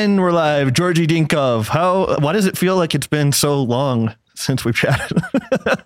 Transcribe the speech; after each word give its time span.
And 0.00 0.18
we're 0.18 0.32
live. 0.32 0.72
Georgi 0.72 1.06
Dinkov. 1.06 1.68
How? 1.68 2.16
Why 2.20 2.32
does 2.32 2.46
it 2.46 2.56
feel 2.56 2.74
like 2.74 2.94
it's 2.94 3.06
been 3.06 3.32
so 3.32 3.62
long 3.62 4.14
since 4.34 4.64
we've 4.64 4.74
chatted? 4.74 5.18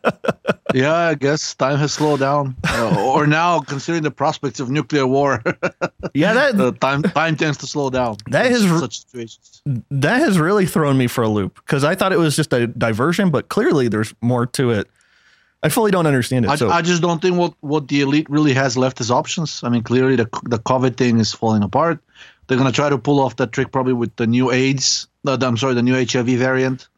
yeah, 0.73 0.95
I 0.95 1.15
guess 1.17 1.53
time 1.57 1.79
has 1.79 1.95
slowed 1.95 2.21
down, 2.21 2.55
uh, 2.65 3.13
or 3.13 3.27
now 3.27 3.59
considering 3.59 4.05
the 4.05 4.13
prospects 4.13 4.61
of 4.61 4.71
nuclear 4.71 5.05
war. 5.05 5.43
yeah, 6.15 6.33
that 6.53 6.81
time 6.81 7.03
time 7.03 7.35
tends 7.35 7.59
to 7.59 7.67
slow 7.67 7.91
down. 7.91 8.19
That 8.29 8.53
is 8.53 8.63
such 8.79 9.01
situations. 9.01 9.63
That 9.91 10.21
has 10.21 10.39
really 10.39 10.67
thrown 10.67 10.97
me 10.97 11.09
for 11.09 11.25
a 11.25 11.29
loop 11.29 11.57
because 11.57 11.83
I 11.83 11.97
thought 11.97 12.13
it 12.13 12.19
was 12.21 12.37
just 12.37 12.53
a 12.53 12.69
diversion, 12.69 13.31
but 13.31 13.49
clearly 13.49 13.89
there's 13.89 14.15
more 14.21 14.47
to 14.47 14.71
it. 14.71 14.89
I 15.65 15.71
fully 15.71 15.91
don't 15.91 16.07
understand 16.07 16.45
it. 16.45 16.53
I, 16.53 16.57
so. 16.57 16.69
I 16.69 16.83
just 16.83 17.03
don't 17.03 17.21
think 17.21 17.37
what, 17.37 17.55
what 17.63 17.89
the 17.89 18.03
elite 18.03 18.29
really 18.31 18.53
has 18.53 18.77
left 18.77 19.01
as 19.01 19.11
options. 19.11 19.65
I 19.65 19.71
mean, 19.71 19.83
clearly 19.83 20.15
the 20.15 20.29
the 20.45 20.61
COVID 20.61 20.97
thing 20.97 21.19
is 21.19 21.33
falling 21.33 21.65
apart. 21.65 21.99
They're 22.47 22.59
going 22.59 22.71
to 22.71 22.75
try 22.75 22.89
to 22.89 22.99
pull 22.99 23.21
off 23.21 23.37
that 23.37 23.53
trick 23.53 23.73
probably 23.73 23.93
with 23.93 24.15
the 24.17 24.27
new 24.27 24.51
AIDS. 24.51 25.07
I'm 25.27 25.57
sorry, 25.57 25.75
the 25.75 25.83
new 25.83 25.95
HIV 25.95 26.27
variant 26.27 26.89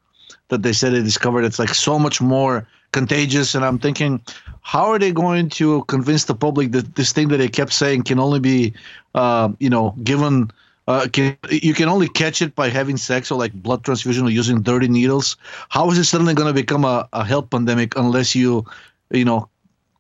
that 0.49 0.63
they 0.63 0.73
said 0.73 0.93
they 0.93 1.03
discovered. 1.03 1.45
It's 1.45 1.59
like 1.59 1.75
so 1.75 1.99
much 1.99 2.21
more 2.21 2.67
contagious. 2.93 3.55
And 3.55 3.65
I'm 3.65 3.79
thinking, 3.79 4.21
how 4.63 4.91
are 4.91 4.99
they 4.99 5.13
going 5.13 5.49
to 5.51 5.85
convince 5.85 6.25
the 6.25 6.35
public 6.35 6.73
that 6.73 6.97
this 6.97 7.13
thing 7.13 7.29
that 7.29 7.39
they 7.39 7.49
kept 7.49 7.73
saying 7.73 8.03
can 8.03 8.19
only 8.19 8.41
be, 8.41 8.75
uh, 9.15 9.51
you 9.59 9.71
know, 9.71 9.95
given. 10.03 10.51
Uh, 10.89 11.09
can, 11.13 11.37
you 11.51 11.75
can 11.75 11.89
only 11.89 12.09
catch 12.09 12.41
it 12.41 12.55
by 12.55 12.69
having 12.69 12.97
sex 12.97 13.33
or 13.33 13.37
like 13.37 13.53
blood 13.55 13.83
transfusion 13.83 14.25
or 14.25 14.31
using 14.31 14.63
dirty 14.63 14.87
needles. 14.87 15.37
How 15.69 15.91
is 15.91 15.99
it 15.99 16.05
suddenly 16.05 16.33
going 16.33 16.47
to 16.47 16.55
become 16.55 16.85
a, 16.85 17.09
a 17.13 17.25
health 17.25 17.51
pandemic 17.51 17.97
unless 17.97 18.37
you, 18.37 18.65
you 19.11 19.25
know, 19.25 19.49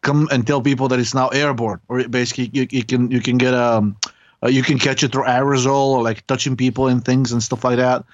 come 0.03 0.29
and 0.31 0.47
tell 0.47 0.63
people 0.63 0.87
that 0.87 1.01
it's 1.01 1.13
now 1.13 1.27
airborne 1.29 1.81
or 1.89 2.07
basically 2.07 2.49
you, 2.53 2.69
you 2.71 2.85
can 2.85 3.11
you 3.11 3.21
can 3.21 3.37
get 3.37 3.53
um 3.53 3.97
uh, 4.43 4.49
you 4.49 4.63
can 4.63 4.79
catch 4.79 5.03
it 5.03 5.13
through 5.13 5.25
aerosol 5.25 5.89
or 5.89 6.03
like 6.03 6.27
touching 6.27 6.57
people 6.57 6.89
and 6.89 7.05
things 7.05 7.33
and 7.33 7.43
stuff 7.43 7.65
like 7.65 7.77
that. 7.77 8.05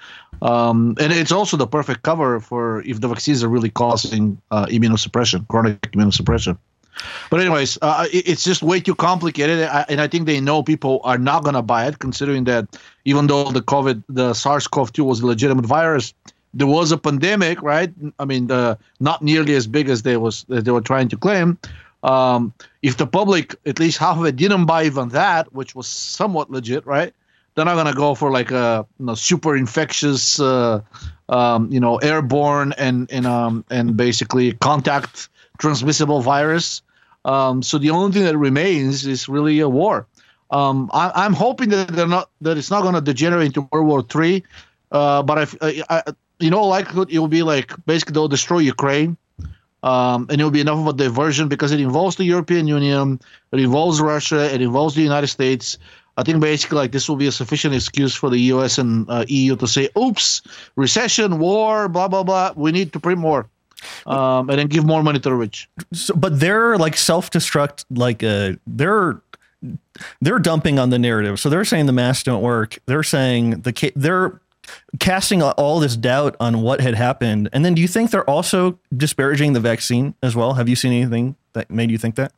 Um, 0.41 0.95
and 0.99 1.13
it's 1.13 1.31
also 1.31 1.57
the 1.57 1.67
perfect 1.67 2.03
cover 2.03 2.39
for 2.39 2.81
if 2.83 3.01
the 3.01 3.07
vaccines 3.07 3.43
are 3.43 3.49
really 3.49 3.69
causing 3.69 4.41
uh, 4.51 4.65
immunosuppression, 4.65 5.47
chronic 5.47 5.81
immunosuppression. 5.91 6.57
But 7.29 7.41
anyways, 7.41 7.77
uh, 7.81 8.07
it's 8.11 8.43
just 8.43 8.61
way 8.61 8.79
too 8.79 8.93
complicated, 8.93 9.67
and 9.89 9.99
I 9.99 10.07
think 10.07 10.27
they 10.27 10.39
know 10.39 10.61
people 10.61 11.01
are 11.03 11.17
not 11.17 11.43
to 11.43 11.61
buy 11.63 11.87
it, 11.87 11.97
considering 11.97 12.43
that 12.43 12.77
even 13.05 13.25
though 13.25 13.45
the 13.45 13.61
COVID, 13.61 14.03
the 14.09 14.33
SARS-CoV-2 14.35 15.03
was 15.03 15.21
a 15.21 15.25
legitimate 15.25 15.65
virus, 15.65 16.13
there 16.53 16.67
was 16.67 16.91
a 16.91 16.97
pandemic, 16.97 17.59
right? 17.63 17.91
I 18.19 18.25
mean, 18.25 18.45
not 18.99 19.21
nearly 19.23 19.55
as 19.55 19.65
big 19.65 19.89
as 19.89 20.03
they 20.03 20.17
was 20.17 20.45
as 20.51 20.65
they 20.65 20.71
were 20.71 20.81
trying 20.81 21.09
to 21.09 21.17
claim. 21.17 21.57
Um, 22.03 22.53
if 22.81 22.97
the 22.97 23.07
public, 23.07 23.55
at 23.65 23.79
least 23.79 23.97
half 23.97 24.17
of 24.17 24.25
it, 24.25 24.35
didn't 24.35 24.65
buy 24.65 24.83
even 24.83 25.09
that, 25.09 25.53
which 25.53 25.73
was 25.73 25.87
somewhat 25.87 26.51
legit, 26.51 26.85
right? 26.85 27.13
They're 27.55 27.65
not 27.65 27.75
gonna 27.75 27.93
go 27.93 28.13
for 28.15 28.31
like 28.31 28.51
a 28.51 28.85
you 28.99 29.05
know, 29.05 29.15
super 29.15 29.55
infectious, 29.55 30.39
uh, 30.39 30.81
um, 31.29 31.71
you 31.71 31.79
know, 31.79 31.97
airborne 31.97 32.73
and 32.77 33.09
and 33.11 33.25
um, 33.25 33.63
and 33.69 33.95
basically 33.95 34.53
contact 34.53 35.29
transmissible 35.59 36.21
virus. 36.21 36.81
Um, 37.25 37.63
so 37.63 37.77
the 37.77 37.91
only 37.91 38.11
thing 38.11 38.23
that 38.23 38.37
remains 38.37 39.05
is 39.05 39.29
really 39.29 39.59
a 39.59 39.69
war. 39.69 40.07
Um, 40.51 40.89
I, 40.93 41.25
am 41.25 41.33
hoping 41.33 41.69
that 41.69 41.87
they're 41.87 42.07
not 42.07 42.29
that 42.41 42.57
it's 42.57 42.69
not 42.69 42.81
going 42.81 42.95
to 42.95 43.01
degenerate 43.01 43.47
into 43.47 43.67
World 43.71 43.87
War 43.87 44.01
Three, 44.01 44.43
uh, 44.91 45.23
but 45.23 45.49
I, 45.61 45.83
I, 45.89 46.03
you 46.39 46.49
know, 46.49 46.65
likelihood 46.65 47.11
it 47.11 47.19
will 47.19 47.27
be 47.27 47.43
like 47.43 47.73
basically 47.85 48.13
they'll 48.13 48.27
destroy 48.27 48.59
Ukraine 48.59 49.15
um, 49.83 50.27
and 50.29 50.39
it 50.39 50.43
will 50.43 50.51
be 50.51 50.61
enough 50.61 50.79
of 50.79 50.87
a 50.87 50.93
diversion 50.93 51.47
because 51.49 51.71
it 51.71 51.79
involves 51.79 52.15
the 52.15 52.23
European 52.23 52.67
Union, 52.67 53.19
it 53.51 53.59
involves 53.59 54.01
Russia, 54.01 54.51
it 54.53 54.61
involves 54.61 54.95
the 54.95 55.01
United 55.01 55.27
States. 55.27 55.77
I 56.15 56.23
think 56.23 56.39
basically 56.39 56.77
like 56.77 56.91
this 56.91 57.09
will 57.09 57.15
be 57.15 57.27
a 57.27 57.31
sufficient 57.31 57.75
excuse 57.75 58.15
for 58.15 58.29
the 58.29 58.39
U.S. 58.53 58.77
and 58.77 59.09
uh, 59.09 59.25
EU 59.27 59.55
to 59.57 59.67
say, 59.67 59.89
"Oops, 59.97 60.41
recession, 60.75 61.39
war, 61.39 61.89
blah 61.89 62.07
blah 62.07 62.23
blah. 62.23 62.53
We 62.55 62.71
need 62.71 62.93
to 62.93 62.99
print 62.99 63.19
more." 63.19 63.47
Um, 64.05 64.49
and 64.49 64.59
then 64.59 64.67
give 64.67 64.85
more 64.85 65.03
money 65.03 65.19
to 65.19 65.29
the 65.29 65.35
rich. 65.35 65.67
So, 65.91 66.13
but 66.13 66.39
they're 66.39 66.77
like 66.77 66.95
self-destruct, 66.95 67.83
like 67.91 68.23
uh, 68.23 68.53
they're 68.65 69.21
they're 70.21 70.39
dumping 70.39 70.79
on 70.79 70.89
the 70.89 70.99
narrative. 70.99 71.39
So 71.39 71.49
they're 71.49 71.65
saying 71.65 71.87
the 71.87 71.93
masks 71.93 72.23
don't 72.23 72.41
work. 72.41 72.79
They're 72.85 73.03
saying 73.03 73.61
the 73.61 73.91
they're 73.95 74.39
casting 74.99 75.41
all 75.41 75.79
this 75.79 75.95
doubt 75.95 76.35
on 76.39 76.61
what 76.61 76.81
had 76.81 76.95
happened. 76.95 77.49
And 77.53 77.63
then 77.63 77.73
do 77.73 77.81
you 77.81 77.87
think 77.87 78.11
they're 78.11 78.29
also 78.29 78.79
disparaging 78.95 79.53
the 79.53 79.59
vaccine 79.59 80.15
as 80.21 80.35
well? 80.35 80.53
Have 80.53 80.69
you 80.69 80.75
seen 80.75 80.93
anything 80.93 81.35
that 81.53 81.69
made 81.69 81.91
you 81.91 81.97
think 81.97 82.15
that? 82.15 82.31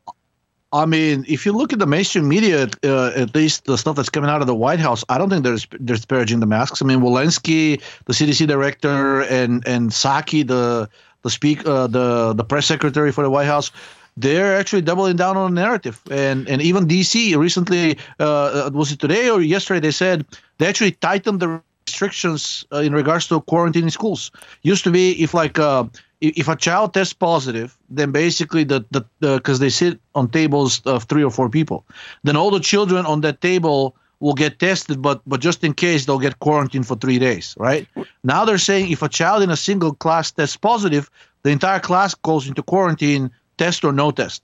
I 0.73 0.85
mean, 0.85 1.23
if 1.27 1.45
you 1.45 1.53
look 1.53 1.71
at 1.71 1.79
the 1.79 1.87
mainstream 1.87 2.27
media, 2.27 2.67
uh, 2.83 3.11
at 3.15 3.33
least 3.33 3.63
the 3.63 3.77
stuff 3.77 3.95
that's 3.95 4.09
coming 4.09 4.29
out 4.29 4.41
of 4.41 4.47
the 4.47 4.55
White 4.55 4.79
House, 4.79 5.05
I 5.07 5.17
don't 5.17 5.29
think 5.29 5.43
they're, 5.43 5.57
they're 5.79 5.95
disparaging 5.95 6.41
the 6.41 6.45
masks. 6.45 6.81
I 6.81 6.85
mean, 6.85 6.99
Walensky, 6.99 7.81
the 8.05 8.13
CDC 8.13 8.45
director, 8.45 9.21
and 9.21 9.65
and 9.65 9.91
Psaki, 9.91 10.45
the 10.45 10.89
the 11.21 11.29
speak 11.29 11.65
uh, 11.65 11.87
the 11.87 12.33
the 12.33 12.43
press 12.43 12.65
secretary 12.65 13.13
for 13.13 13.23
the 13.23 13.29
White 13.29 13.45
House, 13.45 13.71
they're 14.17 14.57
actually 14.57 14.81
doubling 14.81 15.15
down 15.15 15.37
on 15.37 15.53
the 15.53 15.61
narrative. 15.61 16.01
And 16.11 16.47
and 16.49 16.61
even 16.61 16.87
DC 16.87 17.37
recently, 17.37 17.97
uh, 18.19 18.67
uh, 18.67 18.71
was 18.73 18.91
it 18.91 18.99
today 18.99 19.29
or 19.29 19.41
yesterday? 19.41 19.79
They 19.79 19.91
said 19.91 20.25
they 20.57 20.67
actually 20.67 20.91
tightened 20.91 21.39
the 21.39 21.61
restrictions 21.95 22.65
uh, 22.73 22.79
in 22.79 22.93
regards 22.93 23.27
to 23.27 23.39
quarantine 23.41 23.83
in 23.83 23.89
schools. 23.89 24.31
Used 24.63 24.83
to 24.83 24.91
be 24.91 25.11
if 25.23 25.33
like 25.33 25.57
uh, 25.57 25.85
if 26.19 26.47
a 26.47 26.55
child 26.55 26.93
tests 26.93 27.13
positive, 27.13 27.77
then 27.89 28.11
basically 28.11 28.65
the 28.65 28.83
the 28.91 29.01
because 29.19 29.59
they 29.59 29.69
sit 29.69 29.99
on 30.13 30.29
tables 30.29 30.81
of 30.85 31.03
three 31.05 31.23
or 31.23 31.31
four 31.31 31.49
people, 31.49 31.85
then 32.23 32.35
all 32.35 32.51
the 32.51 32.59
children 32.59 33.05
on 33.05 33.21
that 33.21 33.39
table 33.39 33.95
will 34.19 34.33
get 34.33 34.59
tested, 34.59 35.01
but 35.01 35.21
but 35.25 35.39
just 35.39 35.63
in 35.63 35.73
case 35.73 36.05
they'll 36.05 36.19
get 36.19 36.39
quarantined 36.39 36.85
for 36.85 36.97
three 36.97 37.19
days, 37.19 37.55
right? 37.57 37.87
Now 38.23 38.45
they're 38.45 38.57
saying 38.57 38.91
if 38.91 39.01
a 39.01 39.09
child 39.09 39.43
in 39.43 39.49
a 39.49 39.57
single 39.57 39.93
class 39.93 40.31
tests 40.31 40.57
positive, 40.57 41.09
the 41.43 41.51
entire 41.51 41.79
class 41.79 42.13
goes 42.15 42.47
into 42.47 42.61
quarantine, 42.63 43.31
test 43.57 43.85
or 43.85 43.93
no 43.93 44.11
test. 44.11 44.43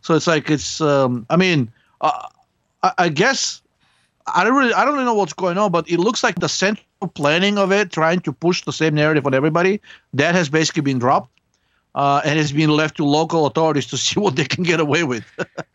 So 0.00 0.14
it's 0.14 0.26
like 0.26 0.50
it's. 0.50 0.80
Um, 0.80 1.26
I 1.30 1.36
mean, 1.36 1.70
uh, 2.00 2.28
I, 2.82 2.92
I 2.98 3.08
guess 3.08 3.62
I 4.34 4.44
don't 4.44 4.54
really, 4.54 4.74
I 4.74 4.84
don't 4.84 4.94
really 4.94 5.04
know 5.04 5.14
what's 5.14 5.32
going 5.32 5.58
on, 5.58 5.70
but 5.70 5.88
it 5.90 5.98
looks 5.98 6.22
like 6.22 6.38
the 6.40 6.48
central 6.48 6.87
planning 7.06 7.58
of 7.58 7.70
it, 7.70 7.92
trying 7.92 8.20
to 8.20 8.32
push 8.32 8.64
the 8.64 8.72
same 8.72 8.94
narrative 8.94 9.26
on 9.26 9.34
everybody, 9.34 9.80
that 10.14 10.34
has 10.34 10.48
basically 10.48 10.82
been 10.82 10.98
dropped. 10.98 11.30
Uh, 11.94 12.20
and 12.24 12.38
it's 12.38 12.52
been 12.52 12.70
left 12.70 12.96
to 12.96 13.04
local 13.04 13.46
authorities 13.46 13.86
to 13.86 13.96
see 14.06 14.18
what 14.18 14.36
they 14.36 14.44
can 14.44 14.64
get 14.64 14.80
away 14.80 15.04
with. 15.04 15.24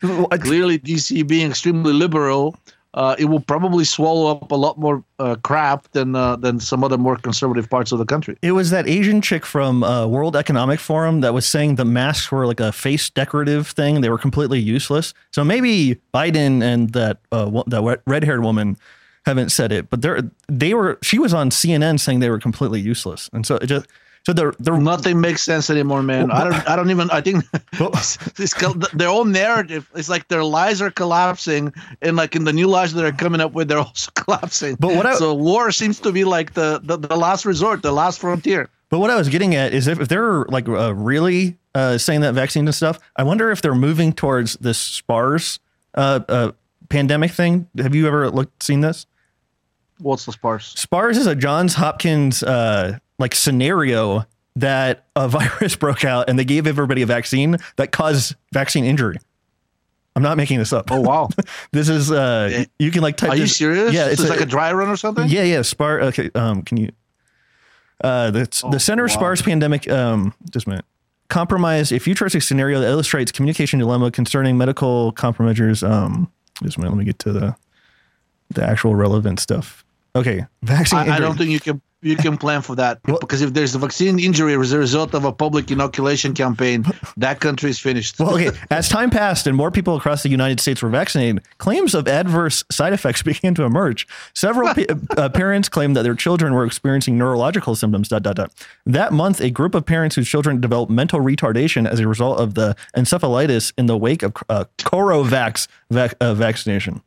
Clearly, 0.00 0.78
DC 0.78 1.26
being 1.26 1.50
extremely 1.50 1.92
liberal, 1.92 2.56
uh, 2.94 3.16
it 3.18 3.24
will 3.24 3.40
probably 3.40 3.84
swallow 3.84 4.30
up 4.30 4.52
a 4.52 4.54
lot 4.54 4.78
more 4.78 5.02
uh, 5.18 5.34
crap 5.42 5.90
than 5.90 6.14
uh, 6.14 6.36
than 6.36 6.60
some 6.60 6.84
other 6.84 6.96
more 6.96 7.16
conservative 7.16 7.68
parts 7.68 7.90
of 7.90 7.98
the 7.98 8.04
country. 8.04 8.36
It 8.40 8.52
was 8.52 8.70
that 8.70 8.88
Asian 8.88 9.20
chick 9.20 9.44
from 9.44 9.82
uh, 9.82 10.06
World 10.06 10.36
Economic 10.36 10.78
Forum 10.78 11.20
that 11.20 11.34
was 11.34 11.46
saying 11.46 11.74
the 11.74 11.84
masks 11.84 12.30
were 12.30 12.46
like 12.46 12.60
a 12.60 12.70
face 12.70 13.10
decorative 13.10 13.66
thing; 13.68 14.00
they 14.00 14.10
were 14.10 14.18
completely 14.18 14.60
useless. 14.60 15.12
So 15.32 15.42
maybe 15.42 16.00
Biden 16.14 16.62
and 16.62 16.92
that 16.92 17.18
uh, 17.32 17.64
that 17.66 18.00
red 18.06 18.22
haired 18.22 18.44
woman 18.44 18.76
haven't 19.26 19.50
said 19.50 19.72
it, 19.72 19.90
but 19.90 20.02
they 20.02 20.20
they 20.48 20.74
were. 20.74 20.98
She 21.02 21.18
was 21.18 21.32
on 21.32 21.50
CNN 21.50 22.00
saying 22.00 22.20
they 22.20 22.30
were 22.30 22.38
completely 22.38 22.80
useless, 22.80 23.30
and 23.32 23.46
so 23.46 23.56
it 23.56 23.66
just 23.66 23.86
so 24.26 24.32
they're, 24.32 24.54
they're 24.58 24.78
nothing 24.78 25.20
makes 25.20 25.42
sense 25.42 25.68
anymore, 25.68 26.02
man. 26.02 26.30
I 26.30 26.44
don't 26.44 26.68
I 26.70 26.76
don't 26.76 26.90
even 26.90 27.10
I 27.10 27.20
think 27.20 27.44
it's, 27.74 28.18
it's, 28.40 28.54
their 28.94 29.10
own 29.10 29.32
narrative. 29.32 29.90
It's 29.94 30.08
like 30.08 30.28
their 30.28 30.42
lies 30.42 30.80
are 30.80 30.90
collapsing, 30.90 31.74
and 32.00 32.16
like 32.16 32.34
in 32.34 32.44
the 32.44 32.52
new 32.52 32.66
lies 32.66 32.94
that 32.94 33.02
they're 33.02 33.12
coming 33.12 33.42
up 33.42 33.52
with, 33.52 33.68
they're 33.68 33.78
also 33.78 34.10
collapsing. 34.14 34.76
But 34.76 34.96
what 34.96 35.04
I, 35.04 35.16
so 35.16 35.34
war 35.34 35.70
seems 35.72 36.00
to 36.00 36.12
be 36.12 36.24
like 36.24 36.54
the, 36.54 36.80
the 36.82 36.96
the 36.96 37.16
last 37.16 37.44
resort, 37.44 37.82
the 37.82 37.92
last 37.92 38.18
frontier. 38.18 38.70
But 38.88 39.00
what 39.00 39.10
I 39.10 39.16
was 39.16 39.28
getting 39.28 39.54
at 39.54 39.74
is 39.74 39.88
if, 39.88 40.00
if 40.00 40.08
they're 40.08 40.44
like 40.44 40.68
uh, 40.68 40.94
really 40.94 41.58
uh, 41.74 41.98
saying 41.98 42.22
that 42.22 42.32
vaccine 42.32 42.66
and 42.66 42.74
stuff, 42.74 42.98
I 43.16 43.24
wonder 43.24 43.50
if 43.50 43.60
they're 43.60 43.74
moving 43.74 44.14
towards 44.14 44.54
this 44.54 44.78
SPARS 44.78 45.60
uh, 45.94 46.20
uh 46.28 46.52
pandemic 46.88 47.32
thing. 47.32 47.68
Have 47.76 47.94
you 47.94 48.06
ever 48.06 48.30
looked 48.30 48.62
seen 48.62 48.80
this? 48.80 49.06
What's 49.98 50.26
the 50.26 50.32
SPARS? 50.32 50.66
SPARS 50.76 51.16
is 51.16 51.26
a 51.26 51.34
Johns 51.34 51.74
Hopkins 51.74 52.42
uh, 52.42 52.98
like 53.18 53.34
scenario 53.34 54.26
that 54.56 55.06
a 55.16 55.28
virus 55.28 55.76
broke 55.76 56.04
out 56.04 56.28
and 56.28 56.38
they 56.38 56.44
gave 56.44 56.66
everybody 56.66 57.02
a 57.02 57.06
vaccine 57.06 57.56
that 57.76 57.92
caused 57.92 58.34
vaccine 58.52 58.84
injury. 58.84 59.18
I'm 60.16 60.22
not 60.22 60.36
making 60.36 60.58
this 60.58 60.72
up. 60.72 60.92
Oh 60.92 61.00
wow! 61.00 61.28
this 61.72 61.88
is 61.88 62.12
uh, 62.12 62.64
you 62.78 62.92
can 62.92 63.02
like 63.02 63.16
type. 63.16 63.30
Are 63.30 63.36
this, 63.36 63.40
you 63.60 63.66
serious? 63.66 63.92
Yeah, 63.92 64.06
it's, 64.06 64.22
a, 64.22 64.28
like 64.28 64.40
a 64.40 64.46
dry 64.46 64.72
run 64.72 64.88
or 64.88 64.96
something. 64.96 65.28
Yeah, 65.28 65.42
yeah. 65.42 65.62
Spar. 65.62 66.00
Okay. 66.02 66.30
Um, 66.36 66.62
can 66.62 66.76
you? 66.76 66.90
Uh, 68.02 68.30
the 68.30 68.62
oh, 68.62 68.70
the 68.70 68.78
Center 68.78 69.04
wow. 69.04 69.08
SPARS 69.08 69.42
pandemic. 69.42 69.90
Um, 69.90 70.32
just 70.50 70.66
a 70.66 70.70
minute. 70.70 70.84
Compromise 71.28 71.90
a 71.90 71.98
futuristic 71.98 72.42
scenario 72.42 72.80
that 72.80 72.86
illustrates 72.86 73.32
communication 73.32 73.80
dilemma 73.80 74.12
concerning 74.12 74.56
medical 74.56 75.12
countermeasures. 75.14 75.88
Um, 75.88 76.30
just 76.62 76.76
a 76.76 76.80
minute. 76.80 76.92
Let 76.92 76.98
me 76.98 77.04
get 77.04 77.18
to 77.20 77.32
the 77.32 77.56
the 78.50 78.62
actual 78.64 78.94
relevant 78.94 79.40
stuff. 79.40 79.83
Okay, 80.16 80.46
vaccine. 80.62 80.98
I, 81.00 81.16
I 81.16 81.18
don't 81.18 81.36
think 81.36 81.50
you 81.50 81.60
can 81.60 81.82
you 82.04 82.16
can 82.16 82.36
plan 82.36 82.60
for 82.60 82.76
that 82.76 83.02
because 83.02 83.40
if 83.40 83.54
there's 83.54 83.74
a 83.74 83.78
vaccine 83.78 84.18
injury 84.18 84.54
as 84.54 84.72
a 84.72 84.78
result 84.78 85.14
of 85.14 85.24
a 85.24 85.32
public 85.32 85.70
inoculation 85.70 86.34
campaign, 86.34 86.84
that 87.16 87.40
country 87.40 87.70
is 87.70 87.78
finished. 87.78 88.20
Well, 88.20 88.34
okay. 88.34 88.56
As 88.70 88.88
time 88.88 89.10
passed 89.10 89.46
and 89.46 89.56
more 89.56 89.70
people 89.70 89.96
across 89.96 90.22
the 90.22 90.28
United 90.28 90.60
States 90.60 90.82
were 90.82 90.90
vaccinated, 90.90 91.42
claims 91.58 91.94
of 91.94 92.06
adverse 92.06 92.62
side 92.70 92.92
effects 92.92 93.22
began 93.32 93.54
to 93.54 93.64
emerge. 93.64 94.06
Several 94.34 94.68
uh, 95.16 95.28
parents 95.30 95.68
claimed 95.68 95.96
that 95.96 96.02
their 96.02 96.14
children 96.14 96.52
were 96.52 96.66
experiencing 96.66 97.16
neurological 97.16 97.74
symptoms. 97.74 98.08
Dot, 98.08 98.22
dot, 98.22 98.36
dot. 98.36 98.52
That 98.84 99.12
month, 99.12 99.40
a 99.40 99.50
group 99.50 99.74
of 99.74 99.86
parents 99.86 100.14
whose 100.14 100.28
children 100.28 100.60
developed 100.60 100.92
mental 100.92 101.20
retardation 101.20 101.88
as 101.88 102.00
a 102.00 102.06
result 102.06 102.38
of 102.38 102.54
the 102.54 102.76
encephalitis 102.94 103.72
in 103.78 103.86
the 103.86 103.96
wake 103.96 104.22
of 104.22 104.34
uh, 104.50 104.66
Corovax 104.78 105.66
vac- 105.90 106.14
uh, 106.20 106.34
vaccination. 106.34 107.02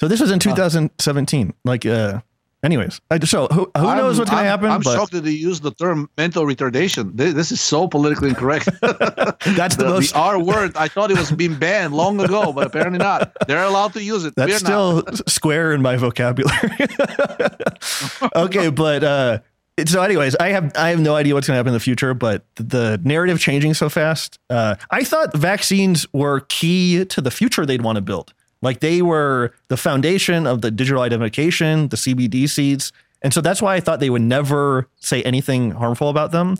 So 0.00 0.08
this 0.08 0.20
was 0.20 0.30
in 0.30 0.38
2017. 0.38 1.52
Like, 1.64 1.84
uh, 1.84 2.20
anyways, 2.64 3.02
so 3.24 3.48
who, 3.48 3.70
who 3.76 3.84
knows 3.96 4.18
what's 4.18 4.30
going 4.30 4.44
to 4.44 4.48
happen? 4.48 4.70
I'm 4.70 4.80
but, 4.80 4.94
shocked 4.94 5.12
that 5.12 5.24
they 5.24 5.30
use 5.30 5.60
the 5.60 5.72
term 5.72 6.08
mental 6.16 6.44
retardation. 6.44 7.14
This, 7.14 7.34
this 7.34 7.52
is 7.52 7.60
so 7.60 7.86
politically 7.86 8.30
incorrect. 8.30 8.70
That's 8.80 9.76
the, 9.76 9.84
the, 9.84 9.90
most 9.90 10.14
the 10.14 10.18
R 10.18 10.42
word. 10.42 10.74
I 10.74 10.88
thought 10.88 11.10
it 11.10 11.18
was 11.18 11.30
being 11.30 11.54
banned 11.54 11.92
long 11.92 12.18
ago, 12.18 12.50
but 12.50 12.66
apparently 12.66 12.98
not. 12.98 13.36
They're 13.46 13.62
allowed 13.62 13.92
to 13.92 14.02
use 14.02 14.24
it. 14.24 14.34
That's 14.36 14.52
We're 14.52 14.58
still 14.58 15.04
square 15.26 15.72
in 15.74 15.82
my 15.82 15.96
vocabulary. 15.96 16.70
okay, 18.36 18.70
but 18.70 19.04
uh, 19.04 19.40
so 19.86 20.02
anyways, 20.02 20.34
I 20.36 20.48
have 20.48 20.72
I 20.76 20.88
have 20.90 21.00
no 21.00 21.14
idea 21.14 21.34
what's 21.34 21.46
going 21.46 21.56
to 21.56 21.58
happen 21.58 21.70
in 21.70 21.74
the 21.74 21.80
future, 21.80 22.14
but 22.14 22.46
the 22.54 22.98
narrative 23.04 23.38
changing 23.38 23.74
so 23.74 23.90
fast. 23.90 24.38
Uh, 24.48 24.76
I 24.90 25.04
thought 25.04 25.36
vaccines 25.36 26.06
were 26.14 26.40
key 26.48 27.04
to 27.04 27.20
the 27.20 27.30
future 27.30 27.66
they'd 27.66 27.82
want 27.82 27.96
to 27.96 28.02
build. 28.02 28.32
Like 28.62 28.80
they 28.80 29.02
were 29.02 29.52
the 29.68 29.76
foundation 29.76 30.46
of 30.46 30.60
the 30.60 30.70
digital 30.70 31.02
identification, 31.02 31.88
the 31.88 31.96
CBDCs. 31.96 32.92
And 33.22 33.32
so 33.32 33.40
that's 33.40 33.62
why 33.62 33.74
I 33.74 33.80
thought 33.80 34.00
they 34.00 34.10
would 34.10 34.22
never 34.22 34.88
say 34.96 35.22
anything 35.22 35.72
harmful 35.72 36.08
about 36.08 36.32
them. 36.32 36.56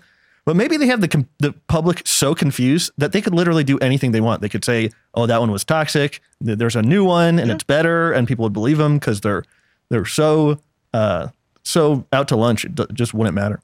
But 0.46 0.56
maybe 0.56 0.76
they 0.78 0.86
have 0.86 1.00
the 1.02 1.26
the 1.38 1.52
public 1.68 2.02
so 2.06 2.34
confused 2.34 2.92
that 2.96 3.12
they 3.12 3.20
could 3.20 3.34
literally 3.34 3.62
do 3.62 3.78
anything 3.78 4.12
they 4.12 4.22
want. 4.22 4.40
They 4.40 4.48
could 4.48 4.64
say, 4.64 4.90
"Oh, 5.14 5.26
that 5.26 5.38
one 5.38 5.50
was 5.50 5.64
toxic. 5.64 6.20
There's 6.40 6.76
a 6.76 6.82
new 6.82 7.04
one, 7.04 7.38
and 7.38 7.48
yeah. 7.48 7.54
it's 7.54 7.64
better," 7.64 8.12
and 8.12 8.26
people 8.26 8.44
would 8.44 8.54
believe 8.54 8.78
them 8.78 8.98
because 8.98 9.20
they're 9.20 9.44
they're 9.90 10.06
so 10.06 10.58
uh, 10.94 11.28
so 11.62 12.06
out 12.12 12.28
to 12.28 12.36
lunch. 12.36 12.64
It 12.64 12.74
just 12.94 13.12
wouldn't 13.12 13.34
matter. 13.34 13.60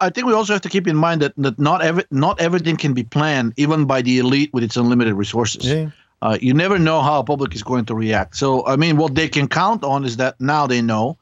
I 0.00 0.10
think 0.10 0.26
we 0.26 0.32
also 0.32 0.52
have 0.52 0.62
to 0.62 0.68
keep 0.68 0.86
in 0.86 0.96
mind 0.96 1.20
that, 1.22 1.34
that 1.36 1.58
not 1.58 1.82
every 1.82 2.04
not 2.10 2.40
everything 2.40 2.76
can 2.76 2.94
be 2.94 3.02
planned, 3.02 3.54
even 3.56 3.86
by 3.86 4.02
the 4.02 4.18
elite 4.18 4.52
with 4.52 4.62
its 4.62 4.76
unlimited 4.76 5.14
resources. 5.14 5.66
Yeah. 5.66 5.90
Uh, 6.22 6.38
you 6.40 6.52
never 6.52 6.78
know 6.78 7.00
how 7.00 7.22
public 7.22 7.54
is 7.54 7.62
going 7.62 7.86
to 7.86 7.94
react. 7.94 8.36
So, 8.36 8.66
I 8.66 8.76
mean, 8.76 8.96
what 8.96 9.14
they 9.14 9.28
can 9.28 9.48
count 9.48 9.84
on 9.84 10.04
is 10.04 10.18
that 10.18 10.40
now 10.40 10.66
they 10.66 10.82
know 10.82 11.16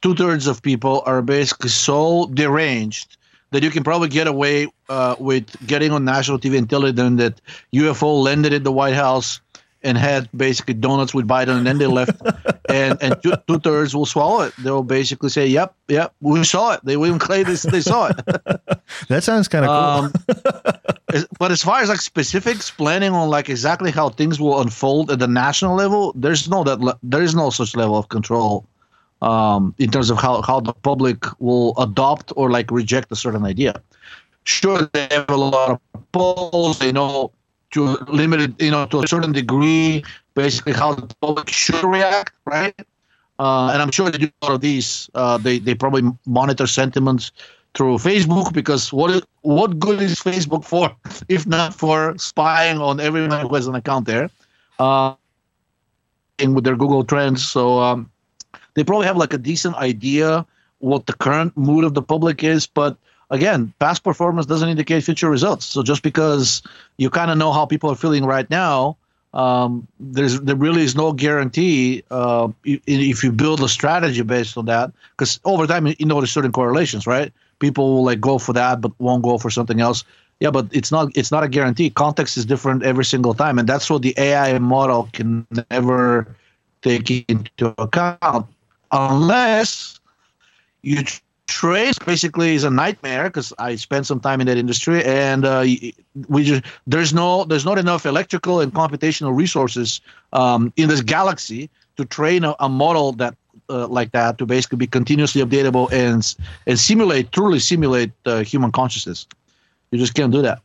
two 0.00 0.14
thirds 0.14 0.46
of 0.46 0.62
people 0.62 1.02
are 1.06 1.22
basically 1.22 1.70
so 1.70 2.26
deranged 2.26 3.16
that 3.50 3.62
you 3.62 3.70
can 3.70 3.84
probably 3.84 4.08
get 4.08 4.26
away 4.26 4.68
uh, 4.88 5.16
with 5.18 5.44
getting 5.66 5.92
on 5.92 6.04
national 6.04 6.38
TV 6.38 6.58
and 6.58 6.68
telling 6.68 6.94
them 6.94 7.16
that 7.16 7.40
UFO 7.72 8.22
landed 8.22 8.52
at 8.52 8.64
the 8.64 8.72
White 8.72 8.94
House 8.94 9.40
and 9.84 9.98
had 9.98 10.28
basically 10.36 10.74
donuts 10.74 11.14
with 11.14 11.28
Biden, 11.28 11.58
and 11.58 11.66
then 11.66 11.78
they 11.78 11.86
left, 11.86 12.20
and 12.68 12.98
and 13.02 13.22
two 13.22 13.58
thirds 13.60 13.94
will 13.94 14.06
swallow 14.06 14.42
it. 14.42 14.54
They'll 14.58 14.82
basically 14.82 15.28
say, 15.28 15.46
"Yep, 15.46 15.74
yep, 15.88 16.14
we 16.20 16.42
saw 16.44 16.72
it." 16.72 16.80
They 16.84 16.96
will 16.96 17.06
even 17.06 17.18
claim 17.18 17.44
this 17.44 17.62
they 17.62 17.80
saw 17.80 18.08
it. 18.08 18.16
that 19.08 19.22
sounds 19.22 19.46
kind 19.46 19.64
of 19.64 19.70
um, 19.70 20.12
cool. 20.12 21.22
but 21.38 21.52
as 21.52 21.62
far 21.62 21.80
as 21.80 21.88
like 21.88 22.00
specifics, 22.00 22.70
planning 22.70 23.12
on 23.12 23.28
like 23.28 23.48
exactly 23.48 23.90
how 23.90 24.08
things 24.08 24.40
will 24.40 24.60
unfold 24.60 25.10
at 25.10 25.18
the 25.18 25.28
national 25.28 25.76
level, 25.76 26.12
there's 26.16 26.48
no 26.48 26.64
that 26.64 26.80
le- 26.80 26.98
there 27.02 27.22
is 27.22 27.34
no 27.34 27.50
such 27.50 27.76
level 27.76 27.96
of 27.96 28.08
control 28.08 28.66
um, 29.22 29.74
in 29.78 29.90
terms 29.90 30.10
of 30.10 30.18
how 30.18 30.42
how 30.42 30.60
the 30.60 30.72
public 30.72 31.24
will 31.40 31.74
adopt 31.78 32.32
or 32.36 32.50
like 32.50 32.70
reject 32.70 33.12
a 33.12 33.16
certain 33.16 33.44
idea. 33.44 33.80
Sure, 34.44 34.88
they 34.92 35.08
have 35.10 35.30
a 35.30 35.36
lot 35.36 35.70
of 35.70 36.12
polls. 36.12 36.78
They 36.78 36.92
know 36.92 37.32
to 37.74 37.88
a 37.88 38.04
limited, 38.08 38.54
you 38.62 38.70
know, 38.70 38.86
to 38.86 39.02
a 39.02 39.06
certain 39.06 39.32
degree, 39.32 40.04
basically 40.34 40.72
how 40.72 40.94
the 40.94 41.12
public 41.20 41.50
should 41.50 41.82
react, 41.84 42.32
right? 42.46 42.74
Uh, 43.38 43.70
and 43.74 43.82
I'm 43.82 43.90
sure 43.90 44.10
they 44.10 44.18
do 44.18 44.30
a 44.42 44.46
lot 44.46 44.54
of 44.54 44.60
these. 44.60 45.10
Uh, 45.14 45.38
they 45.38 45.58
they 45.58 45.74
probably 45.74 46.02
monitor 46.24 46.66
sentiments 46.66 47.32
through 47.74 47.98
Facebook 47.98 48.52
because 48.52 48.92
what 48.92 49.26
what 49.42 49.78
good 49.80 50.00
is 50.00 50.14
Facebook 50.14 50.64
for 50.64 50.94
if 51.28 51.46
not 51.46 51.74
for 51.74 52.16
spying 52.16 52.78
on 52.78 53.00
everyone 53.00 53.40
who 53.40 53.54
has 53.54 53.66
an 53.66 53.74
account 53.74 54.06
there, 54.06 54.30
uh, 54.78 55.14
and 56.38 56.54
with 56.54 56.62
their 56.62 56.76
Google 56.76 57.02
Trends. 57.02 57.44
So 57.46 57.80
um, 57.80 58.10
they 58.74 58.84
probably 58.84 59.06
have 59.06 59.16
like 59.16 59.34
a 59.34 59.38
decent 59.38 59.74
idea 59.76 60.46
what 60.78 61.06
the 61.06 61.14
current 61.14 61.56
mood 61.56 61.82
of 61.82 61.94
the 61.94 62.02
public 62.02 62.44
is, 62.44 62.66
but 62.66 62.96
again, 63.30 63.72
past 63.78 64.04
performance 64.04 64.46
doesn't 64.46 64.68
indicate 64.68 65.04
future 65.04 65.30
results. 65.30 65.66
So 65.66 65.82
just 65.82 66.02
because 66.02 66.62
you 66.96 67.10
kind 67.10 67.30
of 67.30 67.38
know 67.38 67.52
how 67.52 67.66
people 67.66 67.90
are 67.90 67.96
feeling 67.96 68.24
right 68.24 68.48
now, 68.50 68.96
um, 69.34 69.86
there's 69.98 70.40
there 70.40 70.54
really 70.54 70.82
is 70.82 70.94
no 70.94 71.12
guarantee 71.12 72.04
uh, 72.10 72.48
if 72.64 73.24
you 73.24 73.32
build 73.32 73.60
a 73.62 73.68
strategy 73.68 74.22
based 74.22 74.56
on 74.56 74.66
that. 74.66 74.92
Because 75.16 75.40
over 75.44 75.66
time, 75.66 75.86
you 75.86 75.94
there's 76.06 76.30
certain 76.30 76.52
correlations, 76.52 77.06
right? 77.06 77.32
People 77.58 77.94
will 77.94 78.04
like 78.04 78.20
go 78.20 78.38
for 78.38 78.52
that, 78.52 78.80
but 78.80 78.92
won't 79.00 79.24
go 79.24 79.38
for 79.38 79.50
something 79.50 79.80
else. 79.80 80.04
Yeah, 80.40 80.50
but 80.50 80.66
it's 80.72 80.92
not 80.92 81.10
it's 81.16 81.32
not 81.32 81.42
a 81.42 81.48
guarantee. 81.48 81.90
Context 81.90 82.36
is 82.36 82.46
different 82.46 82.84
every 82.84 83.04
single 83.04 83.34
time, 83.34 83.58
and 83.58 83.68
that's 83.68 83.90
what 83.90 84.02
the 84.02 84.14
AI 84.18 84.58
model 84.58 85.08
can 85.12 85.46
never 85.70 86.28
take 86.82 87.10
into 87.28 87.74
account 87.78 88.46
unless 88.92 89.98
you 90.82 91.02
trace 91.46 91.98
basically 91.98 92.54
is 92.54 92.64
a 92.64 92.70
nightmare 92.70 93.24
because 93.24 93.52
I 93.58 93.76
spent 93.76 94.06
some 94.06 94.20
time 94.20 94.40
in 94.40 94.46
that 94.46 94.56
industry, 94.56 95.04
and 95.04 95.44
uh, 95.44 95.64
we 96.28 96.44
just 96.44 96.62
there's 96.86 97.12
no 97.12 97.44
there's 97.44 97.64
not 97.64 97.78
enough 97.78 98.06
electrical 98.06 98.60
and 98.60 98.72
computational 98.72 99.36
resources 99.36 100.00
um, 100.32 100.72
in 100.76 100.88
this 100.88 101.00
galaxy 101.00 101.70
to 101.96 102.04
train 102.04 102.44
a, 102.44 102.54
a 102.60 102.68
model 102.68 103.12
that 103.12 103.34
uh, 103.68 103.86
like 103.88 104.12
that 104.12 104.38
to 104.38 104.46
basically 104.46 104.78
be 104.78 104.86
continuously 104.86 105.42
updatable 105.42 105.90
and 105.92 106.34
and 106.66 106.78
simulate 106.78 107.32
truly 107.32 107.58
simulate 107.58 108.12
uh, 108.26 108.42
human 108.42 108.72
consciousness. 108.72 109.26
You 109.90 109.98
just 109.98 110.14
can't 110.14 110.32
do 110.32 110.42
that. 110.42 110.60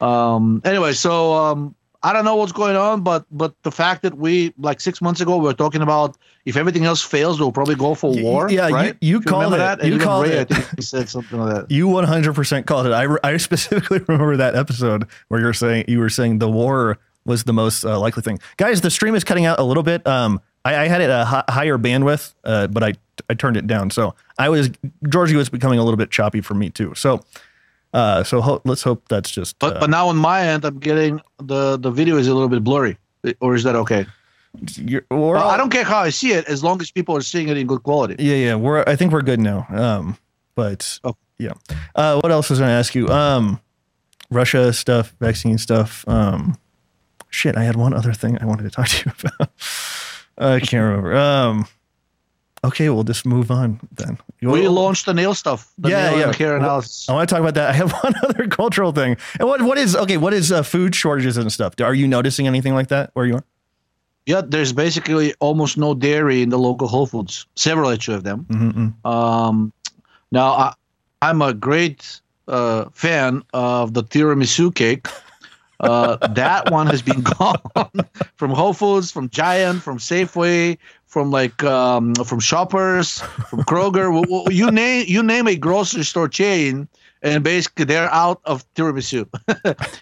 Um, 0.00 0.60
anyway, 0.64 0.92
so 0.92 1.34
um, 1.34 1.74
I 2.06 2.12
don't 2.12 2.24
know 2.24 2.36
what's 2.36 2.52
going 2.52 2.76
on, 2.76 3.00
but 3.00 3.26
but 3.32 3.60
the 3.64 3.72
fact 3.72 4.02
that 4.02 4.16
we 4.16 4.54
like 4.58 4.80
six 4.80 5.02
months 5.02 5.20
ago 5.20 5.38
we 5.38 5.42
were 5.42 5.52
talking 5.52 5.82
about 5.82 6.16
if 6.44 6.56
everything 6.56 6.84
else 6.84 7.02
fails, 7.02 7.40
we'll 7.40 7.50
probably 7.50 7.74
go 7.74 7.96
for 7.96 8.14
war. 8.14 8.48
Yeah, 8.48 8.68
right? 8.68 8.96
you, 9.00 9.16
you 9.16 9.20
called 9.20 9.54
it. 9.54 9.56
That? 9.56 9.84
you 9.84 9.98
called 9.98 10.28
Ray, 10.28 10.36
it. 10.36 10.52
He 10.76 10.82
said 10.82 11.08
something 11.08 11.36
like 11.36 11.54
that. 11.54 11.70
You 11.76 11.88
100 11.88 12.32
percent 12.32 12.64
called 12.64 12.86
it. 12.86 12.92
I, 12.92 13.08
I 13.24 13.36
specifically 13.38 13.98
remember 14.08 14.36
that 14.36 14.54
episode 14.54 15.08
where 15.26 15.40
you're 15.40 15.52
saying 15.52 15.86
you 15.88 15.98
were 15.98 16.08
saying 16.08 16.38
the 16.38 16.48
war 16.48 16.98
was 17.24 17.42
the 17.42 17.52
most 17.52 17.84
uh, 17.84 17.98
likely 17.98 18.22
thing. 18.22 18.38
Guys, 18.56 18.82
the 18.82 18.90
stream 18.90 19.16
is 19.16 19.24
cutting 19.24 19.44
out 19.44 19.58
a 19.58 19.64
little 19.64 19.82
bit. 19.82 20.06
Um, 20.06 20.40
I, 20.64 20.76
I 20.76 20.86
had 20.86 21.00
it 21.00 21.10
a 21.10 21.22
h- 21.22 21.52
higher 21.52 21.76
bandwidth, 21.76 22.34
uh, 22.44 22.68
but 22.68 22.84
I 22.84 22.94
I 23.28 23.34
turned 23.34 23.56
it 23.56 23.66
down. 23.66 23.90
So 23.90 24.14
I 24.38 24.48
was 24.48 24.70
Georgi 25.08 25.34
was 25.34 25.48
becoming 25.48 25.80
a 25.80 25.82
little 25.82 25.98
bit 25.98 26.12
choppy 26.12 26.40
for 26.40 26.54
me 26.54 26.70
too. 26.70 26.92
So 26.94 27.24
uh, 27.92 28.24
so 28.24 28.40
ho- 28.40 28.62
let's 28.64 28.82
hope 28.82 29.08
that's 29.08 29.30
just. 29.30 29.58
But 29.58 29.76
uh, 29.76 29.80
but 29.80 29.90
now 29.90 30.08
on 30.08 30.16
my 30.16 30.42
end, 30.46 30.64
I'm 30.64 30.78
getting 30.78 31.20
the 31.38 31.76
the 31.76 31.90
video 31.90 32.16
is 32.16 32.28
a 32.28 32.34
little 32.34 32.48
bit 32.48 32.62
blurry, 32.64 32.96
or 33.40 33.54
is 33.54 33.64
that 33.64 33.76
okay? 33.76 34.06
All, 35.10 35.36
I 35.36 35.56
don't 35.56 35.70
care 35.70 35.84
how 35.84 35.98
I 35.98 36.10
see 36.10 36.32
it, 36.32 36.46
as 36.46 36.64
long 36.64 36.80
as 36.80 36.90
people 36.90 37.16
are 37.16 37.20
seeing 37.20 37.48
it 37.48 37.56
in 37.58 37.66
good 37.66 37.82
quality. 37.82 38.16
Yeah, 38.18 38.36
yeah. 38.36 38.54
We're 38.54 38.84
I 38.86 38.96
think 38.96 39.12
we're 39.12 39.22
good 39.22 39.40
now. 39.40 39.66
Um, 39.68 40.16
but 40.54 40.98
oh. 41.04 41.16
yeah. 41.38 41.52
Uh, 41.94 42.20
what 42.20 42.32
else 42.32 42.50
was 42.50 42.60
I 42.60 42.64
going 42.64 42.70
to 42.70 42.78
ask 42.78 42.94
you? 42.94 43.08
Um, 43.08 43.60
Russia 44.30 44.72
stuff, 44.72 45.14
vaccine 45.20 45.58
stuff. 45.58 46.04
Um, 46.08 46.56
shit, 47.30 47.56
I 47.56 47.64
had 47.64 47.76
one 47.76 47.92
other 47.92 48.12
thing 48.12 48.38
I 48.40 48.46
wanted 48.46 48.64
to 48.64 48.70
talk 48.70 48.88
to 48.88 49.04
you 49.06 49.12
about. 49.38 49.50
I 50.38 50.60
can't 50.60 50.84
remember. 50.84 51.16
Um, 51.16 51.66
Okay, 52.64 52.88
we'll 52.88 53.04
just 53.04 53.26
move 53.26 53.50
on 53.50 53.80
then. 53.92 54.18
We 54.42 54.66
launched 54.66 55.06
the 55.06 55.14
nail 55.14 55.34
stuff. 55.34 55.72
The 55.78 55.90
yeah, 55.90 56.10
nail 56.10 56.18
yeah. 56.18 56.32
Care 56.32 56.56
analysis. 56.56 57.08
I 57.08 57.12
want 57.12 57.28
to 57.28 57.34
talk 57.34 57.40
about 57.40 57.54
that. 57.54 57.70
I 57.70 57.72
have 57.74 57.92
one 57.92 58.14
other 58.22 58.48
cultural 58.48 58.92
thing. 58.92 59.16
And 59.38 59.48
what 59.48 59.62
what 59.62 59.78
is 59.78 59.94
okay? 59.94 60.16
What 60.16 60.34
is 60.34 60.50
uh, 60.50 60.62
food 60.62 60.94
shortages 60.94 61.36
and 61.36 61.52
stuff? 61.52 61.74
Are 61.80 61.94
you 61.94 62.08
noticing 62.08 62.46
anything 62.46 62.74
like 62.74 62.88
that 62.88 63.10
where 63.14 63.26
you 63.26 63.36
are? 63.36 63.44
Yeah, 64.26 64.42
there's 64.44 64.72
basically 64.72 65.34
almost 65.38 65.78
no 65.78 65.94
dairy 65.94 66.42
in 66.42 66.48
the 66.48 66.58
local 66.58 66.88
Whole 66.88 67.06
Foods. 67.06 67.46
Several 67.54 67.90
actually 67.90 68.16
of 68.16 68.24
them. 68.24 68.44
Mm-hmm. 68.50 69.06
Um, 69.06 69.72
now 70.32 70.48
I, 70.48 70.74
I'm 71.22 71.40
a 71.42 71.54
great 71.54 72.20
uh, 72.48 72.86
fan 72.92 73.44
of 73.54 73.94
the 73.94 74.02
tiramisu 74.02 74.74
cake. 74.74 75.06
Uh, 75.78 76.16
that 76.34 76.72
one 76.72 76.88
has 76.88 77.02
been 77.02 77.20
gone 77.38 77.60
from 78.34 78.50
Whole 78.50 78.72
Foods, 78.72 79.12
from 79.12 79.28
Giant, 79.30 79.82
from 79.82 79.98
Safeway, 79.98 80.78
from 81.16 81.30
like 81.30 81.64
um, 81.64 82.14
from 82.16 82.40
Shoppers, 82.40 83.20
from 83.48 83.60
Kroger. 83.64 84.12
you 84.52 84.70
name 84.70 85.06
you 85.08 85.22
name 85.22 85.48
a 85.48 85.56
grocery 85.56 86.04
store 86.04 86.28
chain, 86.28 86.86
and 87.22 87.42
basically 87.42 87.86
they're 87.86 88.12
out 88.12 88.42
of 88.44 88.66
tiramisu. 88.74 89.24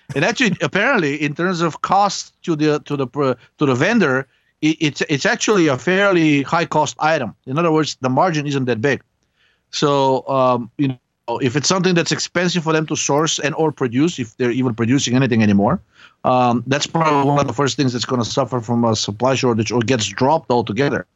and 0.17 0.25
actually, 0.25 0.57
apparently, 0.61 1.15
in 1.23 1.33
terms 1.33 1.61
of 1.61 1.83
cost 1.83 2.35
to 2.43 2.57
the 2.57 2.81
to 2.81 2.97
the 2.97 3.07
to 3.59 3.65
the 3.65 3.77
vendor, 3.77 4.27
it, 4.61 4.77
it's 4.81 5.03
it's 5.03 5.25
actually 5.25 5.69
a 5.69 5.79
fairly 5.79 6.43
high 6.43 6.67
cost 6.67 6.97
item. 6.99 7.33
In 7.47 7.61
other 7.61 7.71
words, 7.71 7.97
the 8.01 8.11
margin 8.11 8.45
isn't 8.49 8.65
that 8.65 8.81
big. 8.81 9.01
So 9.71 10.27
um, 10.27 10.69
you 10.79 10.99
if 11.41 11.57
it's 11.57 11.69
something 11.69 11.95
that's 11.95 12.13
expensive 12.13 12.65
for 12.65 12.73
them 12.73 12.87
to 12.87 12.97
source 12.97 13.39
and 13.39 13.55
or 13.55 13.73
produce, 13.73 14.19
if 14.19 14.37
they're 14.37 14.51
even 14.51 14.75
producing 14.75 15.17
anything 15.17 15.43
anymore, 15.43 15.81
um, 16.25 16.63
that's 16.67 16.87
probably 16.87 17.29
one 17.29 17.41
of 17.41 17.47
the 17.47 17.53
first 17.53 17.77
things 17.77 17.93
that's 17.93 18.05
going 18.05 18.23
to 18.23 18.29
suffer 18.29 18.61
from 18.61 18.85
a 18.85 18.95
supply 18.95 19.35
shortage 19.35 19.73
or 19.73 19.81
gets 19.81 20.07
dropped 20.07 20.51
altogether. 20.51 21.07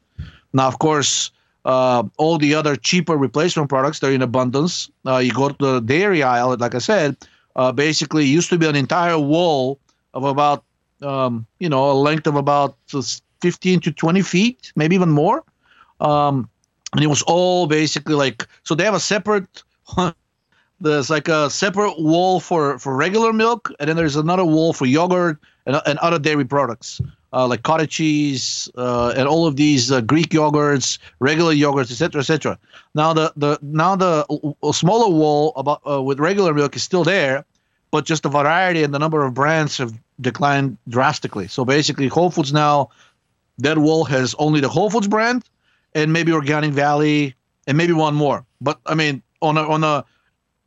Now, 0.52 0.66
of 0.66 0.78
course, 0.78 1.30
uh, 1.64 2.04
all 2.16 2.38
the 2.38 2.54
other 2.54 2.76
cheaper 2.76 3.16
replacement 3.16 3.68
products 3.68 3.98
they're 3.98 4.12
in 4.12 4.22
abundance. 4.22 4.90
Uh, 5.06 5.18
you 5.18 5.32
go 5.32 5.50
to 5.50 5.56
the 5.58 5.80
dairy 5.80 6.22
aisle, 6.22 6.56
like 6.56 6.74
I 6.74 6.78
said, 6.78 7.16
uh, 7.56 7.72
basically 7.72 8.24
used 8.24 8.48
to 8.50 8.58
be 8.58 8.66
an 8.66 8.76
entire 8.76 9.18
wall 9.18 9.78
of 10.14 10.24
about 10.24 10.64
um, 11.02 11.46
you 11.58 11.68
know 11.68 11.90
a 11.90 11.92
length 11.92 12.26
of 12.26 12.36
about 12.36 12.76
15 13.40 13.80
to 13.80 13.92
20 13.92 14.22
feet, 14.22 14.72
maybe 14.74 14.94
even 14.94 15.10
more. 15.10 15.44
Um, 16.00 16.48
and 16.94 17.04
it 17.04 17.08
was 17.08 17.22
all 17.22 17.66
basically 17.66 18.14
like 18.14 18.46
so 18.62 18.74
they 18.74 18.84
have 18.84 18.94
a 18.94 19.00
separate 19.00 19.62
there's 20.80 21.10
like 21.10 21.28
a 21.28 21.50
separate 21.50 22.00
wall 22.00 22.40
for 22.40 22.78
for 22.78 22.96
regular 22.96 23.32
milk 23.32 23.72
and 23.80 23.88
then 23.88 23.96
there's 23.96 24.16
another 24.16 24.44
wall 24.44 24.72
for 24.72 24.86
yogurt 24.86 25.38
and, 25.66 25.80
and 25.86 25.98
other 25.98 26.18
dairy 26.18 26.44
products 26.44 27.00
uh, 27.32 27.46
like 27.46 27.62
cottage 27.62 27.90
cheese 27.90 28.68
uh, 28.76 29.12
and 29.16 29.28
all 29.28 29.46
of 29.46 29.56
these 29.56 29.90
uh, 29.90 30.00
greek 30.00 30.30
yogurts 30.30 30.98
regular 31.18 31.52
yogurts 31.52 31.90
etc 31.90 32.20
etc 32.20 32.58
now 32.94 33.12
the 33.12 33.32
the 33.36 33.58
now 33.62 33.96
the 33.96 34.24
smaller 34.72 35.10
wall 35.10 35.52
about 35.56 35.80
uh, 35.88 36.02
with 36.02 36.20
regular 36.20 36.54
milk 36.54 36.76
is 36.76 36.82
still 36.82 37.04
there 37.04 37.44
but 37.90 38.04
just 38.04 38.22
the 38.22 38.28
variety 38.28 38.82
and 38.82 38.94
the 38.94 38.98
number 38.98 39.24
of 39.24 39.34
brands 39.34 39.78
have 39.78 39.92
declined 40.20 40.76
drastically 40.88 41.48
so 41.48 41.64
basically 41.64 42.08
whole 42.08 42.30
foods 42.30 42.52
now 42.52 42.88
that 43.58 43.78
wall 43.78 44.04
has 44.04 44.34
only 44.38 44.60
the 44.60 44.68
whole 44.68 44.90
foods 44.90 45.08
brand 45.08 45.44
and 45.94 46.12
maybe 46.12 46.32
Organic 46.32 46.72
Valley, 46.72 47.34
and 47.66 47.76
maybe 47.76 47.92
one 47.92 48.14
more. 48.14 48.44
But 48.60 48.78
I 48.86 48.94
mean, 48.94 49.22
on 49.42 49.56
a 49.56 49.62
on 49.62 49.84
a 49.84 50.04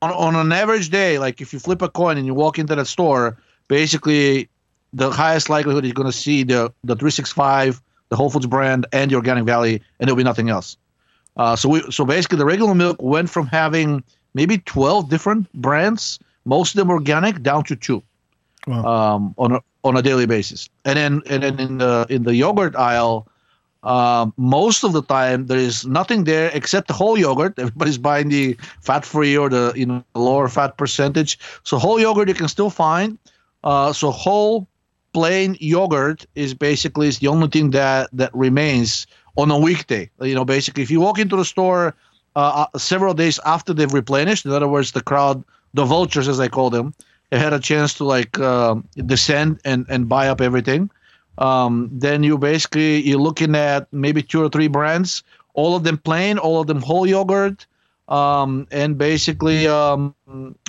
on, 0.01 0.11
on 0.11 0.35
an 0.35 0.51
average 0.51 0.89
day, 0.89 1.19
like 1.19 1.41
if 1.41 1.53
you 1.53 1.59
flip 1.59 1.81
a 1.81 1.89
coin 1.89 2.17
and 2.17 2.25
you 2.25 2.33
walk 2.33 2.57
into 2.57 2.75
that 2.75 2.87
store, 2.87 3.37
basically 3.67 4.49
the 4.93 5.09
highest 5.09 5.49
likelihood 5.49 5.85
you're 5.85 5.93
going 5.93 6.11
to 6.11 6.17
see 6.17 6.43
the 6.43 6.73
the 6.83 6.95
365, 6.95 7.81
the 8.09 8.15
Whole 8.15 8.29
Foods 8.29 8.47
brand, 8.47 8.85
and 8.91 9.11
the 9.11 9.15
Organic 9.15 9.45
Valley, 9.45 9.75
and 9.99 10.07
there'll 10.07 10.17
be 10.17 10.23
nothing 10.23 10.49
else. 10.49 10.77
Uh, 11.37 11.55
so 11.55 11.69
we 11.69 11.91
so 11.91 12.05
basically 12.05 12.37
the 12.37 12.45
regular 12.45 12.75
milk 12.75 13.01
went 13.01 13.29
from 13.29 13.47
having 13.47 14.03
maybe 14.33 14.57
12 14.57 15.09
different 15.09 15.51
brands, 15.53 16.19
most 16.45 16.73
of 16.73 16.79
them 16.79 16.89
organic, 16.89 17.41
down 17.41 17.63
to 17.63 17.75
two 17.75 18.03
wow. 18.67 19.15
um, 19.15 19.35
on 19.37 19.53
a 19.53 19.61
on 19.83 19.97
a 19.97 20.01
daily 20.01 20.25
basis. 20.25 20.69
And 20.85 20.97
then 20.97 21.21
and 21.29 21.43
then 21.43 21.59
in 21.59 21.77
the 21.77 22.05
in 22.09 22.23
the 22.23 22.35
yogurt 22.35 22.75
aisle, 22.75 23.27
um, 23.83 24.33
most 24.37 24.83
of 24.83 24.93
the 24.93 25.01
time, 25.01 25.47
there 25.47 25.57
is 25.57 25.85
nothing 25.85 26.25
there 26.25 26.51
except 26.53 26.87
the 26.87 26.93
whole 26.93 27.17
yogurt. 27.17 27.57
Everybody's 27.57 27.97
buying 27.97 28.29
the 28.29 28.55
fat-free 28.81 29.35
or 29.35 29.49
the 29.49 29.73
you 29.75 29.85
know 29.85 30.03
lower 30.13 30.47
fat 30.47 30.77
percentage. 30.77 31.39
So 31.63 31.77
whole 31.77 31.99
yogurt 31.99 32.27
you 32.27 32.35
can 32.35 32.47
still 32.47 32.69
find. 32.69 33.17
Uh, 33.63 33.91
so 33.91 34.11
whole 34.11 34.67
plain 35.13 35.57
yogurt 35.59 36.25
is 36.35 36.53
basically 36.53 37.07
is 37.07 37.19
the 37.19 37.27
only 37.27 37.47
thing 37.47 37.71
that 37.71 38.09
that 38.13 38.33
remains 38.35 39.07
on 39.35 39.49
a 39.49 39.57
weekday. 39.57 40.09
You 40.21 40.35
know, 40.35 40.45
basically, 40.45 40.83
if 40.83 40.91
you 40.91 41.01
walk 41.01 41.17
into 41.17 41.35
the 41.35 41.45
store 41.45 41.95
uh, 42.35 42.65
uh 42.73 42.77
several 42.77 43.15
days 43.15 43.39
after 43.45 43.73
they've 43.73 43.91
replenished, 43.91 44.45
in 44.45 44.51
other 44.51 44.67
words, 44.67 44.91
the 44.91 45.01
crowd, 45.01 45.43
the 45.73 45.85
vultures 45.85 46.27
as 46.27 46.39
I 46.39 46.49
call 46.49 46.69
them, 46.69 46.93
they 47.31 47.39
had 47.39 47.51
a 47.51 47.59
chance 47.59 47.95
to 47.95 48.03
like 48.03 48.37
uh, 48.37 48.75
descend 49.07 49.59
and 49.65 49.87
and 49.89 50.07
buy 50.07 50.27
up 50.27 50.39
everything 50.39 50.91
um, 51.41 51.89
then 51.91 52.23
you 52.23 52.37
basically 52.37 53.01
you're 53.01 53.19
looking 53.19 53.55
at 53.55 53.91
maybe 53.91 54.21
two 54.21 54.43
or 54.43 54.49
three 54.49 54.67
brands, 54.67 55.23
all 55.55 55.75
of 55.75 55.83
them 55.83 55.97
plain, 55.97 56.37
all 56.37 56.61
of 56.61 56.67
them 56.67 56.81
whole 56.81 57.07
yogurt, 57.07 57.65
um, 58.07 58.67
and 58.71 58.97
basically, 58.97 59.67
um, 59.67 60.13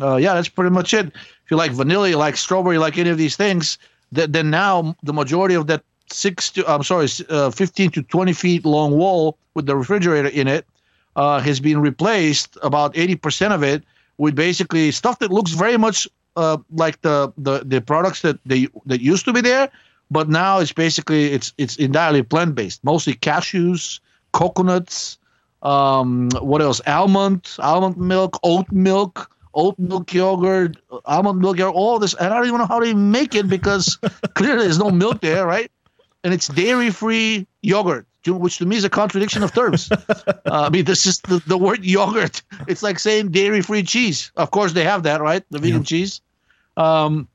uh, 0.01 0.17
yeah, 0.17 0.35
that's 0.35 0.49
pretty 0.49 0.71
much 0.71 0.95
it. 0.95 1.07
If 1.07 1.51
you 1.51 1.57
like 1.57 1.73
vanilla, 1.73 2.09
you 2.09 2.17
like 2.17 2.37
strawberry, 2.37 2.79
like 2.79 2.97
any 2.99 3.11
of 3.11 3.19
these 3.19 3.37
things, 3.37 3.79
th- 4.15 4.31
then 4.31 4.49
now 4.51 4.97
the 5.03 5.13
majority 5.13 5.55
of 5.55 5.67
that 5.67 5.85
six 6.11 6.51
to 6.53 6.71
I'm 6.71 6.83
sorry, 6.83 7.09
uh, 7.29 7.51
15 7.51 7.91
to 7.91 8.03
20 8.03 8.33
feet 8.33 8.65
long 8.65 8.93
wall 8.97 9.37
with 9.55 9.67
the 9.67 9.77
refrigerator 9.77 10.29
in 10.29 10.49
it 10.49 10.67
uh, 11.17 11.41
has 11.41 11.61
been 11.61 11.81
replaced 11.81 12.57
about 12.63 12.95
80% 12.95 13.53
of 13.53 13.63
it 13.63 13.83
with 14.19 14.35
basically 14.35 14.91
stuff 14.91 15.19
that 15.19 15.31
looks 15.31 15.53
very 15.53 15.77
much 15.77 16.09
uh, 16.37 16.57
like 16.71 17.01
the, 17.03 17.31
the 17.37 17.63
the 17.65 17.81
products 17.83 18.23
that 18.23 18.39
they 18.47 18.67
that 18.87 19.03
used 19.03 19.25
to 19.27 19.33
be 19.35 19.43
there, 19.43 19.71
but 20.13 20.29
now 20.29 20.59
it's 20.59 20.73
basically 20.73 21.33
it's 21.33 21.53
it's 21.59 21.77
entirely 21.77 22.23
plant 22.23 22.55
based, 22.55 22.85
mostly 22.85 23.15
cashews, 23.15 24.01
coconuts, 24.33 25.19
um, 25.63 26.31
what 26.41 26.61
else? 26.61 26.81
Almond, 26.87 27.49
almond 27.59 27.97
milk, 27.97 28.39
oat 28.43 28.71
milk, 28.73 29.31
oat 29.55 29.79
milk 29.79 30.13
yogurt, 30.13 30.77
almond 31.05 31.41
milk 31.41 31.59
yogurt, 31.59 31.75
all 31.75 31.99
this. 31.99 32.15
And 32.15 32.33
I 32.33 32.37
don't 32.37 32.47
even 32.47 32.59
know 32.59 32.67
how 32.67 32.81
they 32.81 32.95
make 32.95 33.35
it 33.35 33.49
because 33.49 33.99
clearly 34.35 34.65
there's 34.65 34.79
no 34.79 34.91
milk 34.91 35.21
there, 35.21 35.47
right? 35.47 35.71
And 36.25 36.35
it's 36.35 36.49
dairy 36.49 36.91
free 36.91 37.47
yogurt, 37.63 38.07
which 38.27 38.59
to 38.59 38.67
me 38.67 38.77
is 38.77 38.85
a 38.85 38.91
contradiction 38.91 39.43
of 39.43 39.53
terms. 39.53 39.91
uh, 39.91 40.33
I 40.47 40.69
mean, 40.69 40.85
this 40.85 41.07
is 41.07 41.21
the, 41.21 41.43
the 41.47 41.59
word 41.59 41.85
yogurt. 41.85 42.43
It's 42.69 42.83
like 42.83 42.99
saying 42.99 43.31
dairy 43.31 43.63
free 43.63 43.83
cheese. 43.83 44.31
Of 44.37 44.51
course, 44.51 44.73
they 44.73 44.85
have 44.85 45.05
that, 45.05 45.21
right? 45.21 45.45
The 45.51 45.59
vegan 45.59 45.79
yeah. 45.79 45.85
cheese. 45.85 46.21
Um, 46.77 47.29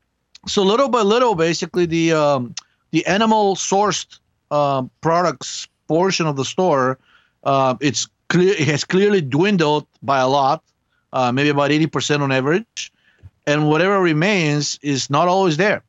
so 0.46 0.62
little 0.62 0.88
by 0.88 1.02
little, 1.02 1.34
basically, 1.34 1.86
the 1.86 2.12
um, 2.12 2.54
the 2.90 3.06
animal 3.06 3.56
sourced 3.56 4.18
uh, 4.50 4.82
products 5.00 5.68
portion 5.86 6.26
of 6.26 6.36
the 6.36 6.44
store, 6.44 6.98
uh, 7.44 7.74
it's 7.80 8.08
clear 8.28 8.52
it 8.52 8.68
has 8.68 8.84
clearly 8.84 9.20
dwindled 9.20 9.86
by 10.02 10.18
a 10.18 10.28
lot, 10.28 10.62
uh, 11.12 11.32
maybe 11.32 11.48
about 11.48 11.70
eighty 11.70 11.86
percent 11.86 12.22
on 12.22 12.32
average, 12.32 12.92
and 13.46 13.68
whatever 13.68 14.00
remains 14.00 14.78
is 14.82 15.10
not 15.10 15.28
always 15.28 15.56
there. 15.56 15.82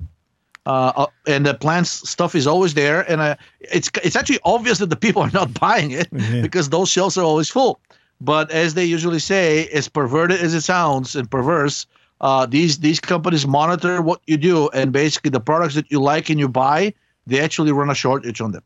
Uh, 0.66 0.92
uh, 0.96 1.08
and 1.26 1.46
the 1.46 1.54
plants 1.54 2.08
stuff 2.10 2.36
is 2.36 2.46
always 2.46 2.74
there, 2.74 3.10
and 3.10 3.22
uh, 3.22 3.36
it's 3.60 3.90
it's 4.04 4.16
actually 4.16 4.40
obvious 4.44 4.78
that 4.78 4.90
the 4.90 4.96
people 4.96 5.22
are 5.22 5.32
not 5.32 5.60
buying 5.60 5.92
it 5.92 6.08
yeah. 6.12 6.42
because 6.42 6.70
those 6.70 6.90
shelves 6.90 7.18
are 7.18 7.24
always 7.24 7.50
full. 7.50 7.80
But 8.22 8.52
as 8.52 8.74
they 8.74 8.84
usually 8.84 9.20
say, 9.20 9.68
as 9.68 9.88
perverted 9.88 10.42
as 10.42 10.54
it 10.54 10.62
sounds 10.62 11.16
and 11.16 11.32
perverse, 11.32 11.88
uh, 12.22 12.46
these 12.46 12.80
these 12.80 13.00
companies 13.00 13.48
monitor 13.48 14.02
what 14.02 14.22
you 14.28 14.38
do, 14.38 14.70
and 14.70 14.92
basically 14.92 15.30
the 15.30 15.40
products 15.40 15.76
that 15.76 15.90
you 15.92 16.02
like 16.02 16.30
and 16.30 16.40
you 16.40 16.48
buy, 16.48 16.94
they 17.28 17.40
actually 17.40 17.72
run 17.72 17.90
a 17.90 17.96
shortage 17.96 18.42
on 18.42 18.52
them. 18.52 18.64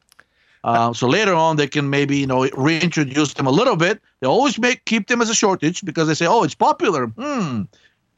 Uh, 0.64 0.94
so 0.94 1.08
later 1.08 1.34
on, 1.34 1.58
they 1.58 1.68
can 1.68 1.90
maybe 1.90 2.18
you 2.18 2.28
know 2.28 2.48
reintroduce 2.50 3.34
them 3.34 3.48
a 3.48 3.52
little 3.52 3.76
bit. 3.76 4.02
They 4.22 4.28
always 4.28 4.58
make 4.58 4.86
keep 4.86 5.08
them 5.08 5.22
as 5.22 5.30
a 5.30 5.36
shortage 5.36 5.84
because 5.84 6.08
they 6.08 6.14
say, 6.14 6.26
"Oh, 6.26 6.44
it's 6.44 6.56
popular." 6.56 7.08
Hmm. 7.08 7.64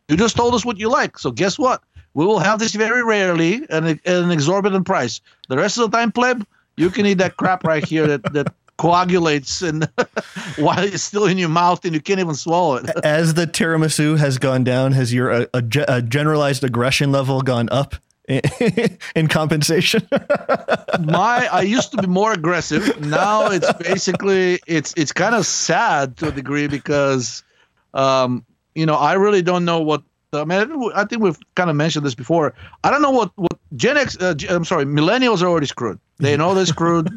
You 0.08 0.16
just 0.16 0.36
told 0.36 0.54
us 0.54 0.64
what 0.64 0.78
you 0.78 0.88
like, 0.90 1.18
so 1.18 1.32
guess 1.32 1.58
what? 1.58 1.82
We 2.14 2.26
will 2.26 2.40
have 2.40 2.60
this 2.60 2.76
very 2.76 3.04
rarely 3.04 3.64
at 3.70 3.84
an, 3.84 4.00
at 4.06 4.24
an 4.24 4.32
exorbitant 4.32 4.86
price. 4.86 5.20
The 5.50 5.58
rest 5.58 5.80
of 5.80 5.90
the 5.90 5.98
time, 5.98 6.12
pleb, 6.12 6.46
you 6.78 6.92
can 6.92 7.06
eat 7.08 7.18
that 7.18 7.38
crap 7.38 7.64
right 7.64 7.84
here 7.84 8.06
that 8.08 8.24
that 8.34 8.54
coagulates 8.78 9.62
and 9.62 9.90
while 10.58 10.80
it's 10.80 11.04
still 11.04 11.26
in 11.26 11.38
your 11.38 11.50
mouth 11.50 11.84
and 11.86 11.94
you 11.94 12.02
can't 12.02 12.20
even 12.20 12.36
swallow 12.36 12.76
it. 12.76 12.90
As 13.04 13.36
the 13.36 13.48
tiramisu 13.48 14.18
has 14.18 14.38
gone 14.38 14.64
down, 14.64 14.92
has 14.94 15.14
your 15.14 15.30
a, 15.30 15.48
a, 15.54 15.64
a 15.88 16.02
generalized 16.02 16.64
aggression 16.64 17.12
level 17.12 17.42
gone 17.42 17.70
up? 17.72 17.96
in 18.28 19.28
compensation 19.30 20.02
my 21.00 21.48
i 21.52 21.62
used 21.62 21.92
to 21.92 21.98
be 21.98 22.08
more 22.08 22.34
aggressive 22.34 23.00
now 23.00 23.52
it's 23.52 23.72
basically 23.74 24.60
it's 24.66 24.96
it's 24.98 25.12
kind 25.12 25.36
of 25.36 25.46
sad 25.46 26.18
to 26.18 26.30
a 26.30 26.32
degree 26.32 26.66
because 26.66 27.44
um 27.94 28.44
you 28.74 28.84
know 28.84 28.96
i 28.96 29.14
really 29.14 29.44
don't 29.44 29.64
know 29.64 29.80
what 29.80 30.02
I 30.34 30.44
mean, 30.44 30.92
I 30.96 31.06
think 31.06 31.22
we've 31.22 31.38
kind 31.56 31.70
of 31.70 31.78
mentioned 31.78 32.06
this 32.06 32.16
before. 32.16 32.54
I 32.84 32.90
don't 32.90 33.02
know 33.02 33.12
what 33.12 33.32
what 33.36 33.58
Gen 33.76 33.96
X. 33.96 34.18
Uh, 34.18 34.34
I'm 34.50 34.66
sorry, 34.66 34.84
millennials 34.84 35.42
are 35.42 35.48
already 35.48 35.68
screwed. 35.68 35.98
They 36.18 36.36
know 36.36 36.54
they're 36.54 36.66
screwed 36.66 37.10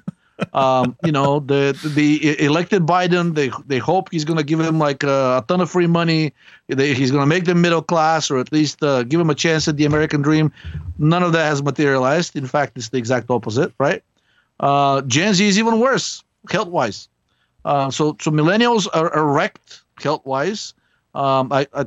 um, 0.53 0.97
you 1.05 1.13
know, 1.13 1.41
the 1.41 1.77
the 1.95 2.43
elected 2.45 2.87
Biden, 2.87 3.35
they 3.35 3.51
they 3.67 3.79
hope 3.79 4.11
he's 4.11 4.25
going 4.25 4.37
to 4.37 4.45
give 4.45 4.59
them 4.59 4.79
like 4.79 5.03
a, 5.03 5.39
a, 5.39 5.45
ton 5.47 5.61
of 5.61 5.71
free 5.71 5.87
money. 5.87 6.33
They, 6.69 6.95
he's 6.95 7.11
going 7.11 7.23
to 7.23 7.27
make 7.27 7.45
them 7.45 7.61
middle 7.61 7.83
class, 7.83 8.31
or 8.31 8.39
at 8.39 8.53
least 8.53 8.83
uh, 8.83 9.03
give 9.03 9.19
them 9.19 9.31
a 9.31 9.35
chance 9.35 9.67
at 9.69 9.77
the 9.77 9.85
American 9.85 10.23
dream. 10.23 10.53
None 10.99 11.23
of 11.23 11.33
that 11.33 11.47
has 11.47 11.63
materialized. 11.63 12.37
In 12.37 12.47
fact, 12.47 12.77
it's 12.77 12.91
the 12.91 12.99
exact 12.99 13.31
opposite, 13.31 13.73
right? 13.79 14.03
Uh, 14.61 15.03
Gen 15.03 15.35
Z 15.35 15.47
is 15.47 15.59
even 15.59 15.81
worse 15.81 16.23
health 16.51 16.69
wise. 16.69 17.09
Uh, 17.65 17.91
so 17.91 18.17
so 18.21 18.31
millennials 18.31 18.87
are, 18.93 19.13
are 19.15 19.27
wrecked 19.27 19.83
health 20.01 20.25
wise. 20.25 20.75
Um, 21.15 21.53
I, 21.53 21.67
I 21.75 21.87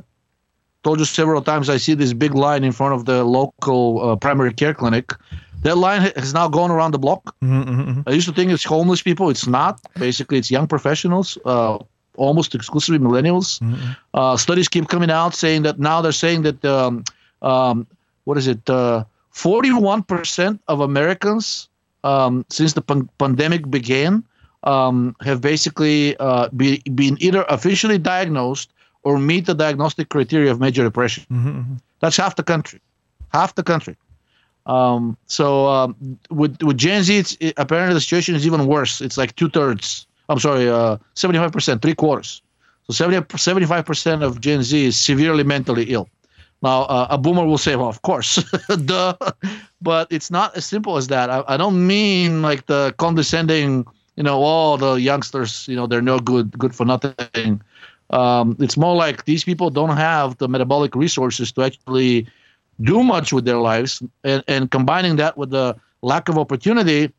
told 0.82 0.98
you 0.98 1.04
several 1.04 1.40
times 1.42 1.68
I 1.68 1.78
see 1.78 1.94
this 1.94 2.12
big 2.12 2.34
line 2.34 2.64
in 2.64 2.72
front 2.72 2.94
of 2.94 3.04
the 3.04 3.24
local 3.24 4.10
uh, 4.10 4.16
primary 4.16 4.52
care 4.52 4.74
clinic 4.74 5.12
that 5.62 5.78
line 5.78 6.02
has 6.16 6.32
now 6.34 6.48
gone 6.48 6.70
around 6.70 6.92
the 6.92 6.98
block. 6.98 7.34
Mm-hmm, 7.40 7.62
mm-hmm, 7.62 7.90
mm-hmm. 7.90 8.08
I 8.08 8.12
used 8.12 8.28
to 8.28 8.34
think 8.34 8.52
it's 8.52 8.64
homeless 8.64 9.02
people. 9.02 9.30
It's 9.30 9.46
not. 9.46 9.80
Basically, 9.98 10.38
it's 10.38 10.50
young 10.50 10.66
professionals, 10.66 11.38
uh, 11.44 11.78
almost 12.16 12.54
exclusively 12.54 12.98
millennials. 12.98 13.60
Mm-hmm. 13.60 13.92
Uh, 14.14 14.36
studies 14.36 14.68
keep 14.68 14.88
coming 14.88 15.10
out 15.10 15.34
saying 15.34 15.62
that 15.62 15.78
now 15.78 16.02
they're 16.02 16.12
saying 16.12 16.42
that 16.42 16.64
um, 16.64 17.04
um, 17.42 17.86
what 18.24 18.38
is 18.38 18.46
it? 18.46 18.68
Uh, 18.68 19.04
forty-one 19.30 20.02
percent 20.02 20.60
of 20.68 20.80
Americans 20.80 21.68
um, 22.04 22.44
since 22.50 22.74
the 22.74 22.82
pan- 22.82 23.08
pandemic 23.18 23.70
began 23.70 24.22
um, 24.64 25.16
have 25.20 25.40
basically 25.40 26.16
uh, 26.18 26.48
be, 26.50 26.82
been 26.94 27.16
either 27.20 27.44
officially 27.48 27.98
diagnosed 27.98 28.70
or 29.04 29.18
meet 29.18 29.46
the 29.46 29.54
diagnostic 29.54 30.08
criteria 30.08 30.50
of 30.50 30.60
major 30.60 30.84
depression. 30.84 31.24
Mm-hmm. 31.30 31.74
That's 32.00 32.16
half 32.16 32.36
the 32.36 32.44
country, 32.44 32.80
half 33.32 33.54
the 33.54 33.62
country. 33.62 33.96
Um, 34.66 35.16
so 35.26 35.66
um, 35.66 36.18
with 36.30 36.62
with 36.62 36.78
Gen 36.78 37.02
Z, 37.02 37.18
it's, 37.18 37.36
it, 37.40 37.54
apparently 37.56 37.94
the 37.94 38.00
situation 38.00 38.34
is 38.34 38.46
even 38.46 38.66
worse. 38.66 39.00
It's 39.00 39.16
like 39.16 39.34
two 39.36 39.48
thirds. 39.48 40.06
I'm 40.28 40.38
sorry, 40.38 40.68
uh, 40.68 40.96
75%, 41.14 41.82
three 41.82 41.94
quarters. 41.94 42.40
So 42.86 42.92
70, 42.92 43.26
75% 43.26 44.22
of 44.22 44.40
Gen 44.40 44.62
Z 44.62 44.84
is 44.84 44.96
severely 44.96 45.44
mentally 45.44 45.84
ill. 45.84 46.08
Now, 46.62 46.82
uh, 46.82 47.08
a 47.10 47.18
boomer 47.18 47.44
will 47.44 47.58
say, 47.58 47.74
well, 47.74 47.88
of 47.88 48.02
course, 48.02 48.36
duh. 48.84 49.16
But 49.80 50.06
it's 50.10 50.30
not 50.30 50.56
as 50.56 50.64
simple 50.64 50.96
as 50.96 51.08
that. 51.08 51.28
I, 51.28 51.42
I 51.48 51.56
don't 51.56 51.86
mean 51.86 52.40
like 52.40 52.66
the 52.66 52.94
condescending, 52.98 53.84
you 54.16 54.22
know, 54.22 54.40
all 54.40 54.76
the 54.76 54.94
youngsters, 54.94 55.66
you 55.66 55.74
know, 55.74 55.86
they're 55.88 56.00
no 56.02 56.20
good, 56.20 56.56
good 56.56 56.74
for 56.74 56.84
nothing. 56.84 57.60
Um, 58.10 58.56
it's 58.60 58.76
more 58.76 58.94
like 58.94 59.24
these 59.24 59.42
people 59.42 59.70
don't 59.70 59.96
have 59.96 60.38
the 60.38 60.48
metabolic 60.48 60.94
resources 60.94 61.50
to 61.52 61.62
actually 61.62 62.28
do 62.80 63.02
much 63.02 63.32
with 63.32 63.44
their 63.44 63.58
lives. 63.58 64.02
And, 64.24 64.42
and 64.48 64.70
combining 64.70 65.16
that 65.16 65.36
with 65.36 65.50
the 65.50 65.76
lack 66.02 66.28
of 66.28 66.38
opportunity, 66.38 67.12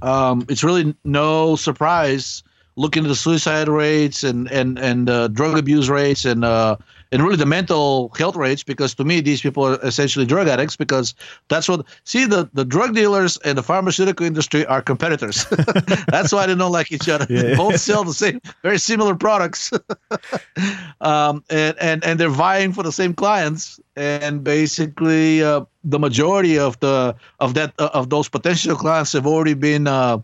um, 0.00 0.44
it's 0.48 0.64
really 0.64 0.94
no 1.04 1.56
surprise 1.56 2.42
looking 2.76 3.04
at 3.04 3.08
the 3.08 3.16
suicide 3.16 3.68
rates 3.68 4.24
and 4.24 4.50
and 4.50 4.78
and 4.78 5.10
uh, 5.10 5.28
drug 5.28 5.58
abuse 5.58 5.90
rates 5.90 6.24
and 6.24 6.44
uh, 6.44 6.76
and 7.12 7.22
really 7.22 7.36
the 7.36 7.46
mental 7.46 8.10
health 8.18 8.34
rates 8.36 8.64
because 8.64 8.94
to 8.94 9.04
me 9.04 9.20
these 9.20 9.40
people 9.42 9.64
are 9.66 9.78
essentially 9.82 10.24
drug 10.26 10.48
addicts 10.48 10.76
because 10.76 11.14
that's 11.48 11.68
what 11.68 11.86
see 12.04 12.24
the 12.24 12.48
the 12.54 12.64
drug 12.64 12.94
dealers 12.94 13.36
and 13.44 13.56
the 13.58 13.62
pharmaceutical 13.62 14.26
industry 14.26 14.64
are 14.66 14.82
competitors 14.82 15.46
that's 16.08 16.32
why 16.32 16.46
they 16.46 16.54
don't 16.54 16.72
like 16.72 16.90
each 16.90 17.08
other 17.08 17.26
Yeah. 17.28 17.54
both 17.62 17.78
sell 17.78 18.04
the 18.04 18.14
same 18.14 18.40
very 18.62 18.78
similar 18.78 19.14
products 19.14 19.70
um, 21.00 21.44
and 21.50 21.76
and 21.80 22.04
and 22.04 22.18
they're 22.18 22.28
vying 22.28 22.72
for 22.72 22.82
the 22.82 22.92
same 22.92 23.14
clients 23.14 23.78
and 23.96 24.42
basically 24.42 25.42
uh, 25.44 25.64
the 25.84 25.98
majority 25.98 26.58
of 26.58 26.78
the 26.80 27.14
of 27.40 27.54
that 27.54 27.74
uh, 27.78 27.90
of 27.92 28.08
those 28.08 28.28
potential 28.28 28.76
clients 28.76 29.12
have 29.12 29.26
already 29.26 29.54
been 29.54 29.86
uh, 29.86 30.18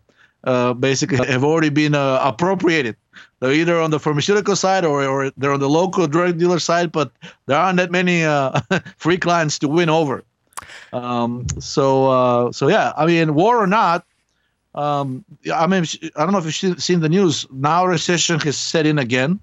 uh, 0.45 0.73
basically 0.75 1.18
have 1.26 1.45
already 1.45 1.68
been 1.68 1.95
uh, 1.95 2.21
appropriated. 2.23 2.97
They're 3.40 3.52
either 3.52 3.80
on 3.80 3.90
the 3.90 4.00
pharmaceutical 4.00 4.56
side 4.56 4.84
or, 4.84 5.04
or 5.04 5.30
they're 5.37 5.52
on 5.52 5.60
the 5.60 5.68
local 5.68 6.06
drug 6.06 6.38
dealer 6.38 6.58
side, 6.58 6.90
but 6.92 7.12
there 7.46 7.58
aren't 7.58 7.76
that 7.78 7.90
many 7.90 8.25
uh, 8.25 8.60
free 8.96 9.18
clients 9.18 9.58
to 9.60 9.68
win 9.68 9.88
over. 9.88 10.25
Um, 10.92 11.46
so 11.58 12.10
uh, 12.10 12.52
so 12.52 12.68
yeah, 12.68 12.92
I 12.96 13.06
mean, 13.06 13.34
war 13.34 13.58
or 13.58 13.66
not, 13.66 14.04
um, 14.75 15.25
I 15.52 15.66
mean, 15.66 15.84
I 16.16 16.22
don't 16.25 16.32
know 16.32 16.38
if 16.38 16.62
you've 16.62 16.82
seen 16.82 17.00
the 17.00 17.08
news. 17.08 17.46
Now 17.50 17.87
recession 17.87 18.40
has 18.40 18.56
set 18.56 18.87
in 18.87 18.98
again 18.98 19.40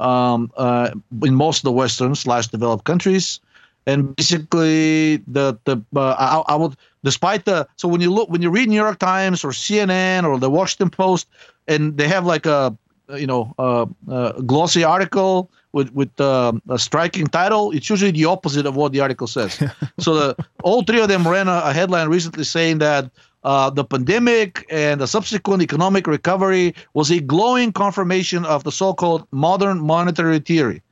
um, 0.00 0.50
uh, 0.56 0.90
in 1.22 1.34
most 1.34 1.58
of 1.58 1.64
the 1.64 1.72
Western 1.72 2.14
slash 2.14 2.48
developed 2.48 2.84
countries, 2.84 3.40
and 3.86 4.14
basically 4.16 5.18
the 5.28 5.58
the 5.64 5.80
uh, 5.94 6.14
I, 6.18 6.54
I 6.54 6.56
would 6.56 6.76
despite 7.02 7.44
the 7.44 7.68
so 7.76 7.88
when 7.88 8.00
you 8.00 8.10
look 8.10 8.28
when 8.28 8.42
you 8.42 8.50
read 8.50 8.68
New 8.68 8.76
York 8.76 8.98
Times 8.98 9.44
or 9.44 9.50
CNN 9.50 10.24
or 10.24 10.38
the 10.38 10.50
Washington 10.50 10.90
Post, 10.90 11.28
and 11.68 11.96
they 11.96 12.08
have 12.08 12.26
like 12.26 12.46
a 12.46 12.76
you 13.10 13.26
know 13.26 13.54
uh, 13.58 13.86
uh, 14.10 14.32
glossy 14.42 14.84
article 14.84 15.50
with 15.72 15.92
with 15.92 16.20
uh, 16.20 16.52
a 16.68 16.78
striking 16.78 17.26
title, 17.26 17.70
it's 17.72 17.90
usually 17.90 18.10
the 18.10 18.24
opposite 18.24 18.66
of 18.66 18.76
what 18.76 18.92
the 18.92 19.00
article 19.00 19.26
says. 19.26 19.62
so 19.98 20.14
the 20.14 20.46
all 20.62 20.82
three 20.82 21.00
of 21.00 21.08
them 21.08 21.26
ran 21.26 21.48
a, 21.48 21.62
a 21.64 21.72
headline 21.72 22.08
recently 22.08 22.44
saying 22.44 22.78
that 22.78 23.10
uh, 23.44 23.68
the 23.70 23.84
pandemic 23.84 24.66
and 24.70 25.00
the 25.00 25.06
subsequent 25.06 25.62
economic 25.62 26.06
recovery 26.06 26.74
was 26.94 27.10
a 27.10 27.20
glowing 27.20 27.72
confirmation 27.72 28.44
of 28.46 28.64
the 28.64 28.72
so-called 28.72 29.26
modern 29.32 29.80
monetary 29.80 30.38
theory. 30.38 30.82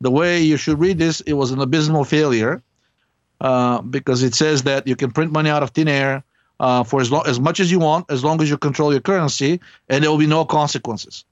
The 0.00 0.10
way 0.10 0.40
you 0.40 0.56
should 0.56 0.78
read 0.78 0.98
this, 0.98 1.20
it 1.22 1.34
was 1.34 1.50
an 1.50 1.60
abysmal 1.60 2.04
failure 2.04 2.62
uh, 3.40 3.82
because 3.82 4.22
it 4.22 4.34
says 4.34 4.62
that 4.62 4.86
you 4.86 4.96
can 4.96 5.10
print 5.10 5.32
money 5.32 5.50
out 5.50 5.62
of 5.62 5.70
thin 5.70 5.88
air 5.88 6.24
uh, 6.60 6.82
for 6.82 7.00
as, 7.00 7.10
lo- 7.10 7.22
as 7.22 7.38
much 7.38 7.60
as 7.60 7.70
you 7.70 7.78
want, 7.78 8.10
as 8.10 8.24
long 8.24 8.40
as 8.40 8.48
you 8.48 8.56
control 8.56 8.90
your 8.92 9.00
currency, 9.00 9.60
and 9.88 10.02
there 10.02 10.10
will 10.10 10.18
be 10.18 10.26
no 10.26 10.44
consequences. 10.44 11.24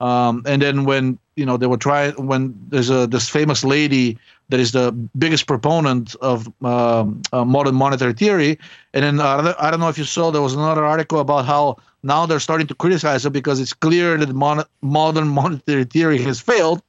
Um, 0.00 0.42
and 0.46 0.62
then 0.62 0.84
when 0.84 1.18
you 1.36 1.44
know 1.46 1.56
they 1.56 1.66
were 1.66 1.76
trying, 1.76 2.12
when 2.26 2.54
there's 2.68 2.90
a 2.90 3.06
this 3.06 3.28
famous 3.28 3.64
lady 3.64 4.18
that 4.48 4.58
is 4.60 4.72
the 4.72 4.92
biggest 5.18 5.46
proponent 5.46 6.16
of 6.20 6.48
um, 6.64 7.22
uh, 7.32 7.44
modern 7.44 7.74
monetary 7.74 8.12
theory, 8.14 8.58
and 8.94 9.04
then 9.04 9.20
uh, 9.20 9.54
I 9.58 9.70
don't 9.70 9.80
know 9.80 9.88
if 9.88 9.98
you 9.98 10.04
saw 10.04 10.30
there 10.30 10.42
was 10.42 10.54
another 10.54 10.84
article 10.84 11.20
about 11.20 11.44
how 11.44 11.76
now 12.02 12.26
they're 12.26 12.40
starting 12.40 12.66
to 12.68 12.74
criticize 12.74 13.26
it 13.26 13.30
because 13.32 13.60
it's 13.60 13.74
clear 13.74 14.16
that 14.16 14.32
mon- 14.34 14.64
modern 14.82 15.28
monetary 15.42 15.84
theory 15.84 16.18
has 16.22 16.40
failed. 16.40 16.82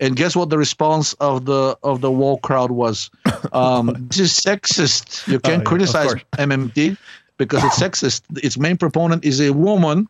And 0.00 0.14
guess 0.14 0.36
what 0.36 0.48
the 0.48 0.58
response 0.58 1.14
of 1.14 1.46
the 1.46 1.76
of 1.82 2.02
the 2.02 2.10
woke 2.10 2.42
crowd 2.42 2.70
was? 2.70 3.10
Um, 3.52 4.06
this 4.10 4.18
is 4.20 4.32
sexist. 4.32 5.26
You 5.26 5.40
can't 5.40 5.60
Oh, 5.60 5.62
yeah, 5.62 5.64
criticize. 5.64 6.14
MMT 6.36 6.96
because 7.38 7.64
it's 7.64 7.80
sexist. 7.80 8.22
Its 8.44 8.58
main 8.58 8.76
proponent 8.76 9.24
is 9.24 9.40
a 9.40 9.50
woman, 9.52 10.06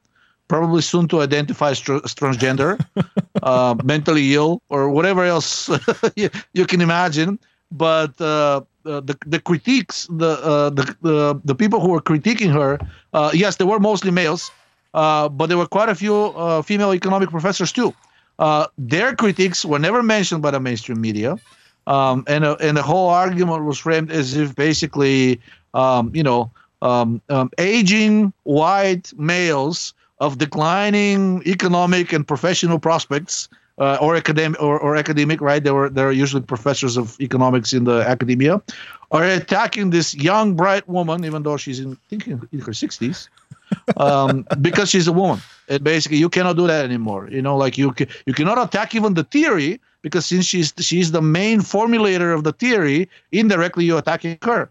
probably 0.49 0.83
soon 0.83 1.07
to 1.09 1.21
identify 1.21 1.71
as, 1.71 1.81
tr- 1.81 2.05
transgender, 2.19 2.81
uh, 3.43 3.75
mentally 3.85 4.35
ill, 4.35 4.63
or 4.69 4.91
whatever 4.91 5.25
else 5.25 5.71
you, 6.17 6.31
you 6.55 6.67
can 6.67 6.81
imagine. 6.81 7.39
But 7.71 8.19
uh, 8.21 8.63
uh, 8.87 9.01
the 9.01 9.17
the 9.27 9.41
critiques, 9.41 10.09
the, 10.11 10.41
uh, 10.43 10.71
the 10.71 10.97
the 11.03 11.41
the 11.45 11.55
people 11.55 11.81
who 11.81 11.91
were 11.91 12.01
critiquing 12.01 12.51
her, 12.53 12.79
uh, 13.13 13.31
yes, 13.35 13.57
they 13.57 13.65
were 13.67 13.79
mostly 13.79 14.11
males, 14.11 14.51
uh, 14.95 15.29
but 15.29 15.47
there 15.47 15.59
were 15.59 15.67
quite 15.67 15.91
a 15.91 15.95
few 15.95 16.15
uh, 16.15 16.63
female 16.63 16.95
economic 16.95 17.29
professors 17.31 17.73
too. 17.73 17.93
Uh, 18.39 18.67
their 18.79 19.15
critiques 19.15 19.65
were 19.65 19.79
never 19.79 20.03
mentioned 20.03 20.41
by 20.41 20.51
the 20.51 20.61
mainstream 20.61 21.01
media, 21.01 21.37
um, 21.87 22.25
and 22.27 22.45
uh, 22.45 22.57
and 22.61 22.77
the 22.77 22.83
whole 22.83 23.11
argument 23.11 23.65
was 23.65 23.79
framed 23.79 24.11
as 24.11 24.35
if 24.35 24.55
basically, 24.55 25.41
um, 25.75 26.11
you 26.15 26.23
know, 26.23 26.51
um, 26.81 27.21
um, 27.29 27.51
aging 27.59 28.33
white 28.45 29.13
males 29.19 29.93
of 30.21 30.39
declining 30.39 31.43
economic 31.47 32.13
and 32.13 32.27
professional 32.27 32.79
prospects. 32.79 33.49
Uh, 33.81 33.97
or 34.01 34.17
academic 34.17 34.61
or, 34.61 34.77
or 34.81 34.97
academic 34.97 35.41
right 35.41 35.63
they 35.63 35.71
were 35.71 35.89
they're 35.89 36.11
usually 36.11 36.43
professors 36.43 36.97
of 36.97 37.17
economics 37.21 37.73
in 37.73 37.85
the 37.85 38.01
academia 38.09 38.61
are 39.13 39.23
attacking 39.23 39.91
this 39.91 40.17
young 40.17 40.57
bright 40.57 40.89
woman 40.89 41.25
even 41.25 41.45
though 41.45 41.57
she's 41.57 41.79
in 41.79 41.97
thinking 42.09 42.43
in 42.51 42.59
her 42.59 42.73
60s 42.73 43.29
um, 43.97 44.47
because 44.61 44.91
she's 44.91 45.07
a 45.07 45.13
woman. 45.13 45.41
And 45.69 45.85
basically, 45.85 46.19
you 46.19 46.29
cannot 46.29 46.57
do 46.57 46.67
that 46.67 46.85
anymore. 46.85 47.29
You 47.31 47.43
know, 47.43 47.57
like 47.57 47.77
you 47.77 47.95
you 48.27 48.35
cannot 48.35 48.59
attack 48.63 48.95
even 48.95 49.15
the 49.15 49.25
theory 49.25 49.81
because 50.03 50.27
since 50.27 50.47
she's 50.47 50.73
she's 50.79 51.13
the 51.13 51.23
main 51.23 51.61
formulator 51.61 52.35
of 52.35 52.45
the 52.45 52.53
theory, 52.53 53.09
indirectly 53.33 53.85
you're 53.85 53.99
attacking 53.99 54.39
her. 54.43 54.71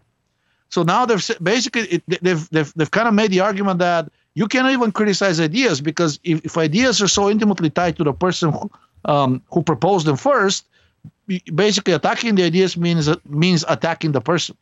So 0.70 0.82
now 0.82 1.06
they've 1.06 1.30
basically 1.42 1.82
it, 1.82 2.02
they've 2.22 2.48
they've 2.50 2.72
they've 2.74 2.90
kind 2.90 3.08
of 3.08 3.14
made 3.14 3.30
the 3.30 3.40
argument 3.40 3.78
that 3.78 4.10
you 4.38 4.46
cannot 4.46 4.70
even 4.70 4.92
criticize 4.92 5.40
ideas 5.40 5.80
because 5.80 6.20
if, 6.22 6.44
if 6.44 6.56
ideas 6.56 7.02
are 7.02 7.08
so 7.08 7.28
intimately 7.28 7.70
tied 7.70 7.96
to 7.96 8.04
the 8.04 8.12
person 8.12 8.52
who, 8.52 8.70
um, 9.04 9.42
who 9.52 9.64
proposed 9.64 10.06
them 10.06 10.16
first, 10.16 10.64
basically 11.52 11.92
attacking 11.92 12.36
the 12.36 12.44
ideas 12.44 12.76
means 12.76 13.08
means 13.26 13.64
attacking 13.68 14.12
the 14.12 14.20
person. 14.20 14.56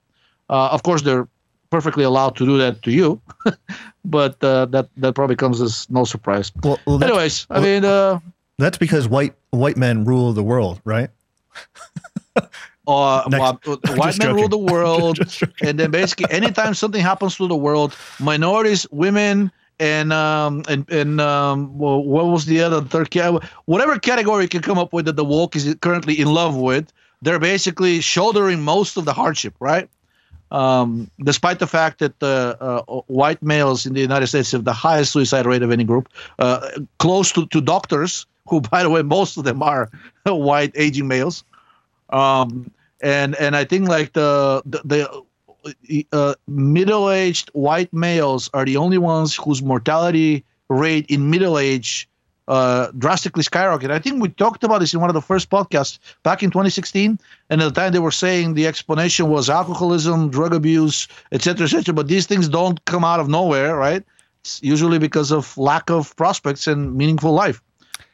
Uh, 0.49 0.69
of 0.73 0.83
course, 0.83 1.03
they're 1.03 1.29
perfectly 1.69 2.05
allowed 2.05 2.37
to 2.37 2.47
do 2.47 2.57
that 2.57 2.81
to 2.85 2.91
you, 2.91 3.21
but 4.17 4.43
uh, 4.43 4.65
that 4.67 4.89
that 4.97 5.15
probably 5.15 5.37
comes 5.37 5.61
as 5.61 5.87
no 5.91 6.05
surprise. 6.05 6.51
Well, 6.65 6.81
well 6.87 7.05
Anyways, 7.05 7.47
I 7.51 7.61
mean, 7.61 7.85
uh, 7.85 8.21
that's 8.57 8.79
because 8.79 9.09
white 9.09 9.35
white 9.51 9.77
men 9.77 10.05
rule 10.07 10.33
the 10.33 10.43
world, 10.43 10.81
right? 10.85 11.11
uh, 12.37 12.49
well, 12.87 13.61
uh, 13.67 13.77
white 14.01 14.19
men 14.19 14.35
rule 14.35 14.49
the 14.49 14.65
world, 14.73 15.19
and 15.61 15.79
then 15.79 15.91
basically 15.91 16.31
anytime 16.31 16.73
something 16.73 17.03
happens 17.03 17.37
to 17.37 17.47
the 17.47 17.57
world, 17.57 17.95
minorities, 18.19 18.87
women, 18.91 19.53
and 19.79 20.12
um 20.12 20.62
and 20.69 20.89
and 20.91 21.21
um 21.21 21.79
well, 21.79 22.03
what 22.03 22.27
was 22.27 22.47
the 22.47 22.62
other 22.62 22.81
third 22.81 23.11
ca- 23.11 23.41
whatever 23.67 23.99
category 23.99 24.45
you 24.45 24.49
can 24.49 24.62
come 24.62 24.79
up 24.79 24.93
with 24.93 25.05
that 25.07 25.17
the 25.17 25.25
woke 25.25 25.57
is 25.57 25.75
currently 25.81 26.19
in 26.19 26.29
love 26.29 26.57
with, 26.57 26.93
they're 27.23 27.39
basically 27.39 28.01
shouldering 28.01 28.62
most 28.62 28.97
of 28.97 29.05
the 29.05 29.12
hardship, 29.12 29.55
right? 29.61 29.89
Um, 30.53 31.11
despite 31.25 31.59
the 31.59 31.67
fact 31.67 31.99
that 31.99 32.21
the 32.21 32.57
uh, 32.61 32.83
white 33.09 33.43
males 33.43 33.85
in 33.85 33.95
the 33.95 34.01
United 34.01 34.29
States 34.29 34.53
have 34.53 34.65
the 34.65 34.73
highest 34.73 35.12
suicide 35.12 35.45
rate 35.45 35.62
of 35.62 35.73
any 35.73 35.83
group, 35.83 36.09
uh, 36.39 36.71
close 36.99 37.33
to, 37.33 37.47
to 37.47 37.61
doctors, 37.61 38.27
who, 38.49 38.61
by 38.61 38.83
the 38.83 38.91
way, 38.91 39.03
most 39.03 39.37
of 39.37 39.45
them 39.45 39.62
are 39.62 39.91
white 40.25 40.73
aging 40.77 41.09
males. 41.09 41.43
Um, 42.11 42.71
and 43.03 43.35
and 43.37 43.57
I 43.57 43.65
think 43.65 43.89
like 43.89 44.12
the 44.12 44.62
the, 44.65 44.81
the 44.85 45.23
uh, 46.12 46.35
middle-aged 46.46 47.50
white 47.52 47.92
males 47.92 48.50
are 48.55 48.64
the 48.64 48.76
only 48.76 48.98
ones 48.98 49.35
whose 49.35 49.62
mortality 49.62 50.44
rate 50.68 51.07
in 51.09 51.31
middle 51.31 51.59
age 51.59 52.09
uh, 52.48 52.90
drastically 52.98 53.42
skyrocketed. 53.42 53.90
I 53.90 53.98
think 53.98 54.22
we 54.22 54.29
talked 54.29 54.62
about 54.62 54.79
this 54.79 54.94
in 54.94 55.00
one 55.00 55.11
of 55.11 55.14
the 55.14 55.22
first 55.22 55.50
podcasts 55.50 55.98
back 56.22 56.42
in 56.42 56.50
2016, 56.50 57.18
and 57.50 57.62
at 57.62 57.64
the 57.64 57.81
time 57.81 57.92
they 57.92 57.98
were 57.98 58.12
saying 58.12 58.55
the 58.55 58.66
explanation 58.66 59.29
was 59.29 59.50
alcoholism, 59.50 60.31
drug 60.31 60.55
abuse, 60.55 61.09
etc., 61.33 61.64
etc. 61.64 61.94
But 61.94 62.09
these 62.09 62.26
things 62.26 62.48
don't 62.48 62.85
come 62.85 63.05
out 63.05 63.20
of 63.20 63.29
nowhere, 63.29 63.76
right? 63.76 64.05
It's 64.42 64.62
usually 64.62 64.98
because 64.98 65.33
of 65.33 65.59
lack 65.59 65.90
of 65.90 66.14
prospects 66.16 66.66
and 66.66 66.96
meaningful 66.96 67.33
life. 67.33 67.61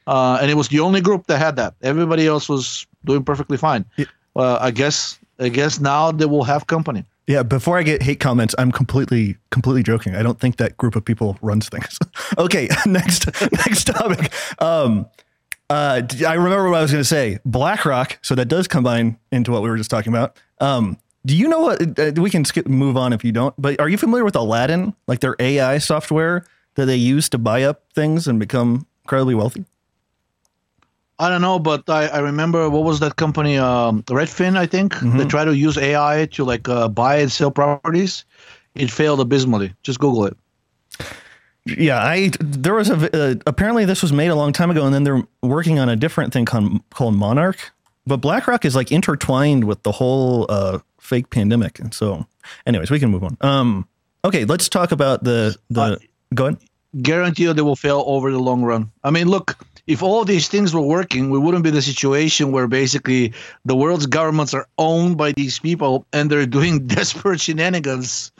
Uh, 0.06 0.38
and 0.40 0.50
it 0.50 0.54
was 0.54 0.68
the 0.68 0.80
only 0.80 1.00
group 1.00 1.26
that 1.26 1.38
had 1.38 1.56
that. 1.56 1.74
Everybody 1.82 2.26
else 2.26 2.48
was 2.48 2.86
doing 3.04 3.22
perfectly 3.24 3.56
fine. 3.56 3.84
Yeah. 3.96 4.06
Uh, 4.34 4.58
I 4.60 4.70
guess 4.70 5.18
I 5.38 5.48
guess 5.50 5.78
now 5.78 6.10
they 6.10 6.24
will 6.26 6.44
have 6.44 6.66
company. 6.66 7.04
Yeah, 7.26 7.44
before 7.44 7.78
I 7.78 7.84
get 7.84 8.02
hate 8.02 8.18
comments, 8.18 8.54
I'm 8.58 8.72
completely 8.72 9.36
completely 9.50 9.82
joking. 9.82 10.16
I 10.16 10.22
don't 10.22 10.40
think 10.40 10.56
that 10.56 10.76
group 10.76 10.96
of 10.96 11.04
people 11.04 11.38
runs 11.40 11.68
things. 11.68 11.98
okay, 12.38 12.68
next 12.86 13.26
next 13.52 13.84
topic. 13.86 14.32
Um, 14.60 15.06
uh, 15.70 16.02
I 16.26 16.34
remember 16.34 16.68
what 16.68 16.78
I 16.78 16.82
was 16.82 16.90
going 16.90 17.00
to 17.00 17.08
say. 17.08 17.38
BlackRock. 17.46 18.18
So 18.22 18.34
that 18.34 18.46
does 18.46 18.68
combine 18.68 19.18
into 19.30 19.52
what 19.52 19.62
we 19.62 19.70
were 19.70 19.76
just 19.76 19.90
talking 19.90 20.12
about. 20.12 20.38
Um, 20.60 20.98
do 21.24 21.36
you 21.36 21.48
know 21.48 21.60
what? 21.60 21.98
Uh, 21.98 22.12
we 22.20 22.28
can 22.28 22.44
skip 22.44 22.66
move 22.66 22.96
on 22.96 23.12
if 23.12 23.24
you 23.24 23.32
don't. 23.32 23.54
But 23.56 23.80
are 23.80 23.88
you 23.88 23.96
familiar 23.96 24.24
with 24.24 24.36
Aladdin, 24.36 24.94
like 25.06 25.20
their 25.20 25.36
AI 25.38 25.78
software 25.78 26.44
that 26.74 26.86
they 26.86 26.96
use 26.96 27.28
to 27.30 27.38
buy 27.38 27.62
up 27.62 27.84
things 27.94 28.26
and 28.26 28.38
become 28.38 28.86
incredibly 29.04 29.34
wealthy? 29.34 29.64
I 31.22 31.28
don't 31.28 31.40
know, 31.40 31.60
but 31.60 31.88
I, 31.88 32.08
I 32.08 32.18
remember 32.18 32.68
what 32.68 32.82
was 32.82 32.98
that 32.98 33.14
company, 33.14 33.56
um, 33.56 34.02
Redfin, 34.02 34.56
I 34.56 34.66
think. 34.66 34.94
Mm-hmm. 34.94 35.18
They 35.18 35.24
tried 35.24 35.44
to 35.44 35.54
use 35.54 35.78
AI 35.78 36.26
to 36.32 36.44
like 36.44 36.68
uh, 36.68 36.88
buy 36.88 37.18
and 37.18 37.30
sell 37.30 37.52
properties. 37.52 38.24
It 38.74 38.90
failed 38.90 39.20
abysmally. 39.20 39.72
Just 39.84 40.00
Google 40.00 40.26
it. 40.26 40.36
Yeah, 41.64 42.02
I 42.02 42.32
there 42.40 42.74
was 42.74 42.90
a 42.90 43.16
uh, 43.16 43.34
apparently 43.46 43.84
this 43.84 44.02
was 44.02 44.12
made 44.12 44.28
a 44.28 44.34
long 44.34 44.52
time 44.52 44.72
ago, 44.72 44.84
and 44.84 44.92
then 44.92 45.04
they're 45.04 45.22
working 45.42 45.78
on 45.78 45.88
a 45.88 45.94
different 45.94 46.32
thing 46.32 46.44
called 46.44 46.80
called 46.90 47.14
Monarch. 47.14 47.70
But 48.04 48.16
BlackRock 48.16 48.64
is 48.64 48.74
like 48.74 48.90
intertwined 48.90 49.62
with 49.62 49.84
the 49.84 49.92
whole 49.92 50.46
uh, 50.48 50.80
fake 50.98 51.30
pandemic, 51.30 51.78
and 51.78 51.94
so, 51.94 52.26
anyways, 52.66 52.90
we 52.90 52.98
can 52.98 53.10
move 53.10 53.22
on. 53.22 53.36
Um, 53.42 53.88
okay, 54.24 54.44
let's 54.44 54.68
talk 54.68 54.90
about 54.90 55.22
the 55.22 55.56
the. 55.70 55.80
Uh, 55.80 55.96
go 56.34 56.46
ahead. 56.46 56.58
Guarantee 57.00 57.44
you 57.44 57.52
they 57.52 57.62
will 57.62 57.76
fail 57.76 58.02
over 58.06 58.32
the 58.32 58.40
long 58.40 58.64
run. 58.64 58.90
I 59.04 59.10
mean, 59.10 59.28
look, 59.28 59.56
if 59.86 60.02
all 60.02 60.24
these 60.24 60.48
things 60.48 60.74
were 60.74 60.80
working, 60.80 61.30
we 61.30 61.38
wouldn't 61.38 61.64
be 61.64 61.70
in 61.70 61.74
the 61.74 61.82
situation 61.82 62.52
where 62.52 62.68
basically 62.68 63.32
the 63.64 63.74
world's 63.74 64.06
governments 64.06 64.54
are 64.54 64.66
owned 64.78 65.16
by 65.16 65.32
these 65.32 65.58
people 65.58 66.06
and 66.12 66.30
they're 66.30 66.46
doing 66.46 66.86
desperate 66.86 67.40
shenanigans 67.40 68.32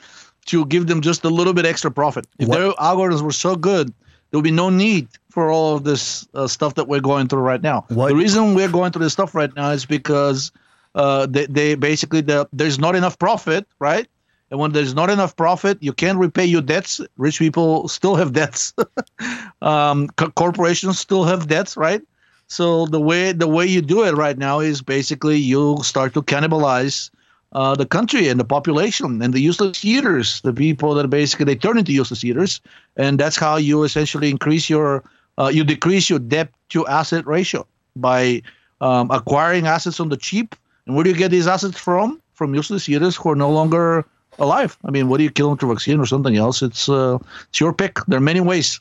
to 0.47 0.67
give 0.67 0.87
them 0.87 1.01
just 1.01 1.25
a 1.25 1.29
little 1.29 1.53
bit 1.53 1.67
extra 1.67 1.91
profit. 1.91 2.27
If 2.39 2.49
what? 2.49 2.59
their 2.59 2.73
algorithms 2.73 3.23
were 3.23 3.33
so 3.33 3.57
good, 3.57 3.89
there 4.31 4.39
would 4.39 4.45
be 4.45 4.51
no 4.51 4.71
need 4.71 5.09
for 5.31 5.51
all 5.51 5.77
of 5.77 5.85
this 5.85 6.27
uh, 6.35 6.47
stuff 6.47 6.75
that 6.75 6.89
we're 6.89 7.01
going 7.01 7.29
through 7.29 7.43
right 7.43 7.63
now. 7.63 7.85
What? 7.89 8.09
The 8.09 8.17
reason 8.17 8.55
we're 8.55 8.69
going 8.71 8.93
through 8.93 9.05
this 9.05 9.13
stuff 9.13 9.35
right 9.35 9.55
now 9.55 9.71
is 9.71 9.85
because 9.85 10.53
uh, 10.95 11.27
they, 11.27 11.47
they 11.47 11.75
basically 11.75 12.21
the, 12.21 12.49
there's 12.53 12.79
not 12.79 12.95
enough 12.95 13.19
profit, 13.19 13.67
right? 13.79 14.07
And 14.53 14.61
when 14.61 14.73
there's 14.73 14.95
not 14.95 15.09
enough 15.09 15.35
profit, 15.35 15.79
you 15.81 15.95
can't 15.95 16.19
repay 16.19 16.45
your 16.45 16.61
debts. 16.61 17.01
Rich 17.17 17.39
people 17.39 17.89
still 17.89 18.17
have 18.17 18.35
debts. 18.35 18.75
um, 19.63 20.09
co- 20.09 20.29
corporations 20.33 20.99
still 20.99 21.25
have 21.25 21.49
debts, 21.49 21.75
right? 21.75 22.03
So 22.49 22.85
the 22.85 23.01
way 23.01 23.33
the 23.33 23.49
way 23.49 23.65
you 23.65 23.81
do 23.81 24.05
it 24.05 24.13
right 24.13 24.37
now 24.37 24.61
is 24.61 24.83
basically 24.83 25.39
you 25.39 25.79
start 25.83 26.13
to 26.13 26.21
cannibalize 26.21 27.09
uh, 27.53 27.75
the 27.75 27.87
country 27.87 28.29
and 28.29 28.39
the 28.39 28.45
population 28.45 29.23
and 29.23 29.33
the 29.33 29.41
useless 29.41 29.83
eaters, 29.87 30.43
the 30.43 30.53
people 30.53 30.93
that 30.97 31.09
basically 31.09 31.47
they 31.47 31.57
turn 31.57 31.79
into 31.79 31.93
useless 31.95 32.23
eaters, 32.23 32.61
and 32.99 33.19
that's 33.19 33.37
how 33.37 33.57
you 33.57 33.85
essentially 33.85 34.29
increase 34.29 34.69
your 34.69 35.03
uh, 35.39 35.51
you 35.51 35.65
decrease 35.65 36.11
your 36.11 36.19
debt 36.19 36.51
to 36.69 36.87
asset 36.89 37.27
ratio 37.27 37.67
by 37.97 38.43
um, 38.83 39.11
acquiring 39.11 39.67
assets 39.67 39.99
on 39.99 40.11
the 40.11 40.19
cheap. 40.19 40.55
And 40.87 40.95
where 40.95 41.05
do 41.05 41.09
you 41.09 41.17
get 41.17 41.31
these 41.31 41.49
assets 41.49 41.79
from? 41.79 42.21
From 42.35 42.55
useless 42.55 42.87
eaters 42.87 43.17
who 43.17 43.31
are 43.31 43.37
no 43.37 43.51
longer 43.51 44.05
alive. 44.39 44.77
I 44.85 44.91
mean, 44.91 45.09
what 45.09 45.19
do 45.19 45.25
you 45.25 45.31
kill 45.31 45.49
them 45.49 45.59
through 45.59 45.71
vaccine 45.71 46.01
or 46.01 46.07
something 46.07 46.37
else? 46.37 46.63
It's 46.63 46.89
uh, 46.89 47.19
it's 47.49 47.61
your 47.61 47.73
pick. 47.73 47.99
There 48.09 48.19
are 48.19 48.29
many 48.33 48.41
ways. 48.41 48.81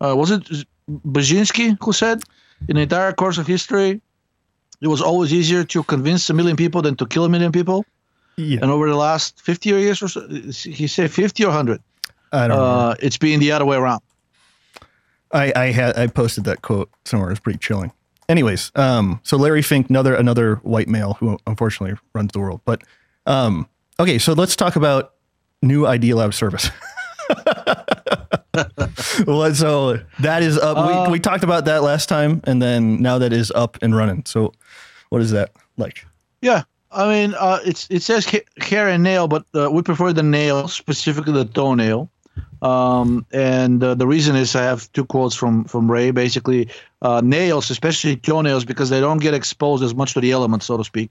Uh, 0.00 0.14
was 0.16 0.30
it 0.30 0.42
Brzezinski 0.88 1.76
who 1.82 1.92
said, 1.92 2.22
in 2.68 2.76
the 2.76 2.82
entire 2.82 3.12
course 3.12 3.38
of 3.38 3.46
history, 3.46 4.00
it 4.80 4.88
was 4.88 5.02
always 5.02 5.32
easier 5.32 5.64
to 5.64 5.82
convince 5.82 6.30
a 6.30 6.34
million 6.34 6.56
people 6.56 6.82
than 6.82 6.96
to 6.96 7.06
kill 7.06 7.24
a 7.24 7.28
million 7.28 7.52
people? 7.52 7.84
Yeah. 8.36 8.60
And 8.62 8.70
over 8.70 8.88
the 8.88 8.96
last 8.96 9.40
50 9.40 9.70
years 9.70 10.00
or 10.00 10.08
so, 10.08 10.26
he 10.28 10.86
said 10.86 11.10
50 11.10 11.44
or 11.44 11.48
100? 11.48 11.82
I 12.32 12.46
don't 12.46 12.58
uh, 12.58 12.90
know. 12.90 12.96
It's 13.00 13.18
being 13.18 13.40
the 13.40 13.50
other 13.52 13.64
way 13.64 13.76
around. 13.76 14.00
I, 15.32 15.52
I 15.54 15.66
had 15.72 15.98
I 15.98 16.06
posted 16.06 16.44
that 16.44 16.62
quote 16.62 16.90
somewhere. 17.04 17.30
It's 17.30 17.40
pretty 17.40 17.58
chilling. 17.58 17.92
Anyways, 18.28 18.70
um, 18.74 19.20
so 19.22 19.36
Larry 19.36 19.62
Fink, 19.62 19.90
another 19.90 20.14
another 20.14 20.56
white 20.56 20.88
male 20.88 21.14
who 21.14 21.38
unfortunately 21.46 21.98
runs 22.14 22.32
the 22.32 22.38
world, 22.38 22.60
but 22.64 22.82
um, 23.26 23.68
Okay, 24.00 24.18
so 24.18 24.32
let's 24.32 24.54
talk 24.54 24.76
about 24.76 25.14
new 25.60 25.82
Idealab 25.82 26.32
service. 26.32 26.70
well, 29.26 29.52
so 29.54 29.98
that 30.20 30.42
is 30.44 30.56
up. 30.56 30.76
Uh, 30.76 31.06
we, 31.06 31.12
we 31.14 31.20
talked 31.20 31.42
about 31.42 31.64
that 31.64 31.82
last 31.82 32.08
time, 32.08 32.40
and 32.44 32.62
then 32.62 33.02
now 33.02 33.18
that 33.18 33.32
is 33.32 33.50
up 33.50 33.76
and 33.82 33.96
running. 33.96 34.22
So, 34.24 34.52
what 35.08 35.20
is 35.20 35.32
that 35.32 35.50
like? 35.78 36.06
Yeah, 36.42 36.62
I 36.92 37.08
mean, 37.08 37.34
uh, 37.36 37.58
it's 37.64 37.88
it 37.90 38.02
says 38.02 38.30
hair 38.58 38.88
and 38.88 39.02
nail, 39.02 39.26
but 39.26 39.44
uh, 39.52 39.68
we 39.68 39.82
prefer 39.82 40.12
the 40.12 40.22
nail, 40.22 40.68
specifically 40.68 41.32
the 41.32 41.44
toenail. 41.44 42.08
Um, 42.62 43.26
and 43.32 43.82
uh, 43.82 43.94
the 43.94 44.06
reason 44.06 44.36
is 44.36 44.54
I 44.54 44.62
have 44.62 44.92
two 44.92 45.04
quotes 45.04 45.34
from 45.34 45.64
from 45.64 45.90
Ray. 45.90 46.12
Basically, 46.12 46.68
uh, 47.02 47.20
nails, 47.24 47.68
especially 47.70 48.14
toenails, 48.14 48.64
because 48.64 48.90
they 48.90 49.00
don't 49.00 49.18
get 49.18 49.34
exposed 49.34 49.82
as 49.82 49.92
much 49.92 50.14
to 50.14 50.20
the 50.20 50.30
elements, 50.30 50.66
so 50.66 50.76
to 50.76 50.84
speak. 50.84 51.10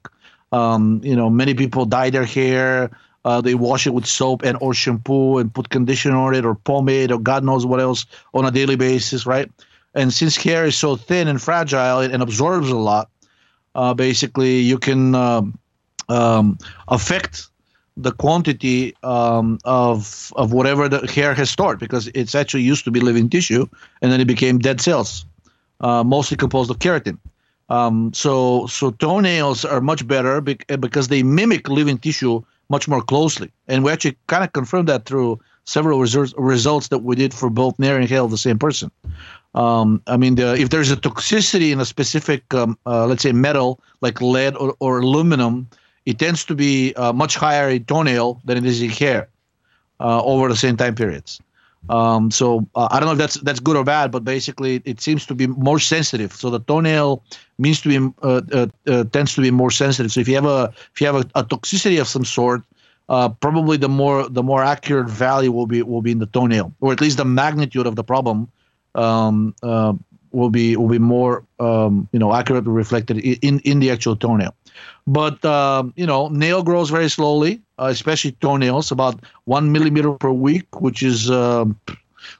Um, 0.51 1.01
you 1.03 1.15
know, 1.15 1.29
many 1.29 1.53
people 1.53 1.85
dye 1.85 2.09
their 2.09 2.25
hair. 2.25 2.89
Uh, 3.25 3.41
they 3.41 3.55
wash 3.55 3.85
it 3.85 3.93
with 3.93 4.05
soap 4.05 4.43
and 4.43 4.57
or 4.61 4.73
shampoo 4.73 5.37
and 5.37 5.53
put 5.53 5.69
conditioner 5.69 6.15
on 6.15 6.33
it 6.33 6.45
or 6.45 6.55
pomade 6.55 7.11
or 7.11 7.19
God 7.19 7.43
knows 7.43 7.65
what 7.65 7.81
else 7.81 8.05
on 8.33 8.45
a 8.45 8.51
daily 8.51 8.77
basis, 8.77 9.25
right? 9.25 9.51
And 9.93 10.13
since 10.13 10.37
hair 10.37 10.65
is 10.65 10.77
so 10.77 10.95
thin 10.95 11.27
and 11.27 11.41
fragile 11.41 11.99
and 11.99 12.23
absorbs 12.23 12.69
a 12.69 12.77
lot, 12.77 13.09
uh, 13.75 13.93
basically 13.93 14.59
you 14.59 14.77
can 14.77 15.13
um, 15.15 15.59
um, 16.07 16.57
affect 16.87 17.47
the 17.97 18.11
quantity 18.11 18.95
um, 19.03 19.57
of 19.65 20.31
of 20.35 20.53
whatever 20.53 20.87
the 20.87 21.05
hair 21.07 21.33
has 21.33 21.49
stored 21.49 21.79
because 21.79 22.07
it's 22.13 22.35
actually 22.35 22.61
used 22.61 22.85
to 22.85 22.91
be 22.91 22.99
living 22.99 23.27
tissue 23.29 23.67
and 24.01 24.11
then 24.11 24.21
it 24.21 24.27
became 24.27 24.59
dead 24.59 24.79
cells, 24.79 25.25
uh, 25.81 26.03
mostly 26.03 26.37
composed 26.37 26.69
of 26.69 26.79
keratin. 26.79 27.17
Um, 27.69 28.13
so 28.13 28.65
so 28.67 28.91
toenails 28.91 29.65
are 29.65 29.81
much 29.81 30.07
better 30.07 30.41
because 30.41 31.09
they 31.09 31.23
mimic 31.23 31.67
living 31.67 31.97
tissue 31.97 32.41
much 32.69 32.87
more 32.87 33.01
closely, 33.01 33.51
and 33.67 33.83
we 33.83 33.91
actually 33.91 34.17
kind 34.27 34.43
of 34.43 34.53
confirmed 34.53 34.87
that 34.87 35.05
through 35.05 35.39
several 35.67 35.99
results 35.99 36.87
that 36.87 36.99
we 36.99 37.15
did 37.15 37.33
for 37.33 37.49
both 37.49 37.77
nail 37.77 37.95
and 37.95 38.09
of 38.11 38.31
the 38.31 38.37
same 38.37 38.57
person. 38.57 38.89
Um, 39.53 40.01
I 40.07 40.15
mean, 40.15 40.35
the, 40.35 40.55
if 40.55 40.69
there's 40.69 40.91
a 40.91 40.95
toxicity 40.95 41.71
in 41.71 41.79
a 41.79 41.85
specific, 41.85 42.53
um, 42.53 42.77
uh, 42.85 43.05
let's 43.05 43.23
say, 43.23 43.33
metal 43.33 43.81
like 44.01 44.21
lead 44.21 44.55
or, 44.55 44.75
or 44.79 44.99
aluminum, 44.99 45.67
it 46.05 46.19
tends 46.19 46.45
to 46.45 46.55
be 46.55 46.93
uh, 46.93 47.11
much 47.11 47.35
higher 47.35 47.69
in 47.69 47.83
toenail 47.83 48.41
than 48.45 48.57
it 48.57 48.65
is 48.65 48.81
in 48.81 48.89
hair 48.89 49.27
uh, 49.99 50.23
over 50.23 50.47
the 50.47 50.55
same 50.55 50.77
time 50.77 50.95
periods. 50.95 51.41
Um, 51.89 52.31
so 52.31 52.67
uh, 52.75 52.89
I 52.91 52.99
don't 52.99 53.07
know 53.07 53.13
if 53.13 53.17
that's 53.17 53.35
that's 53.41 53.59
good 53.59 53.77
or 53.77 53.83
bad, 53.83 54.11
but 54.11 54.23
basically 54.23 54.81
it 54.83 54.99
seems 54.99 55.25
to 55.27 55.35
be 55.35 55.47
more 55.47 55.79
sensitive. 55.79 56.33
So 56.33 56.49
the 56.49 56.59
toenail 56.59 57.23
means 57.57 57.81
to 57.81 57.89
be 57.89 58.13
uh, 58.23 58.41
uh, 58.51 58.67
uh, 58.87 59.03
tends 59.05 59.35
to 59.35 59.41
be 59.41 59.51
more 59.51 59.71
sensitive. 59.71 60.11
So 60.11 60.19
if 60.19 60.27
you 60.27 60.35
have 60.35 60.45
a 60.45 60.73
if 60.93 60.99
you 60.99 61.07
have 61.07 61.15
a, 61.15 61.25
a 61.35 61.43
toxicity 61.45 61.99
of 62.01 62.07
some 62.07 62.25
sort, 62.25 62.63
uh, 63.07 63.29
probably 63.29 63.77
the 63.77 63.87
more 63.89 64.27
the 64.27 64.43
more 64.43 64.63
accurate 64.63 65.07
value 65.07 65.51
will 65.51 65.67
be 65.67 65.81
will 65.81 66.01
be 66.01 66.11
in 66.11 66.19
the 66.19 66.25
toenail, 66.25 66.73
or 66.81 66.91
at 66.91 66.99
least 66.99 67.17
the 67.17 67.25
magnitude 67.25 67.87
of 67.87 67.95
the 67.95 68.03
problem 68.03 68.49
um, 68.95 69.55
uh, 69.63 69.93
will 70.31 70.49
be 70.49 70.75
will 70.75 70.89
be 70.89 70.99
more 70.99 71.45
um, 71.59 72.09
you 72.11 72.19
know 72.19 72.33
accurately 72.33 72.71
reflected 72.71 73.17
in 73.17 73.59
in 73.59 73.79
the 73.79 73.91
actual 73.91 74.15
toenail. 74.17 74.53
But 75.05 75.43
um, 75.45 75.93
you 75.95 76.05
know, 76.05 76.27
nail 76.29 76.63
grows 76.63 76.89
very 76.89 77.09
slowly, 77.09 77.61
uh, 77.79 77.87
especially 77.91 78.31
toenails, 78.33 78.91
about 78.91 79.19
one 79.45 79.71
millimeter 79.71 80.11
per 80.13 80.31
week, 80.31 80.81
which 80.81 81.01
is 81.01 81.31
um, 81.31 81.79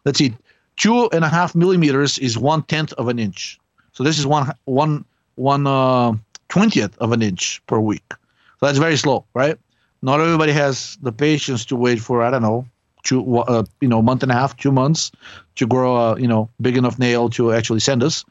let's 0.06 0.18
see, 0.18 0.34
two 0.76 1.10
and 1.12 1.24
a 1.24 1.30
half 1.30 1.56
millimeters 1.56 2.18
is 2.18 2.38
one 2.38 2.64
tenth 2.64 2.94
of 2.94 3.08
an 3.08 3.20
inch. 3.20 3.60
So 3.94 4.04
this 4.04 4.20
is 4.20 4.28
one 4.28 4.52
one 4.66 5.06
one 5.36 5.66
uh, 5.66 6.14
twentieth 6.50 6.98
of 7.00 7.12
an 7.12 7.22
inch 7.22 7.62
per 7.68 7.80
week. 7.80 8.14
So 8.60 8.66
that's 8.66 8.80
very 8.80 8.98
slow, 8.98 9.26
right? 9.34 9.58
Not 10.02 10.20
everybody 10.20 10.52
has 10.52 10.98
the 11.02 11.12
patience 11.12 11.66
to 11.66 11.76
wait 11.76 12.00
for 12.00 12.22
I 12.22 12.30
don't 12.30 12.42
know, 12.42 12.68
two 13.04 13.38
uh, 13.40 13.64
you 13.82 13.88
know, 13.88 14.02
month 14.02 14.24
and 14.24 14.32
a 14.32 14.36
half, 14.36 14.58
two 14.58 14.72
months 14.72 15.12
to 15.56 15.66
grow 15.66 15.96
a 15.96 16.20
you 16.20 16.28
know 16.28 16.50
big 16.62 16.78
enough 16.78 17.00
nail 17.00 17.30
to 17.32 17.54
actually 17.54 17.80
send 17.80 18.04
us. 18.04 18.26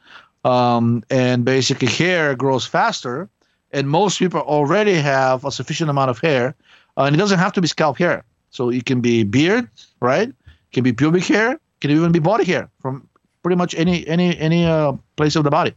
Um, 0.45 1.03
and 1.09 1.43
basically, 1.43 1.87
hair 1.87 2.35
grows 2.35 2.65
faster, 2.65 3.27
and 3.71 3.89
most 3.89 4.19
people 4.19 4.41
already 4.41 4.93
have 4.93 5.45
a 5.45 5.51
sufficient 5.51 5.89
amount 5.89 6.09
of 6.09 6.19
hair, 6.19 6.55
uh, 6.97 7.03
and 7.03 7.15
it 7.15 7.19
doesn't 7.19 7.39
have 7.39 7.53
to 7.53 7.61
be 7.61 7.67
scalp 7.67 7.97
hair. 7.97 8.23
So 8.49 8.69
it 8.69 8.85
can 8.85 9.01
be 9.01 9.23
beard, 9.23 9.69
right? 9.99 10.29
It 10.29 10.71
can 10.71 10.83
be 10.83 10.93
pubic 10.93 11.25
hair, 11.25 11.51
it 11.51 11.81
can 11.81 11.91
even 11.91 12.11
be 12.11 12.19
body 12.19 12.45
hair 12.45 12.69
from 12.81 13.07
pretty 13.43 13.57
much 13.57 13.75
any 13.75 14.05
any 14.07 14.37
any 14.37 14.65
uh, 14.65 14.93
place 15.15 15.35
of 15.35 15.43
the 15.43 15.51
body. 15.51 15.73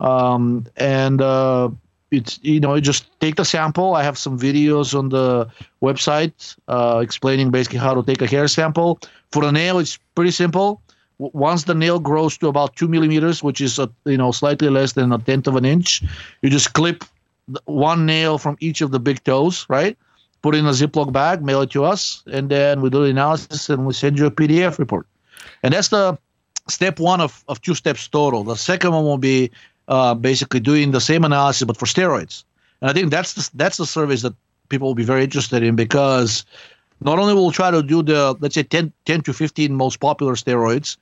Um, 0.00 0.66
and 0.76 1.20
uh, 1.20 1.70
it's 2.10 2.38
you 2.42 2.60
know 2.60 2.74
you 2.74 2.80
just 2.80 3.06
take 3.20 3.36
the 3.36 3.44
sample. 3.44 3.94
I 3.94 4.02
have 4.02 4.18
some 4.18 4.38
videos 4.38 4.96
on 4.98 5.08
the 5.10 5.48
website 5.82 6.56
uh, 6.68 7.00
explaining 7.02 7.50
basically 7.50 7.78
how 7.78 7.94
to 7.94 8.02
take 8.02 8.22
a 8.22 8.26
hair 8.26 8.48
sample. 8.48 8.98
For 9.32 9.42
the 9.42 9.52
nail, 9.52 9.78
it's 9.78 9.98
pretty 10.14 10.30
simple. 10.30 10.80
Once 11.18 11.64
the 11.64 11.74
nail 11.74 12.00
grows 12.00 12.36
to 12.38 12.48
about 12.48 12.74
two 12.74 12.88
millimeters, 12.88 13.42
which 13.42 13.60
is 13.60 13.78
a, 13.78 13.88
you 14.04 14.16
know 14.16 14.32
slightly 14.32 14.68
less 14.68 14.92
than 14.92 15.12
a 15.12 15.18
tenth 15.18 15.46
of 15.46 15.56
an 15.56 15.64
inch, 15.64 16.02
you 16.42 16.50
just 16.50 16.72
clip 16.72 17.04
one 17.64 18.06
nail 18.06 18.38
from 18.38 18.56
each 18.60 18.80
of 18.80 18.90
the 18.90 19.00
big 19.00 19.22
toes, 19.24 19.66
right? 19.68 19.96
Put 20.42 20.54
in 20.54 20.66
a 20.66 20.70
Ziploc 20.70 21.12
bag, 21.12 21.42
mail 21.42 21.62
it 21.62 21.70
to 21.70 21.84
us, 21.84 22.22
and 22.30 22.50
then 22.50 22.80
we 22.80 22.90
do 22.90 23.04
the 23.04 23.10
analysis 23.10 23.70
and 23.70 23.86
we 23.86 23.94
send 23.94 24.18
you 24.18 24.26
a 24.26 24.30
PDF 24.30 24.78
report. 24.78 25.06
And 25.62 25.72
that's 25.72 25.88
the 25.88 26.18
step 26.68 26.98
one 27.00 27.20
of, 27.20 27.44
of 27.48 27.60
two 27.60 27.74
steps 27.74 28.08
total. 28.08 28.44
The 28.44 28.56
second 28.56 28.92
one 28.92 29.04
will 29.04 29.18
be 29.18 29.50
uh, 29.88 30.14
basically 30.14 30.60
doing 30.60 30.90
the 30.90 31.00
same 31.00 31.24
analysis 31.24 31.64
but 31.64 31.76
for 31.76 31.86
steroids. 31.86 32.44
And 32.80 32.90
I 32.90 32.92
think 32.92 33.10
that's 33.10 33.34
the, 33.34 33.50
that's 33.54 33.76
the 33.76 33.86
service 33.86 34.22
that 34.22 34.34
people 34.68 34.88
will 34.88 34.94
be 34.94 35.04
very 35.04 35.24
interested 35.24 35.62
in 35.62 35.76
because 35.76 36.44
not 37.00 37.18
only 37.18 37.34
will 37.34 37.52
try 37.52 37.70
to 37.70 37.82
do 37.82 38.02
the 38.02 38.34
let's 38.40 38.54
say 38.54 38.62
10, 38.62 38.92
10 39.04 39.22
to 39.22 39.32
15 39.32 39.74
most 39.74 40.00
popular 40.00 40.34
steroids, 40.34 40.96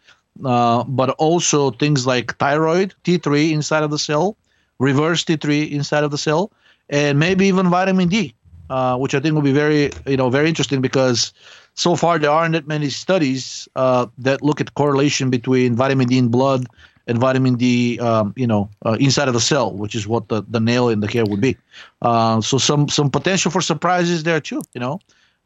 uh, 0.45 0.85
but 0.85 1.11
also 1.11 1.71
things 1.71 2.07
like 2.07 2.37
thyroid 2.39 2.95
T3 3.05 3.53
inside 3.53 3.83
of 3.83 3.91
the 3.91 3.99
cell, 3.99 4.37
reverse 4.79 5.25
T3 5.25 5.71
inside 5.71 6.05
of 6.05 6.11
the 6.11 6.19
cell, 6.19 6.53
and 6.89 7.19
maybe 7.19 7.47
even 7.47 7.71
vitamin 7.71 8.09
D, 8.09 8.35
uh, 8.71 8.97
which 8.99 9.15
I 9.15 9.21
think 9.21 9.35
will 9.35 9.43
be 9.43 9.53
very 9.53 9.91
you 10.07 10.17
know 10.17 10.31
very 10.31 10.49
interesting 10.49 10.81
because 10.81 11.33
so 11.75 11.97
far 11.97 12.19
there 12.19 12.31
aren't 12.31 12.53
that 12.53 12.67
many 12.67 12.91
studies 12.91 13.69
uh, 13.77 14.07
that 14.19 14.43
look 14.43 14.61
at 14.61 14.75
correlation 14.75 15.31
between 15.31 15.75
vitamin 15.75 16.09
D 16.09 16.19
in 16.19 16.29
blood 16.29 16.67
and 17.07 17.19
vitamin 17.19 17.57
D, 17.57 17.99
um, 17.99 18.33
you 18.37 18.47
know, 18.47 18.69
uh, 18.87 18.97
inside 19.01 19.29
of 19.29 19.35
the 19.35 19.41
cell, 19.41 19.73
which 19.73 19.95
is 19.95 20.07
what 20.07 20.29
the, 20.29 20.43
the 20.49 20.61
nail 20.61 20.89
in 20.89 21.01
the 21.01 21.09
hair 21.09 21.25
would 21.25 21.41
be. 21.41 21.57
Uh, 22.01 22.41
so 22.41 22.59
some 22.59 22.89
some 22.89 23.11
potential 23.11 23.51
for 23.51 23.61
surprises 23.61 24.23
there 24.23 24.41
too. 24.41 24.63
You 24.75 24.81
know, 24.81 25.01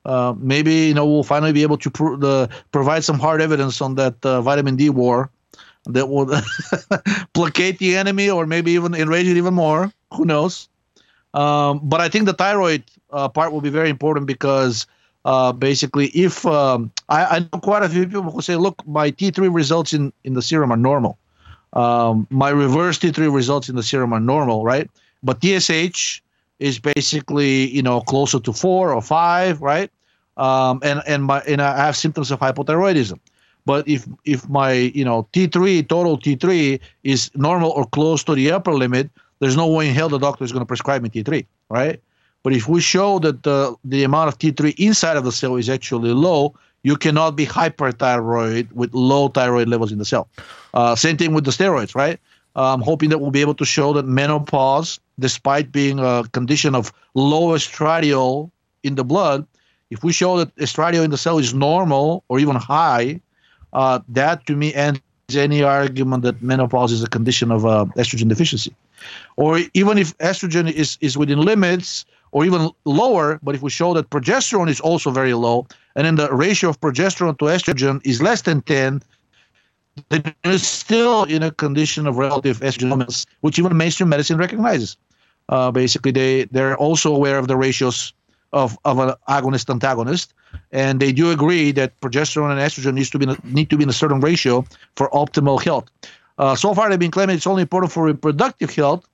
uh, 0.05 0.35
maybe 0.37 0.73
you 0.73 0.95
know 0.95 1.07
we'll 1.07 1.23
finally 1.23 1.53
be 1.53 1.63
able 1.63 1.79
to 1.79 1.91
the, 1.91 2.49
provide 2.73 3.05
some 3.05 3.19
hard 3.19 3.41
evidence 3.41 3.81
on 3.81 3.95
that 3.97 4.25
uh, 4.25 4.41
vitamin 4.43 4.77
D 4.77 4.91
war 4.91 5.31
that 5.87 6.09
will 6.09 6.27
placate 7.35 7.79
the 7.79 7.97
enemy 7.97 8.29
or 8.31 8.47
maybe 8.47 8.73
even 8.73 8.95
enrage 8.95 9.27
it 9.27 9.37
even 9.37 9.55
more. 9.55 9.93
Who 10.15 10.25
knows? 10.25 10.69
Um, 11.35 11.81
but 11.83 12.01
I 12.01 12.09
think 12.09 12.27
the 12.27 12.33
thyroid 12.33 12.83
uh, 13.13 13.29
part 13.29 13.53
will 13.53 13.61
be 13.61 13.71
very 13.71 13.91
important 13.91 14.27
because 14.27 14.87
uh, 15.25 15.53
basically, 15.53 16.07
if 16.09 16.47
um, 16.47 16.93
I, 17.09 17.25
I 17.25 17.39
know 17.41 17.61
quite 17.61 17.83
a 17.83 17.89
few 17.89 18.07
people 18.07 18.31
who 18.31 18.41
say, 18.41 18.57
"Look, 18.57 18.87
my 18.87 19.11
T3 19.11 19.53
results 19.53 19.93
in 19.93 20.13
in 20.25 20.35
the 20.35 20.43
serum 20.43 20.73
are 20.73 20.77
normal." 20.77 21.19
Um, 21.73 22.27
my 22.31 22.49
reverse 22.49 22.99
T3 22.99 23.33
results 23.33 23.69
in 23.69 23.77
the 23.77 23.83
serum 23.83 24.13
are 24.13 24.21
normal, 24.21 24.65
right? 24.65 24.89
But 25.23 25.43
TSH 25.43 26.23
is 26.59 26.79
basically, 26.79 27.69
you 27.69 27.83
know, 27.83 28.01
closer 28.01 28.39
to 28.41 28.53
four 28.53 28.93
or 28.93 29.03
five, 29.03 29.61
right? 29.61 29.91
Um, 30.37 30.81
and 30.83 31.03
and 31.07 31.25
my 31.25 31.41
and 31.41 31.61
I 31.61 31.77
have 31.77 31.97
symptoms 31.97 32.31
of 32.31 32.39
hypothyroidism. 32.39 33.19
But 33.67 33.87
if 33.87 34.07
if 34.25 34.49
my 34.49 34.73
you 34.73 35.05
know 35.05 35.29
T3 35.33 35.87
total 35.89 36.17
T3 36.19 36.81
is 37.03 37.31
normal 37.35 37.71
or 37.71 37.85
close 37.85 38.25
to 38.25 38.35
the 38.35 38.51
upper 38.53 38.73
limit, 38.73 39.11
there's 39.41 39.57
no 39.57 39.67
way 39.67 39.89
in 39.89 39.95
hell 39.95 40.09
the 40.09 40.19
doctor 40.19 40.45
is 40.45 40.53
going 40.53 40.63
to 40.63 40.67
prescribe 40.67 41.03
me 41.03 41.11
T3, 41.11 41.45
right? 41.69 42.01
But 42.45 42.53
if 42.53 42.69
we 42.69 42.81
show 42.81 43.19
that 43.19 43.43
the 43.43 43.75
the 43.85 44.05
amount 44.05 44.29
of 44.29 44.39
T3 44.39 44.75
inside 44.79 45.17
of 45.17 45.25
the 45.25 45.33
cell 45.33 45.57
is 45.57 45.69
actually 45.69 46.13
low, 46.13 46.55
you 46.85 46.97
cannot 46.97 47.35
be 47.35 47.45
hyperthyroid 47.45 48.71
with 48.73 48.95
low 48.95 49.29
thyroid 49.29 49.69
levels 49.69 49.91
in 49.91 49.99
the 49.99 50.05
cell. 50.05 50.29
Uh, 50.73 50.95
same 50.95 51.17
thing 51.17 51.35
with 51.35 51.45
the 51.45 51.51
steroids, 51.51 51.95
right? 51.95 52.21
I'm 52.55 52.81
hoping 52.81 53.11
that 53.11 53.19
we'll 53.19 53.33
be 53.33 53.43
able 53.43 53.55
to 53.57 53.67
show 53.67 53.93
that 53.95 54.07
menopause, 54.07 54.99
despite 55.19 55.73
being 55.73 55.99
a 55.99 56.25
condition 56.33 56.75
of 56.75 56.93
low 57.15 57.55
estradiol 57.55 58.51
in 58.83 58.95
the 58.95 59.05
blood, 59.05 59.47
if 59.91 60.03
we 60.03 60.13
show 60.13 60.39
that 60.39 60.55
estradiol 60.57 61.05
in 61.05 61.11
the 61.11 61.19
cell 61.19 61.39
is 61.39 61.53
normal 61.53 62.25
or 62.29 62.39
even 62.39 62.57
high, 62.57 63.21
uh, 63.77 64.01
that 64.09 64.45
to 64.47 64.57
me 64.57 64.75
ends 64.75 65.01
any 65.35 65.63
argument 65.63 66.23
that 66.23 66.41
menopause 66.43 66.93
is 66.93 67.03
a 67.03 67.09
condition 67.09 67.53
of 67.53 67.67
uh, 67.67 67.85
estrogen 67.97 68.29
deficiency. 68.29 68.75
Or 69.37 69.61
even 69.75 69.99
if 69.99 70.17
estrogen 70.19 70.71
is, 70.73 70.97
is 71.01 71.17
within 71.19 71.41
limits 71.41 72.07
or 72.33 72.45
even 72.45 72.71
lower, 72.85 73.39
but 73.43 73.55
if 73.55 73.63
we 73.63 73.71
show 73.71 73.93
that 73.95 74.09
progesterone 74.09 74.71
is 74.71 74.81
also 74.81 75.11
very 75.11 75.35
low, 75.35 75.67
and 75.95 76.07
then 76.07 76.17
the 76.17 76.33
ratio 76.33 76.71
of 76.71 76.81
progesterone 76.81 77.39
to 77.39 77.45
estrogen 77.47 78.01
is 78.05 78.23
less 78.23 78.43
than 78.43 78.63
10, 78.63 79.03
then 80.09 80.35
you're 80.45 80.59
still 80.59 81.25
in 81.25 81.43
a 81.43 81.51
condition 81.51 82.07
of 82.07 82.17
relative 82.17 82.61
estrogen 82.61 83.27
which 83.43 83.59
even 83.59 83.77
mainstream 83.77 84.09
medicine 84.09 84.39
recognizes. 84.39 84.97
Uh, 85.51 85.71
basically, 85.71 86.13
they, 86.13 86.45
they're 86.45 86.77
also 86.77 87.15
aware 87.15 87.39
of 87.39 87.47
the 87.47 87.57
ratios 87.57 88.15
of, 88.57 88.79
of 88.85 88.99
an 88.99 89.13
agonist 89.29 89.69
antagonist, 89.71 90.33
and 90.73 91.01
they 91.01 91.13
do 91.13 91.31
agree 91.31 91.73
that 91.73 92.01
progesterone 92.01 92.51
and 92.51 92.61
estrogen 92.61 92.95
needs 92.95 93.11
to 93.11 93.19
be 93.19 93.27
a, 93.27 93.37
need 93.45 93.69
to 93.71 93.77
be 93.77 93.83
in 93.85 93.91
a 93.91 93.99
certain 94.03 94.21
ratio 94.21 94.65
for 94.97 95.09
optimal 95.11 95.63
health. 95.63 95.91
Uh, 96.39 96.55
so 96.55 96.75
far, 96.75 96.89
they've 96.89 96.99
been 96.99 97.11
claiming 97.11 97.37
it's 97.37 97.47
only 97.47 97.63
important 97.63 97.93
for 97.93 98.05
reproductive 98.05 98.75
health, 98.75 99.07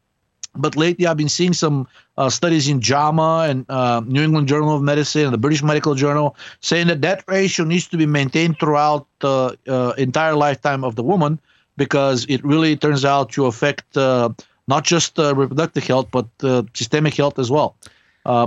but 0.55 0.77
lately 0.77 1.07
I've 1.07 1.17
been 1.17 1.29
seeing 1.29 1.53
some 1.53 1.89
uh, 2.17 2.29
studies 2.29 2.69
in 2.69 2.81
JAMA 2.81 3.47
and 3.49 3.67
uh, 3.69 4.01
New 4.07 4.23
England 4.23 4.49
Journal 4.49 4.77
of 4.77 4.83
Medicine 4.83 5.25
and 5.25 5.33
the 5.33 5.39
British 5.39 5.63
Medical 5.63 5.95
Journal 5.95 6.37
saying 6.61 6.89
that 6.89 7.01
that 7.03 7.25
ratio 7.27 7.65
needs 7.65 7.89
to 7.89 7.97
be 7.97 8.07
maintained 8.07 8.59
throughout 8.59 9.07
the 9.21 9.57
uh, 9.69 9.93
entire 9.99 10.35
lifetime 10.35 10.85
of 10.85 10.95
the 10.97 11.03
woman 11.03 11.41
because 11.77 12.27
it 12.29 12.45
really 12.45 12.77
turns 12.77 13.05
out 13.05 13.31
to 13.33 13.47
affect 13.47 13.97
uh, 13.97 14.29
not 14.69 14.85
just 14.85 15.19
uh, 15.19 15.35
reproductive 15.35 15.85
health 15.87 16.09
but 16.11 16.27
uh, 16.43 16.63
systemic 16.75 17.15
health 17.15 17.39
as 17.39 17.51
well. 17.51 17.77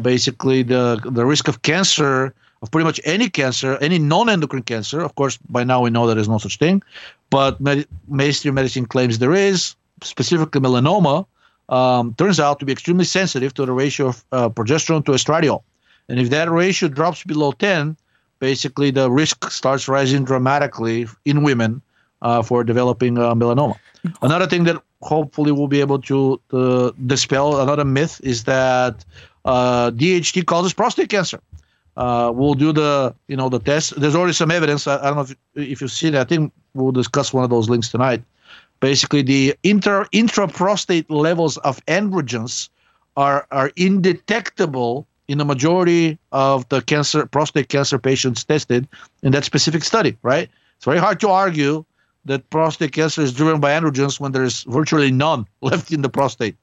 Basically, 0.02 0.64
the 0.64 1.00
the 1.04 1.26
risk 1.26 1.48
of 1.48 1.62
cancer 1.62 2.34
of 2.62 2.72
pretty 2.72 2.86
much 2.86 3.00
any 3.04 3.30
cancer, 3.30 3.78
any 3.82 4.00
non-endocrine 4.00 4.64
cancer. 4.64 5.02
Of 5.02 5.16
course, 5.16 5.38
by 5.50 5.64
now 5.64 5.82
we 5.82 5.90
know 5.90 6.08
there 6.08 6.18
is 6.18 6.30
no 6.30 6.38
such 6.38 6.58
thing, 6.58 6.82
but 7.30 7.60
med- 7.62 7.88
mainstream 8.08 8.56
medicine 8.56 8.86
claims 8.86 9.20
there 9.20 9.34
is, 9.34 9.76
specifically 10.02 10.62
melanoma 10.62 11.26
um, 11.70 12.14
turns 12.16 12.40
out 12.40 12.60
to 12.60 12.66
be 12.66 12.72
extremely 12.72 13.06
sensitive 13.06 13.54
to 13.56 13.66
the 13.66 13.72
ratio 13.72 14.08
of 14.08 14.26
uh, 14.32 14.50
progesterone 14.50 15.04
to 15.06 15.12
estradiol. 15.12 15.64
And 16.10 16.20
if 16.20 16.30
that 16.30 16.50
ratio 16.50 16.90
drops 16.90 17.24
below 17.24 17.52
10, 17.52 17.98
basically 18.40 18.92
the 18.92 19.10
risk 19.10 19.50
starts 19.50 19.88
rising 19.88 20.24
dramatically 20.24 21.08
in 21.26 21.44
women 21.44 21.82
uh, 22.22 22.42
for 22.44 22.64
developing 22.64 23.18
uh, 23.18 23.34
melanoma. 23.34 23.78
Another 24.22 24.46
thing 24.46 24.66
that 24.66 24.82
hopefully 25.02 25.52
we'll 25.52 25.68
be 25.68 25.82
able 25.82 26.00
to 26.02 26.40
uh, 26.54 26.92
dispel, 27.08 27.60
another 27.60 27.86
myth, 27.86 28.22
is 28.24 28.44
that 28.44 29.04
uh, 29.46 29.92
DHT 29.92 30.46
causes 30.46 30.74
prostate 30.74 31.10
cancer. 31.10 31.40
Uh, 31.96 32.30
we'll 32.36 32.56
do 32.56 32.74
the, 32.74 33.16
you 33.30 33.38
know, 33.38 33.48
the 33.48 33.60
test. 33.60 34.00
There's 34.00 34.16
already 34.16 34.34
some 34.34 34.52
evidence. 34.52 34.86
I, 34.86 34.98
I 34.98 35.04
don't 35.06 35.16
know 35.16 35.22
if, 35.22 35.36
if 35.56 35.82
you've 35.82 35.92
seen 35.92 36.14
it. 36.14 36.20
I 36.20 36.26
think 36.26 36.52
we'll 36.74 36.92
discuss 36.92 37.32
one 37.32 37.46
of 37.46 37.50
those 37.50 37.70
links 37.70 37.90
tonight 37.90 38.22
basically 38.80 39.22
the 39.22 39.56
inter 39.64 40.06
intraprostate 40.14 41.06
levels 41.10 41.58
of 41.58 41.84
androgens 41.86 42.70
are 43.18 43.48
are 43.52 43.72
indetectable 43.76 45.08
in 45.28 45.38
the 45.38 45.46
majority 45.46 46.18
of 46.32 46.68
the 46.70 46.82
cancer 46.82 47.26
prostate 47.26 47.70
cancer 47.70 47.98
patients 47.98 48.44
tested 48.44 48.88
in 49.24 49.32
that 49.32 49.44
specific 49.44 49.84
study 49.84 50.18
right 50.22 50.50
it's 50.76 50.86
very 50.86 51.00
hard 51.00 51.20
to 51.20 51.30
argue 51.30 51.86
that 52.26 52.48
prostate 52.50 52.92
cancer 52.92 53.22
is 53.22 53.34
driven 53.34 53.60
by 53.60 53.72
androgens 53.72 54.20
when 54.20 54.32
there's 54.32 54.64
virtually 54.64 55.12
none 55.12 55.48
left 55.62 55.92
in 55.92 56.02
the 56.02 56.10
prostate 56.10 56.56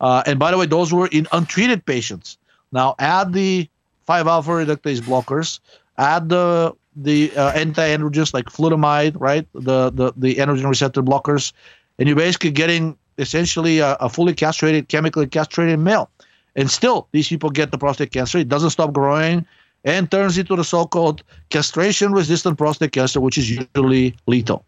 uh, 0.00 0.22
and 0.26 0.38
by 0.38 0.50
the 0.50 0.58
way 0.58 0.66
those 0.66 0.92
were 0.92 1.08
in 1.08 1.26
untreated 1.32 1.84
patients 1.86 2.38
now 2.72 2.94
add 2.98 3.32
the 3.32 3.68
5 4.06 4.26
alpha 4.26 4.50
reductase 4.50 5.00
blockers 5.00 5.60
add 5.98 6.28
the 6.28 6.74
the 6.96 7.36
uh, 7.36 7.52
anti-androgens 7.52 8.32
like 8.32 8.46
flutamide, 8.46 9.16
right? 9.18 9.46
The, 9.52 9.90
the 9.90 10.12
the 10.16 10.36
androgen 10.36 10.68
receptor 10.68 11.02
blockers, 11.02 11.52
and 11.98 12.08
you're 12.08 12.16
basically 12.16 12.50
getting 12.50 12.96
essentially 13.18 13.78
a, 13.78 13.94
a, 13.94 14.08
fully 14.08 14.34
castrated, 14.34 14.88
chemically 14.88 15.26
castrated 15.26 15.78
male. 15.78 16.10
And 16.56 16.70
still, 16.70 17.08
these 17.12 17.28
people 17.28 17.50
get 17.50 17.70
the 17.70 17.78
prostate 17.78 18.12
cancer. 18.12 18.38
It 18.38 18.48
doesn't 18.48 18.70
stop 18.70 18.92
growing 18.92 19.46
and 19.84 20.10
turns 20.10 20.38
into 20.38 20.56
the 20.56 20.64
so-called 20.64 21.22
castration-resistant 21.50 22.58
prostate 22.58 22.92
cancer, 22.92 23.20
which 23.20 23.38
is 23.38 23.50
usually 23.50 24.16
lethal. 24.26 24.64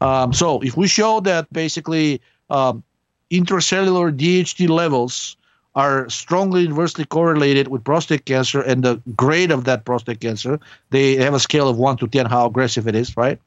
Um, 0.00 0.32
so 0.32 0.60
if 0.60 0.76
we 0.76 0.88
show 0.88 1.20
that 1.20 1.50
basically 1.52 2.20
um, 2.50 2.82
intracellular 3.30 4.16
DHT 4.16 4.68
levels 4.68 5.36
are 5.74 6.08
strongly 6.08 6.64
inversely 6.64 7.04
correlated 7.04 7.68
with 7.68 7.84
prostate 7.84 8.24
cancer 8.24 8.60
and 8.60 8.82
the 8.82 9.00
grade 9.14 9.50
of 9.50 9.64
that 9.64 9.84
prostate 9.84 10.20
cancer. 10.20 10.58
They 10.90 11.16
have 11.16 11.34
a 11.34 11.40
scale 11.40 11.68
of 11.68 11.78
1 11.78 11.98
to 11.98 12.08
10 12.08 12.26
how 12.26 12.46
aggressive 12.46 12.88
it 12.88 12.94
is, 12.94 13.16
right? 13.16 13.38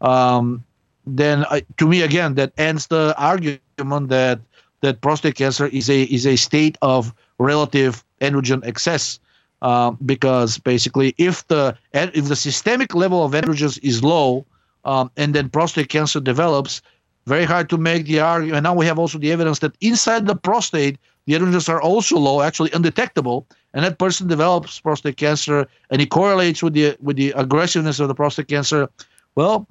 Um, 0.00 0.64
then 1.06 1.44
uh, 1.44 1.60
to 1.76 1.86
me 1.86 2.02
again 2.02 2.34
that 2.34 2.52
ends 2.58 2.88
the 2.88 3.14
argument 3.16 4.08
that 4.08 4.40
that 4.80 5.00
prostate 5.00 5.36
cancer 5.36 5.66
is 5.66 5.88
a 5.88 6.02
is 6.02 6.26
a 6.26 6.36
state 6.36 6.76
of 6.82 7.14
relative 7.38 8.04
androgen 8.20 8.64
excess 8.66 9.20
um, 9.62 9.96
because 10.04 10.58
basically 10.58 11.14
if 11.16 11.46
the 11.46 11.76
if 11.92 12.24
the 12.26 12.36
systemic 12.36 12.94
level 12.94 13.24
of 13.24 13.32
androgens 13.32 13.78
is 13.82 14.02
low 14.02 14.44
um, 14.84 15.10
and 15.16 15.34
then 15.34 15.48
prostate 15.48 15.88
cancer 15.88 16.20
develops, 16.20 16.80
very 17.26 17.44
hard 17.44 17.68
to 17.70 17.78
make 17.78 18.06
the 18.06 18.20
argument. 18.20 18.56
And 18.56 18.64
now 18.64 18.74
we 18.74 18.86
have 18.86 18.98
also 18.98 19.18
the 19.18 19.32
evidence 19.32 19.58
that 19.60 19.72
inside 19.80 20.26
the 20.26 20.36
prostate, 20.36 20.98
the 21.26 21.34
androgens 21.34 21.68
are 21.68 21.82
also 21.82 22.18
low, 22.18 22.40
actually 22.40 22.70
undetectable, 22.72 23.46
and 23.74 23.84
that 23.84 23.98
person 23.98 24.28
develops 24.28 24.80
prostate 24.80 25.16
cancer, 25.16 25.66
and 25.90 26.00
it 26.00 26.10
correlates 26.10 26.62
with 26.62 26.74
the 26.74 26.96
with 27.00 27.16
the 27.16 27.32
aggressiveness 27.32 28.00
of 28.00 28.08
the 28.08 28.14
prostate 28.14 28.48
cancer. 28.48 28.88
Well, 29.34 29.66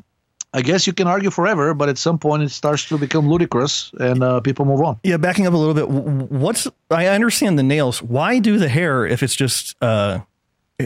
I 0.54 0.62
guess 0.62 0.86
you 0.86 0.94
can 0.94 1.08
argue 1.08 1.32
forever, 1.32 1.74
but 1.74 1.90
at 1.90 1.98
some 1.98 2.20
point 2.20 2.44
it 2.44 2.50
starts 2.50 2.88
to 2.90 2.98
become 2.98 3.28
ludicrous, 3.28 3.92
and 4.00 4.24
uh, 4.24 4.40
people 4.42 4.66
move 4.66 4.82
on. 4.82 5.00
Yeah, 5.04 5.18
backing 5.18 5.48
up 5.48 5.54
a 5.54 5.58
little 5.58 5.74
bit. 5.74 5.90
What's 5.90 6.68
I 6.92 7.08
understand 7.08 7.58
the 7.58 7.64
nails. 7.64 8.02
Why 8.02 8.40
do 8.40 8.58
the 8.58 8.70
hair 8.70 9.06
if 9.06 9.24
it's 9.24 9.36
just 9.36 9.76
uh, 9.82 10.20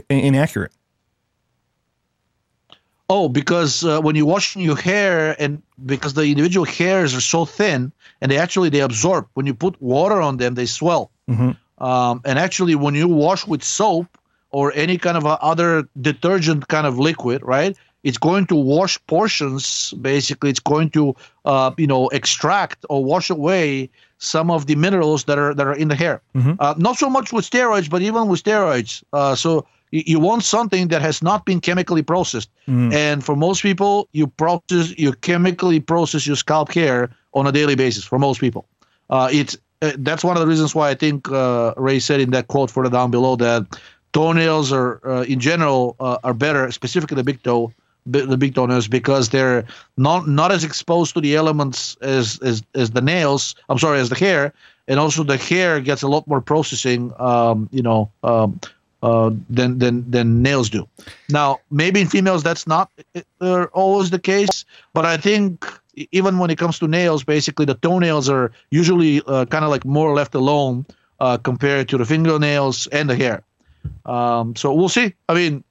inaccurate? 0.09 0.71
Oh, 3.09 3.27
because 3.27 3.83
uh, 3.83 3.99
when 3.99 4.15
you 4.15 4.25
wash 4.25 4.55
your 4.55 4.77
hair, 4.77 5.35
and 5.39 5.61
because 5.85 6.13
the 6.13 6.25
individual 6.25 6.65
hairs 6.65 7.15
are 7.15 7.21
so 7.21 7.43
thin, 7.43 7.91
and 8.21 8.31
they 8.31 8.37
actually 8.37 8.69
they 8.69 8.81
absorb. 8.81 9.27
When 9.33 9.47
you 9.47 9.55
put 9.55 9.81
water 9.81 10.21
on 10.21 10.37
them, 10.37 10.53
they 10.53 10.67
swell. 10.67 11.09
Mm-hmm. 11.27 11.83
Um, 11.83 12.21
and 12.23 12.37
actually, 12.37 12.75
when 12.75 12.93
you 12.93 13.07
wash 13.07 13.47
with 13.47 13.63
soap 13.63 14.07
or 14.51 14.71
any 14.75 14.97
kind 14.97 15.17
of 15.17 15.25
other 15.25 15.87
detergent 15.99 16.67
kind 16.67 16.85
of 16.85 16.99
liquid, 16.99 17.41
right? 17.43 17.75
It's 18.03 18.17
going 18.17 18.45
to 18.47 18.55
wash 18.55 18.99
portions. 19.07 19.93
Basically, 20.01 20.49
it's 20.49 20.59
going 20.59 20.89
to, 20.91 21.15
uh, 21.45 21.71
you 21.77 21.87
know, 21.87 22.07
extract 22.09 22.85
or 22.89 23.03
wash 23.03 23.29
away 23.29 23.89
some 24.19 24.51
of 24.51 24.67
the 24.67 24.75
minerals 24.75 25.23
that 25.25 25.37
are 25.39 25.53
that 25.53 25.65
are 25.65 25.73
in 25.73 25.87
the 25.87 25.95
hair. 25.95 26.21
Mm-hmm. 26.35 26.53
Uh, 26.59 26.75
not 26.77 26.97
so 26.97 27.09
much 27.09 27.33
with 27.33 27.49
steroids, 27.49 27.89
but 27.89 28.01
even 28.01 28.27
with 28.27 28.43
steroids. 28.43 29.03
Uh, 29.11 29.35
so 29.35 29.65
you 29.91 30.19
want 30.19 30.43
something 30.43 30.89
that 30.89 31.01
has 31.01 31.21
not 31.21 31.45
been 31.45 31.59
chemically 31.59 32.01
processed. 32.01 32.49
Mm. 32.67 32.93
And 32.93 33.23
for 33.23 33.35
most 33.35 33.63
people, 33.63 34.07
you 34.11 34.27
process 34.27 34.93
you 34.97 35.13
chemically 35.13 35.79
process 35.79 36.27
your 36.27 36.35
scalp 36.35 36.71
hair 36.71 37.09
on 37.33 37.47
a 37.47 37.51
daily 37.51 37.75
basis. 37.75 38.03
For 38.03 38.19
most 38.19 38.39
people, 38.39 38.65
uh, 39.09 39.29
it's 39.31 39.57
uh, 39.81 39.93
that's 39.97 40.23
one 40.23 40.35
of 40.37 40.41
the 40.41 40.47
reasons 40.47 40.75
why 40.75 40.89
I 40.89 40.95
think 40.95 41.31
uh, 41.31 41.73
Ray 41.77 41.99
said 41.99 42.19
in 42.19 42.31
that 42.31 42.47
quote 42.47 42.69
for 42.69 42.83
the 42.83 42.89
down 42.89 43.11
below 43.11 43.35
that 43.37 43.79
toenails 44.13 44.71
are 44.71 44.99
uh, 45.07 45.23
in 45.23 45.39
general 45.39 45.95
uh, 45.99 46.17
are 46.23 46.33
better, 46.33 46.71
specifically 46.71 47.15
the 47.15 47.23
big 47.23 47.41
toe, 47.43 47.71
the 48.05 48.37
big 48.37 48.55
toenails, 48.55 48.87
because 48.87 49.29
they're 49.29 49.65
not 49.97 50.27
not 50.27 50.51
as 50.51 50.63
exposed 50.63 51.13
to 51.15 51.21
the 51.21 51.35
elements 51.35 51.97
as 52.01 52.39
as 52.39 52.61
as 52.75 52.91
the 52.91 53.01
nails. 53.01 53.55
I'm 53.69 53.79
sorry, 53.79 53.99
as 53.99 54.09
the 54.09 54.15
hair, 54.15 54.53
and 54.87 54.99
also 54.99 55.23
the 55.23 55.37
hair 55.37 55.79
gets 55.79 56.03
a 56.03 56.07
lot 56.07 56.27
more 56.27 56.41
processing. 56.41 57.11
Um, 57.17 57.69
you 57.71 57.81
know. 57.81 58.11
Um, 58.23 58.59
uh, 59.01 59.31
than 59.49 59.79
than 59.79 60.09
than 60.11 60.41
nails 60.41 60.69
do. 60.69 60.87
Now, 61.29 61.59
maybe 61.71 62.01
in 62.01 62.07
females 62.07 62.43
that's 62.43 62.67
not 62.67 62.91
uh, 63.41 63.65
always 63.73 64.09
the 64.09 64.19
case, 64.19 64.65
but 64.93 65.05
I 65.05 65.17
think 65.17 65.65
even 66.11 66.37
when 66.37 66.49
it 66.49 66.57
comes 66.57 66.79
to 66.79 66.87
nails, 66.87 67.23
basically 67.23 67.65
the 67.65 67.75
toenails 67.75 68.29
are 68.29 68.51
usually 68.71 69.21
uh, 69.27 69.45
kind 69.45 69.63
of 69.63 69.69
like 69.69 69.85
more 69.85 70.13
left 70.13 70.35
alone 70.35 70.85
uh, 71.19 71.37
compared 71.37 71.89
to 71.89 71.97
the 71.97 72.05
fingernails 72.05 72.87
and 72.87 73.09
the 73.09 73.15
hair. 73.15 73.43
Um, 74.05 74.55
so 74.55 74.73
we'll 74.73 74.89
see. 74.89 75.13
I 75.27 75.33
mean, 75.33 75.63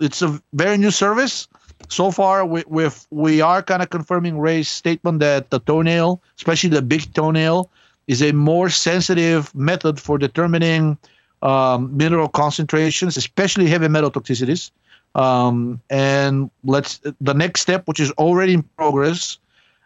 it's 0.00 0.22
a 0.22 0.40
very 0.52 0.76
new 0.76 0.90
service. 0.90 1.48
So 1.88 2.10
far, 2.10 2.46
we 2.46 2.64
we 2.66 2.88
we 3.10 3.40
are 3.40 3.62
kind 3.62 3.82
of 3.82 3.90
confirming 3.90 4.38
Ray's 4.38 4.68
statement 4.68 5.20
that 5.20 5.50
the 5.50 5.60
toenail, 5.60 6.22
especially 6.36 6.70
the 6.70 6.82
big 6.82 7.12
toenail, 7.14 7.70
is 8.06 8.22
a 8.22 8.32
more 8.32 8.70
sensitive 8.70 9.54
method 9.54 10.00
for 10.00 10.18
determining 10.18 10.96
um, 11.44 11.94
mineral 11.96 12.28
concentrations, 12.28 13.16
especially 13.16 13.68
heavy 13.68 13.88
metal 13.88 14.10
toxicities. 14.10 14.70
Um, 15.14 15.80
and 15.90 16.50
let's 16.64 17.00
the 17.20 17.34
next 17.34 17.60
step, 17.60 17.86
which 17.86 18.00
is 18.00 18.10
already 18.12 18.54
in 18.54 18.62
progress, 18.76 19.38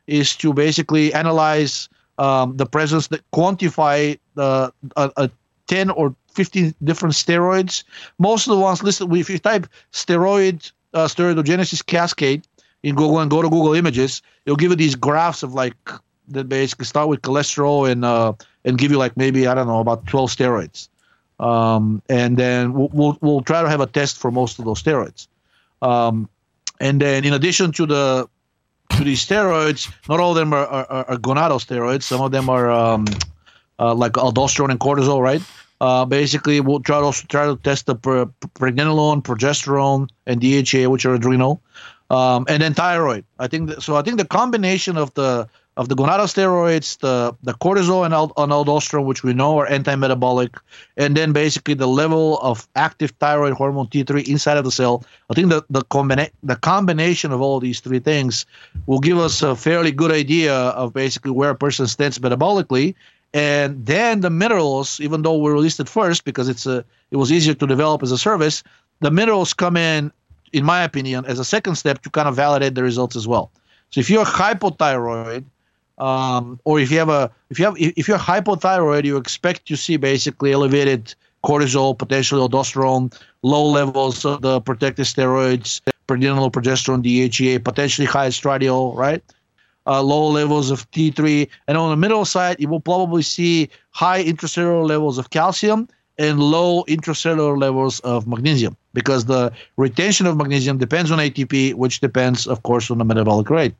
is 0.06 0.34
to 0.36 0.54
basically 0.54 1.12
analyze 1.12 1.88
um, 2.16 2.56
the 2.56 2.64
presence 2.64 3.08
that 3.08 3.28
quantify 3.32 4.18
the 4.34 4.72
a, 4.96 5.10
a 5.16 5.30
10 5.66 5.90
or 5.90 6.14
15 6.32 6.74
different 6.84 7.14
steroids. 7.14 7.84
Most 8.18 8.46
of 8.46 8.56
the 8.56 8.58
ones 8.58 8.82
listed, 8.82 9.12
if 9.12 9.28
you 9.28 9.38
type 9.38 9.66
steroid 9.92 10.70
uh, 10.94 11.06
steroidogenesis 11.06 11.84
cascade 11.84 12.46
in 12.82 12.94
Google 12.94 13.18
and 13.18 13.30
go 13.30 13.42
to 13.42 13.50
Google 13.50 13.74
Images, 13.74 14.22
it'll 14.46 14.56
give 14.56 14.70
you 14.70 14.76
these 14.76 14.94
graphs 14.94 15.42
of 15.42 15.52
like 15.52 15.74
that 16.28 16.48
basically 16.48 16.86
start 16.86 17.08
with 17.08 17.20
cholesterol 17.20 17.90
and 17.90 18.04
uh, 18.04 18.32
and 18.64 18.78
give 18.78 18.90
you 18.92 18.96
like 18.96 19.16
maybe 19.16 19.46
I 19.46 19.54
don't 19.54 19.66
know 19.66 19.80
about 19.80 20.06
12 20.06 20.30
steroids 20.30 20.88
um, 21.40 22.02
and 22.08 22.36
then 22.36 22.72
we'll, 22.72 22.88
we'll, 22.92 23.18
we'll 23.20 23.42
try 23.42 23.62
to 23.62 23.68
have 23.68 23.80
a 23.80 23.86
test 23.86 24.18
for 24.18 24.30
most 24.30 24.58
of 24.58 24.64
those 24.64 24.82
steroids. 24.82 25.28
Um, 25.82 26.28
and 26.80 27.00
then 27.00 27.24
in 27.24 27.32
addition 27.32 27.72
to 27.72 27.86
the 27.86 28.28
to 28.90 29.04
these 29.04 29.24
steroids, 29.24 29.92
not 30.08 30.20
all 30.20 30.30
of 30.30 30.36
them 30.36 30.52
are, 30.52 30.66
are, 30.66 31.10
are. 31.10 32.00
Some 32.00 32.20
of 32.20 32.32
them 32.32 32.48
are 32.48 32.70
um, 32.70 33.06
uh, 33.78 33.94
like 33.94 34.12
aldosterone 34.12 34.70
and 34.70 34.80
cortisol, 34.80 35.20
right? 35.22 35.42
Uh, 35.80 36.04
basically, 36.04 36.60
we'll 36.60 36.80
try 36.80 36.98
to 36.98 37.04
also 37.04 37.24
try 37.28 37.46
to 37.46 37.56
test 37.56 37.86
the 37.86 37.94
pregnenolone, 37.94 39.22
progesterone, 39.22 40.08
and 40.26 40.40
DHEA, 40.40 40.88
which 40.88 41.06
are 41.06 41.14
adrenal, 41.14 41.62
um, 42.10 42.46
and 42.48 42.62
then 42.62 42.74
thyroid. 42.74 43.24
I 43.38 43.46
think 43.46 43.68
that, 43.68 43.82
so. 43.82 43.94
I 43.94 44.02
think 44.02 44.18
the 44.18 44.24
combination 44.24 44.96
of 44.96 45.14
the 45.14 45.48
of 45.78 45.88
the 45.88 45.94
gonadosteroids, 45.94 46.98
the, 46.98 47.32
the 47.44 47.54
cortisol 47.54 48.04
and, 48.04 48.12
al- 48.12 48.32
and 48.36 48.50
aldosterone, 48.50 49.04
which 49.04 49.22
we 49.22 49.32
know 49.32 49.58
are 49.60 49.66
anti-metabolic, 49.68 50.56
and 50.96 51.16
then 51.16 51.32
basically 51.32 51.72
the 51.72 51.86
level 51.86 52.38
of 52.40 52.66
active 52.74 53.12
thyroid 53.20 53.52
hormone 53.52 53.86
T3 53.86 54.26
inside 54.26 54.56
of 54.56 54.64
the 54.64 54.72
cell. 54.72 55.04
I 55.30 55.34
think 55.34 55.50
the 55.50 55.64
the, 55.70 55.82
combina- 55.82 56.32
the 56.42 56.56
combination 56.56 57.30
of 57.30 57.40
all 57.40 57.60
these 57.60 57.78
three 57.78 58.00
things 58.00 58.44
will 58.86 58.98
give 58.98 59.18
us 59.18 59.40
a 59.40 59.54
fairly 59.54 59.92
good 59.92 60.10
idea 60.10 60.52
of 60.52 60.92
basically 60.92 61.30
where 61.30 61.50
a 61.50 61.54
person 61.54 61.86
stands 61.86 62.18
metabolically. 62.18 62.96
And 63.32 63.86
then 63.86 64.20
the 64.20 64.30
minerals, 64.30 64.98
even 65.00 65.22
though 65.22 65.38
we 65.38 65.52
released 65.52 65.78
it 65.78 65.88
first 65.88 66.24
because 66.24 66.48
it's 66.48 66.66
a 66.66 66.84
it 67.12 67.16
was 67.16 67.30
easier 67.30 67.54
to 67.54 67.66
develop 67.68 68.02
as 68.02 68.10
a 68.10 68.18
service, 68.18 68.64
the 68.98 69.12
minerals 69.12 69.54
come 69.54 69.76
in, 69.76 70.10
in 70.52 70.64
my 70.64 70.82
opinion, 70.82 71.24
as 71.26 71.38
a 71.38 71.44
second 71.44 71.76
step 71.76 72.02
to 72.02 72.10
kind 72.10 72.26
of 72.26 72.34
validate 72.34 72.74
the 72.74 72.82
results 72.82 73.14
as 73.14 73.28
well. 73.28 73.52
So 73.90 74.00
if 74.00 74.10
you're 74.10 74.24
hypothyroid, 74.24 75.44
um, 75.98 76.60
or 76.64 76.80
if 76.80 76.90
you 76.90 76.98
have 76.98 77.08
a 77.08 77.30
if 77.50 77.58
you 77.58 77.64
have 77.64 77.74
if 77.78 78.08
you're 78.08 78.18
hypothyroid, 78.18 79.04
you 79.04 79.16
expect 79.16 79.66
to 79.66 79.76
see 79.76 79.96
basically 79.96 80.52
elevated 80.52 81.14
cortisol, 81.44 81.96
potentially 81.96 82.40
aldosterone, 82.40 83.12
low 83.42 83.64
levels 83.64 84.24
of 84.24 84.42
the 84.42 84.60
protective 84.60 85.06
steroids, 85.06 85.80
pregnenolone, 86.06 86.52
progesterone, 86.52 87.02
DHEA, 87.02 87.62
potentially 87.62 88.06
high 88.06 88.28
estradiol, 88.28 88.94
right? 88.96 89.22
Uh, 89.86 90.02
low 90.02 90.28
levels 90.28 90.70
of 90.70 90.90
T3, 90.90 91.48
and 91.66 91.78
on 91.78 91.90
the 91.90 91.96
middle 91.96 92.24
side, 92.24 92.56
you 92.60 92.68
will 92.68 92.80
probably 92.80 93.22
see 93.22 93.70
high 93.90 94.22
intracellular 94.22 94.86
levels 94.86 95.16
of 95.16 95.30
calcium 95.30 95.88
and 96.18 96.40
low 96.40 96.84
intracellular 96.84 97.58
levels 97.58 98.00
of 98.00 98.26
magnesium 98.26 98.76
because 98.92 99.24
the 99.26 99.50
retention 99.76 100.26
of 100.26 100.36
magnesium 100.36 100.76
depends 100.76 101.10
on 101.10 101.18
ATP, 101.18 101.74
which 101.74 102.00
depends, 102.00 102.46
of 102.46 102.64
course, 102.64 102.90
on 102.90 102.98
the 102.98 103.04
metabolic 103.04 103.48
rate. 103.48 103.74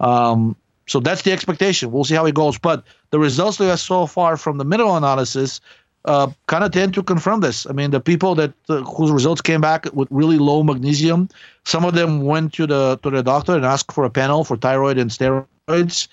Um, 0.00 0.54
so 0.88 1.00
that's 1.00 1.22
the 1.22 1.32
expectation. 1.32 1.92
We'll 1.92 2.04
see 2.04 2.14
how 2.14 2.26
it 2.26 2.34
goes. 2.34 2.58
But 2.58 2.82
the 3.10 3.18
results 3.18 3.58
we 3.58 3.66
have 3.66 3.78
so 3.78 4.06
far 4.06 4.36
from 4.36 4.58
the 4.58 4.64
mineral 4.64 4.96
analysis 4.96 5.60
uh, 6.06 6.30
kind 6.46 6.64
of 6.64 6.72
tend 6.72 6.94
to 6.94 7.02
confirm 7.02 7.40
this. 7.40 7.66
I 7.66 7.72
mean, 7.72 7.90
the 7.90 8.00
people 8.00 8.34
that 8.36 8.52
uh, 8.68 8.82
whose 8.82 9.10
results 9.10 9.42
came 9.42 9.60
back 9.60 9.86
with 9.92 10.08
really 10.10 10.38
low 10.38 10.62
magnesium, 10.62 11.28
some 11.64 11.84
of 11.84 11.94
them 11.94 12.22
went 12.22 12.54
to 12.54 12.66
the 12.66 12.98
to 13.02 13.10
the 13.10 13.22
doctor 13.22 13.54
and 13.54 13.64
asked 13.64 13.92
for 13.92 14.04
a 14.04 14.10
panel 14.10 14.44
for 14.44 14.56
thyroid 14.56 14.96
and 14.96 15.10
steroids, 15.10 16.08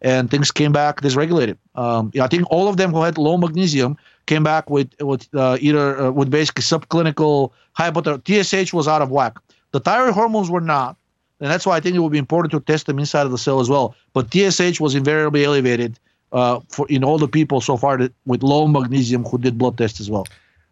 and 0.00 0.30
things 0.30 0.50
came 0.50 0.72
back 0.72 1.02
dysregulated. 1.02 1.58
Um, 1.74 2.10
I 2.18 2.26
think 2.26 2.50
all 2.50 2.68
of 2.68 2.78
them 2.78 2.92
who 2.92 3.02
had 3.02 3.18
low 3.18 3.36
magnesium 3.36 3.98
came 4.24 4.42
back 4.42 4.70
with 4.70 4.88
with 5.00 5.28
uh, 5.34 5.58
either 5.60 6.00
uh, 6.00 6.10
with 6.10 6.30
basically 6.30 6.62
subclinical 6.62 7.50
hypothyroid. 7.78 8.24
TSH 8.24 8.72
was 8.72 8.88
out 8.88 9.02
of 9.02 9.10
whack. 9.10 9.36
The 9.72 9.80
thyroid 9.80 10.14
hormones 10.14 10.48
were 10.48 10.62
not 10.62 10.96
and 11.44 11.52
that's 11.52 11.66
why 11.66 11.76
I 11.76 11.80
think 11.80 11.94
it 11.94 11.98
would 11.98 12.10
be 12.10 12.16
important 12.16 12.52
to 12.52 12.60
test 12.60 12.86
them 12.86 12.98
inside 12.98 13.26
of 13.26 13.30
the 13.30 13.36
cell 13.36 13.60
as 13.60 13.68
well. 13.68 13.94
But 14.14 14.32
TSH 14.32 14.80
was 14.80 14.94
invariably 14.94 15.44
elevated 15.44 16.00
uh, 16.32 16.60
for 16.70 16.86
in 16.88 17.04
all 17.04 17.18
the 17.18 17.28
people 17.28 17.60
so 17.60 17.76
far 17.76 17.98
that, 17.98 18.14
with 18.24 18.42
low 18.42 18.66
magnesium 18.66 19.24
who 19.24 19.36
did 19.36 19.58
blood 19.58 19.76
tests 19.76 20.00
as 20.00 20.10
well. 20.10 20.26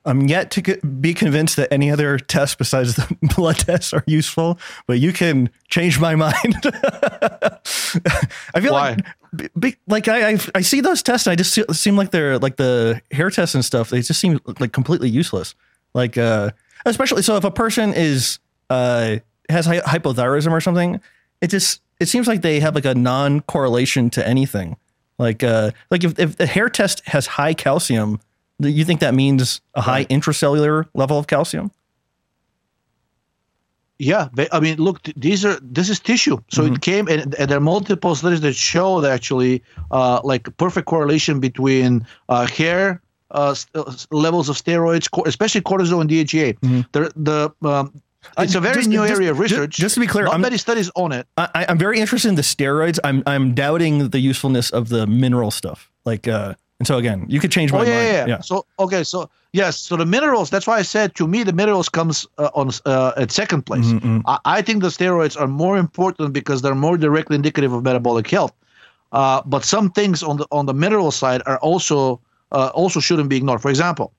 I'm 0.06 0.28
yet 0.28 0.50
to 0.52 0.62
be 0.78 1.12
convinced 1.12 1.56
that 1.56 1.70
any 1.70 1.90
other 1.90 2.18
tests 2.18 2.56
besides 2.56 2.96
the 2.96 3.16
blood 3.36 3.58
tests 3.58 3.92
are 3.92 4.02
useful, 4.06 4.58
but 4.86 4.98
you 4.98 5.12
can 5.12 5.50
change 5.68 6.00
my 6.00 6.14
mind. 6.14 6.34
I 6.64 8.60
feel 8.60 8.72
Why? 8.72 8.96
like, 9.34 9.52
be, 9.58 9.76
like 9.86 10.08
I, 10.08 10.30
I, 10.30 10.38
I 10.54 10.60
see 10.62 10.80
those 10.80 11.02
tests, 11.02 11.26
and 11.26 11.32
I 11.32 11.36
just 11.36 11.52
seem 11.76 11.96
like 11.96 12.12
they're 12.12 12.38
like 12.38 12.56
the 12.56 13.02
hair 13.10 13.28
tests 13.28 13.54
and 13.54 13.62
stuff. 13.62 13.90
They 13.90 14.00
just 14.00 14.20
seem 14.20 14.40
like 14.58 14.72
completely 14.72 15.10
useless. 15.10 15.54
Like, 15.92 16.16
uh, 16.16 16.52
especially 16.86 17.20
so 17.20 17.36
if 17.36 17.44
a 17.44 17.50
person 17.50 17.92
is 17.92 18.38
uh, 18.70 19.18
has 19.52 19.66
hypothyroidism 19.66 20.50
or 20.50 20.60
something, 20.60 21.00
it 21.40 21.48
just 21.48 21.80
it 22.00 22.06
seems 22.06 22.26
like 22.26 22.42
they 22.42 22.60
have 22.60 22.74
like 22.74 22.84
a 22.84 22.94
non 22.94 23.40
correlation 23.42 24.10
to 24.10 24.26
anything. 24.26 24.76
Like 25.18 25.42
uh 25.42 25.70
like 25.90 26.04
if 26.04 26.18
if 26.18 26.36
the 26.36 26.46
hair 26.46 26.68
test 26.68 27.06
has 27.06 27.26
high 27.26 27.54
calcium, 27.54 28.20
do 28.60 28.68
you 28.68 28.84
think 28.84 29.00
that 29.00 29.14
means 29.14 29.60
a 29.74 29.82
high 29.82 30.04
intracellular 30.06 30.86
level 30.94 31.18
of 31.18 31.26
calcium? 31.26 31.70
Yeah, 33.98 34.30
I 34.50 34.58
mean, 34.58 34.78
look, 34.78 35.00
these 35.16 35.44
are 35.44 35.60
this 35.62 35.88
is 35.88 36.00
tissue, 36.00 36.38
so 36.48 36.62
mm-hmm. 36.62 36.74
it 36.74 36.80
came, 36.80 37.06
and, 37.06 37.36
and, 37.36 37.48
there 37.48 37.58
are 37.58 37.60
multiple 37.60 38.16
studies 38.16 38.40
that 38.40 38.56
show 38.56 39.00
that 39.00 39.12
actually, 39.12 39.62
uh, 39.92 40.20
like 40.24 40.56
perfect 40.56 40.88
correlation 40.88 41.38
between 41.38 42.04
uh, 42.28 42.48
hair 42.48 43.00
uh, 43.30 43.54
uh 43.76 43.94
levels 44.10 44.48
of 44.48 44.56
steroids, 44.56 45.06
especially 45.24 45.60
cortisol 45.60 46.00
and 46.00 46.10
DHEA. 46.10 46.58
Mm-hmm. 46.58 46.80
The 46.90 47.12
the 47.14 47.68
um, 47.68 48.02
it's 48.38 48.54
a 48.54 48.60
very 48.60 48.76
just, 48.76 48.88
new 48.88 49.06
just, 49.06 49.12
area 49.12 49.30
of 49.30 49.38
research. 49.38 49.70
Just, 49.70 49.80
just, 49.80 49.94
to 49.94 50.00
be 50.00 50.06
clear, 50.06 50.24
not 50.24 50.34
I'm, 50.34 50.40
many 50.40 50.58
studies 50.58 50.90
on 50.94 51.12
it. 51.12 51.26
I, 51.36 51.66
am 51.68 51.78
very 51.78 51.98
interested 51.98 52.28
in 52.28 52.34
the 52.34 52.42
steroids. 52.42 52.98
I'm 53.04 53.22
I'm 53.26 53.54
doubting 53.54 54.08
the 54.08 54.20
usefulness 54.20 54.70
of 54.70 54.88
the 54.88 55.06
mineral 55.06 55.50
stuff. 55.50 55.90
Like, 56.04 56.26
uh, 56.28 56.54
and 56.78 56.86
so 56.86 56.98
again, 56.98 57.26
you 57.28 57.40
could 57.40 57.52
change 57.52 57.72
my 57.72 57.80
oh, 57.80 57.82
yeah, 57.82 57.94
mind. 57.94 58.06
Yeah, 58.08 58.26
yeah. 58.26 58.40
So 58.40 58.66
okay, 58.78 59.04
so 59.04 59.30
yes, 59.52 59.78
so 59.78 59.96
the 59.96 60.06
minerals. 60.06 60.50
That's 60.50 60.66
why 60.66 60.78
I 60.78 60.82
said 60.82 61.14
to 61.16 61.26
me 61.26 61.42
the 61.42 61.52
minerals 61.52 61.88
comes 61.88 62.26
uh, 62.38 62.50
on 62.54 62.70
uh, 62.86 63.12
at 63.16 63.30
second 63.30 63.62
place. 63.62 63.86
Mm-hmm. 63.86 64.20
I, 64.26 64.38
I, 64.44 64.62
think 64.62 64.82
the 64.82 64.88
steroids 64.88 65.40
are 65.40 65.46
more 65.46 65.76
important 65.78 66.32
because 66.32 66.62
they're 66.62 66.74
more 66.74 66.96
directly 66.96 67.36
indicative 67.36 67.72
of 67.72 67.82
metabolic 67.82 68.28
health. 68.28 68.52
Uh, 69.12 69.42
but 69.44 69.64
some 69.64 69.90
things 69.90 70.22
on 70.22 70.38
the 70.38 70.46
on 70.50 70.66
the 70.66 70.74
mineral 70.74 71.10
side 71.10 71.42
are 71.46 71.58
also 71.58 72.20
uh, 72.52 72.70
also 72.74 73.00
shouldn't 73.00 73.28
be 73.28 73.36
ignored. 73.36 73.60
For 73.60 73.68
example, 73.68 74.12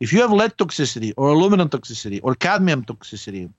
if 0.00 0.12
you 0.12 0.20
have 0.20 0.32
lead 0.32 0.56
toxicity 0.56 1.12
or 1.16 1.28
aluminum 1.28 1.68
toxicity 1.68 2.20
or 2.22 2.34
cadmium 2.34 2.84
toxicity 2.84 3.50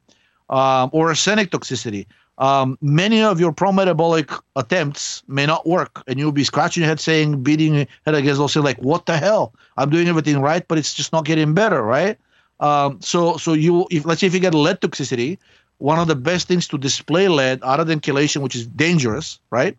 um, 0.49 0.89
or 0.93 1.09
arsenic 1.09 1.51
toxicity, 1.51 2.05
um, 2.37 2.77
many 2.81 3.21
of 3.21 3.39
your 3.39 3.51
pro-metabolic 3.51 4.31
attempts 4.55 5.23
may 5.27 5.45
not 5.45 5.67
work, 5.67 6.01
and 6.07 6.17
you'll 6.17 6.31
be 6.31 6.45
scratching 6.45 6.81
your 6.81 6.87
head, 6.87 6.99
saying, 6.99 7.43
beating 7.43 7.75
your 7.75 7.85
head 8.05 8.15
against 8.15 8.39
those, 8.39 8.53
saying 8.53 8.63
like, 8.63 8.81
"What 8.81 9.05
the 9.05 9.17
hell? 9.17 9.53
I'm 9.75 9.89
doing 9.89 10.07
everything 10.07 10.39
right, 10.39 10.65
but 10.67 10.77
it's 10.77 10.93
just 10.93 11.11
not 11.11 11.25
getting 11.25 11.53
better, 11.53 11.81
right?" 11.83 12.17
Um, 12.61 13.01
so, 13.01 13.37
so 13.37 13.53
you, 13.53 13.87
if 13.91 14.05
let's 14.05 14.21
say 14.21 14.27
if 14.27 14.33
you 14.33 14.39
get 14.39 14.53
lead 14.53 14.79
toxicity, 14.79 15.37
one 15.79 15.99
of 15.99 16.07
the 16.07 16.15
best 16.15 16.47
things 16.47 16.67
to 16.69 16.77
display 16.77 17.27
lead, 17.27 17.61
other 17.61 17.83
than 17.83 17.99
chelation, 17.99 18.41
which 18.41 18.55
is 18.55 18.65
dangerous, 18.67 19.39
right, 19.49 19.77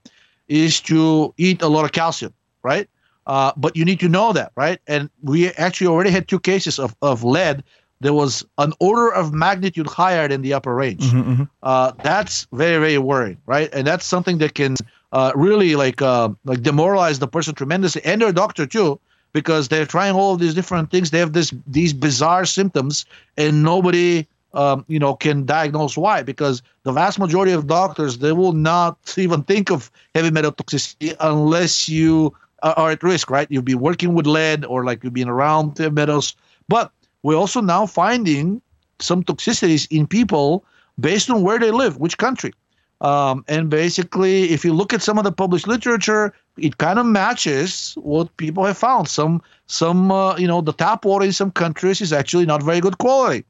is 0.49 0.81
to 0.83 1.33
eat 1.39 1.63
a 1.63 1.69
lot 1.69 1.87
of 1.87 1.93
calcium, 1.93 2.35
right? 2.63 2.89
Uh, 3.27 3.53
but 3.57 3.77
you 3.77 3.85
need 3.85 4.01
to 4.01 4.09
know 4.09 4.33
that, 4.33 4.53
right? 4.57 4.81
And 4.87 5.11
we 5.23 5.49
actually 5.51 5.87
already 5.87 6.11
had 6.11 6.27
two 6.27 6.41
cases 6.41 6.79
of, 6.79 6.97
of 7.03 7.23
lead 7.23 7.62
there 8.01 8.14
was 8.14 8.45
an 8.59 8.73
order 8.81 9.12
of 9.12 9.33
magnitude 9.33 9.87
higher 9.87 10.27
than 10.27 10.41
the 10.43 10.55
upper 10.55 10.75
range. 10.75 11.03
Mm-hmm, 11.03 11.33
mm-hmm. 11.33 11.43
Uh, 11.62 11.93
that's 12.03 12.47
very, 12.53 12.79
very 12.79 12.99
worrying, 12.99 13.37
right? 13.47 13.68
And 13.73 13.87
that's 13.87 14.07
something 14.07 14.39
that 14.39 14.55
can 14.55 14.77
uh, 15.12 15.33
really 15.35 15.77
like 15.77 16.01
uh, 16.01 16.31
like 16.45 16.62
demoralize 16.62 17.18
the 17.18 17.29
person 17.29 17.55
tremendously 17.55 18.03
and 18.05 18.23
their 18.23 18.33
doctor 18.33 18.66
too, 18.66 18.99
because 19.33 19.68
they're 19.68 19.87
trying 19.87 20.14
all 20.14 20.37
these 20.37 20.55
different 20.55 20.91
things. 20.91 21.11
They 21.11 21.18
have 21.18 21.35
this 21.35 21.53
these 21.66 21.93
bizarre 21.93 22.47
symptoms, 22.47 23.05
and 23.37 23.62
nobody 23.62 24.27
um, 24.55 24.85
you 24.89 24.99
know 24.99 25.14
can 25.14 25.45
diagnose 25.45 25.97
why 25.97 26.23
because 26.23 26.62
the 26.85 26.93
vast 26.93 27.18
majority 27.18 27.53
of 27.53 27.66
doctors 27.66 28.18
they 28.18 28.33
will 28.33 28.53
not 28.53 28.97
even 29.18 29.43
think 29.43 29.71
of 29.71 29.91
heavy 30.14 30.31
metal 30.31 30.53
toxicity 30.53 31.14
unless 31.21 31.89
you 31.89 32.35
are 32.63 32.91
at 32.91 33.03
risk, 33.03 33.31
right? 33.31 33.47
You'll 33.51 33.63
be 33.63 33.75
working 33.75 34.15
with 34.15 34.27
lead 34.27 34.65
or 34.65 34.85
like 34.85 35.03
you've 35.05 35.15
been 35.15 35.29
around 35.29 35.79
metals. 35.93 36.35
But 36.69 36.93
we're 37.23 37.37
also 37.37 37.61
now 37.61 37.87
finding 37.87 38.63
some 38.99 39.23
toxicities 39.25 39.87
in 39.91 40.07
people 40.07 40.65
based 40.99 41.31
on 41.31 41.43
where 41.43 41.59
they 41.59 41.71
live, 41.71 41.99
which 41.99 42.19
country. 42.19 42.53
Um, 43.01 43.45
and 43.49 43.71
basically, 43.71 44.51
if 44.51 44.63
you 44.65 44.75
look 44.75 44.93
at 44.93 45.01
some 45.01 45.17
of 45.17 45.25
the 45.25 45.33
published 45.33 45.67
literature, 45.67 46.35
it 46.59 46.77
kind 46.77 46.99
of 46.99 47.07
matches 47.07 47.95
what 47.97 48.37
people 48.37 48.65
have 48.65 48.77
found. 48.77 49.09
Some, 49.09 49.43
some, 49.67 50.13
uh, 50.13 50.37
you 50.37 50.47
know, 50.47 50.61
the 50.61 50.75
tap 50.75 51.07
water 51.07 51.25
in 51.25 51.33
some 51.33 51.51
countries 51.51 52.03
is 52.03 52.13
actually 52.13 52.45
not 52.45 52.63
very 52.63 52.81
good 52.81 52.99
quality. 52.99 53.45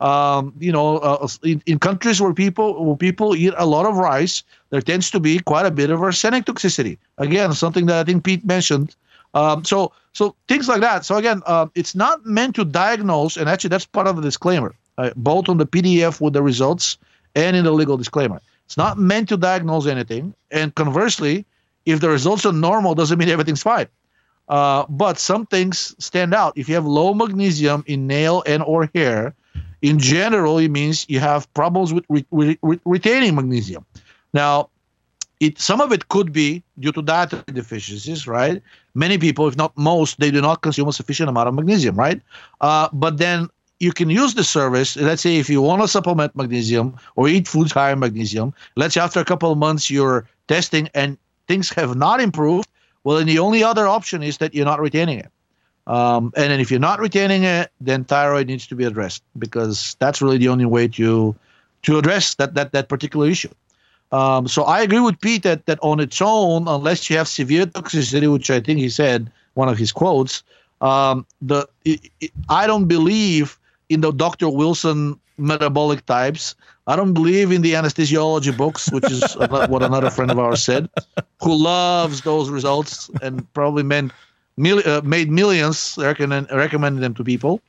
Um, 0.00 0.52
you 0.58 0.72
know, 0.72 0.98
uh, 0.98 1.28
in, 1.44 1.62
in, 1.66 1.78
countries 1.78 2.20
where 2.20 2.34
people 2.34 2.84
where 2.84 2.96
people 2.96 3.36
eat 3.36 3.54
a 3.56 3.64
lot 3.64 3.86
of 3.86 3.96
rice, 3.96 4.42
there 4.70 4.82
tends 4.82 5.10
to 5.12 5.20
be 5.20 5.38
quite 5.38 5.66
a 5.66 5.70
bit 5.70 5.90
of 5.90 6.02
arsenic 6.02 6.46
toxicity. 6.46 6.98
Again, 7.18 7.52
something 7.52 7.86
that 7.86 8.00
I 8.00 8.04
think 8.04 8.24
Peat 8.24 8.44
mentioned. 8.44 8.96
Um, 9.34 9.64
so, 9.64 9.92
so 10.12 10.34
things 10.48 10.68
like 10.68 10.80
that. 10.80 11.04
So 11.04 11.16
again, 11.16 11.42
uh, 11.46 11.66
it's 11.74 11.94
not 11.94 12.26
meant 12.26 12.54
to 12.56 12.64
diagnose, 12.64 13.36
and 13.36 13.48
actually 13.48 13.70
that's 13.70 13.86
part 13.86 14.06
of 14.06 14.16
the 14.16 14.22
disclaimer, 14.22 14.74
uh, 14.98 15.10
both 15.16 15.48
on 15.48 15.58
the 15.58 15.66
PDF 15.66 16.20
with 16.20 16.32
the 16.32 16.42
results 16.42 16.98
and 17.34 17.56
in 17.56 17.64
the 17.64 17.72
legal 17.72 17.96
disclaimer. 17.96 18.40
It's 18.66 18.76
not 18.76 18.98
meant 18.98 19.28
to 19.28 19.36
diagnose 19.36 19.86
anything, 19.86 20.34
and 20.50 20.74
conversely, 20.74 21.44
if 21.86 22.00
the 22.00 22.08
results 22.08 22.46
are 22.46 22.52
normal, 22.52 22.94
doesn't 22.94 23.18
mean 23.18 23.28
everything's 23.28 23.62
fine. 23.62 23.86
Uh, 24.48 24.84
but 24.88 25.18
some 25.18 25.46
things 25.46 25.94
stand 25.98 26.34
out. 26.34 26.52
If 26.56 26.68
you 26.68 26.74
have 26.74 26.86
low 26.86 27.14
magnesium 27.14 27.84
in 27.86 28.06
nail 28.06 28.42
and 28.46 28.62
or 28.62 28.90
hair, 28.94 29.34
in 29.84 29.98
general, 29.98 30.56
it 30.56 30.70
means 30.70 31.04
you 31.10 31.20
have 31.20 31.52
problems 31.52 31.92
with 31.92 32.06
re- 32.08 32.24
re- 32.30 32.58
re- 32.62 32.80
retaining 32.86 33.34
magnesium. 33.34 33.84
Now, 34.32 34.70
it 35.40 35.58
some 35.58 35.82
of 35.82 35.92
it 35.92 36.08
could 36.08 36.32
be 36.32 36.62
due 36.78 36.92
to 36.92 37.02
dietary 37.02 37.52
deficiencies, 37.52 38.26
right? 38.26 38.62
Many 38.94 39.18
people, 39.18 39.46
if 39.46 39.58
not 39.58 39.76
most, 39.76 40.20
they 40.20 40.30
do 40.30 40.40
not 40.40 40.62
consume 40.62 40.88
a 40.88 40.92
sufficient 40.92 41.28
amount 41.28 41.48
of 41.48 41.54
magnesium, 41.54 41.96
right? 41.96 42.22
Uh, 42.62 42.88
but 42.94 43.18
then 43.18 43.48
you 43.78 43.92
can 43.92 44.08
use 44.08 44.32
the 44.32 44.44
service. 44.44 44.96
Let's 44.96 45.20
say 45.20 45.36
if 45.36 45.50
you 45.50 45.60
want 45.60 45.82
to 45.82 45.88
supplement 45.88 46.34
magnesium 46.34 46.96
or 47.16 47.28
eat 47.28 47.46
foods 47.46 47.72
high 47.72 47.92
in 47.92 47.98
magnesium. 47.98 48.54
Let's 48.76 48.94
say 48.94 49.02
after 49.02 49.20
a 49.20 49.24
couple 49.24 49.52
of 49.52 49.58
months 49.58 49.90
you're 49.90 50.26
testing 50.48 50.88
and 50.94 51.18
things 51.46 51.68
have 51.70 51.94
not 51.94 52.22
improved. 52.22 52.68
Well, 53.02 53.18
then 53.18 53.26
the 53.26 53.38
only 53.38 53.62
other 53.62 53.86
option 53.86 54.22
is 54.22 54.38
that 54.38 54.54
you're 54.54 54.64
not 54.64 54.80
retaining 54.80 55.18
it. 55.18 55.30
Um, 55.86 56.32
and 56.36 56.50
then 56.50 56.60
if 56.60 56.70
you're 56.70 56.80
not 56.80 56.98
retaining 56.98 57.44
it, 57.44 57.70
then 57.80 58.04
thyroid 58.04 58.46
needs 58.46 58.66
to 58.68 58.74
be 58.74 58.84
addressed 58.84 59.22
because 59.38 59.96
that's 59.98 60.22
really 60.22 60.38
the 60.38 60.48
only 60.48 60.64
way 60.64 60.88
to 60.88 61.34
to 61.82 61.98
address 61.98 62.34
that 62.36 62.54
that 62.54 62.72
that 62.72 62.88
particular 62.88 63.28
issue. 63.28 63.50
Um, 64.12 64.48
so 64.48 64.64
I 64.64 64.80
agree 64.80 65.00
with 65.00 65.20
Peat 65.20 65.42
that 65.42 65.66
that 65.66 65.78
on 65.82 66.00
its 66.00 66.22
own, 66.22 66.68
unless 66.68 67.10
you 67.10 67.16
have 67.16 67.28
severe 67.28 67.66
toxicity, 67.66 68.32
which 68.32 68.50
I 68.50 68.60
think 68.60 68.78
he 68.78 68.88
said 68.88 69.30
one 69.54 69.68
of 69.68 69.76
his 69.76 69.92
quotes, 69.92 70.42
um, 70.80 71.26
the 71.42 71.66
it, 71.84 72.00
it, 72.20 72.30
I 72.48 72.66
don't 72.66 72.86
believe 72.86 73.58
in 73.88 74.00
the 74.00 74.12
Dr. 74.12 74.48
Wilson 74.48 75.18
metabolic 75.36 76.06
types. 76.06 76.54
I 76.86 76.96
don't 76.96 77.14
believe 77.14 77.50
in 77.50 77.62
the 77.62 77.72
anesthesiology 77.72 78.56
books, 78.56 78.90
which 78.92 79.10
is 79.10 79.34
what 79.48 79.82
another 79.82 80.10
friend 80.10 80.30
of 80.30 80.38
ours 80.38 80.62
said, 80.62 80.88
who 81.42 81.54
loves 81.56 82.20
those 82.22 82.50
results 82.50 83.10
and 83.22 83.50
probably 83.54 83.82
meant 83.82 84.12
mil- 84.56 84.82
uh, 84.84 85.00
made 85.04 85.30
millions 85.30 85.96
recommend, 85.98 86.50
recommending 86.50 87.00
them 87.00 87.14
to 87.14 87.24
people. 87.24 87.60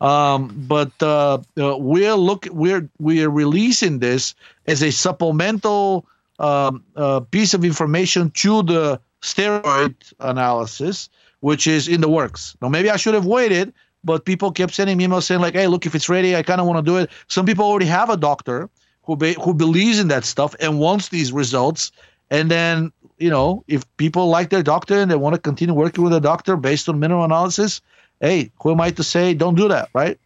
Um, 0.00 0.52
but 0.68 0.90
uh, 1.00 1.38
uh, 1.58 1.76
we're 1.78 2.14
look 2.14 2.46
we're 2.50 2.88
we're 2.98 3.30
releasing 3.30 4.00
this 4.00 4.34
as 4.66 4.82
a 4.82 4.90
supplemental 4.90 6.06
um, 6.38 6.82
uh, 6.96 7.20
piece 7.20 7.54
of 7.54 7.64
information 7.64 8.30
to 8.30 8.62
the 8.62 9.00
steroid 9.22 9.94
analysis, 10.20 11.08
which 11.40 11.66
is 11.66 11.88
in 11.88 12.00
the 12.00 12.08
works. 12.08 12.56
Now, 12.60 12.68
maybe 12.68 12.90
I 12.90 12.96
should 12.96 13.14
have 13.14 13.26
waited, 13.26 13.72
but 14.02 14.24
people 14.24 14.50
kept 14.50 14.74
sending 14.74 14.96
me 14.96 15.06
emails 15.06 15.24
saying 15.24 15.40
like, 15.40 15.54
"Hey, 15.54 15.68
look, 15.68 15.86
if 15.86 15.94
it's 15.94 16.08
ready, 16.08 16.34
I 16.34 16.42
kind 16.42 16.60
of 16.60 16.66
want 16.66 16.84
to 16.84 16.90
do 16.90 16.98
it." 16.98 17.10
Some 17.28 17.46
people 17.46 17.64
already 17.64 17.86
have 17.86 18.10
a 18.10 18.16
doctor 18.16 18.68
who 19.04 19.16
be, 19.16 19.34
who 19.34 19.54
believes 19.54 19.98
in 19.98 20.08
that 20.08 20.24
stuff 20.24 20.54
and 20.60 20.80
wants 20.80 21.08
these 21.08 21.32
results, 21.32 21.92
and 22.30 22.50
then 22.50 22.92
you 23.24 23.30
know, 23.30 23.64
if 23.68 23.80
people 23.96 24.28
like 24.28 24.50
their 24.50 24.62
doctor 24.62 25.00
and 25.00 25.10
they 25.10 25.16
want 25.16 25.34
to 25.34 25.40
continue 25.40 25.72
working 25.72 26.04
with 26.04 26.12
a 26.12 26.20
doctor 26.20 26.58
based 26.58 26.90
on 26.90 27.00
mineral 27.00 27.24
analysis, 27.24 27.80
hey, 28.20 28.52
who 28.60 28.72
am 28.72 28.82
I 28.82 28.90
to 28.90 29.02
say 29.02 29.32
don't 29.32 29.54
do 29.54 29.66
that, 29.68 29.88
right? 29.94 30.18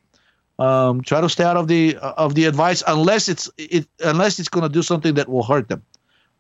Um, 0.59 1.03
try 1.03 1.21
to 1.21 1.29
stay 1.29 1.45
out 1.45 1.57
of 1.57 1.69
the 1.69 1.97
uh, 1.99 2.25
of 2.25 2.35
the 2.35 2.47
advice 2.47 2.83
unless 2.89 3.29
it's 3.29 3.49
it 3.57 3.87
unless 4.05 4.41
it's 4.41 4.49
going 4.49 4.65
to 4.65 4.75
do 4.79 4.83
something 4.83 5.15
that 5.15 5.29
will 5.29 5.45
hurt 5.45 5.69
them. 5.69 5.81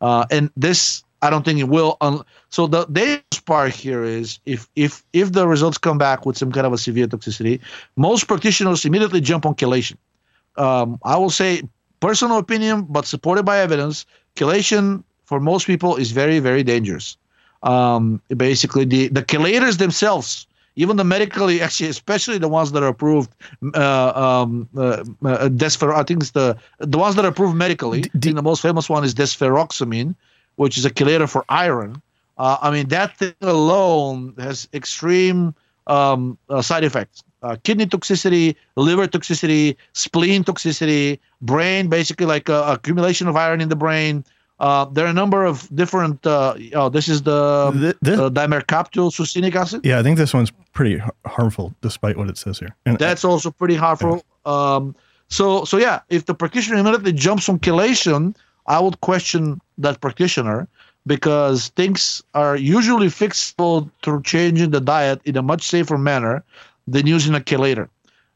Uh, 0.00 0.26
and 0.32 0.50
this, 0.56 1.04
I 1.22 1.30
don't 1.30 1.44
think 1.44 1.61
it 1.61 1.68
will. 1.68 1.96
Un- 2.00 2.24
so 2.50 2.66
the 2.66 2.84
dangerous 2.86 3.40
part 3.46 3.72
here 3.72 4.02
is 4.02 4.40
if 4.44 4.68
if 4.74 5.04
if 5.12 5.30
the 5.30 5.46
results 5.46 5.78
come 5.78 5.98
back 5.98 6.26
with 6.26 6.36
some 6.36 6.50
kind 6.50 6.66
of 6.66 6.72
a 6.72 6.78
severe 6.78 7.06
toxicity, 7.06 7.61
most 7.94 8.26
practitioners 8.26 8.84
immediately 8.84 9.20
jump 9.20 9.46
on 9.46 9.54
chelation. 9.54 9.96
Um, 10.56 10.98
I 11.04 11.16
will 11.16 11.30
say 11.30 11.62
personal 12.00 12.38
opinion, 12.38 12.86
but 12.88 13.06
supported 13.06 13.44
by 13.44 13.61
evidence. 13.61 14.04
Chelation 14.34 15.04
for 15.29 15.39
most 15.41 15.66
people 15.66 15.97
is 16.03 16.11
very 16.22 16.39
very 16.49 16.62
dangerous. 16.72 17.16
Um, 17.62 18.20
basically, 18.47 18.85
the 18.95 19.09
the 19.09 19.22
chelators 19.33 19.76
themselves, 19.79 20.47
even 20.83 20.97
the 20.97 21.05
medically 21.05 21.61
actually, 21.61 21.91
especially 21.91 22.39
the 22.39 22.49
ones 22.49 22.72
that 22.72 22.83
are 22.83 22.93
approved, 22.97 23.31
uh, 23.74 24.12
um, 24.26 24.68
uh, 24.76 25.05
uh, 25.24 25.49
desfer- 25.49 25.93
I 25.93 26.05
think 26.05 26.22
it's 26.22 26.33
the 26.41 26.57
the 26.79 26.99
ones 26.99 27.14
that 27.16 27.24
are 27.24 27.33
approved 27.35 27.57
medically. 27.57 28.01
D- 28.03 28.11
D- 28.18 28.33
the 28.33 28.43
most 28.51 28.62
famous 28.62 28.89
one 28.89 29.05
is 29.05 29.14
desferoxamine, 29.14 30.14
which 30.57 30.79
is 30.79 30.85
a 30.85 30.91
chelator 30.91 31.29
for 31.29 31.45
iron. 31.49 32.01
Uh, 32.39 32.57
I 32.62 32.70
mean, 32.70 32.89
that 32.89 33.16
thing 33.18 33.35
alone 33.43 34.35
has 34.39 34.68
extreme 34.72 35.55
um, 35.89 36.39
uh, 36.49 36.62
side 36.62 36.85
effects. 36.85 37.22
Uh, 37.43 37.57
kidney 37.62 37.87
toxicity, 37.87 38.57
liver 38.76 39.07
toxicity, 39.07 39.76
spleen 39.93 40.43
toxicity, 40.45 41.18
brain 41.41 41.89
basically 41.89 42.26
like 42.26 42.49
uh, 42.49 42.64
accumulation 42.76 43.29
of 43.29 43.37
iron 43.37 43.61
in 43.61 43.68
the 43.68 43.76
brain, 43.76 44.24
uh, 44.61 44.84
there 44.86 45.04
are 45.06 45.11
a 45.11 45.14
number 45.14 45.44
of 45.44 45.68
different. 45.74 46.26
Uh, 46.26 46.54
oh, 46.74 46.88
this 46.88 47.09
is 47.09 47.22
the, 47.22 47.94
the 48.02 48.24
uh, 48.26 48.30
dimercaptol 48.30 49.11
succinic 49.12 49.54
acid. 49.54 49.84
Yeah, 49.84 49.98
I 49.98 50.02
think 50.02 50.18
this 50.18 50.34
one's 50.34 50.52
pretty 50.72 51.00
harmful, 51.26 51.74
despite 51.80 52.16
what 52.16 52.28
it 52.28 52.36
says 52.36 52.59
here. 52.59 52.74
And, 52.86 52.98
That's 52.98 53.24
also 53.24 53.50
pretty 53.50 53.76
harmful. 53.76 54.24
Yeah. 54.46 54.76
Um, 54.76 54.94
So 55.30 55.64
so 55.64 55.76
yeah, 55.76 56.00
if 56.09 56.24
the 56.24 56.34
practitioner 56.34 56.78
immediately 56.78 57.12
jumps 57.12 57.48
on 57.48 57.59
chelation, 57.59 58.34
I 58.66 58.80
would 58.80 59.00
question 59.00 59.61
that 59.76 60.00
practitioner 60.00 60.66
because 61.06 61.68
things 61.76 62.22
are 62.32 62.56
usually 62.56 63.09
fixable 63.09 63.90
through 64.02 64.22
changing 64.22 64.70
the 64.70 64.80
diet 64.80 65.20
in 65.24 65.36
a 65.36 65.42
much 65.42 65.62
safer 65.62 65.98
manner 65.98 66.42
than 66.86 67.06
using 67.06 67.34
a 67.34 67.40
chelator. 67.40 67.88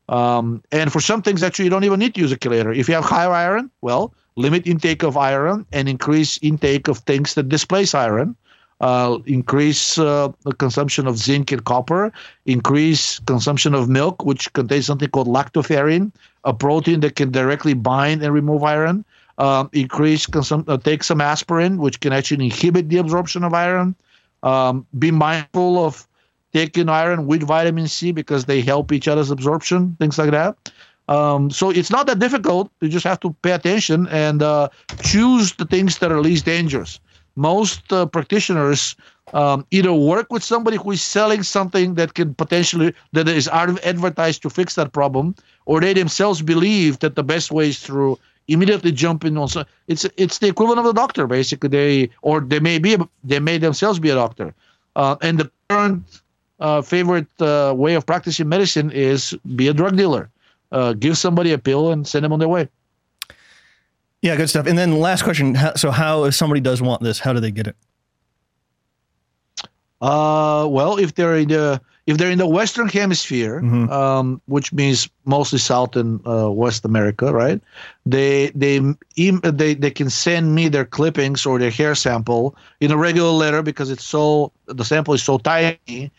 Um, 0.08 0.62
and 0.70 0.92
for 0.92 1.00
some 1.00 1.22
things, 1.22 1.42
actually, 1.42 1.64
you 1.66 1.70
don't 1.70 1.84
even 1.84 1.98
need 1.98 2.14
to 2.14 2.20
use 2.20 2.32
a 2.32 2.36
chelator. 2.36 2.76
If 2.76 2.88
you 2.88 2.94
have 2.94 3.04
higher 3.04 3.32
iron, 3.32 3.70
well, 3.80 4.12
limit 4.36 4.66
intake 4.66 5.02
of 5.02 5.16
iron 5.16 5.66
and 5.72 5.88
increase 5.88 6.38
intake 6.42 6.88
of 6.88 6.98
things 6.98 7.34
that 7.34 7.48
displace 7.48 7.94
iron. 7.94 8.36
Uh, 8.80 9.18
increase 9.26 9.96
uh, 9.96 10.28
the 10.42 10.52
consumption 10.52 11.06
of 11.06 11.16
zinc 11.16 11.52
and 11.52 11.64
copper, 11.64 12.10
increase 12.46 13.20
consumption 13.20 13.76
of 13.76 13.88
milk, 13.88 14.24
which 14.24 14.52
contains 14.54 14.86
something 14.86 15.08
called 15.10 15.28
lactoferrin, 15.28 16.10
a 16.42 16.52
protein 16.52 16.98
that 16.98 17.14
can 17.14 17.30
directly 17.30 17.74
bind 17.74 18.24
and 18.24 18.34
remove 18.34 18.64
iron. 18.64 19.04
Um, 19.38 19.70
increase 19.72 20.26
consum- 20.26 20.68
uh, 20.68 20.78
take 20.78 21.04
some 21.04 21.20
aspirin, 21.20 21.78
which 21.78 22.00
can 22.00 22.12
actually 22.12 22.46
inhibit 22.46 22.88
the 22.88 22.98
absorption 22.98 23.44
of 23.44 23.54
iron. 23.54 23.94
Um, 24.42 24.84
be 24.98 25.12
mindful 25.12 25.84
of 25.84 26.06
taking 26.52 26.88
iron 26.88 27.26
with 27.26 27.42
vitamin 27.44 27.86
C 27.86 28.12
because 28.12 28.44
they 28.44 28.60
help 28.60 28.92
each 28.92 29.08
other's 29.08 29.30
absorption, 29.30 29.96
things 30.00 30.18
like 30.18 30.32
that. 30.32 30.72
Um, 31.12 31.50
so 31.50 31.64
it's 31.78 31.92
not 31.96 32.04
that 32.08 32.18
difficult. 32.26 32.66
You 32.80 32.88
just 32.88 33.06
have 33.10 33.20
to 33.20 33.28
pay 33.44 33.52
attention 33.52 33.98
and 34.08 34.38
uh, 34.42 34.68
choose 35.10 35.46
the 35.60 35.66
things 35.74 35.98
that 35.98 36.10
are 36.12 36.20
least 36.28 36.44
dangerous 36.44 37.00
most 37.36 37.92
uh, 37.92 38.06
practitioners 38.06 38.96
um, 39.32 39.64
either 39.70 39.92
work 39.92 40.30
with 40.30 40.42
somebody 40.42 40.76
who 40.76 40.90
is 40.90 41.02
selling 41.02 41.42
something 41.42 41.94
that 41.94 42.14
can 42.14 42.34
potentially 42.34 42.92
that 43.12 43.28
is 43.28 43.48
advertised 43.48 44.42
to 44.42 44.50
fix 44.50 44.74
that 44.74 44.92
problem, 44.92 45.34
or 45.64 45.80
they 45.80 45.94
themselves 45.94 46.42
believe 46.42 46.98
that 46.98 47.14
the 47.16 47.22
best 47.22 47.50
way 47.50 47.68
is 47.68 47.80
through 47.80 48.18
immediately 48.48 48.92
jumping 48.92 49.38
on. 49.38 49.48
So 49.48 49.64
it's 49.88 50.04
it's 50.16 50.38
the 50.38 50.48
equivalent 50.48 50.80
of 50.80 50.86
a 50.86 50.92
doctor, 50.92 51.26
basically. 51.26 51.68
They 51.68 52.10
or 52.22 52.40
they 52.40 52.60
may 52.60 52.78
be 52.78 52.96
they 53.24 53.38
may 53.38 53.58
themselves 53.58 53.98
be 53.98 54.10
a 54.10 54.14
doctor, 54.14 54.54
uh, 54.96 55.16
and 55.22 55.38
the 55.38 55.50
current 55.68 56.02
uh, 56.60 56.82
favorite 56.82 57.40
uh, 57.40 57.72
way 57.76 57.94
of 57.94 58.04
practicing 58.04 58.48
medicine 58.48 58.90
is 58.90 59.34
be 59.56 59.68
a 59.68 59.74
drug 59.74 59.96
dealer. 59.96 60.28
Uh, 60.72 60.92
give 60.94 61.16
somebody 61.16 61.52
a 61.52 61.58
bill 61.58 61.92
and 61.92 62.06
send 62.06 62.24
them 62.24 62.32
on 62.32 62.38
their 62.38 62.48
way. 62.48 62.68
Yeah, 64.22 64.36
good 64.36 64.48
stuff. 64.48 64.66
And 64.66 64.78
then 64.78 64.98
last 65.00 65.22
question. 65.22 65.56
So, 65.76 65.90
how 65.90 66.24
if 66.24 66.34
somebody 66.34 66.60
does 66.60 66.80
want 66.80 67.02
this, 67.02 67.18
how 67.18 67.32
do 67.32 67.40
they 67.40 67.50
get 67.50 67.66
it? 67.66 67.76
Uh, 70.00 70.66
well, 70.68 70.98
if 70.98 71.14
they're 71.14 71.36
in 71.36 71.48
the 71.48 71.80
if 72.06 72.18
they're 72.18 72.30
in 72.30 72.38
the 72.38 72.46
Western 72.46 72.88
Hemisphere, 72.88 73.60
mm-hmm. 73.60 73.88
um, 73.90 74.42
which 74.46 74.72
means 74.72 75.08
mostly 75.24 75.60
South 75.60 75.94
and 75.94 76.20
uh, 76.26 76.50
West 76.50 76.84
America, 76.84 77.32
right? 77.32 77.60
They 78.04 78.50
they 78.54 78.80
they 79.16 79.74
they 79.74 79.90
can 79.90 80.10
send 80.10 80.54
me 80.54 80.68
their 80.68 80.84
clippings 80.84 81.46
or 81.46 81.58
their 81.58 81.70
hair 81.70 81.94
sample 81.94 82.56
in 82.80 82.90
a 82.90 82.96
regular 82.96 83.30
letter 83.30 83.62
because 83.62 83.90
it's 83.90 84.04
so 84.04 84.52
the 84.66 84.84
sample 84.84 85.14
is 85.14 85.22
so 85.22 85.38
tiny 85.38 86.10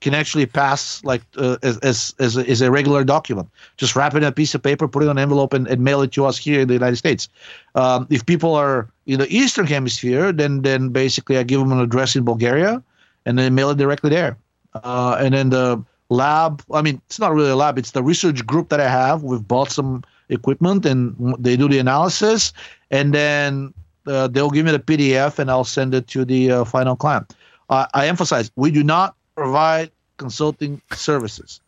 can 0.00 0.14
actually 0.14 0.46
pass 0.46 1.02
like 1.04 1.22
uh, 1.36 1.56
as, 1.62 1.78
as, 1.78 2.14
as, 2.18 2.36
a, 2.36 2.48
as 2.48 2.60
a 2.60 2.70
regular 2.70 3.04
document. 3.04 3.48
Just 3.76 3.96
wrap 3.96 4.14
it 4.14 4.18
in 4.18 4.24
a 4.24 4.32
piece 4.32 4.54
of 4.54 4.62
paper, 4.62 4.86
put 4.86 5.02
it 5.02 5.08
on 5.08 5.18
an 5.18 5.22
envelope, 5.22 5.52
and, 5.52 5.66
and 5.66 5.82
mail 5.82 6.02
it 6.02 6.12
to 6.12 6.24
us 6.24 6.38
here 6.38 6.60
in 6.60 6.68
the 6.68 6.74
United 6.74 6.96
States. 6.96 7.28
Um, 7.74 8.06
if 8.10 8.24
people 8.24 8.54
are 8.54 8.88
in 9.06 9.18
the 9.18 9.28
Eastern 9.28 9.66
Hemisphere, 9.66 10.32
then 10.32 10.62
then 10.62 10.90
basically 10.90 11.38
I 11.38 11.42
give 11.42 11.60
them 11.60 11.72
an 11.72 11.80
address 11.80 12.14
in 12.14 12.24
Bulgaria, 12.24 12.82
and 13.26 13.38
then 13.38 13.54
mail 13.54 13.70
it 13.70 13.78
directly 13.78 14.10
there. 14.10 14.36
Uh, 14.74 15.16
and 15.18 15.34
then 15.34 15.50
the 15.50 15.82
lab, 16.10 16.62
I 16.72 16.82
mean, 16.82 17.00
it's 17.06 17.18
not 17.18 17.32
really 17.32 17.50
a 17.50 17.56
lab; 17.56 17.78
it's 17.78 17.90
the 17.90 18.02
research 18.02 18.46
group 18.46 18.68
that 18.68 18.80
I 18.80 18.88
have. 18.88 19.24
We've 19.24 19.46
bought 19.46 19.72
some 19.72 20.04
equipment, 20.28 20.86
and 20.86 21.34
they 21.38 21.56
do 21.56 21.68
the 21.68 21.78
analysis, 21.78 22.52
and 22.90 23.12
then 23.12 23.74
uh, 24.06 24.28
they'll 24.28 24.50
give 24.50 24.64
me 24.64 24.72
the 24.72 24.78
PDF, 24.78 25.38
and 25.38 25.50
I'll 25.50 25.64
send 25.64 25.94
it 25.94 26.06
to 26.08 26.24
the 26.24 26.52
uh, 26.52 26.64
final 26.64 26.94
client. 26.94 27.34
I 27.70 28.06
emphasize 28.06 28.50
we 28.56 28.70
do 28.70 28.82
not 28.82 29.14
provide 29.38 29.90
consulting 30.16 30.82
services. 30.92 31.60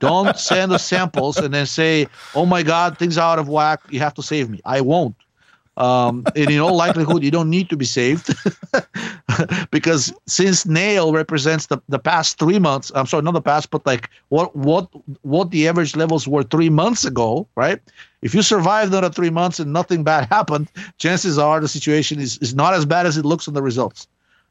Don't 0.00 0.36
send 0.38 0.72
us 0.72 0.84
samples 0.84 1.36
and 1.36 1.52
then 1.52 1.66
say, 1.66 2.08
"Oh 2.34 2.46
my 2.46 2.62
God, 2.62 2.98
things 2.98 3.18
are 3.18 3.32
out 3.32 3.38
of 3.38 3.48
whack. 3.48 3.80
You 3.90 4.00
have 4.00 4.14
to 4.14 4.22
save 4.22 4.48
me." 4.48 4.60
I 4.64 4.80
won't. 4.80 5.14
Um, 5.78 6.24
and 6.34 6.50
in 6.50 6.58
all 6.58 6.74
likelihood, 6.74 7.22
you 7.22 7.30
don't 7.30 7.48
need 7.48 7.70
to 7.70 7.76
be 7.76 7.84
saved 7.84 8.34
because 9.70 10.12
since 10.26 10.66
nail 10.66 11.12
represents 11.12 11.66
the, 11.66 11.78
the 11.88 12.00
past 12.00 12.36
three 12.40 12.58
months, 12.58 12.90
I'm 12.96 13.06
sorry, 13.06 13.22
not 13.22 13.34
the 13.34 13.40
past, 13.40 13.70
but 13.70 13.86
like 13.86 14.10
what 14.30 14.56
what 14.56 14.88
what 15.22 15.52
the 15.52 15.68
average 15.68 15.94
levels 15.94 16.26
were 16.26 16.42
three 16.42 16.68
months 16.68 17.04
ago, 17.04 17.46
right? 17.54 17.78
If 18.22 18.34
you 18.34 18.42
survived 18.42 18.92
another 18.92 19.10
three 19.14 19.30
months 19.30 19.60
and 19.60 19.72
nothing 19.72 20.02
bad 20.02 20.28
happened, 20.28 20.68
chances 20.98 21.38
are 21.38 21.60
the 21.60 21.68
situation 21.68 22.18
is, 22.18 22.38
is 22.38 22.56
not 22.56 22.74
as 22.74 22.84
bad 22.84 23.06
as 23.06 23.16
it 23.16 23.24
looks 23.24 23.46
on 23.46 23.54
the 23.54 23.62
results. 23.62 24.08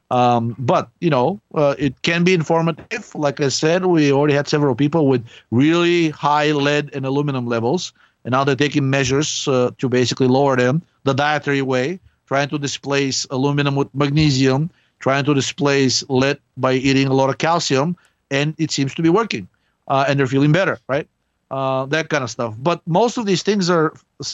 Um, 0.10 0.56
but 0.58 0.90
you 1.02 1.10
know, 1.10 1.42
uh, 1.54 1.76
it 1.78 2.02
can 2.02 2.24
be 2.24 2.34
informative. 2.34 3.14
Like 3.14 3.42
I 3.42 3.50
said, 3.50 3.86
we 3.86 4.12
already 4.12 4.34
had 4.34 4.48
several 4.48 4.76
people 4.76 5.08
with 5.08 5.26
really 5.52 6.10
high 6.10 6.52
lead 6.52 6.90
and 6.94 7.06
aluminum 7.06 7.46
levels, 7.46 7.92
and 8.24 8.32
now 8.32 8.44
they're 8.44 8.56
taking 8.56 8.90
measures 8.90 9.48
uh, 9.48 9.72
to 9.78 9.90
basically 9.90 10.28
lower 10.28 10.56
them 10.56 10.82
the 11.04 11.14
dietary 11.14 11.62
way, 11.62 12.00
trying 12.26 12.50
to 12.50 12.58
displace 12.58 13.26
aluminum 13.32 13.76
with 13.76 13.94
magnesium, 13.94 14.70
trying 15.00 15.26
to 15.26 15.34
displace 15.34 16.04
lead 16.10 16.40
by 16.56 16.74
eating 16.74 17.08
a 17.08 17.14
lot 17.14 17.30
of 17.30 17.38
calcium, 17.38 17.96
and 18.32 18.56
it 18.58 18.72
seems 18.72 18.96
to 18.96 19.02
be 19.02 19.10
working, 19.10 19.48
uh, 19.90 20.06
and 20.08 20.20
they're 20.20 20.28
feeling 20.28 20.52
better, 20.54 20.80
right? 20.88 21.08
Uh, 21.52 21.86
that 21.86 22.10
kind 22.10 22.24
of 22.24 22.30
stuff. 22.30 22.56
But 22.60 22.82
most 22.88 23.18
of 23.18 23.26
these 23.26 23.44
things 23.44 23.70
are 23.70 23.94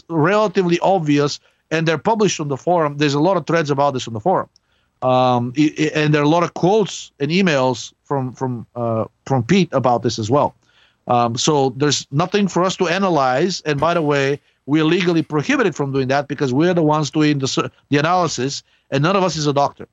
relatively 0.10 0.80
obvious, 0.80 1.40
and 1.72 1.88
they're 1.88 1.98
published 1.98 2.40
on 2.40 2.48
the 2.48 2.58
forum. 2.58 2.98
There's 2.98 3.14
a 3.14 3.20
lot 3.20 3.38
of 3.38 3.46
threads 3.46 3.70
about 3.70 3.94
this 3.94 4.08
on 4.08 4.14
the 4.14 4.20
forum. 4.20 4.50
Um, 5.04 5.54
and 5.94 6.14
there 6.14 6.22
are 6.22 6.26
a 6.26 6.30
lot 6.30 6.44
of 6.44 6.54
quotes 6.54 7.12
and 7.20 7.30
emails 7.30 7.94
from 8.06 8.34
from 8.34 8.66
uh, 8.76 9.06
from 9.26 9.44
Peat 9.44 9.70
about 9.74 10.02
this 10.02 10.18
as 10.18 10.30
well. 10.30 10.56
Um, 11.08 11.38
so 11.38 11.72
there's 11.72 12.08
nothing 12.12 12.48
for 12.48 12.64
us 12.64 12.78
to 12.78 12.88
analyze. 12.88 13.62
And 13.66 13.80
by 13.80 13.94
the 13.94 14.02
way, 14.02 14.40
we're 14.66 14.86
legally 14.86 15.22
prohibited 15.22 15.76
from 15.76 15.92
doing 15.92 16.08
that 16.08 16.30
because 16.30 16.54
we're 16.54 16.74
the 16.74 16.84
ones 16.84 17.12
doing 17.12 17.40
the 17.40 17.72
the 17.90 17.98
analysis, 17.98 18.64
and 18.92 19.04
none 19.04 19.16
of 19.16 19.24
us 19.24 19.36
is 19.36 19.46
a 19.46 19.54
doctor. 19.54 19.88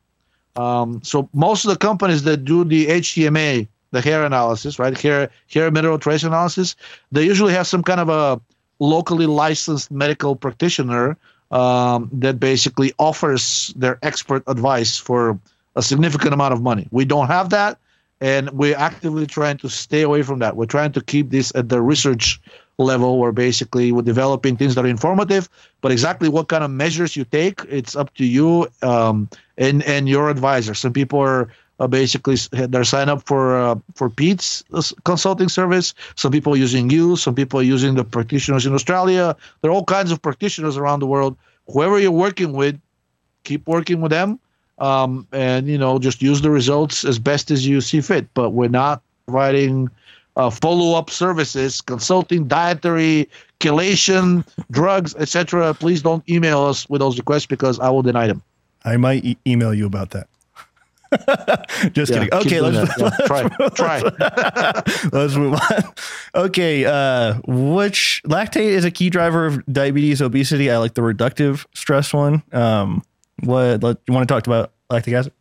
Um, 0.57 1.01
so 1.03 1.29
most 1.33 1.65
of 1.65 1.71
the 1.71 1.77
companies 1.77 2.23
that 2.25 2.45
do 2.45 2.65
the 2.65 2.87
HTMA, 2.87 3.67
the 3.91 4.01
hair 4.01 4.25
analysis, 4.25 4.79
right, 4.79 4.97
hair 4.97 5.29
hair 5.53 5.71
mineral 5.73 5.99
trace 5.99 6.23
analysis, 6.23 6.77
they 7.11 7.25
usually 7.25 7.53
have 7.53 7.67
some 7.67 7.83
kind 7.83 8.01
of 8.01 8.09
a 8.09 8.41
locally 8.79 9.27
licensed 9.27 9.91
medical 9.91 10.37
practitioner 10.37 11.17
um, 11.51 12.09
that 12.13 12.39
basically 12.39 12.93
offers 12.99 13.73
their 13.77 13.99
expert 14.03 14.43
advice 14.47 14.97
for 14.97 15.39
a 15.77 15.83
significant 15.83 16.33
amount 16.35 16.53
of 16.53 16.63
money. 16.63 16.89
We 16.91 17.05
don't 17.05 17.27
have 17.29 17.51
that, 17.51 17.79
and 18.21 18.51
we're 18.51 18.77
actively 18.77 19.27
trying 19.27 19.59
to 19.59 19.69
stay 19.69 20.03
away 20.03 20.23
from 20.23 20.39
that. 20.41 20.57
We're 20.57 20.67
trying 20.67 20.93
to 20.93 21.01
keep 21.01 21.31
this 21.31 21.53
at 21.55 21.69
the 21.69 21.81
research 21.81 22.41
level 22.81 23.19
where 23.19 23.33
basically 23.33 23.93
we're 23.93 24.03
developing 24.03 24.57
things 24.57 24.75
that 24.75 24.85
are 24.85 24.89
informative 24.89 25.49
but 25.81 25.93
exactly 25.93 26.29
what 26.29 26.49
kind 26.49 26.65
of 26.65 26.71
measures 26.71 27.15
you 27.15 27.25
take 27.25 27.61
it's 27.69 27.95
up 27.95 28.13
to 28.15 28.25
you 28.25 28.67
um, 28.83 29.29
and 29.59 29.83
and 29.85 30.09
your 30.09 30.31
advisor 30.31 30.75
some 30.75 30.93
people 30.93 31.21
are 31.21 31.53
uh, 31.81 31.87
basically 31.87 32.37
they're 32.53 32.85
signed 32.85 33.11
up 33.11 33.27
for 33.27 33.57
uh, 33.59 33.75
for 33.95 34.09
Peat's 34.09 34.63
uh, 34.73 34.83
consulting 35.05 35.49
service. 35.49 35.95
Some 36.15 36.31
people 36.31 36.53
are 36.55 36.59
using 36.59 36.91
you. 36.91 37.17
Some 37.17 37.35
people 37.35 37.59
are 37.59 37.65
using 37.65 37.95
the 37.95 38.05
practitioners 38.05 38.67
in 38.67 38.75
Australia. 38.75 39.35
There 39.61 39.71
are 39.71 39.75
all 39.75 39.85
kinds 39.85 40.13
of 40.13 40.23
practitioners 40.23 40.77
around 40.77 41.01
the 41.01 41.07
world. 41.07 41.37
Whoever 41.73 41.99
you're 41.99 42.13
working 42.13 42.53
with, 42.53 42.79
keep 43.45 43.67
working 43.67 44.01
with 44.01 44.11
them, 44.11 44.39
um, 44.79 45.27
and 45.33 45.67
you 45.67 45.79
know 45.79 45.99
just 45.99 46.23
use 46.23 46.43
the 46.43 46.51
results 46.51 47.05
as 47.05 47.19
best 47.19 47.51
as 47.51 47.67
you 47.67 47.81
see 47.81 48.01
fit. 48.01 48.29
But 48.35 48.51
we're 48.51 48.69
not 48.69 49.03
providing 49.27 49.89
uh, 50.37 50.51
follow-up 50.51 51.11
services, 51.11 51.81
consulting, 51.81 52.47
dietary, 52.47 53.29
chelation, 53.61 54.45
drugs, 54.71 55.15
etc. 55.17 55.75
Please 55.75 56.03
don't 56.03 56.29
email 56.29 56.61
us 56.61 56.89
with 56.89 57.01
those 57.01 57.17
requests 57.19 57.47
because 57.47 57.81
I 57.81 57.89
will 57.91 58.03
deny 58.03 58.27
them. 58.27 58.43
I 58.85 58.97
might 58.97 59.25
e- 59.25 59.39
email 59.47 59.75
you 59.75 59.87
about 59.87 60.11
that. 60.11 60.30
Just 61.93 62.13
yeah, 62.13 62.25
kidding. 62.25 62.35
Okay, 62.35 62.61
let's, 62.61 62.99
yeah, 62.99 63.11
try. 63.27 63.49
Try. 63.71 64.01
let's 65.13 65.35
move 65.35 65.55
on. 65.55 65.85
Okay, 66.35 66.85
uh, 66.85 67.35
which 67.47 68.23
lactate 68.27 68.63
is 68.63 68.85
a 68.85 68.91
key 68.91 69.11
driver 69.11 69.47
of 69.47 69.65
diabetes, 69.67 70.23
obesity. 70.23 70.71
I 70.71 70.79
like 70.79 70.95
the 70.95 71.03
reductive 71.03 71.67
stress 71.75 72.13
one. 72.13 72.43
Um, 72.53 73.03
what 73.43 73.83
let, 73.83 73.99
you 74.07 74.15
want 74.15 74.29
to 74.29 74.33
talk 74.33 74.47
about 74.47 74.73
lactic 74.89 75.15
acid? 75.15 75.33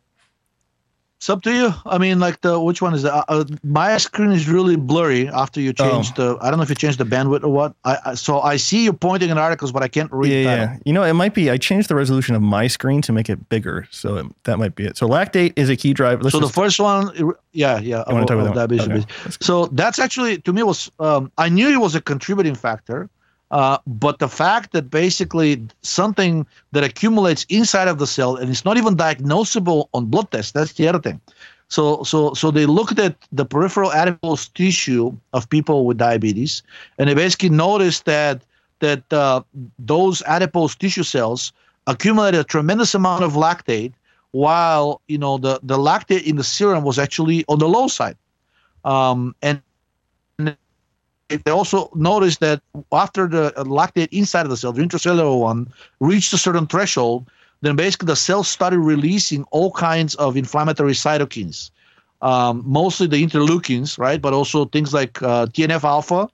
It's 1.20 1.28
up 1.28 1.42
to 1.42 1.52
you. 1.52 1.74
I 1.84 1.98
mean, 1.98 2.18
like 2.18 2.40
the 2.40 2.58
which 2.58 2.80
one 2.80 2.94
is 2.94 3.02
that? 3.02 3.12
Uh, 3.12 3.24
uh, 3.28 3.44
my 3.62 3.94
screen 3.98 4.32
is 4.32 4.48
really 4.48 4.76
blurry 4.76 5.28
after 5.28 5.60
you 5.60 5.74
changed 5.74 6.18
oh. 6.18 6.36
the. 6.36 6.42
I 6.42 6.48
don't 6.48 6.56
know 6.58 6.62
if 6.62 6.70
you 6.70 6.74
changed 6.74 6.96
the 6.96 7.04
bandwidth 7.04 7.44
or 7.44 7.50
what. 7.50 7.74
I, 7.84 7.98
I 8.06 8.14
so 8.14 8.40
I 8.40 8.56
see 8.56 8.84
you 8.84 8.94
pointing 8.94 9.28
in 9.28 9.36
articles, 9.36 9.70
but 9.70 9.82
I 9.82 9.88
can't 9.88 10.10
read. 10.10 10.32
Yeah, 10.32 10.56
yeah. 10.56 10.78
You 10.86 10.94
know, 10.94 11.02
it 11.02 11.12
might 11.12 11.34
be. 11.34 11.50
I 11.50 11.58
changed 11.58 11.90
the 11.90 11.94
resolution 11.94 12.34
of 12.34 12.40
my 12.40 12.68
screen 12.68 13.02
to 13.02 13.12
make 13.12 13.28
it 13.28 13.50
bigger, 13.50 13.86
so 13.90 14.16
it, 14.16 14.26
that 14.44 14.58
might 14.58 14.74
be 14.74 14.86
it. 14.86 14.96
So 14.96 15.06
lactate 15.06 15.52
is 15.56 15.68
a 15.68 15.76
key 15.76 15.92
driver. 15.92 16.22
Let's 16.22 16.32
so 16.32 16.40
the 16.40 16.48
first 16.48 16.80
one, 16.80 17.14
yeah, 17.52 17.78
yeah. 17.78 18.02
You 18.08 18.14
want 18.14 18.26
to 18.26 18.34
talk 18.34 18.42
about 18.42 18.54
that? 18.54 18.80
Okay. 18.80 19.04
So 19.42 19.66
that's 19.66 19.98
actually 19.98 20.38
to 20.38 20.54
me 20.54 20.62
was 20.62 20.90
um, 21.00 21.30
I 21.36 21.50
knew 21.50 21.68
it 21.68 21.80
was 21.80 21.94
a 21.94 22.00
contributing 22.00 22.54
factor. 22.54 23.10
Uh, 23.50 23.78
but 23.86 24.18
the 24.20 24.28
fact 24.28 24.72
that 24.72 24.90
basically 24.90 25.60
something 25.82 26.46
that 26.72 26.84
accumulates 26.84 27.44
inside 27.48 27.88
of 27.88 27.98
the 27.98 28.06
cell 28.06 28.36
and 28.36 28.48
it's 28.48 28.64
not 28.64 28.76
even 28.76 28.96
diagnosable 28.96 29.88
on 29.92 30.06
blood 30.06 30.30
tests, 30.30 30.52
that's 30.52 30.74
the 30.74 30.86
other 30.86 31.00
thing. 31.00 31.20
So, 31.68 32.02
so, 32.02 32.34
so 32.34 32.50
they 32.50 32.66
looked 32.66 32.98
at 32.98 33.16
the 33.32 33.44
peripheral 33.44 33.92
adipose 33.92 34.48
tissue 34.48 35.16
of 35.32 35.48
people 35.48 35.86
with 35.86 35.98
diabetes, 35.98 36.62
and 36.98 37.08
they 37.08 37.14
basically 37.14 37.50
noticed 37.50 38.04
that 38.06 38.42
that 38.80 39.12
uh, 39.12 39.42
those 39.78 40.22
adipose 40.22 40.74
tissue 40.74 41.02
cells 41.02 41.52
accumulated 41.86 42.40
a 42.40 42.44
tremendous 42.44 42.94
amount 42.94 43.22
of 43.22 43.34
lactate, 43.34 43.92
while 44.32 45.00
you 45.06 45.18
know 45.18 45.38
the 45.38 45.60
the 45.62 45.78
lactate 45.78 46.24
in 46.24 46.36
the 46.36 46.44
serum 46.44 46.82
was 46.82 46.98
actually 46.98 47.44
on 47.46 47.60
the 47.60 47.68
low 47.68 47.86
side, 47.86 48.16
um, 48.84 49.34
and 49.42 49.62
they 51.36 51.50
also 51.50 51.90
noticed 51.94 52.40
that 52.40 52.60
after 52.92 53.26
the 53.26 53.52
lactate 53.56 54.08
inside 54.12 54.42
of 54.42 54.50
the 54.50 54.56
cell, 54.56 54.72
the 54.72 54.82
intracellular 54.82 55.38
one, 55.38 55.72
reached 56.00 56.32
a 56.32 56.38
certain 56.38 56.66
threshold, 56.66 57.30
then 57.62 57.76
basically 57.76 58.06
the 58.06 58.16
cells 58.16 58.48
started 58.48 58.78
releasing 58.78 59.44
all 59.50 59.70
kinds 59.72 60.14
of 60.16 60.36
inflammatory 60.36 60.92
cytokines, 60.92 61.70
um, 62.22 62.62
mostly 62.66 63.06
the 63.06 63.24
interleukins, 63.24 63.98
right? 63.98 64.20
But 64.20 64.32
also 64.32 64.64
things 64.66 64.92
like 64.92 65.22
uh, 65.22 65.46
TNF 65.46 65.84
alpha, 65.84 66.28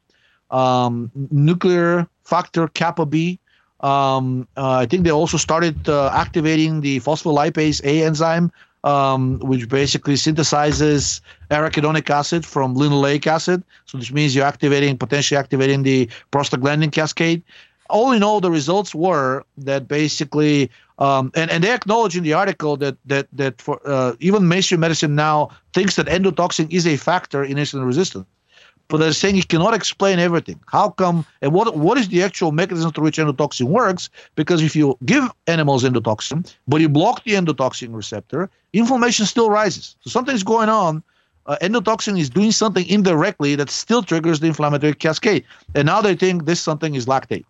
um, 0.51 1.11
nuclear 1.31 2.07
factor 2.25 2.69
kappa 2.69 3.07
B. 3.07 3.39
Um, 3.81 4.49
uh, 4.57 4.79
I 4.79 4.87
think 4.87 5.05
they 5.05 5.11
also 5.11 5.37
started 5.37 5.89
uh, 5.89 6.11
activating 6.13 6.81
the 6.81 7.01
phospholipase 7.01 7.85
A 7.85 8.05
enzyme, 8.05 8.51
um, 8.87 9.41
which 9.41 9.69
basically 9.69 10.15
synthesizes 10.15 11.21
arachidonic 11.51 12.09
acid 12.09 12.47
from 12.47 12.77
linoleic 12.77 13.27
acid. 13.27 13.63
So, 13.85 13.99
which 13.99 14.13
means 14.13 14.35
you're 14.35 14.47
activating, 14.47 14.97
potentially 14.97 15.37
activating 15.37 15.83
the 15.83 16.09
prostaglandin 16.33 16.93
cascade. 16.93 17.43
All 17.91 18.13
in 18.13 18.23
all, 18.23 18.41
the 18.41 18.51
results 18.51 18.95
were 18.95 19.45
that 19.59 19.89
basically 19.89 20.71
um, 20.99 21.31
and, 21.35 21.51
and 21.51 21.63
they 21.63 21.73
acknowledge 21.73 22.17
in 22.17 22.23
the 22.23 22.33
article 22.33 22.77
that 22.79 22.97
that 23.05 23.27
that 23.33 23.61
for 23.61 23.81
uh, 23.85 24.15
even 24.21 24.49
mainstream 24.49 24.81
medicine 24.81 25.15
now 25.15 25.51
thinks 25.75 25.97
that 25.97 26.07
endotoxin 26.07 26.73
is 26.73 26.87
a 26.87 26.97
factor 26.97 27.45
in 27.45 27.59
insulin 27.59 27.85
resistance, 27.85 28.27
but 28.89 28.99
they're 28.99 29.13
saying 29.13 29.37
it 29.37 29.49
cannot 29.49 29.75
explain 29.75 30.19
everything. 30.19 30.61
How 30.67 30.91
come? 30.91 31.25
And 31.43 31.53
what 31.53 31.77
what 31.77 31.99
is 31.99 32.09
the 32.09 32.23
actual 32.23 32.53
mechanism 32.53 32.93
through 32.93 33.05
which 33.05 33.19
endotoxin 33.19 33.67
works? 33.67 34.09
Because 34.35 34.63
if 34.63 34.77
you 34.77 34.97
give 35.05 35.25
animals 35.47 35.85
endotoxin, 35.85 36.53
but 36.69 36.81
you 36.81 36.89
block 36.89 37.25
the 37.25 37.33
endotoxin 37.33 37.95
receptor, 37.95 38.51
inflammation 38.73 39.27
still 39.27 39.51
rises. 39.51 39.97
So 40.01 40.11
something's 40.11 40.43
going 40.43 40.69
on. 40.69 41.03
Uh, 41.47 41.57
endotoxin 41.63 42.19
is 42.19 42.29
doing 42.29 42.51
something 42.51 42.87
indirectly 42.89 43.55
that 43.55 43.71
still 43.71 44.03
triggers 44.03 44.41
the 44.41 44.49
inflammatory 44.49 44.95
cascade. 44.95 45.45
And 45.77 45.87
now 45.87 46.01
they 46.01 46.17
think 46.17 46.45
this 46.45 46.61
something 46.61 46.97
is 46.97 47.07
lactate 47.07 47.45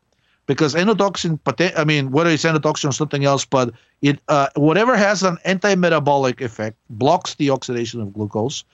because 0.47 0.75
endotoxin, 0.75 1.39
I 1.77 1.85
mean, 1.85 2.11
whether 2.11 2.31
it's 2.31 2.45
endotoxin 2.45 2.89
or 2.89 2.93
something 2.93 3.25
else, 3.25 3.45
but 3.45 3.73
it 4.03 4.21
uh, 4.29 4.49
whatever 4.55 4.97
has 4.97 5.23
an 5.23 5.39
anti-metabolic 5.45 6.41
effect 6.41 6.77
blocks 6.91 7.35
the 7.35 7.51
oxidation 7.51 8.01
of 8.01 8.13
glucose. 8.13 8.65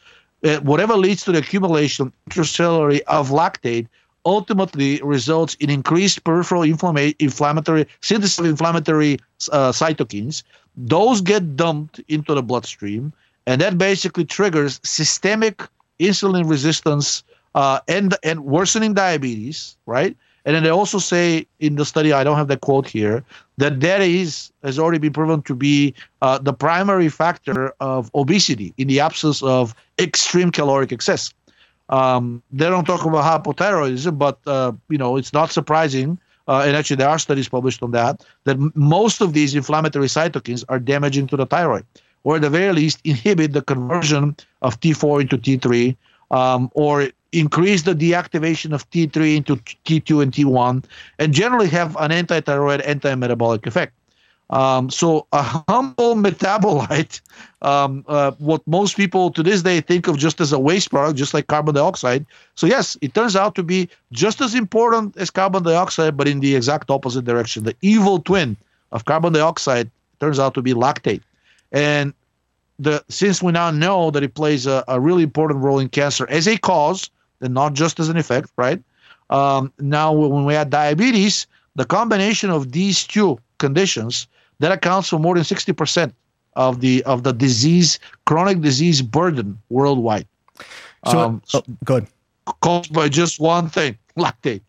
Uh, 0.44 0.58
whatever 0.60 0.94
leads 0.94 1.24
to 1.24 1.32
the 1.32 1.38
accumulation 1.38 2.12
intracellularly 2.28 3.00
of 3.02 3.30
lactate 3.30 3.86
ultimately 4.24 5.00
results 5.02 5.54
in 5.56 5.70
increased 5.70 6.24
peripheral 6.24 6.62
inflama- 6.62 7.14
inflammatory 7.18 7.86
synthesis 8.00 8.38
of 8.38 8.46
inflammatory 8.46 9.18
uh, 9.50 9.72
cytokines. 9.72 10.42
Those 10.76 11.20
get 11.20 11.56
dumped 11.56 12.00
into 12.08 12.34
the 12.34 12.42
bloodstream, 12.42 13.12
and 13.46 13.60
that 13.60 13.78
basically 13.78 14.24
triggers 14.24 14.80
systemic 14.84 15.62
insulin 16.00 16.48
resistance 16.48 17.22
uh, 17.54 17.80
and 17.88 18.16
and 18.22 18.44
worsening 18.44 18.94
diabetes, 18.94 19.76
right? 19.86 20.16
And 20.44 20.56
then 20.56 20.64
they 20.64 20.70
also 20.70 20.98
say 20.98 21.46
in 21.60 21.76
the 21.76 21.84
study, 21.84 22.12
I 22.12 22.24
don't 22.24 22.36
have 22.36 22.48
the 22.48 22.56
quote 22.56 22.88
here, 22.88 23.24
that 23.58 23.80
that 23.80 24.00
is 24.00 24.50
has 24.62 24.78
already 24.78 24.98
been 24.98 25.12
proven 25.12 25.42
to 25.42 25.54
be 25.54 25.94
uh, 26.20 26.38
the 26.38 26.52
primary 26.52 27.08
factor 27.08 27.72
of 27.80 28.10
obesity 28.14 28.74
in 28.76 28.88
the 28.88 29.00
absence 29.00 29.42
of 29.42 29.74
extreme 29.98 30.50
caloric 30.50 30.92
excess. 30.92 31.32
Um, 31.88 32.42
they 32.50 32.68
don't 32.68 32.84
talk 32.84 33.04
about 33.04 33.44
hypothyroidism, 33.44 34.18
but 34.18 34.38
uh, 34.46 34.72
you 34.88 34.98
know 34.98 35.16
it's 35.16 35.32
not 35.32 35.50
surprising. 35.50 36.18
Uh, 36.48 36.64
and 36.66 36.76
actually, 36.76 36.96
there 36.96 37.08
are 37.08 37.18
studies 37.18 37.48
published 37.48 37.82
on 37.82 37.92
that 37.92 38.24
that 38.44 38.56
m- 38.56 38.72
most 38.74 39.20
of 39.20 39.32
these 39.32 39.54
inflammatory 39.54 40.08
cytokines 40.08 40.64
are 40.68 40.80
damaging 40.80 41.26
to 41.28 41.36
the 41.36 41.46
thyroid, 41.46 41.84
or 42.24 42.36
at 42.36 42.42
the 42.42 42.50
very 42.50 42.72
least 42.72 42.98
inhibit 43.04 43.52
the 43.52 43.62
conversion 43.62 44.36
of 44.62 44.80
T4 44.80 45.20
into 45.20 45.38
T3, 45.38 45.96
um, 46.32 46.70
or 46.74 47.10
increase 47.32 47.82
the 47.82 47.94
deactivation 47.94 48.72
of 48.72 48.88
T3 48.90 49.36
into 49.36 49.56
T2 49.56 50.22
and 50.22 50.32
T1, 50.32 50.84
and 51.18 51.32
generally 51.32 51.68
have 51.68 51.96
an 51.96 52.12
anti-thyroid, 52.12 52.82
anti-metabolic 52.82 53.66
effect. 53.66 53.94
Um, 54.50 54.90
so 54.90 55.26
a 55.32 55.42
humble 55.42 56.14
metabolite, 56.26 57.22
um, 57.62 58.04
uh, 58.06 58.32
what 58.32 58.66
most 58.66 58.96
people 58.96 59.30
to 59.30 59.42
this 59.42 59.62
day 59.62 59.80
think 59.80 60.08
of 60.08 60.18
just 60.18 60.42
as 60.42 60.52
a 60.52 60.58
waste 60.58 60.90
product, 60.90 61.16
just 61.16 61.32
like 61.32 61.46
carbon 61.46 61.74
dioxide. 61.74 62.26
So 62.54 62.66
yes, 62.66 62.98
it 63.00 63.14
turns 63.14 63.34
out 63.34 63.54
to 63.54 63.62
be 63.62 63.88
just 64.12 64.42
as 64.42 64.54
important 64.54 65.16
as 65.16 65.30
carbon 65.30 65.62
dioxide, 65.62 66.18
but 66.18 66.28
in 66.28 66.40
the 66.40 66.54
exact 66.54 66.90
opposite 66.90 67.24
direction. 67.24 67.64
The 67.64 67.74
evil 67.80 68.18
twin 68.18 68.56
of 68.92 69.06
carbon 69.06 69.32
dioxide 69.32 69.90
turns 70.20 70.38
out 70.38 70.52
to 70.54 70.62
be 70.62 70.74
lactate, 70.74 71.22
and 71.72 72.12
the 72.78 73.02
since 73.08 73.42
we 73.42 73.52
now 73.52 73.70
know 73.70 74.10
that 74.10 74.22
it 74.22 74.34
plays 74.34 74.66
a, 74.66 74.84
a 74.86 75.00
really 75.00 75.22
important 75.22 75.60
role 75.60 75.78
in 75.78 75.88
cancer 75.88 76.28
as 76.28 76.46
a 76.46 76.58
cause 76.58 77.10
and 77.42 77.54
not 77.54 77.74
just 77.74 78.00
as 78.00 78.08
an 78.08 78.16
effect, 78.16 78.50
right? 78.56 78.82
Um, 79.30 79.72
now, 79.78 80.12
when 80.12 80.44
we 80.44 80.54
had 80.54 80.70
diabetes, 80.70 81.46
the 81.74 81.84
combination 81.84 82.50
of 82.50 82.72
these 82.72 83.04
two 83.04 83.38
conditions 83.58 84.26
that 84.58 84.72
accounts 84.72 85.08
for 85.08 85.18
more 85.18 85.34
than 85.34 85.44
60% 85.44 86.12
of 86.54 86.80
the 86.80 87.02
of 87.04 87.22
the 87.22 87.32
disease, 87.32 87.98
chronic 88.26 88.60
disease 88.60 89.00
burden 89.00 89.58
worldwide. 89.70 90.26
So, 91.08 91.18
um, 91.18 91.42
oh, 91.54 91.62
good. 91.84 92.06
Caused 92.60 92.92
by 92.92 93.08
just 93.08 93.40
one 93.40 93.68
thing, 93.68 93.96
lactate. 94.18 94.60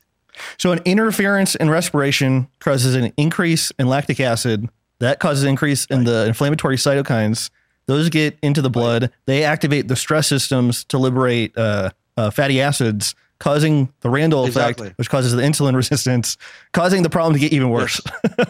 So, 0.58 0.72
an 0.72 0.80
interference 0.86 1.56
in 1.56 1.70
respiration 1.70 2.48
causes 2.60 2.96
an 2.96 3.14
increase 3.18 3.72
in 3.78 3.88
lactic 3.88 4.20
acid. 4.20 4.70
That 5.00 5.20
causes 5.20 5.44
an 5.44 5.50
increase 5.50 5.86
in 5.86 6.06
the 6.06 6.26
inflammatory 6.26 6.78
cytokines. 6.78 7.50
Those 7.88 8.10
get 8.10 8.38
into 8.42 8.62
the 8.62 8.70
blood. 8.70 9.12
They 9.26 9.44
activate 9.44 9.90
the 9.90 9.98
stress 9.98 10.28
systems 10.28 10.86
to 10.86 10.98
liberate 10.98 11.58
uh, 11.58 11.90
uh, 12.18 12.30
fatty 12.30 12.62
acids, 12.62 13.16
causing 13.40 13.92
the 14.02 14.10
Randle 14.10 14.46
exactly. 14.46 14.88
effect, 14.88 14.98
which 14.98 15.10
causes 15.10 15.34
the 15.34 15.42
insulin 15.42 15.76
resistance, 15.76 16.38
causing 16.72 17.04
the 17.04 17.10
problem 17.10 17.34
to 17.34 17.40
get 17.40 17.54
even 17.54 17.70
worse. 17.70 18.02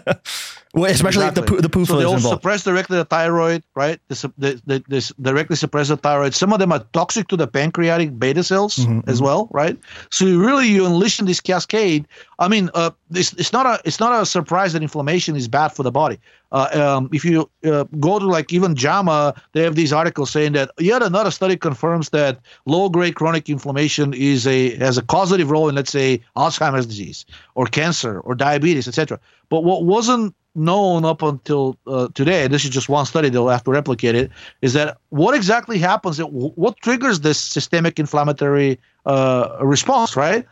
Yes. 0.08 0.60
well, 0.74 0.92
especially 0.92 1.28
exactly. 1.28 1.58
if 1.58 1.62
the, 1.62 1.68
the 1.68 1.70
PUFA 1.70 1.88
so 1.88 1.98
they 1.98 2.04
also 2.04 2.16
involved. 2.16 2.38
suppress 2.42 2.64
directly 2.64 2.98
the 2.98 3.06
thyroid, 3.06 3.64
right? 3.76 4.00
They, 4.08 4.16
they, 4.40 4.62
they, 4.66 4.84
they, 4.90 5.02
directly 5.22 5.56
suppress 5.56 5.90
the 5.90 5.98
thyroid. 5.98 6.34
Some 6.34 6.52
of 6.52 6.58
them 6.58 6.72
are 6.72 6.84
toxic 6.94 7.28
to 7.28 7.38
the 7.38 7.46
pancreatic 7.46 8.18
beta 8.18 8.44
cells 8.44 8.78
mm-hmm, 8.78 9.08
as 9.08 9.18
mm-hmm. 9.18 9.26
well, 9.26 9.50
right? 9.52 9.78
So 10.10 10.26
you 10.26 10.44
really 10.44 10.68
you 10.68 10.88
unleash 10.88 11.20
this 11.20 11.40
cascade. 11.40 12.08
I 12.40 12.48
mean, 12.48 12.72
uh, 12.74 12.90
it's, 13.12 13.34
it's 13.34 13.54
not 13.54 13.68
a 13.68 13.80
it's 13.86 14.00
not 14.00 14.20
a 14.20 14.26
surprise 14.26 14.74
that 14.74 14.82
inflammation 14.82 15.36
is 15.36 15.48
bad 15.48 15.68
for 15.70 15.84
the 15.84 15.92
body. 15.92 16.20
Uh, 16.52 16.70
um, 16.98 17.10
if 17.14 17.24
you 17.24 17.50
uh, 17.66 17.84
go 18.00 18.18
to 18.18 18.26
like 18.26 18.52
even 18.52 18.76
JAMA, 18.76 19.36
they 19.52 19.62
have 19.62 19.76
these 19.76 19.94
articles 19.94 20.32
saying 20.32 20.54
that 20.54 20.72
yet 20.80 21.04
another 21.04 21.30
study 21.30 21.56
confirms 21.56 22.10
that 22.10 22.40
low-grade 22.66 23.16
chronic 23.16 23.48
inflammation 23.48 24.14
is 24.16 24.48
a 24.48 24.76
has 24.78 24.98
a 24.98 25.04
causative 25.04 25.52
role 25.52 25.70
in 25.70 25.76
let's 25.76 25.92
say 25.92 26.20
Alzheimer's 26.36 26.88
disease 26.88 27.26
or 27.54 27.68
cancer 27.68 28.20
or 28.22 28.34
diabetes, 28.34 28.88
etc. 28.88 29.20
But 29.50 29.64
what 29.64 29.86
wasn't 29.86 30.34
known 30.56 31.06
up 31.06 31.22
until 31.22 31.78
uh, 31.88 32.08
today, 32.14 32.48
this 32.48 32.64
is 32.64 32.70
just 32.70 32.90
one 32.90 33.06
study, 33.06 33.30
they'll 33.30 33.48
have 33.48 33.64
to 33.64 33.72
replicate 33.72 34.16
it, 34.16 34.32
is 34.62 34.74
that 34.74 34.98
what 35.10 35.36
exactly 35.36 35.78
happens, 35.78 36.20
what 36.20 36.78
triggers 36.78 37.22
this 37.22 37.40
systemic 37.40 38.00
inflammatory 38.00 38.80
uh, 39.06 39.58
response, 39.62 40.16
right? 40.16 40.46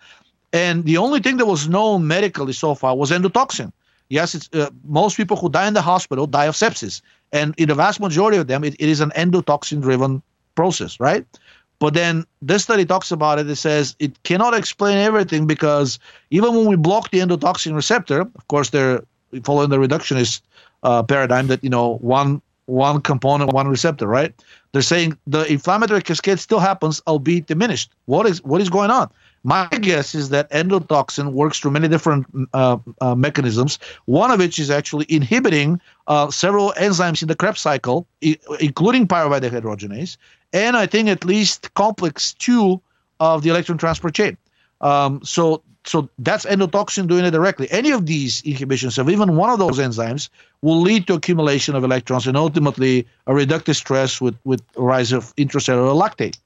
And 0.54 0.86
the 0.86 0.98
only 0.98 1.20
thing 1.20 1.38
that 1.38 1.46
was 1.46 1.68
known 1.68 2.08
medically 2.08 2.54
so 2.54 2.76
far 2.76 2.96
was 2.96 3.12
endotoxin. 3.12 3.72
Yes, 4.10 4.36
it's 4.36 4.50
uh, 4.54 4.70
most 4.84 5.16
people 5.16 5.38
who 5.38 5.50
die 5.50 5.68
in 5.68 5.74
the 5.74 5.82
hospital 5.82 6.28
die 6.28 6.46
of 6.46 6.56
sepsis, 6.56 7.02
and 7.32 7.56
in 7.58 7.70
the 7.70 7.76
vast 7.76 8.00
majority 8.00 8.38
of 8.38 8.48
them, 8.48 8.64
it, 8.64 8.74
it 8.74 8.90
is 8.90 9.00
an 9.00 9.12
endotoxin-driven 9.12 10.22
process, 10.56 11.00
right? 11.00 11.26
But 11.80 11.94
then 11.96 12.26
this 12.42 12.64
study 12.64 12.86
talks 12.86 13.12
about 13.12 13.40
it. 13.40 13.50
It 13.50 13.56
says 13.56 13.96
it 14.00 14.22
cannot 14.24 14.54
explain 14.54 14.98
everything 14.98 15.48
because 15.48 15.98
even 16.30 16.54
when 16.56 16.68
we 16.68 16.76
block 16.76 17.10
the 17.10 17.20
endotoxin 17.20 17.74
receptor, 17.74 18.22
of 18.22 18.48
course, 18.50 18.70
they're 18.70 19.02
following 19.44 19.70
the 19.70 19.78
reductionist 19.78 20.42
uh, 20.84 21.04
paradigm 21.04 21.48
that 21.48 21.64
you 21.64 21.70
know 21.70 21.98
one 21.98 22.42
one 22.66 23.02
component, 23.02 23.52
one 23.52 23.68
receptor, 23.68 24.08
right? 24.08 24.34
They're 24.72 24.82
saying 24.82 25.18
the 25.28 25.44
inflammatory 25.52 26.02
cascade 26.02 26.40
still 26.40 26.60
happens, 26.60 27.02
albeit 27.06 27.48
diminished. 27.48 27.92
What 28.06 28.26
is 28.26 28.44
what 28.44 28.62
is 28.62 28.70
going 28.70 28.92
on? 28.92 29.10
My 29.44 29.68
guess 29.68 30.14
is 30.14 30.30
that 30.30 30.50
endotoxin 30.52 31.32
works 31.32 31.60
through 31.60 31.72
many 31.72 31.88
different 31.88 32.28
uh, 32.54 32.78
uh, 33.02 33.16
mechanisms. 33.16 33.80
One 34.06 34.30
of 34.30 34.40
which 34.40 34.60
is 34.60 34.70
actually 34.70 35.08
inhibiting 35.10 35.82
uh, 36.08 36.30
several 36.30 36.74
enzymes 36.78 37.22
in 37.22 37.28
the 37.28 37.36
Krebs 37.36 37.60
cycle, 37.60 38.08
I- 38.24 38.38
including 38.60 39.08
pyruvate 39.08 39.42
dehydrogenase, 39.42 40.18
and 40.54 40.78
I 40.78 40.86
think 40.86 41.10
at 41.10 41.26
least 41.26 41.74
complex 41.74 42.34
two 42.34 42.80
of 43.20 43.44
the 43.44 43.50
electron 43.50 43.78
transport 43.78 44.14
chain. 44.14 44.38
Um, 44.80 45.22
so 45.24 45.64
so 45.84 46.10
that's 46.20 46.46
endotoxin 46.46 47.08
doing 47.08 47.26
it 47.26 47.32
directly. 47.32 47.70
Any 47.72 47.92
of 47.92 48.06
these 48.06 48.42
inhibitions 48.44 48.98
of 48.98 49.10
even 49.10 49.36
one 49.36 49.50
of 49.50 49.60
those 49.60 49.80
enzymes 49.80 50.30
will 50.62 50.80
lead 50.80 51.08
to 51.08 51.14
accumulation 51.16 51.76
of 51.76 51.84
electrons 51.84 52.28
and 52.28 52.38
ultimately 52.38 53.08
a 53.26 53.32
reductive 53.32 53.76
stress 53.76 54.22
with 54.22 54.38
with 54.44 54.62
rise 54.76 55.12
of 55.12 55.36
intracellular 55.38 56.00
lactate. 56.00 56.38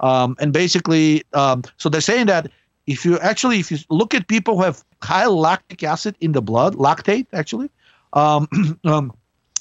Um, 0.00 0.36
and 0.40 0.52
basically, 0.52 1.24
um, 1.34 1.64
so 1.76 1.88
they're 1.88 2.00
saying 2.00 2.26
that 2.26 2.50
if 2.86 3.04
you 3.04 3.18
actually 3.18 3.58
if 3.58 3.70
you 3.70 3.78
look 3.90 4.14
at 4.14 4.26
people 4.26 4.56
who 4.56 4.62
have 4.62 4.82
high 5.02 5.26
lactic 5.26 5.82
acid 5.82 6.16
in 6.20 6.32
the 6.32 6.40
blood, 6.40 6.74
lactate 6.74 7.26
actually, 7.32 7.70
um, 8.14 8.48
um, 8.84 9.12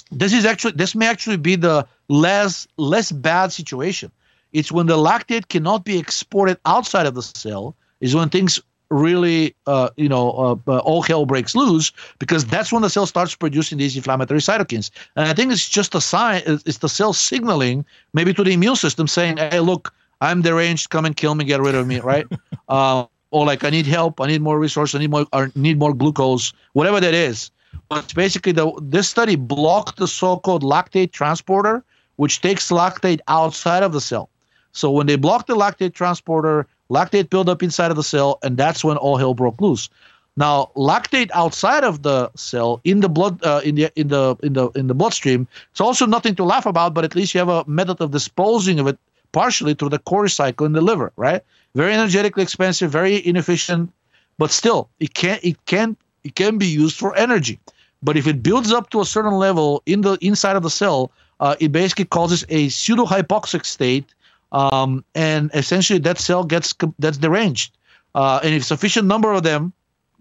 this 0.09 0.31
is 0.31 0.45
actually 0.45 0.71
this 0.73 0.95
may 0.95 1.07
actually 1.07 1.37
be 1.37 1.57
the 1.57 1.85
less 2.07 2.65
less 2.77 3.11
bad 3.11 3.51
situation. 3.51 4.09
It's 4.53 4.71
when 4.71 4.87
the 4.87 4.95
lactate 4.95 5.49
cannot 5.49 5.83
be 5.83 5.99
exported 5.99 6.57
outside 6.65 7.05
of 7.05 7.15
the 7.15 7.21
cell 7.21 7.75
is 7.99 8.15
when 8.15 8.29
things 8.29 8.61
really 8.89 9.55
uh, 9.65 9.89
you 9.97 10.09
know 10.09 10.31
uh, 10.31 10.55
uh, 10.71 10.77
all 10.79 11.01
hell 11.01 11.25
breaks 11.25 11.55
loose 11.55 11.91
because 12.19 12.45
that's 12.45 12.71
when 12.71 12.81
the 12.81 12.89
cell 12.89 13.05
starts 13.05 13.35
producing 13.35 13.77
these 13.77 13.95
inflammatory 13.95 14.39
cytokines. 14.39 14.91
And 15.15 15.27
i 15.27 15.33
think 15.33 15.51
it's 15.51 15.67
just 15.67 15.95
a 15.95 16.01
sign 16.01 16.41
it's 16.45 16.79
the 16.79 16.89
cell 16.89 17.13
signaling 17.13 17.85
maybe 18.13 18.33
to 18.33 18.43
the 18.43 18.53
immune 18.53 18.75
system 18.75 19.07
saying 19.07 19.37
hey 19.37 19.59
look 19.59 19.93
i'm 20.21 20.41
deranged. 20.41 20.89
Come 20.89 21.05
and 21.05 21.15
kill 21.15 21.35
me. 21.35 21.43
Get 21.45 21.61
rid 21.61 21.75
of 21.75 21.87
me 21.87 21.99
right? 21.99 22.27
Uh, 22.69 23.05
or 23.31 23.45
like 23.45 23.63
i 23.63 23.69
need 23.69 23.85
help. 23.85 24.19
I 24.19 24.27
need 24.27 24.41
more 24.41 24.59
resources. 24.59 24.95
I 24.95 24.99
need 24.99 25.11
more 25.11 25.25
or 25.31 25.51
need 25.55 25.79
more 25.79 25.93
glucose 25.93 26.51
whatever 26.73 26.99
that 26.99 27.13
is. 27.13 27.49
But 27.89 28.13
basically 28.13 28.51
the 28.51 28.71
this 28.81 29.07
study 29.07 29.35
blocked 29.37 29.97
the 29.97 30.07
so-called 30.07 30.63
lactate 30.63 31.11
transporter 31.13 31.83
which 32.17 32.41
takes 32.41 32.69
lactate 32.69 33.21
outside 33.27 33.83
of 33.83 33.93
the 33.93 34.01
cell. 34.01 34.29
So 34.73 34.91
when 34.91 35.07
they 35.07 35.15
block 35.15 35.47
the 35.47 35.55
lactate 35.55 35.93
transporter, 35.93 36.67
lactate 36.89 37.29
build 37.29 37.49
up 37.49 37.63
inside 37.63 37.91
of 37.91 37.97
the 37.97 38.03
cell, 38.03 38.39
and 38.43 38.57
that's 38.57 38.83
when 38.83 38.97
all 38.97 39.17
hell 39.17 39.33
broke 39.33 39.61
loose. 39.61 39.89
Now, 40.37 40.69
lactate 40.75 41.31
outside 41.33 41.83
of 41.83 42.03
the 42.03 42.29
cell 42.35 42.79
in 42.83 42.99
the 42.99 43.09
blood, 43.09 43.43
uh, 43.43 43.61
in 43.63 43.75
the 43.75 43.91
in 43.95 44.09
the 44.09 44.35
in 44.43 44.53
the 44.53 44.69
in 44.75 44.87
the 44.87 44.93
bloodstream, 44.93 45.47
it's 45.71 45.81
also 45.81 46.05
nothing 46.05 46.35
to 46.35 46.43
laugh 46.43 46.67
about. 46.67 46.93
But 46.93 47.05
at 47.05 47.15
least 47.15 47.33
you 47.33 47.39
have 47.39 47.49
a 47.49 47.65
method 47.67 47.99
of 48.01 48.11
disposing 48.11 48.79
of 48.79 48.87
it 48.87 48.99
partially 49.31 49.73
through 49.73 49.89
the 49.89 49.99
Cori 49.99 50.29
cycle 50.29 50.65
in 50.65 50.73
the 50.73 50.81
liver, 50.81 51.11
right? 51.15 51.41
Very 51.73 51.93
energetically 51.93 52.43
expensive, 52.43 52.91
very 52.91 53.25
inefficient, 53.25 53.91
but 54.37 54.51
still, 54.51 54.89
it 54.99 55.15
can 55.15 55.39
it 55.41 55.57
can 55.65 55.97
it 56.23 56.35
can 56.35 56.57
be 56.59 56.67
used 56.67 56.97
for 56.97 57.15
energy. 57.15 57.59
But 58.03 58.15
if 58.15 58.27
it 58.27 58.43
builds 58.43 58.71
up 58.71 58.91
to 58.91 59.01
a 59.01 59.05
certain 59.05 59.33
level 59.33 59.81
in 59.87 60.01
the 60.01 60.17
inside 60.21 60.55
of 60.55 60.61
the 60.61 60.69
cell, 60.69 61.11
uh, 61.39 61.55
it 61.59 61.71
basically 61.71 62.05
causes 62.05 62.45
a 62.49 62.69
pseudo 62.69 63.05
hypoxic 63.05 63.65
state 63.65 64.13
um, 64.51 65.03
and 65.15 65.51
essentially 65.53 65.99
that 65.99 66.17
cell 66.17 66.43
gets 66.43 66.73
that's 66.99 67.17
deranged. 67.17 67.77
Uh, 68.15 68.39
and 68.43 68.53
if 68.53 68.63
sufficient 68.63 69.07
number 69.07 69.31
of 69.33 69.43
them 69.43 69.73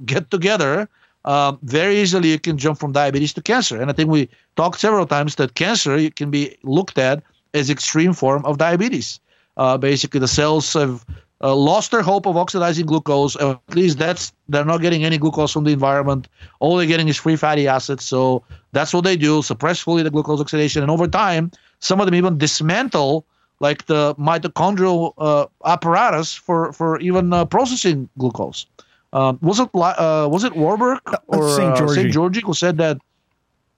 get 0.04 0.30
together, 0.30 0.88
um, 1.24 1.58
very 1.62 1.96
easily 1.98 2.30
you 2.30 2.38
can 2.38 2.58
jump 2.58 2.78
from 2.78 2.92
diabetes 2.92 3.32
to 3.32 3.42
cancer. 3.42 3.80
And 3.80 3.90
I 3.90 3.94
think 3.94 4.10
we 4.10 4.28
talked 4.56 4.80
several 4.80 5.06
times 5.06 5.36
that 5.36 5.54
cancer 5.54 6.10
can 6.10 6.30
be 6.30 6.56
looked 6.62 6.98
at 6.98 7.22
as 7.54 7.70
extreme 7.70 8.12
form 8.12 8.44
of 8.44 8.58
diabetes. 8.58 9.18
Uh, 9.56 9.78
basically, 9.78 10.20
the 10.20 10.28
cells 10.28 10.72
have 10.74 11.04
uh, 11.42 11.54
lost 11.54 11.90
their 11.90 12.02
hope 12.02 12.26
of 12.26 12.36
oxidizing 12.36 12.86
glucose. 12.86 13.36
At 13.36 13.58
least 13.74 13.98
that's 13.98 14.32
they're 14.48 14.64
not 14.64 14.82
getting 14.82 15.04
any 15.04 15.18
glucose 15.18 15.52
from 15.52 15.64
the 15.64 15.72
environment. 15.72 16.28
All 16.60 16.76
they're 16.76 16.86
getting 16.86 17.08
is 17.08 17.16
free 17.16 17.36
fatty 17.36 17.66
acids. 17.66 18.04
So 18.04 18.44
that's 18.72 18.92
what 18.92 19.04
they 19.04 19.16
do: 19.16 19.42
suppress 19.42 19.80
fully 19.80 20.02
the 20.02 20.10
glucose 20.10 20.40
oxidation. 20.40 20.82
And 20.82 20.90
over 20.90 21.06
time, 21.08 21.50
some 21.80 22.00
of 22.00 22.06
them 22.06 22.14
even 22.14 22.38
dismantle 22.38 23.24
like 23.60 23.86
the 23.86 24.14
mitochondrial 24.16 25.12
uh, 25.18 25.46
apparatus 25.64 26.34
for 26.34 26.72
for 26.72 27.00
even 27.00 27.32
uh, 27.32 27.44
processing 27.44 28.08
glucose. 28.18 28.66
Um, 29.12 29.38
was 29.40 29.60
it 29.60 29.68
uh, 29.74 30.28
was 30.30 30.44
it 30.44 30.56
Warburg 30.56 31.00
uh, 31.06 31.16
or 31.28 31.48
St. 31.56 31.72
Uh, 31.72 31.86
Szent-Györgyi 31.86 32.42
who 32.42 32.54
said 32.54 32.76
that? 32.78 32.98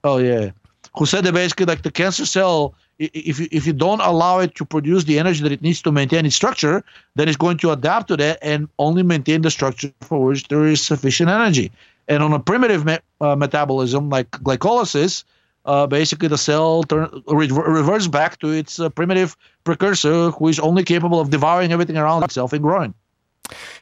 Oh 0.05 0.18
yeah, 0.18 0.51
who 0.97 1.07
said 1.07 1.24
that 1.24 1.33
basically 1.33 1.66
like 1.66 1.83
the 1.83 1.91
cancer 1.91 2.26
cell, 2.26 2.74
if 2.99 3.39
you, 3.39 3.49
if 3.53 3.66
you 3.66 3.72
don't 3.72 4.01
allow 4.01 4.41
it 4.41 4.55
to 4.57 4.64
produce 4.64 5.05
the 5.05 5.18
energy 5.18 5.43
that 5.43 5.53
it 5.53 5.62
needs 5.62 5.83
to 5.83 5.93
maintain 5.93 6.26
its 6.26 6.35
structure, 6.35 6.83
then 7.14 7.29
it's 7.29 7.37
going 7.37 7.59
to 7.59 7.70
adapt 7.70 8.09
to 8.09 8.16
that 8.16 8.39
and 8.43 8.68
only 8.79 9.03
maintain 9.03 9.43
the 9.43 9.51
structure 9.51 9.93
for 10.01 10.24
which 10.24 10.49
there 10.49 10.66
is 10.66 10.85
sufficient 10.85 11.31
energy. 11.31 11.70
And 12.09 12.22
on 12.22 12.33
a 12.33 12.41
primitive 12.41 12.85
me- 12.85 12.99
uh, 13.20 13.37
metabolism 13.37 14.09
like 14.09 14.31
glycolysis, 14.31 15.24
uh, 15.69 15.87
basically 15.87 16.29
the 16.29 16.39
cell 16.39 16.83
turn, 16.83 17.23
re- 17.29 17.49
reverts 17.49 18.09
back 18.09 18.39
to 18.41 18.49
its 18.49 18.81
uh, 18.81 18.89
primitive 18.89 19.37
precursor, 19.64 20.31
who 20.31 20.49
is 20.49 20.59
only 20.59 20.83
capable 20.83 21.21
of 21.21 21.31
devouring 21.31 21.73
everything 21.73 21.97
around 21.97 22.23
itself 22.25 22.53
and 22.53 22.62
growing. 22.62 22.95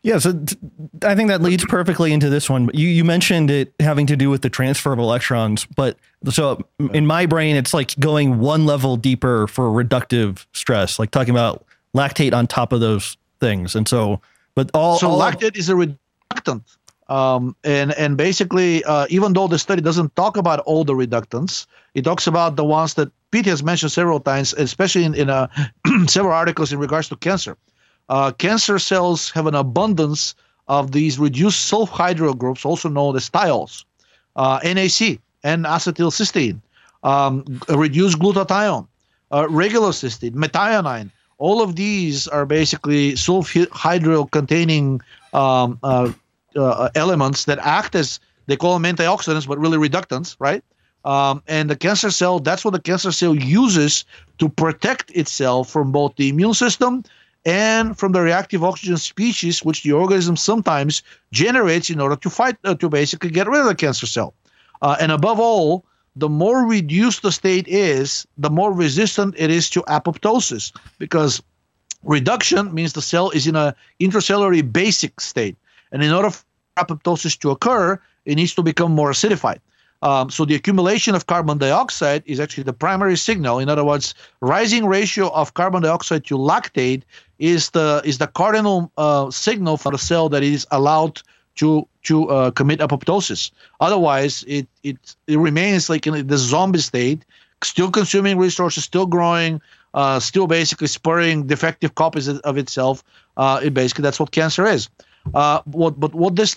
Yeah, 0.02 0.18
so 0.18 0.32
t- 0.32 0.56
I 1.02 1.14
think 1.14 1.28
that 1.28 1.42
leads 1.42 1.64
perfectly 1.64 2.12
into 2.12 2.28
this 2.28 2.50
one. 2.50 2.70
You 2.74 2.88
you 2.88 3.04
mentioned 3.04 3.50
it 3.50 3.72
having 3.80 4.06
to 4.06 4.16
do 4.16 4.30
with 4.30 4.42
the 4.42 4.50
transfer 4.50 4.92
of 4.92 4.98
electrons, 4.98 5.66
but 5.76 5.96
so 6.28 6.60
in 6.92 7.06
my 7.06 7.26
brain, 7.26 7.56
it's 7.56 7.74
like 7.74 7.98
going 7.98 8.38
one 8.38 8.66
level 8.66 8.96
deeper 8.96 9.46
for 9.46 9.70
reductive 9.70 10.44
stress, 10.52 10.98
like 10.98 11.10
talking 11.10 11.34
about 11.34 11.64
lactate 11.94 12.34
on 12.34 12.46
top 12.46 12.72
of 12.72 12.80
those 12.80 13.16
things. 13.40 13.74
And 13.74 13.88
so, 13.88 14.20
but 14.54 14.70
all 14.74 14.98
so 14.98 15.10
all 15.10 15.20
lactate 15.20 15.48
of, 15.48 15.56
is 15.56 15.68
a 15.68 15.76
reductant. 15.76 16.64
Um, 17.08 17.54
and 17.62 17.92
and 17.92 18.16
basically, 18.16 18.82
uh, 18.84 19.06
even 19.10 19.32
though 19.32 19.46
the 19.46 19.58
study 19.58 19.80
doesn't 19.80 20.16
talk 20.16 20.36
about 20.36 20.60
all 20.60 20.84
the 20.84 20.94
reductants, 20.94 21.66
it 21.94 22.02
talks 22.02 22.26
about 22.26 22.56
the 22.56 22.64
ones 22.64 22.94
that 22.94 23.12
Peat 23.30 23.46
has 23.46 23.62
mentioned 23.62 23.92
several 23.92 24.18
times, 24.18 24.52
especially 24.54 25.04
in, 25.04 25.14
in 25.14 25.30
uh, 25.30 25.46
several 26.06 26.34
articles 26.34 26.72
in 26.72 26.78
regards 26.78 27.08
to 27.08 27.16
cancer. 27.16 27.56
Uh, 28.08 28.32
cancer 28.32 28.78
cells 28.78 29.30
have 29.30 29.46
an 29.46 29.54
abundance 29.54 30.34
of 30.68 30.92
these 30.92 31.18
reduced 31.18 31.70
sulfhydryl 31.72 32.36
groups, 32.36 32.64
also 32.64 32.88
known 32.88 33.16
as 33.16 33.30
thiols, 33.30 33.84
uh, 34.34 34.58
NAC, 34.64 35.20
N-acetylcysteine, 35.44 36.60
um, 37.04 37.44
reduced 37.68 38.18
glutathione, 38.18 38.86
uh, 39.30 39.46
regular 39.48 39.90
cysteine, 39.90 40.34
methionine. 40.34 41.10
All 41.38 41.62
of 41.62 41.76
these 41.76 42.26
are 42.26 42.46
basically 42.46 43.12
sulfhydryl 43.12 44.30
containing 44.30 45.00
um, 45.32 45.78
uh, 46.56 46.90
elements 46.94 47.44
that 47.44 47.58
act 47.58 47.94
as 47.94 48.20
they 48.46 48.56
call 48.56 48.78
them 48.78 48.96
antioxidants, 48.96 49.46
but 49.46 49.58
really 49.58 49.78
reductants, 49.78 50.36
right? 50.38 50.62
Um, 51.04 51.42
and 51.46 51.70
the 51.70 51.76
cancer 51.76 52.10
cell, 52.10 52.40
that's 52.40 52.64
what 52.64 52.72
the 52.72 52.80
cancer 52.80 53.12
cell 53.12 53.34
uses 53.34 54.04
to 54.38 54.48
protect 54.48 55.10
itself 55.12 55.70
from 55.70 55.92
both 55.92 56.16
the 56.16 56.28
immune 56.28 56.54
system 56.54 57.04
and 57.44 57.96
from 57.96 58.10
the 58.10 58.20
reactive 58.20 58.64
oxygen 58.64 58.96
species, 58.96 59.64
which 59.64 59.84
the 59.84 59.92
organism 59.92 60.36
sometimes 60.36 61.02
generates 61.30 61.90
in 61.90 62.00
order 62.00 62.16
to 62.16 62.28
fight, 62.28 62.56
uh, 62.64 62.74
to 62.74 62.88
basically 62.88 63.30
get 63.30 63.48
rid 63.48 63.60
of 63.60 63.66
the 63.66 63.74
cancer 63.74 64.06
cell. 64.06 64.34
Uh, 64.82 64.96
and 65.00 65.12
above 65.12 65.38
all, 65.38 65.84
the 66.16 66.28
more 66.28 66.66
reduced 66.66 67.22
the 67.22 67.30
state 67.30 67.68
is, 67.68 68.26
the 68.36 68.50
more 68.50 68.72
resistant 68.72 69.34
it 69.38 69.50
is 69.50 69.70
to 69.70 69.82
apoptosis, 69.82 70.72
because 70.98 71.40
reduction 72.02 72.74
means 72.74 72.94
the 72.94 73.02
cell 73.02 73.30
is 73.30 73.46
in 73.46 73.54
a 73.54 73.76
intracellular 74.00 74.72
basic 74.72 75.20
state. 75.20 75.56
And 75.92 76.02
in 76.02 76.12
order 76.12 76.30
for 76.30 76.44
apoptosis 76.76 77.38
to 77.40 77.50
occur, 77.50 78.00
it 78.24 78.34
needs 78.34 78.54
to 78.54 78.62
become 78.62 78.92
more 78.92 79.10
acidified. 79.10 79.58
Um, 80.02 80.30
so 80.30 80.44
the 80.44 80.54
accumulation 80.54 81.14
of 81.14 81.26
carbon 81.26 81.58
dioxide 81.58 82.22
is 82.26 82.38
actually 82.38 82.64
the 82.64 82.72
primary 82.72 83.16
signal. 83.16 83.58
In 83.58 83.68
other 83.68 83.84
words, 83.84 84.14
rising 84.40 84.86
ratio 84.86 85.30
of 85.30 85.54
carbon 85.54 85.82
dioxide 85.82 86.24
to 86.26 86.36
lactate 86.36 87.02
is 87.38 87.70
the 87.70 88.02
is 88.04 88.18
the 88.18 88.26
cardinal 88.26 88.92
uh, 88.98 89.30
signal 89.30 89.76
for 89.76 89.90
the 89.92 89.98
cell 89.98 90.28
that 90.28 90.42
it 90.42 90.52
is 90.52 90.66
allowed 90.70 91.22
to 91.56 91.88
to 92.04 92.28
uh, 92.28 92.50
commit 92.50 92.80
apoptosis. 92.80 93.50
Otherwise, 93.80 94.44
it 94.46 94.68
it 94.82 95.16
it 95.26 95.38
remains 95.38 95.88
like 95.88 96.06
in 96.06 96.26
the 96.26 96.38
zombie 96.38 96.78
state, 96.78 97.24
still 97.62 97.90
consuming 97.90 98.36
resources, 98.36 98.84
still 98.84 99.06
growing, 99.06 99.60
uh, 99.94 100.20
still 100.20 100.46
basically 100.46 100.88
spurring 100.88 101.46
defective 101.46 101.94
copies 101.94 102.28
of 102.28 102.58
itself. 102.58 103.02
Uh, 103.36 103.60
it 103.62 103.72
basically 103.72 104.02
that's 104.02 104.20
what 104.20 104.30
cancer 104.30 104.66
is. 104.66 104.90
Uh, 105.34 105.60
what, 105.64 105.98
but 105.98 106.14
what 106.14 106.36
this 106.36 106.54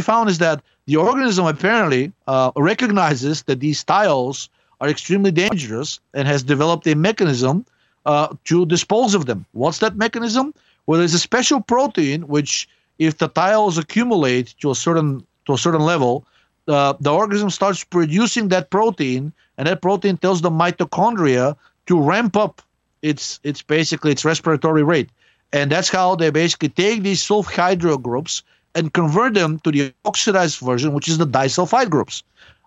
found 0.00 0.28
is 0.30 0.38
that 0.38 0.62
the 0.86 0.96
organism 0.96 1.46
apparently 1.46 2.12
uh, 2.26 2.50
recognizes 2.56 3.42
that 3.44 3.60
these 3.60 3.84
thiols 3.84 4.48
are 4.80 4.88
extremely 4.88 5.30
dangerous 5.30 6.00
and 6.14 6.26
has 6.26 6.42
developed 6.42 6.86
a 6.86 6.94
mechanism 6.96 7.64
uh, 8.06 8.34
to 8.44 8.66
dispose 8.66 9.14
of 9.14 9.26
them. 9.26 9.46
What's 9.52 9.78
that 9.78 9.96
mechanism? 9.96 10.54
Well, 10.86 10.98
there's 10.98 11.14
a 11.14 11.18
special 11.18 11.60
protein 11.60 12.22
which, 12.22 12.68
if 12.98 13.18
the 13.18 13.28
thiols 13.28 13.78
accumulate 13.78 14.54
to 14.60 14.70
a 14.70 14.74
certain 14.74 15.24
to 15.46 15.54
a 15.54 15.58
certain 15.58 15.82
level, 15.82 16.24
uh, 16.68 16.94
the 17.00 17.12
organism 17.12 17.50
starts 17.50 17.84
producing 17.84 18.48
that 18.48 18.70
protein, 18.70 19.32
and 19.58 19.66
that 19.66 19.82
protein 19.82 20.16
tells 20.16 20.40
the 20.40 20.50
mitochondria 20.50 21.56
to 21.86 22.00
ramp 22.00 22.36
up 22.36 22.62
its 23.02 23.38
its 23.44 23.62
basically 23.62 24.10
its 24.10 24.24
respiratory 24.24 24.82
rate. 24.82 25.10
And 25.52 25.70
that's 25.70 25.88
how 25.88 26.16
they 26.16 26.30
basically 26.30 26.70
take 26.70 27.02
these 27.02 27.22
sulfhydryl 27.22 28.00
groups 28.00 28.42
and 28.74 28.92
convert 28.92 29.34
them 29.34 29.58
to 29.60 29.70
the 29.70 29.92
oxidized 30.04 30.58
version, 30.60 30.94
which 30.94 31.08
is 31.08 31.18
the 31.18 31.26
disulfide 31.26 31.90
groups. 31.90 32.22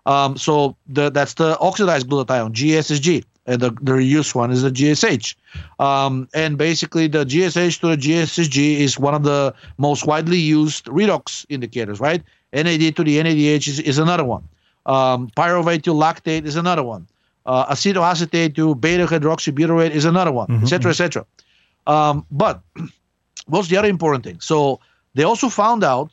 Um, 0.06 0.36
so 0.36 0.76
the, 0.86 1.10
that's 1.10 1.34
the 1.34 1.58
oxidized 1.58 2.08
glutathione, 2.08 2.52
GSSG. 2.52 3.24
and 3.48 3.60
the, 3.60 3.70
the 3.82 3.92
reused 3.92 4.34
one 4.36 4.50
is 4.52 4.62
the 4.62 4.70
GSH. 4.70 5.34
Um, 5.80 6.28
and 6.32 6.56
basically, 6.58 7.08
the 7.08 7.24
GSH 7.24 7.80
to 7.80 7.88
the 7.88 7.96
GSHG 7.96 8.78
is 8.78 8.98
one 9.00 9.14
of 9.14 9.24
the 9.24 9.52
most 9.78 10.06
widely 10.06 10.38
used 10.38 10.84
redox 10.86 11.44
indicators, 11.48 11.98
right? 11.98 12.22
NAD 12.52 12.94
to 12.96 13.02
the 13.04 13.18
NADH 13.18 13.66
is, 13.68 13.80
is 13.80 13.98
another 13.98 14.24
one. 14.24 14.46
Um, 14.86 15.28
pyruvate 15.36 15.82
to 15.82 15.92
lactate 15.92 16.44
is 16.44 16.54
another 16.54 16.84
one. 16.84 17.06
Uh, 17.46 17.66
acetoacetate 17.72 18.54
to 18.54 18.74
beta 18.76 19.06
hydroxybutyrate 19.06 19.90
is 19.90 20.04
another 20.04 20.30
one, 20.32 20.48
etc., 20.62 20.90
Mhm. 20.92 20.94
etc. 20.94 21.26
Um, 21.86 22.26
but 22.30 22.62
what's 23.46 23.68
the 23.68 23.76
other 23.76 23.88
important 23.88 24.24
thing? 24.24 24.40
So 24.40 24.80
they 25.14 25.24
also 25.24 25.48
found 25.48 25.84
out 25.84 26.10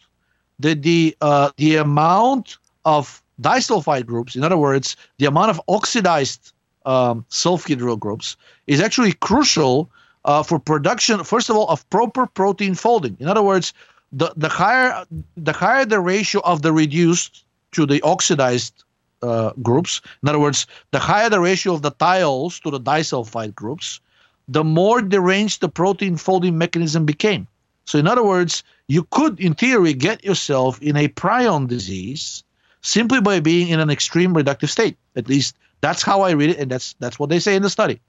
that 0.59 0.81
the 0.83 1.15
uh, 1.21 1.51
the 1.57 1.77
amount 1.77 2.57
of 2.85 3.21
disulfide 3.41 4.05
groups, 4.05 4.35
in 4.35 4.43
other 4.43 4.57
words, 4.57 4.95
the 5.17 5.25
amount 5.25 5.49
of 5.49 5.61
oxidized 5.67 6.53
um, 6.85 7.25
sulfhydryl 7.29 7.99
groups, 7.99 8.37
is 8.67 8.81
actually 8.81 9.13
crucial 9.13 9.89
uh, 10.25 10.43
for 10.43 10.59
production. 10.59 11.23
First 11.23 11.49
of 11.49 11.55
all, 11.55 11.67
of 11.69 11.87
proper 11.89 12.27
protein 12.27 12.75
folding. 12.75 13.17
In 13.19 13.27
other 13.27 13.43
words, 13.43 13.73
the 14.11 14.31
the 14.37 14.49
higher 14.49 15.05
the 15.35 15.51
higher 15.51 15.85
the 15.85 15.99
ratio 15.99 16.41
of 16.45 16.61
the 16.61 16.71
reduced 16.71 17.43
to 17.71 17.85
the 17.85 18.01
oxidized 18.03 18.83
uh, 19.21 19.51
groups. 19.61 20.01
In 20.21 20.29
other 20.29 20.39
words, 20.39 20.67
the 20.91 20.99
higher 20.99 21.29
the 21.29 21.39
ratio 21.39 21.73
of 21.73 21.81
the 21.81 21.91
thiols 21.91 22.61
to 22.61 22.69
the 22.69 22.79
disulfide 22.79 23.55
groups, 23.55 23.99
the 24.47 24.63
more 24.63 25.01
deranged 25.01 25.61
the 25.61 25.69
protein 25.69 26.17
folding 26.17 26.57
mechanism 26.57 27.05
became. 27.05 27.47
So, 27.85 27.99
in 27.99 28.07
other 28.07 28.23
words, 28.23 28.63
you 28.87 29.07
could, 29.09 29.39
in 29.39 29.55
theory, 29.55 29.93
get 29.93 30.23
yourself 30.23 30.81
in 30.81 30.95
a 30.95 31.07
prion 31.07 31.67
disease 31.67 32.43
simply 32.81 33.21
by 33.21 33.39
being 33.39 33.69
in 33.69 33.79
an 33.79 33.89
extreme 33.89 34.33
reductive 34.33 34.69
state. 34.69 34.97
At 35.15 35.27
least 35.27 35.55
that's 35.81 36.01
how 36.01 36.21
I 36.21 36.31
read 36.31 36.51
it, 36.51 36.59
and 36.59 36.71
that's 36.71 36.95
that's 36.99 37.19
what 37.19 37.29
they 37.29 37.39
say 37.39 37.55
in 37.55 37.63
the 37.63 37.69
study. 37.69 38.01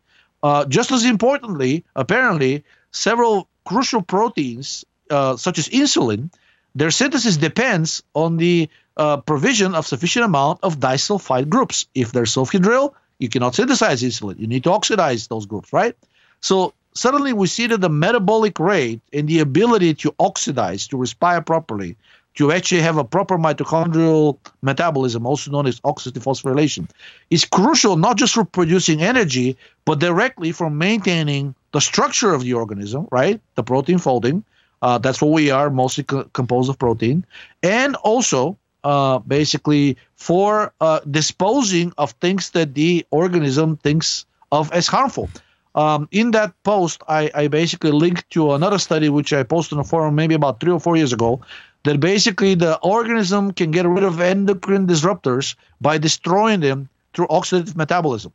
Uh, 0.43 0.65
just 0.67 0.93
as 0.93 1.05
importantly, 1.05 1.85
apparently, 1.97 2.65
several 2.91 3.49
crucial 3.65 4.03
proteins, 4.03 4.85
uh, 5.11 5.37
such 5.37 5.59
as 5.59 5.69
insulin, 5.69 6.31
their 6.75 6.91
synthesis 6.91 7.37
depends 7.37 8.03
on 8.15 8.37
the 8.37 8.69
uh, 8.97 9.19
provision 9.19 9.75
of 9.75 9.87
sufficient 9.87 10.25
amount 10.25 10.61
of 10.63 10.79
disulfide 10.79 11.49
groups. 11.49 11.87
If 11.95 12.13
they're 12.13 12.25
sulfhydryl, 12.25 12.95
you 13.19 13.29
cannot 13.29 13.55
synthesize 13.55 14.03
insulin. 14.03 14.39
You 14.39 14.47
need 14.47 14.65
to 14.65 14.73
oxidize 14.73 15.29
those 15.29 15.47
groups, 15.47 15.73
right? 15.73 15.97
So 16.45 16.75
suddenly 16.93 17.33
we 17.33 17.47
see 17.47 17.67
that 17.69 17.81
the 17.81 17.89
metabolic 17.89 18.61
rate 18.61 19.01
and 19.15 19.27
the 19.27 19.41
ability 19.41 19.95
to 19.95 20.15
oxidize, 20.19 20.87
to 20.89 20.99
respire 20.99 21.41
properly, 21.41 21.97
to 22.35 22.53
actually 22.53 22.83
have 22.83 22.99
a 22.99 23.05
proper 23.05 23.39
mitochondrial 23.39 24.37
metabolism, 24.61 25.25
also 25.25 25.51
known 25.51 25.67
as 25.67 25.81
oxidative 25.81 26.23
phosphorylation, 26.23 26.87
is 27.31 27.47
crucial 27.47 27.97
not 27.97 28.19
just 28.19 28.35
for 28.35 28.45
producing 28.45 29.01
energy, 29.01 29.57
but 29.87 30.01
directly 30.01 30.53
for 30.53 30.69
maintaining 30.69 31.55
the 31.73 31.81
structure 31.81 32.35
of 32.35 32.43
the 32.43 32.53
organism, 32.53 33.09
right? 33.11 33.41
The 33.55 33.63
protein 33.63 33.97
folding. 33.97 34.45
Uh, 34.83 34.99
that's 34.99 35.23
what 35.23 35.33
we 35.33 35.51
are, 35.51 35.71
mostly 35.71 36.05
co- 36.05 36.25
composed 36.35 36.69
of 36.69 36.79
protein. 36.79 37.25
And 37.63 37.97
also, 37.97 38.59
uh, 38.83 39.19
basically, 39.21 39.97
for 40.17 40.75
uh, 40.83 41.01
disposing 41.11 41.95
of 41.97 42.11
things 42.21 42.51
that 42.51 42.75
the 42.75 43.07
organism 43.11 43.79
thinks 43.79 44.27
of 44.53 44.71
as 44.73 44.87
harmful. 44.87 45.31
Um, 45.75 46.09
in 46.13 46.31
that 46.33 46.53
post, 46.63 47.03
I, 47.09 47.31
I 47.35 47.49
basically 47.49 47.91
linked 47.91 48.31
to 48.31 48.53
another 48.53 48.79
study 48.79 49.09
which 49.09 49.33
I 49.33 49.43
posted 49.43 49.77
on 49.77 49.83
the 49.83 49.89
forum 49.89 50.15
maybe 50.15 50.35
about 50.35 50.61
three 50.61 50.73
or 50.73 50.81
four 50.81 50.97
years 50.97 51.13
ago. 51.13 51.41
That 51.83 52.01
basically 52.01 52.55
the 52.55 52.79
organism 52.79 53.53
can 53.53 53.71
get 53.71 53.87
rid 53.87 54.05
of 54.05 54.19
endocrine 54.19 54.87
disruptors 54.87 55.55
by 55.83 55.99
destroying 55.99 56.61
them 56.61 56.89
through 57.13 57.27
oxidative 57.27 57.77
metabolism. 57.77 58.33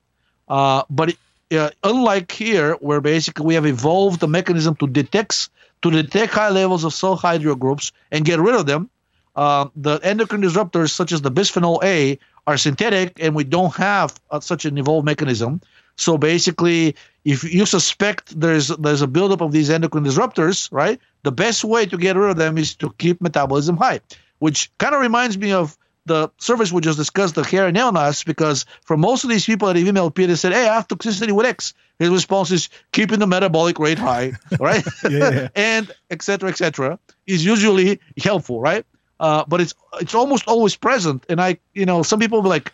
Uh, 0.48 0.84
but 0.90 1.16
uh, 1.52 1.72
unlike 1.84 2.32
here, 2.32 2.74
where 2.76 3.02
basically 3.02 3.46
we 3.46 3.56
have 3.56 3.66
evolved 3.66 4.20
the 4.20 4.28
mechanism 4.28 4.76
to 4.76 4.88
detect 4.88 5.50
to 5.82 5.90
detect 5.90 6.34
high 6.34 6.50
levels 6.50 6.84
of 6.84 6.92
sulfhydryl 6.92 7.58
groups 7.58 7.92
and 8.12 8.26
get 8.26 8.40
rid 8.40 8.54
of 8.54 8.66
them, 8.66 8.90
uh, 9.36 9.68
the 9.76 9.98
endocrine 10.04 10.42
disruptors 10.42 10.90
such 10.90 11.12
as 11.14 11.22
the 11.22 11.32
bisphenol 11.32 11.82
A 11.84 12.20
are 12.46 12.58
synthetic, 12.58 13.18
and 13.22 13.34
we 13.34 13.44
don't 13.46 13.74
have 13.76 14.20
uh, 14.32 14.40
such 14.40 14.66
an 14.66 14.78
evolved 14.78 15.06
mechanism. 15.06 15.62
So 16.00 16.18
basically, 16.18 16.96
if 17.26 17.44
you 17.44 17.66
suspect 17.66 18.40
there's 18.40 18.70
there's 18.70 19.02
a 19.02 19.08
buildup 19.08 19.42
of 19.42 19.52
these 19.52 19.70
endocrine 19.70 20.06
disruptors, 20.06 20.70
right? 20.72 21.00
The 21.24 21.32
best 21.32 21.64
way 21.66 21.86
to 21.88 21.98
get 21.98 22.16
rid 22.16 22.30
of 22.32 22.38
them 22.38 22.58
is 22.58 22.76
to 22.76 22.94
keep 22.98 23.20
metabolism 23.22 23.76
high, 23.76 24.00
which 24.40 24.72
kind 24.78 24.96
of 24.96 25.02
reminds 25.02 25.38
me 25.38 25.52
of 25.52 25.78
the 26.06 26.32
service 26.38 26.72
we 26.72 26.82
just 26.82 26.98
discussed, 26.98 27.36
the 27.36 27.44
hair 27.44 27.66
and 27.68 27.76
nail 27.76 27.92
NAS, 27.92 28.24
because 28.24 28.66
for 28.84 28.96
most 28.96 29.26
of 29.26 29.30
these 29.30 29.46
people 29.46 29.68
that 29.68 29.76
have 29.76 29.86
emailed 29.86 30.16
Peter 30.16 30.38
said, 30.38 30.54
Hey, 30.54 30.68
I 30.68 30.76
have 30.76 30.88
toxicity 30.88 31.34
with 31.34 31.46
X. 31.46 31.74
His 32.00 32.10
response 32.10 32.50
is 32.52 32.70
keeping 32.94 33.20
the 33.20 33.28
metabolic 33.28 33.78
rate 33.78 34.00
high, 34.00 34.34
right? 34.60 34.86
Yeah. 35.08 35.50
and 35.56 35.92
et 36.10 36.22
cetera, 36.22 36.50
et 36.50 36.58
cetera, 36.58 36.98
is 37.28 37.46
usually 37.46 38.00
helpful, 38.18 38.62
right? 38.62 38.86
Uh, 39.20 39.44
but 39.48 39.60
it's 39.60 39.74
it's 40.00 40.16
almost 40.16 40.48
always 40.48 40.76
present. 40.76 41.26
And 41.28 41.42
I, 41.42 41.58
you 41.74 41.86
know, 41.86 42.04
some 42.04 42.20
people 42.20 42.42
be 42.42 42.50
like, 42.50 42.72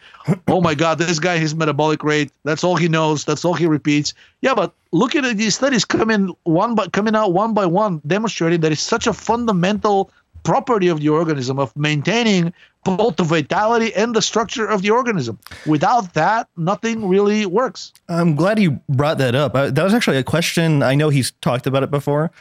"Oh 0.48 0.62
my 0.62 0.76
God, 0.76 1.00
this 1.00 1.20
guy, 1.20 1.38
his 1.38 1.56
metabolic 1.56 2.04
rate, 2.04 2.32
that's 2.44 2.64
all 2.64 2.76
he 2.76 2.88
knows, 2.88 3.26
that's 3.26 3.44
all 3.46 3.54
he 3.54 3.66
repeats." 3.66 4.14
Yeah, 4.42 4.54
but 4.54 4.74
look 4.92 5.16
at 5.16 5.38
these 5.38 5.56
studies 5.56 5.86
coming 5.86 6.36
one 6.44 6.76
by 6.76 6.88
coming 6.88 7.16
out 7.16 7.34
one 7.34 7.54
by 7.54 7.66
one, 7.66 8.02
demonstrating 8.06 8.62
that 8.62 8.72
it's 8.72 8.82
such 8.82 9.08
a 9.08 9.14
fundamental 9.14 10.12
property 10.44 10.88
of 10.88 11.02
the 11.02 11.10
organism 11.10 11.60
of 11.60 11.76
maintaining 11.76 12.54
both 12.86 13.16
the 13.18 13.24
vitality 13.24 13.94
and 13.96 14.16
the 14.16 14.22
structure 14.22 14.68
of 14.68 14.84
the 14.84 14.92
organism. 14.92 15.40
Without 15.66 16.14
that, 16.14 16.48
nothing 16.56 17.10
really 17.10 17.46
works. 17.48 17.92
I'm 18.08 18.36
glad 18.36 18.60
you 18.60 18.80
brought 18.88 19.18
that 19.18 19.34
up. 19.34 19.56
I, 19.56 19.72
that 19.72 19.84
was 19.84 19.94
actually 19.94 20.18
a 20.18 20.24
question. 20.24 20.84
I 20.84 20.94
know 20.94 21.10
he's 21.10 21.32
talked 21.42 21.66
about 21.66 21.82
it 21.82 21.90
before, 21.90 22.32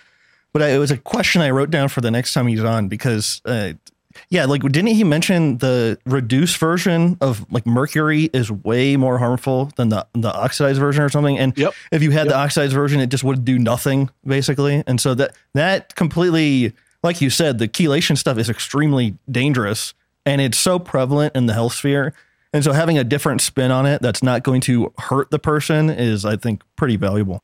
but 0.52 0.61
I, 0.61 0.68
it 0.68 0.78
was 0.78 0.90
a 0.90 0.98
question 0.98 1.40
I 1.40 1.50
wrote 1.50 1.70
down 1.70 1.88
for 1.88 2.02
the 2.02 2.11
next 2.11 2.34
time 2.34 2.46
he's 2.46 2.62
on 2.62 2.88
because, 2.88 3.40
uh, 3.46 3.72
yeah, 4.30 4.44
like 4.44 4.62
didn't 4.62 4.88
he 4.88 5.04
mention 5.04 5.58
the 5.58 5.98
reduced 6.06 6.58
version 6.58 7.16
of 7.20 7.50
like 7.52 7.66
mercury 7.66 8.30
is 8.32 8.50
way 8.50 8.96
more 8.96 9.18
harmful 9.18 9.70
than 9.76 9.88
the 9.88 10.06
the 10.14 10.32
oxidized 10.32 10.80
version 10.80 11.02
or 11.02 11.08
something? 11.08 11.38
And 11.38 11.56
Yep. 11.56 11.74
if 11.92 12.02
you 12.02 12.10
had 12.10 12.28
the 12.28 12.36
oxidized 12.36 12.72
version, 12.72 13.00
it 13.00 13.08
just 13.08 13.24
would 13.24 13.44
do 13.44 13.58
nothing 13.58 14.10
basically. 14.26 14.82
And 14.86 15.00
so 15.00 15.14
that 15.14 15.34
that 15.54 15.94
completely, 15.94 16.72
like 17.02 17.20
you 17.20 17.30
said, 17.30 17.58
the 17.58 17.68
chelation 17.68 18.16
stuff 18.16 18.38
is 18.38 18.48
extremely 18.48 19.16
dangerous 19.30 19.94
and 20.26 20.40
it's 20.40 20.58
so 20.58 20.78
prevalent 20.78 21.34
in 21.36 21.46
the 21.46 21.52
health 21.52 21.74
sphere. 21.74 22.14
And 22.52 22.62
so 22.62 22.72
having 22.72 22.96
a 22.98 23.04
different 23.04 23.40
spin 23.40 23.70
on 23.70 23.84
it 23.84 24.00
that's 24.00 24.22
not 24.22 24.44
going 24.44 24.60
to 24.62 24.92
hurt 24.98 25.30
the 25.30 25.40
person 25.40 25.90
is, 25.90 26.24
I 26.24 26.36
think, 26.36 26.62
pretty 26.76 26.96
valuable. 26.96 27.42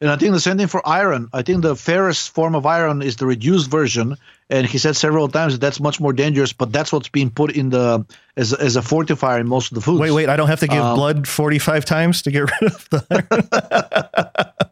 And 0.00 0.10
I 0.10 0.16
think 0.16 0.32
the 0.32 0.40
same 0.40 0.58
thing 0.58 0.66
for 0.66 0.86
iron. 0.86 1.28
I 1.32 1.40
think 1.40 1.62
the 1.62 1.74
ferrous 1.74 2.26
form 2.28 2.54
of 2.54 2.66
iron 2.66 3.00
is 3.00 3.16
the 3.16 3.24
reduced 3.24 3.70
version, 3.70 4.16
and 4.50 4.66
he 4.66 4.76
said 4.76 4.94
several 4.94 5.26
times 5.28 5.54
that 5.54 5.60
that's 5.60 5.80
much 5.80 6.00
more 6.00 6.12
dangerous. 6.12 6.52
But 6.52 6.70
that's 6.70 6.92
what's 6.92 7.08
being 7.08 7.30
put 7.30 7.56
in 7.56 7.70
the 7.70 8.04
as 8.36 8.52
as 8.52 8.76
a 8.76 8.82
fortifier 8.82 9.40
in 9.40 9.48
most 9.48 9.72
of 9.72 9.76
the 9.76 9.80
foods. 9.80 10.00
Wait, 10.00 10.10
wait, 10.10 10.28
I 10.28 10.36
don't 10.36 10.48
have 10.48 10.60
to 10.60 10.66
give 10.66 10.82
Um, 10.82 10.96
blood 10.96 11.26
45 11.26 11.86
times 11.86 12.20
to 12.22 12.30
get 12.30 12.40
rid 12.40 12.72
of 12.72 12.88
the 12.90 13.06
iron. 13.10 14.52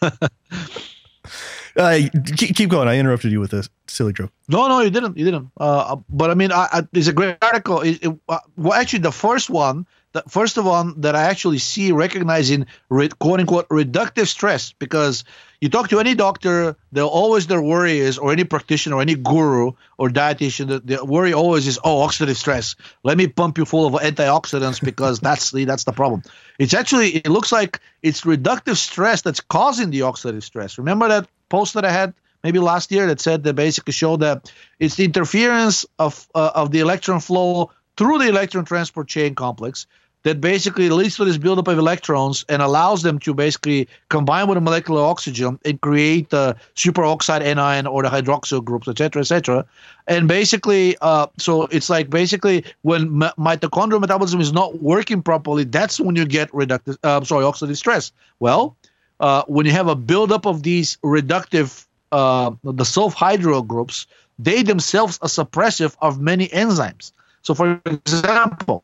uh, 1.76 1.98
keep, 2.36 2.68
going. 2.68 2.88
I 2.88 2.98
interrupted 2.98 3.32
you 3.32 3.40
with 3.40 3.50
this 3.50 3.68
silly 3.86 4.12
joke. 4.12 4.30
No, 4.48 4.68
no, 4.68 4.80
you 4.80 4.90
didn't. 4.90 5.16
You 5.16 5.24
didn't. 5.24 5.50
Uh, 5.56 5.96
but 6.08 6.30
I 6.30 6.34
mean, 6.34 6.52
I, 6.52 6.68
I, 6.72 6.82
it's 6.92 7.08
a 7.08 7.12
great 7.12 7.36
article. 7.42 7.80
It, 7.80 8.04
it, 8.04 8.18
uh, 8.28 8.38
well, 8.56 8.74
actually, 8.74 9.00
the 9.00 9.12
first 9.12 9.50
one, 9.50 9.86
the 10.12 10.22
first 10.28 10.58
all, 10.58 10.92
that 10.96 11.14
I 11.14 11.24
actually 11.24 11.58
see 11.58 11.92
recognizing 11.92 12.66
re, 12.88 13.08
quote 13.08 13.40
unquote 13.40 13.68
reductive 13.68 14.26
stress, 14.26 14.72
because 14.72 15.24
you 15.60 15.68
talk 15.68 15.88
to 15.90 16.00
any 16.00 16.14
doctor, 16.14 16.76
they'll 16.90 17.06
always 17.06 17.46
their 17.46 17.62
worry 17.62 17.98
is, 17.98 18.18
or 18.18 18.32
any 18.32 18.44
practitioner, 18.44 18.96
or 18.96 19.02
any 19.02 19.14
guru 19.14 19.72
or 19.98 20.08
dietitian, 20.08 20.68
the, 20.68 20.80
the 20.80 21.04
worry 21.04 21.32
always 21.32 21.66
is, 21.66 21.78
oh, 21.84 22.06
oxidative 22.06 22.36
stress. 22.36 22.74
Let 23.04 23.18
me 23.18 23.28
pump 23.28 23.58
you 23.58 23.64
full 23.64 23.86
of 23.86 24.02
antioxidants 24.02 24.82
because 24.82 25.20
that's 25.28 25.52
the 25.52 25.64
that's 25.64 25.84
the 25.84 25.92
problem. 25.92 26.22
It's 26.58 26.74
actually 26.74 27.10
it 27.10 27.28
looks 27.28 27.52
like 27.52 27.80
it's 28.02 28.22
reductive 28.22 28.76
stress 28.76 29.22
that's 29.22 29.40
causing 29.40 29.90
the 29.90 30.00
oxidative 30.00 30.42
stress. 30.42 30.78
Remember 30.78 31.08
that 31.08 31.28
post 31.48 31.74
that 31.74 31.84
I 31.84 31.92
had 31.92 32.14
maybe 32.42 32.58
last 32.58 32.90
year 32.90 33.06
that 33.06 33.20
said 33.20 33.44
that 33.44 33.54
basically 33.54 33.92
showed 33.92 34.20
that 34.20 34.50
it's 34.78 34.96
the 34.96 35.04
interference 35.04 35.86
of 35.98 36.26
uh, 36.34 36.50
of 36.54 36.72
the 36.72 36.80
electron 36.80 37.20
flow 37.20 37.70
through 37.96 38.18
the 38.18 38.28
electron 38.28 38.64
transport 38.64 39.08
chain 39.08 39.34
complex 39.34 39.86
that 40.22 40.40
basically 40.40 40.90
leads 40.90 41.16
to 41.16 41.24
this 41.24 41.38
buildup 41.38 41.68
of 41.68 41.78
electrons 41.78 42.44
and 42.48 42.60
allows 42.60 43.02
them 43.02 43.18
to 43.20 43.32
basically 43.32 43.88
combine 44.08 44.48
with 44.48 44.58
a 44.58 44.60
molecular 44.60 45.02
oxygen 45.02 45.58
and 45.64 45.80
create 45.80 46.28
the 46.30 46.56
superoxide 46.74 47.40
anion 47.40 47.86
or 47.86 48.02
the 48.02 48.08
hydroxyl 48.08 48.62
groups, 48.62 48.86
et 48.88 48.98
cetera, 48.98 49.20
et 49.20 49.24
cetera. 49.24 49.64
And 50.06 50.28
basically, 50.28 50.96
uh, 51.00 51.28
so 51.38 51.62
it's 51.62 51.88
like 51.88 52.10
basically 52.10 52.64
when 52.82 53.22
m- 53.22 53.32
mitochondrial 53.38 54.00
metabolism 54.00 54.40
is 54.40 54.52
not 54.52 54.82
working 54.82 55.22
properly, 55.22 55.64
that's 55.64 55.98
when 55.98 56.16
you 56.16 56.26
get 56.26 56.50
reductive, 56.52 56.98
uh, 57.02 57.24
sorry, 57.24 57.44
oxidative 57.44 57.76
stress. 57.76 58.12
Well, 58.40 58.76
uh, 59.20 59.44
when 59.46 59.64
you 59.66 59.72
have 59.72 59.88
a 59.88 59.96
buildup 59.96 60.46
of 60.46 60.62
these 60.62 60.98
reductive, 61.04 61.86
uh, 62.12 62.50
the 62.62 62.84
sulfhydryl 62.84 63.66
groups, 63.66 64.06
they 64.38 64.62
themselves 64.62 65.18
are 65.22 65.28
suppressive 65.28 65.96
of 66.00 66.20
many 66.20 66.48
enzymes. 66.48 67.12
So, 67.42 67.54
for 67.54 67.80
example, 67.86 68.82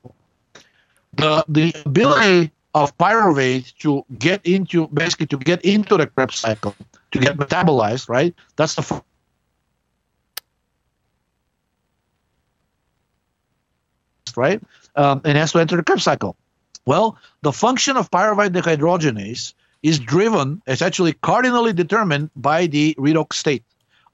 the 1.16 1.44
the 1.48 1.74
ability 1.84 2.52
of 2.74 2.96
pyruvate 2.98 3.74
to 3.78 4.04
get 4.18 4.44
into 4.44 4.86
basically 4.88 5.26
to 5.26 5.38
get 5.38 5.64
into 5.64 5.96
the 5.96 6.06
Krebs 6.06 6.38
cycle 6.38 6.74
to 7.12 7.18
get 7.18 7.36
metabolized, 7.36 8.08
right? 8.08 8.34
That's 8.56 8.74
the 8.74 9.02
right, 14.36 14.62
um, 14.96 15.22
and 15.24 15.38
has 15.38 15.52
to 15.52 15.58
enter 15.58 15.76
the 15.76 15.82
Krebs 15.82 16.02
cycle. 16.02 16.36
Well, 16.84 17.18
the 17.42 17.52
function 17.52 17.96
of 17.96 18.10
pyruvate 18.10 18.50
dehydrogenase 18.50 19.54
is 19.82 19.98
driven, 19.98 20.62
it's 20.66 20.82
actually 20.82 21.14
cardinally 21.14 21.72
determined 21.72 22.30
by 22.36 22.66
the 22.66 22.94
redox 22.98 23.34
state. 23.34 23.64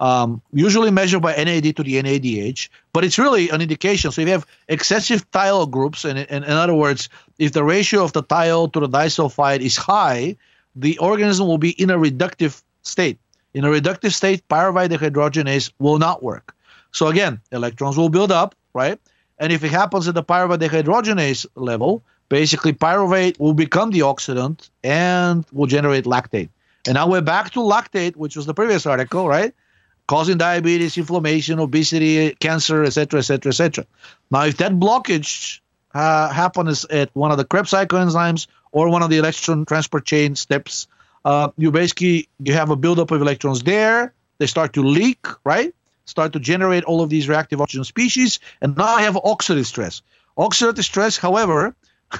Um, 0.02 0.42
usually 0.52 0.90
measured 0.90 1.22
by 1.22 1.32
NAD 1.36 1.76
to 1.76 1.82
the 1.84 2.02
NADH, 2.02 2.70
but 2.92 3.04
it's 3.04 3.20
really 3.20 3.50
an 3.50 3.60
indication. 3.60 4.10
So 4.10 4.20
if 4.20 4.26
you 4.26 4.32
have 4.32 4.46
excessive 4.66 5.30
thiol 5.30 5.70
groups, 5.70 6.04
and, 6.04 6.18
and 6.18 6.44
in 6.44 6.50
other 6.50 6.74
words, 6.74 7.08
if 7.38 7.52
the 7.52 7.62
ratio 7.62 8.02
of 8.02 8.12
the 8.12 8.24
thiol 8.24 8.72
to 8.72 8.80
the 8.80 8.88
disulfide 8.88 9.60
is 9.60 9.76
high, 9.76 10.34
the 10.74 10.98
organism 10.98 11.46
will 11.46 11.62
be 11.68 11.70
in 11.70 11.88
a 11.88 11.96
reductive 11.96 12.60
state. 12.82 13.20
In 13.54 13.64
a 13.64 13.68
reductive 13.68 14.12
state, 14.12 14.42
pyruvate 14.48 14.90
dehydrogenase 14.90 15.70
will 15.78 15.98
not 15.98 16.20
work. 16.20 16.52
So 16.90 17.06
again, 17.06 17.40
electrons 17.52 17.96
will 17.96 18.08
build 18.08 18.32
up, 18.32 18.56
right? 18.74 18.98
And 19.38 19.52
if 19.52 19.62
it 19.62 19.70
happens 19.70 20.08
at 20.08 20.16
the 20.16 20.24
pyruvate 20.24 20.58
dehydrogenase 20.58 21.46
level, 21.54 22.02
basically 22.28 22.72
pyruvate 22.72 23.38
will 23.38 23.54
become 23.54 23.92
the 23.92 24.00
oxidant 24.00 24.68
and 24.82 25.46
will 25.52 25.66
generate 25.66 26.06
lactate. 26.06 26.48
And 26.88 26.94
now 26.94 27.08
we're 27.08 27.20
back 27.20 27.52
to 27.52 27.60
lactate, 27.60 28.16
which 28.16 28.34
was 28.34 28.46
the 28.46 28.54
previous 28.54 28.84
article, 28.84 29.28
right? 29.28 29.54
Causing 30.12 30.36
diabetes, 30.36 30.98
inflammation, 30.98 31.58
obesity, 31.58 32.34
cancer, 32.34 32.84
etc., 32.84 33.20
etc., 33.20 33.48
etc. 33.48 33.86
Now, 34.30 34.44
if 34.44 34.58
that 34.58 34.72
blockage 34.72 35.60
uh, 35.94 36.28
happens 36.28 36.84
at 36.84 37.08
one 37.14 37.30
of 37.30 37.38
the 37.38 37.46
Krebs 37.46 37.70
cycle 37.70 37.98
enzymes 37.98 38.46
or 38.72 38.90
one 38.90 39.02
of 39.02 39.08
the 39.08 39.16
electron 39.16 39.64
transport 39.64 40.04
chain 40.04 40.36
steps, 40.36 40.86
uh, 41.24 41.48
you 41.56 41.70
basically 41.70 42.28
you 42.40 42.52
have 42.52 42.68
a 42.68 42.76
buildup 42.76 43.10
of 43.10 43.22
electrons 43.22 43.62
there. 43.62 44.12
They 44.36 44.46
start 44.46 44.74
to 44.74 44.82
leak, 44.82 45.24
right? 45.44 45.74
Start 46.04 46.34
to 46.34 46.40
generate 46.40 46.84
all 46.84 47.00
of 47.00 47.08
these 47.08 47.26
reactive 47.26 47.62
oxygen 47.62 47.84
species, 47.84 48.38
and 48.60 48.76
now 48.76 48.84
I 48.84 49.00
have 49.00 49.14
oxidative 49.14 49.64
stress. 49.64 50.02
Oxidative 50.36 50.84
stress, 50.84 51.16
however, 51.16 51.74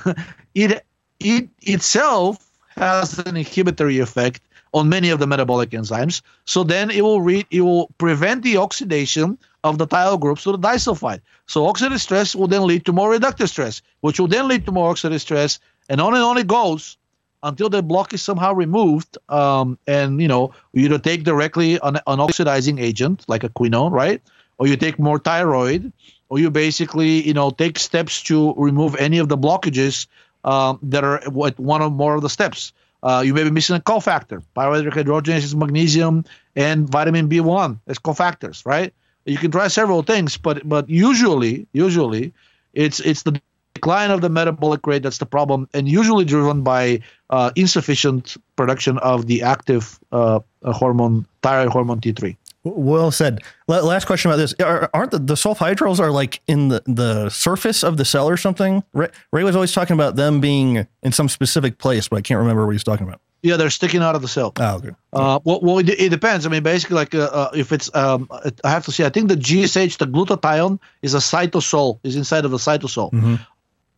it 0.55 0.83
it 1.21 1.51
itself 1.61 2.39
has 2.75 3.19
an 3.19 3.37
inhibitory 3.37 3.99
effect 3.99 4.41
on 4.73 4.89
many 4.89 5.11
of 5.11 5.19
the 5.19 5.27
metabolic 5.27 5.71
enzymes. 5.71 6.23
So 6.45 6.65
then 6.65 6.91
it 6.91 7.03
will 7.03 7.21
re- 7.21 7.47
it 7.51 7.61
will 7.61 7.89
prevent 7.99 8.43
the 8.43 8.57
oxidation 8.57 9.39
of 9.65 9.79
the 9.79 9.87
thiol 9.87 10.19
groups 10.19 10.45
to 10.45 10.53
the 10.53 10.59
disulfide. 10.59 11.21
So 11.47 11.67
oxidative 11.67 12.01
stress 12.01 12.35
will 12.35 12.49
then 12.49 12.67
lead 12.67 12.85
to 12.87 12.93
more 12.93 13.15
reductive 13.17 13.49
stress, 13.49 13.83
which 14.01 14.19
will 14.19 14.29
then 14.29 14.49
lead 14.49 14.67
to 14.67 14.73
more 14.73 14.93
oxidative 14.93 15.21
stress, 15.21 15.61
and 15.89 16.01
on 16.01 16.15
and 16.15 16.23
on 16.23 16.39
it 16.39 16.47
goes 16.47 16.97
until 17.43 17.69
the 17.69 17.83
block 17.83 18.13
is 18.15 18.23
somehow 18.23 18.55
removed. 18.55 19.19
Um, 19.29 19.79
and 19.87 20.21
you 20.21 20.29
know, 20.29 20.53
you 20.73 20.85
either 20.87 20.99
take 20.99 21.25
directly 21.25 21.79
an, 21.83 21.97
an 22.07 22.21
oxidizing 22.21 22.79
agent 22.79 23.25
like 23.29 23.45
a 23.45 23.49
quinone, 23.49 23.93
right, 23.93 24.23
or 24.59 24.67
you 24.67 24.77
take 24.77 24.99
more 24.99 25.19
thyroid, 25.19 25.93
or 26.29 26.39
you 26.39 26.51
basically 26.51 27.27
you 27.27 27.35
know 27.35 27.51
take 27.51 27.79
steps 27.79 28.23
to 28.25 28.55
remove 28.57 28.97
any 28.97 29.19
of 29.19 29.29
the 29.29 29.37
blockages 29.37 30.07
um, 30.45 30.79
that 30.83 31.05
are 31.05 31.19
at 31.19 31.59
one 31.59 31.83
or 31.83 31.91
more 31.91 32.15
of 32.15 32.23
the 32.23 32.31
steps. 32.31 32.73
Uh, 33.03 33.23
you 33.25 33.35
may 33.35 33.45
be 33.45 33.51
missing 33.51 33.77
a 33.77 33.81
cofactor. 33.81 34.43
Pyruvate 34.57 34.91
dehydrogenase 34.91 35.45
is 35.45 35.57
magnesium 35.57 36.25
and 36.55 36.89
vitamin 36.89 37.29
B1 37.29 37.79
as 37.87 37.99
cofactors, 37.99 38.65
right? 38.65 38.93
You 39.25 39.39
can 39.39 39.51
try 39.51 39.69
several 39.69 40.03
things, 40.03 40.37
but 40.37 40.69
but 40.69 40.89
usually 40.89 41.67
usually 41.73 42.33
it's 42.75 43.01
it's 43.01 43.23
the 43.23 43.41
decline 43.75 44.11
of 44.11 44.21
the 44.21 44.29
metabolic 44.29 44.87
rate 44.87 45.03
that's 45.03 45.19
the 45.19 45.27
problem, 45.27 45.69
and 45.75 45.89
usually 45.89 46.25
driven 46.25 46.63
by 46.63 47.01
uh, 47.31 47.51
insufficient 47.57 48.37
production 48.57 48.99
of 48.99 49.27
the 49.27 49.43
active 49.43 49.99
uh, 50.13 50.41
hormone, 50.65 51.27
thyroid 51.43 51.69
hormone 51.69 52.01
T3. 52.01 52.37
Well 52.65 53.11
said. 53.11 53.43
Last 53.67 54.05
question 54.05 54.31
about 54.31 54.37
this: 54.37 54.55
Aren't 54.61 55.11
the, 55.11 55.19
the 55.19 55.99
are 56.01 56.11
like 56.11 56.41
in 56.47 56.69
the, 56.69 56.83
the 56.87 57.29
surface 57.29 57.83
of 57.83 57.97
the 57.97 58.05
cell 58.05 58.29
or 58.29 58.37
something? 58.37 58.85
Ray, 58.93 59.09
Ray, 59.33 59.43
was 59.43 59.57
always 59.57 59.73
talking 59.73 59.95
about 59.95 60.15
them 60.17 60.41
being 60.41 60.87
in 61.03 61.13
some 61.13 61.29
specific 61.29 61.79
place, 61.79 62.09
but 62.09 62.17
I 62.17 62.21
can't 62.21 62.39
remember 62.39 62.65
what 62.65 62.73
he's 62.73 62.85
talking 62.85 63.07
about. 63.07 63.21
Yeah, 63.43 63.57
they're 63.57 63.71
sticking 63.71 64.03
out 64.03 64.15
of 64.15 64.23
the 64.23 64.29
cell. 64.29 64.53
Oh, 64.57 64.77
okay. 64.77 64.91
Uh, 65.13 65.41
well, 65.43 65.61
well 65.61 65.79
it, 65.79 65.89
it, 65.89 66.11
depends. 66.11 66.47
I 66.47 66.49
mean, 66.49 66.63
basically, 66.63 66.95
like 66.95 67.15
uh, 67.15 67.29
uh, 67.33 67.51
if 67.55 67.73
it's, 67.73 67.93
um, 67.95 68.29
I 68.63 68.71
have 68.71 68.85
to 68.85 68.93
say, 68.93 69.05
I 69.05 69.09
think 69.09 69.29
the 69.29 69.35
GSH, 69.35 69.99
the 69.99 70.07
glutathione, 70.07 70.79
is 71.03 71.15
a 71.15 71.19
cytosol, 71.19 71.99
is 72.05 72.15
inside 72.15 72.45
of 72.45 72.53
the 72.53 72.59
cytosol. 72.59 73.11
Mm-hmm. 73.11 73.35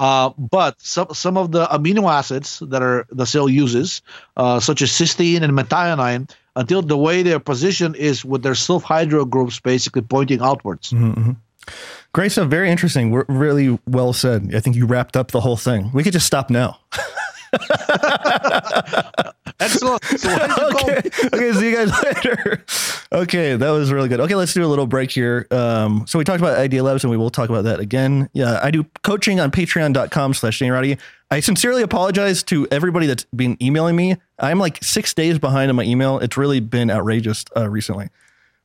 Uh, 0.00 0.30
but 0.38 0.80
some 0.80 1.08
some 1.12 1.36
of 1.36 1.52
the 1.52 1.66
amino 1.66 2.10
acids 2.10 2.58
that 2.66 2.82
are 2.82 3.06
the 3.10 3.26
cell 3.26 3.48
uses, 3.48 4.02
uh, 4.36 4.58
such 4.58 4.82
as 4.82 4.90
cysteine 4.90 5.42
and 5.42 5.52
methionine, 5.52 6.28
until 6.56 6.82
the 6.82 6.96
way 6.96 7.22
their 7.22 7.40
position 7.40 7.94
is 7.94 8.24
with 8.24 8.42
their 8.42 8.52
sulfhydryl 8.52 9.28
groups 9.28 9.60
basically 9.60 10.02
pointing 10.02 10.40
outwards. 10.40 10.90
Mm-hmm. 10.90 11.32
Great 12.12 12.32
stuff. 12.32 12.48
Very 12.48 12.70
interesting. 12.70 13.10
We're 13.10 13.24
really 13.28 13.78
well 13.86 14.12
said. 14.12 14.54
I 14.54 14.60
think 14.60 14.76
you 14.76 14.86
wrapped 14.86 15.16
up 15.16 15.32
the 15.32 15.40
whole 15.40 15.56
thing. 15.56 15.90
We 15.92 16.04
could 16.04 16.12
just 16.12 16.26
stop 16.26 16.48
now. 16.50 16.78
Excellent. 19.60 20.04
So 20.04 20.30
okay. 20.32 21.02
okay. 21.32 21.52
See 21.52 21.70
you 21.70 21.76
guys 21.76 21.90
later. 22.04 22.64
Okay. 23.12 23.56
That 23.56 23.70
was 23.70 23.92
really 23.92 24.08
good. 24.08 24.20
Okay. 24.20 24.34
Let's 24.34 24.52
do 24.52 24.64
a 24.64 24.66
little 24.66 24.86
break 24.86 25.10
here. 25.10 25.46
Um, 25.50 26.04
so 26.06 26.18
we 26.18 26.24
talked 26.24 26.40
about 26.40 26.58
Idea 26.58 26.82
Labs 26.82 27.04
and 27.04 27.10
we 27.10 27.16
will 27.16 27.30
talk 27.30 27.48
about 27.48 27.64
that 27.64 27.80
again. 27.80 28.28
Yeah. 28.32 28.60
I 28.62 28.70
do 28.70 28.84
coaching 29.02 29.40
on 29.40 29.50
patreon.com 29.50 30.34
slash 30.34 30.58
Danny 30.58 30.98
I 31.34 31.40
sincerely 31.40 31.82
apologize 31.82 32.44
to 32.44 32.68
everybody 32.70 33.08
that's 33.08 33.24
been 33.34 33.56
emailing 33.60 33.96
me. 33.96 34.18
I'm 34.38 34.60
like 34.60 34.80
six 34.84 35.12
days 35.12 35.36
behind 35.40 35.68
on 35.68 35.74
my 35.74 35.82
email. 35.82 36.20
It's 36.20 36.36
really 36.36 36.60
been 36.60 36.92
outrageous 36.92 37.44
uh, 37.56 37.68
recently, 37.68 38.10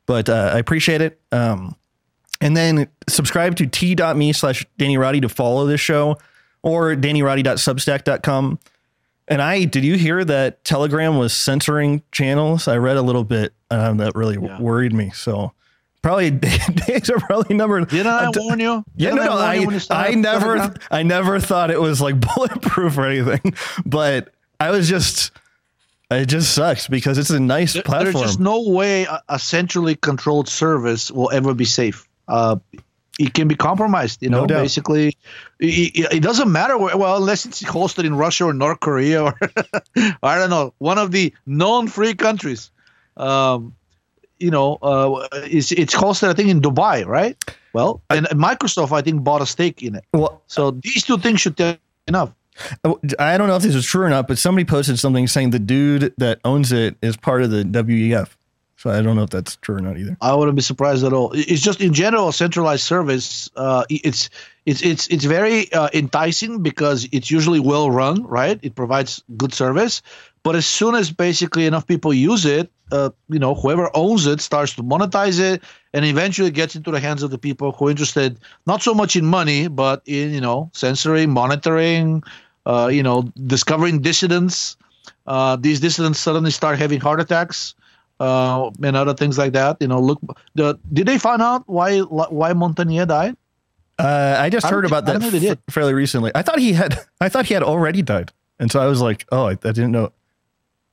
but 0.06 0.28
uh, 0.28 0.52
I 0.54 0.60
appreciate 0.60 1.00
it. 1.00 1.20
Um, 1.32 1.74
and 2.40 2.56
then 2.56 2.86
subscribe 3.08 3.56
to 3.56 3.66
t.me 3.66 4.32
slash 4.32 4.64
Danny 4.78 4.96
Roddy 4.98 5.20
to 5.22 5.28
follow 5.28 5.66
this 5.66 5.80
show 5.80 6.16
or 6.62 6.94
dannyroddy.substack.com. 6.94 8.60
And 9.26 9.42
I 9.42 9.64
did 9.64 9.84
you 9.84 9.96
hear 9.96 10.24
that 10.24 10.62
Telegram 10.62 11.18
was 11.18 11.32
censoring 11.32 12.04
channels? 12.12 12.68
I 12.68 12.76
read 12.76 12.96
a 12.96 13.02
little 13.02 13.24
bit. 13.24 13.52
Um, 13.72 13.96
that 13.96 14.14
really 14.14 14.38
yeah. 14.40 14.60
worried 14.60 14.92
me. 14.92 15.10
So 15.10 15.54
probably 16.02 16.30
days 16.86 17.10
are 17.10 17.18
probably 17.18 17.56
numbered. 17.56 17.88
Did 17.88 18.06
I 18.06 18.26
uh, 18.26 18.32
warn 18.36 18.60
you? 18.60 18.84
Yeah, 18.96 19.10
no, 19.10 19.24
no. 19.24 19.32
I, 19.32 19.66
I 19.90 20.14
never? 20.14 20.74
I 20.90 21.02
never 21.02 21.40
thought 21.40 21.70
it 21.70 21.80
was 21.80 22.00
like 22.00 22.20
bulletproof 22.34 22.98
or 22.98 23.06
anything, 23.06 23.54
but 23.84 24.32
I 24.58 24.70
was 24.70 24.88
just. 24.88 25.32
It 26.12 26.26
just 26.26 26.52
sucks 26.56 26.88
because 26.88 27.18
it's 27.18 27.30
a 27.30 27.38
nice 27.38 27.74
there, 27.74 27.84
platform. 27.84 28.14
There's 28.14 28.26
just 28.26 28.40
no 28.40 28.68
way 28.68 29.04
a, 29.04 29.22
a, 29.28 29.38
centrally 29.38 29.94
controlled 29.94 30.48
service 30.48 31.08
will 31.08 31.30
ever 31.30 31.54
be 31.54 31.64
safe. 31.64 32.08
Uh, 32.26 32.56
it 33.20 33.32
can 33.32 33.46
be 33.46 33.54
compromised. 33.54 34.20
You 34.20 34.28
know, 34.28 34.44
no 34.44 34.46
basically, 34.46 35.16
it, 35.60 36.12
it, 36.14 36.20
doesn't 36.20 36.50
matter. 36.50 36.76
Where, 36.76 36.96
well, 36.96 37.16
unless 37.16 37.44
it's 37.44 37.62
hosted 37.62 38.06
in 38.06 38.16
Russia 38.16 38.46
or 38.46 38.52
North 38.52 38.80
Korea 38.80 39.22
or 39.22 39.38
I 40.22 40.38
don't 40.38 40.50
know, 40.50 40.74
one 40.78 40.98
of 40.98 41.12
the 41.12 41.32
known 41.46 41.86
free 41.86 42.14
countries. 42.14 42.72
Um, 43.16 43.76
you 44.40 44.50
know, 44.50 44.78
uh, 44.82 45.28
it's 45.32 45.72
it's 45.72 45.94
hosted 45.94 46.28
I 46.28 46.34
think 46.34 46.48
in 46.48 46.60
Dubai, 46.60 47.06
right? 47.06 47.36
Well, 47.72 48.02
and 48.10 48.26
Microsoft 48.28 48.92
I 48.92 49.02
think 49.02 49.22
bought 49.22 49.42
a 49.42 49.46
stake 49.46 49.82
in 49.82 49.94
it. 49.94 50.04
Well, 50.12 50.42
so 50.46 50.72
these 50.72 51.04
two 51.04 51.18
things 51.18 51.40
should 51.40 51.56
tell 51.56 51.76
enough. 52.08 52.32
Oh, 52.84 53.00
I 53.18 53.38
don't 53.38 53.48
know 53.48 53.56
if 53.56 53.62
this 53.62 53.74
is 53.74 53.86
true 53.86 54.04
or 54.04 54.10
not, 54.10 54.28
but 54.28 54.38
somebody 54.38 54.64
posted 54.64 54.98
something 54.98 55.26
saying 55.26 55.50
the 55.50 55.58
dude 55.58 56.12
that 56.18 56.40
owns 56.44 56.72
it 56.72 56.96
is 57.00 57.16
part 57.16 57.42
of 57.42 57.50
the 57.50 57.64
WEF. 57.64 58.30
So 58.76 58.88
I 58.88 59.02
don't 59.02 59.14
know 59.14 59.24
if 59.24 59.30
that's 59.30 59.56
true 59.56 59.76
or 59.76 59.80
not 59.80 59.98
either. 59.98 60.16
I 60.22 60.34
wouldn't 60.34 60.56
be 60.56 60.62
surprised 60.62 61.04
at 61.04 61.12
all. 61.12 61.32
It's 61.34 61.60
just 61.60 61.82
in 61.82 61.92
general 61.92 62.32
centralized 62.32 62.82
service. 62.82 63.50
Uh, 63.54 63.84
it's 63.90 64.30
it's 64.64 64.80
it's 64.80 65.06
it's 65.08 65.24
very 65.24 65.70
uh, 65.70 65.90
enticing 65.92 66.62
because 66.62 67.06
it's 67.12 67.30
usually 67.30 67.60
well 67.60 67.90
run, 67.90 68.22
right? 68.22 68.58
It 68.62 68.74
provides 68.74 69.22
good 69.36 69.52
service, 69.52 70.00
but 70.42 70.56
as 70.56 70.66
soon 70.66 70.94
as 70.94 71.10
basically 71.10 71.66
enough 71.66 71.86
people 71.86 72.12
use 72.14 72.46
it, 72.46 72.70
uh, 72.92 73.10
you 73.28 73.38
know, 73.38 73.54
whoever 73.54 73.90
owns 73.94 74.26
it 74.26 74.40
starts 74.40 74.74
to 74.74 74.82
monetize 74.82 75.38
it, 75.38 75.62
and 75.92 76.04
eventually 76.04 76.50
gets 76.50 76.74
into 76.74 76.90
the 76.90 77.00
hands 77.00 77.22
of 77.22 77.30
the 77.30 77.38
people 77.38 77.72
who 77.72 77.88
are 77.88 77.90
interested 77.90 78.38
not 78.66 78.82
so 78.82 78.94
much 78.94 79.16
in 79.16 79.24
money, 79.24 79.68
but 79.68 80.02
in 80.06 80.32
you 80.32 80.40
know 80.40 80.70
censoring, 80.72 81.30
monitoring, 81.30 82.22
uh, 82.66 82.88
you 82.92 83.02
know, 83.02 83.22
discovering 83.46 84.00
dissidents. 84.00 84.76
Uh, 85.26 85.56
these 85.56 85.80
dissidents 85.80 86.18
suddenly 86.18 86.50
start 86.50 86.78
having 86.78 87.00
heart 87.00 87.20
attacks 87.20 87.74
uh, 88.20 88.70
and 88.82 88.96
other 88.96 89.14
things 89.14 89.38
like 89.38 89.52
that. 89.52 89.76
You 89.80 89.88
know, 89.88 90.00
look, 90.00 90.20
the, 90.54 90.78
did 90.92 91.06
they 91.06 91.18
find 91.18 91.42
out 91.42 91.64
why 91.66 92.00
why 92.00 92.52
Montagnier 92.52 93.06
died? 93.06 93.36
Uh, 93.98 94.36
I 94.38 94.48
just 94.48 94.66
heard 94.66 94.84
about 94.84 95.04
that 95.06 95.22
f- 95.22 95.58
fairly 95.68 95.92
recently. 95.92 96.30
I 96.34 96.42
thought 96.42 96.58
he 96.58 96.72
had 96.72 96.98
I 97.20 97.28
thought 97.28 97.46
he 97.46 97.54
had 97.54 97.62
already 97.62 98.02
died, 98.02 98.32
and 98.58 98.70
so 98.70 98.80
I 98.80 98.86
was 98.86 99.00
like, 99.00 99.26
oh, 99.30 99.46
I, 99.46 99.52
I 99.52 99.72
didn't 99.72 99.92
know. 99.92 100.12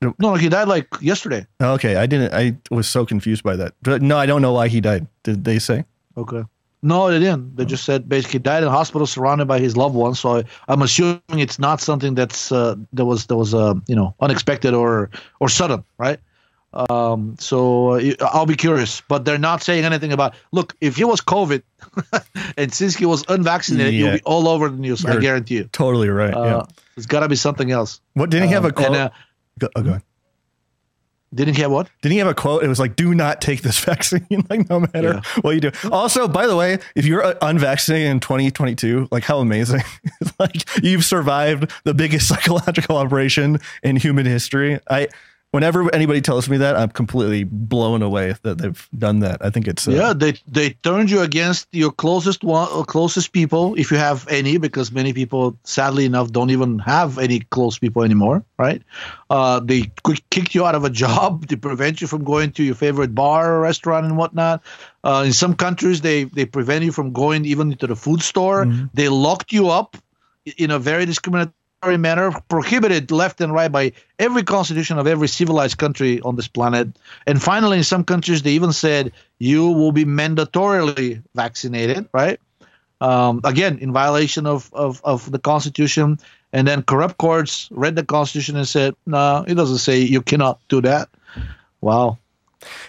No, 0.02 0.14
no, 0.20 0.36
he 0.36 0.48
died 0.50 0.68
like 0.68 0.88
yesterday. 1.02 1.48
Okay, 1.62 1.96
I 1.96 2.06
didn't. 2.06 2.34
I 2.34 2.58
was 2.70 2.88
so 2.88 3.06
confused 3.06 3.44
by 3.44 3.56
that. 3.56 3.74
But 3.82 4.02
no, 4.02 4.18
I 4.18 4.26
don't 4.28 4.42
know 4.42 4.54
why 4.54 4.68
he 4.68 4.80
died. 4.80 5.08
Did 5.24 5.44
they 5.44 5.58
say? 5.60 5.86
Okay. 6.16 6.44
No, 6.84 7.10
they 7.10 7.20
didn't. 7.20 7.56
They 7.56 7.66
just 7.66 7.84
said 7.84 8.08
basically 8.08 8.40
died 8.40 8.62
in 8.62 8.70
hospital 8.70 9.08
surrounded 9.08 9.48
by 9.48 9.60
his 9.60 9.76
loved 9.76 9.96
ones. 9.96 10.20
So 10.20 10.38
I, 10.38 10.44
am 10.74 10.84
assuming 10.84 11.22
it's 11.32 11.58
not 11.58 11.82
something 11.82 12.14
that's 12.14 12.52
uh, 12.52 12.76
that 12.94 13.06
was 13.06 13.26
that 13.26 13.36
was 13.36 13.56
uh, 13.56 13.74
you 13.88 13.96
know 13.96 14.14
unexpected 14.20 14.76
or 14.76 15.10
or 15.40 15.50
sudden, 15.50 15.84
right? 15.98 16.20
Um, 16.74 17.36
so 17.40 17.94
uh, 17.94 18.14
I'll 18.22 18.46
be 18.46 18.56
curious, 18.56 19.02
but 19.02 19.26
they're 19.26 19.40
not 19.40 19.64
saying 19.64 19.86
anything 19.86 20.12
about. 20.14 20.36
Look, 20.52 20.76
if 20.80 20.96
he 20.96 21.04
was 21.04 21.22
COVID 21.22 21.64
and 22.58 22.72
since 22.72 22.96
he 22.96 23.06
was 23.06 23.26
unvaccinated, 23.28 23.94
yeah. 23.94 24.00
you'll 24.00 24.18
be 24.18 24.24
all 24.24 24.48
over 24.48 24.70
the 24.70 24.78
news. 24.78 25.04
You're 25.04 25.14
I 25.14 25.20
guarantee 25.20 25.56
you. 25.56 25.64
Totally 25.66 26.10
right. 26.10 26.34
Uh, 26.34 26.44
yeah, 26.44 26.64
it's 26.96 27.08
got 27.08 27.22
to 27.22 27.28
be 27.28 27.36
something 27.36 27.72
else. 27.72 28.02
What 28.14 28.30
didn't 28.30 28.50
he 28.50 28.54
have 28.54 28.66
a 28.66 28.68
um, 28.68 28.74
quote? 28.74 28.88
And, 28.88 28.96
uh, 28.96 29.10
go, 29.58 29.70
oh, 29.76 29.82
go 29.82 29.90
ahead. 29.92 30.04
Didn't 31.34 31.56
he 31.56 31.62
have 31.62 31.72
what? 31.72 31.90
Didn't 32.02 32.14
he 32.14 32.18
have 32.20 32.28
a 32.28 32.34
quote? 32.34 32.64
It 32.64 32.70
was 32.70 32.80
like, 32.80 32.96
"Do 32.96 33.14
not 33.14 33.42
take 33.42 33.62
this 33.62 33.78
vaccine, 33.84 34.46
like 34.50 34.70
no 34.70 34.80
matter 34.80 35.16
yeah. 35.16 35.42
what 35.42 35.56
you 35.56 35.62
do." 35.62 35.72
Also, 35.92 36.28
by 36.28 36.48
the 36.48 36.56
way, 36.56 36.80
if 36.96 37.06
you're 37.06 37.24
uh, 37.24 37.34
unvaccinated 37.42 38.10
in 38.10 38.20
2022, 38.22 39.10
like 39.12 39.24
how 39.24 39.40
amazing! 39.40 39.84
like 40.40 40.84
you've 40.84 41.04
survived 41.04 41.72
the 41.84 41.94
biggest 41.94 42.28
psychological 42.30 42.96
operation 42.96 43.60
in 43.84 43.98
human 43.98 44.26
history. 44.26 44.80
I 44.90 45.10
whenever 45.52 45.94
anybody 45.94 46.22
tells 46.22 46.50
me 46.50 46.58
that, 46.58 46.76
I'm 46.76 46.90
completely 46.90 47.44
blown 47.44 48.02
away 48.02 48.36
that 48.44 48.58
they've 48.58 48.90
done 48.98 49.20
that. 49.22 49.44
I 49.44 49.50
think 49.50 49.68
it's 49.68 49.88
uh, 49.88 49.92
yeah. 49.92 50.14
They 50.14 50.34
they 50.48 50.72
turned 50.72 51.10
you 51.10 51.22
against 51.22 51.68
your 51.72 51.92
closest 51.92 52.44
one, 52.44 52.68
uh, 52.72 52.84
closest 52.84 53.32
people, 53.32 53.76
if 53.76 53.92
you 53.92 53.98
have 53.98 54.28
any, 54.28 54.58
because 54.58 54.92
many 54.92 55.14
people, 55.14 55.58
sadly 55.64 56.06
enough, 56.06 56.32
don't 56.32 56.50
even 56.50 56.80
have 56.80 57.18
any 57.18 57.40
close 57.40 57.80
people 57.80 58.04
anymore, 58.04 58.44
right? 58.58 58.82
Uh, 59.30 59.60
they 59.60 59.92
kicked 60.30 60.56
you 60.56 60.66
out 60.66 60.76
of 60.76 60.84
a 60.84 60.90
job 61.04 61.48
to 61.48 61.58
prevent 61.58 62.02
you 62.02 62.08
from 62.08 62.24
going 62.24 62.52
to 62.52 62.64
your 62.64 62.76
favorite 62.76 63.16
bar 63.16 63.56
or 63.56 63.62
restaurant 63.62 64.06
and 64.06 64.18
whatnot. 64.18 64.62
Uh, 65.04 65.24
in 65.26 65.34
some 65.34 65.56
countries, 65.56 66.02
they 66.02 66.26
they 66.26 66.46
prevent 66.46 66.84
you 66.84 66.92
from 66.92 67.14
going 67.14 67.46
even 67.46 67.76
to 67.76 67.88
the 67.88 67.96
food 67.96 68.22
store. 68.22 68.66
Mm-hmm. 68.66 68.86
They 68.94 69.10
locked 69.10 69.52
you 69.52 69.70
up 69.70 69.98
in 70.58 70.72
a 70.72 70.80
very 70.80 71.06
discriminatory 71.06 71.54
manner 71.84 72.32
prohibited 72.50 73.12
left 73.12 73.40
and 73.40 73.54
right 73.54 73.72
by 73.72 73.94
every 74.18 74.44
constitution 74.44 74.98
of 74.98 75.08
every 75.08 75.28
civilized 75.28 75.78
country 75.78 76.20
on 76.22 76.36
this 76.36 76.48
planet. 76.48 76.88
And 77.28 77.42
finally, 77.42 77.78
in 77.78 77.84
some 77.84 78.04
countries, 78.04 78.42
they 78.42 78.52
even 78.52 78.74
said 78.74 79.12
you 79.40 79.70
will 79.70 79.92
be 79.92 80.06
mandatorily 80.06 81.22
vaccinated, 81.36 82.10
right? 82.14 82.40
Um, 83.00 83.42
again, 83.44 83.78
in 83.78 83.94
violation 83.94 84.48
of, 84.48 84.74
of, 84.74 85.02
of 85.04 85.32
the 85.32 85.40
Constitution. 85.40 86.20
And 86.52 86.68
then 86.68 86.82
corrupt 86.82 87.18
courts 87.18 87.68
read 87.72 87.96
the 87.96 88.06
Constitution 88.06 88.56
and 88.56 88.68
said, 88.68 88.96
no, 89.06 89.46
it 89.48 89.56
doesn't 89.56 89.78
say 89.80 90.00
you 90.00 90.22
cannot 90.22 90.60
do 90.70 90.82
that. 90.82 91.10
Wow. 91.82 92.18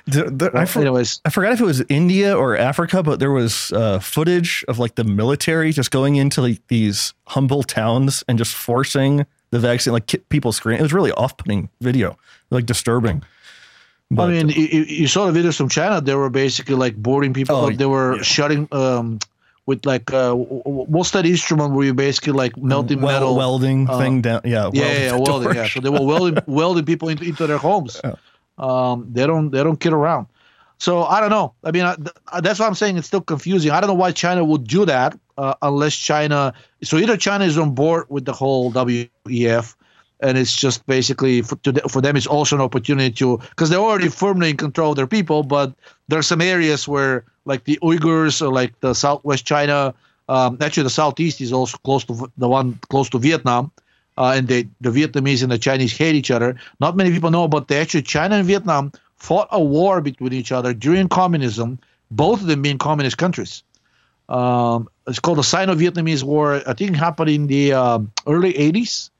The, 0.07 0.25
the, 0.25 0.51
well, 0.53 0.63
I, 0.63 0.65
for, 0.65 0.81
anyways, 0.81 1.21
I 1.25 1.31
forgot 1.31 1.53
if 1.53 1.61
it 1.61 1.65
was 1.65 1.83
India 1.89 2.37
or 2.37 2.57
Africa, 2.57 3.03
but 3.03 3.21
there 3.21 3.31
was 3.31 3.73
uh, 3.73 3.99
footage 3.99 4.65
of 4.69 4.79
like 4.79 4.95
the 4.95 5.05
military 5.05 5.73
just 5.73 5.91
going 5.91 6.17
into 6.17 6.41
like 6.41 6.67
these 6.69 7.13
humble 7.27 7.63
towns 7.63 8.25
and 8.29 8.39
just 8.39 8.55
forcing 8.55 9.27
the 9.51 9.59
vaccine, 9.59 9.93
like 9.93 10.29
people 10.29 10.53
screaming. 10.53 10.81
It 10.81 10.83
was 10.83 10.93
really 10.93 11.13
off-putting 11.13 11.69
video, 11.81 12.17
like 12.51 12.67
disturbing. 12.67 13.23
But, 14.11 14.31
I 14.31 14.33
mean, 14.33 14.49
you, 14.49 14.85
you, 14.85 15.07
saw 15.07 15.31
the 15.31 15.39
videos 15.39 15.59
from 15.59 15.69
China. 15.69 16.01
They 16.01 16.15
were 16.15 16.31
basically 16.31 16.77
like 16.77 16.97
boarding 16.97 17.35
people. 17.35 17.57
Oh, 17.57 17.71
they 17.71 17.85
were 17.85 18.17
yeah. 18.17 18.23
shutting 18.23 18.67
um, 18.73 19.19
with 19.67 19.85
like 19.85 20.11
uh, 20.15 20.33
what's 20.35 21.11
that 21.11 21.27
instrument 21.27 21.75
where 21.75 21.85
you 21.85 21.93
basically 21.93 22.33
like 22.33 22.57
melting 22.57 23.03
well, 23.03 23.13
metal 23.13 23.37
welding 23.37 23.89
uh, 23.89 23.99
thing 23.99 24.23
down? 24.23 24.41
Yeah, 24.45 24.71
yeah, 24.73 24.93
yeah, 24.93 25.17
welding. 25.17 25.55
Yeah, 25.55 25.69
so 25.69 25.81
they 25.81 25.91
were 25.91 26.03
welding 26.03 26.43
welding 26.47 26.87
people 26.87 27.11
into, 27.11 27.25
into 27.25 27.47
their 27.47 27.59
homes. 27.59 28.01
Yeah. 28.03 28.15
Um, 28.59 29.09
they 29.13 29.27
don't 29.27 29.51
they 29.51 29.63
don't 29.63 29.79
kid 29.79 29.93
around. 29.93 30.27
So 30.79 31.05
I 31.05 31.21
don't 31.21 31.31
know. 31.31 31.55
I 31.65 31.73
mean, 31.73 31.85
I, 31.85 31.97
that's 32.41 32.61
why 32.61 32.67
I'm 32.67 32.75
saying 32.75 32.97
it's 32.97 33.07
still 33.07 33.21
confusing. 33.21 33.73
I 33.73 33.81
don't 33.81 33.89
know 33.89 33.95
why 33.95 34.13
China 34.13 34.45
would 34.45 34.67
do 34.67 34.85
that 34.85 35.19
uh, 35.37 35.55
unless 35.61 35.95
China. 35.95 36.55
So 36.83 36.99
either 36.99 37.17
China 37.17 37.45
is 37.45 37.59
on 37.59 37.75
board 37.75 38.07
with 38.09 38.25
the 38.25 38.33
whole 38.33 38.71
WEF, 38.73 39.75
and 40.21 40.39
it's 40.39 40.55
just 40.55 40.87
basically 40.87 41.43
for, 41.43 41.57
for 41.89 42.01
them 42.01 42.17
it's 42.17 42.27
also 42.27 42.57
an 42.57 42.63
opportunity 42.63 43.13
to 43.15 43.39
because 43.39 43.71
they're 43.71 43.81
already 43.81 44.09
firmly 44.09 44.51
in 44.51 44.57
control 44.57 44.91
of 44.91 44.97
their 44.97 45.07
people, 45.07 45.43
but 45.43 45.75
there 46.07 46.19
are 46.19 46.23
some 46.25 46.41
areas 46.41 46.87
where 46.87 47.25
like 47.45 47.65
the 47.65 47.79
Uyghurs 47.83 48.41
or 48.41 48.53
like 48.53 48.79
the 48.81 48.95
Southwest 48.95 49.45
China. 49.45 49.95
Um, 50.29 50.59
actually, 50.61 50.83
the 50.83 50.91
Southeast 50.91 51.41
is 51.41 51.53
also 51.53 51.79
close 51.79 52.05
to 52.05 52.31
the 52.37 52.49
one 52.49 52.79
close 52.89 53.09
to 53.11 53.19
Vietnam 53.19 53.73
uh, 54.19 54.33
and 54.35 54.49
they, 54.49 54.69
the 54.81 54.91
Vietnamese 54.91 55.43
and 55.45 55.53
the 55.53 55.59
Chinese 55.59 55.97
hate 55.97 56.17
each 56.17 56.33
other. 56.33 56.57
Not 56.81 56.97
many 56.97 57.13
people 57.13 57.31
know, 57.31 57.47
but 57.47 57.69
they 57.69 57.81
actually 57.81 58.03
China 58.03 58.35
and 58.35 58.45
Vietnam 58.45 58.91
fought 59.17 59.49
a 59.53 59.63
war 59.63 60.01
between 60.01 60.33
each 60.33 60.51
other 60.51 60.75
during 60.75 61.09
communism. 61.09 61.79
Both 62.11 62.41
of 62.41 62.49
them 62.49 62.63
being 62.63 62.79
communist 62.79 63.17
countries. 63.17 63.63
Um, 64.29 64.89
it's 65.07 65.21
called 65.21 65.39
the 65.39 65.45
Sino-Vietnamese 65.45 66.25
War. 66.25 66.63
I 66.67 66.75
think 66.75 66.97
happened 66.97 67.31
in 67.31 67.47
the 67.47 67.73
uh, 67.73 68.01
early 68.27 68.53
'80s. 68.55 69.11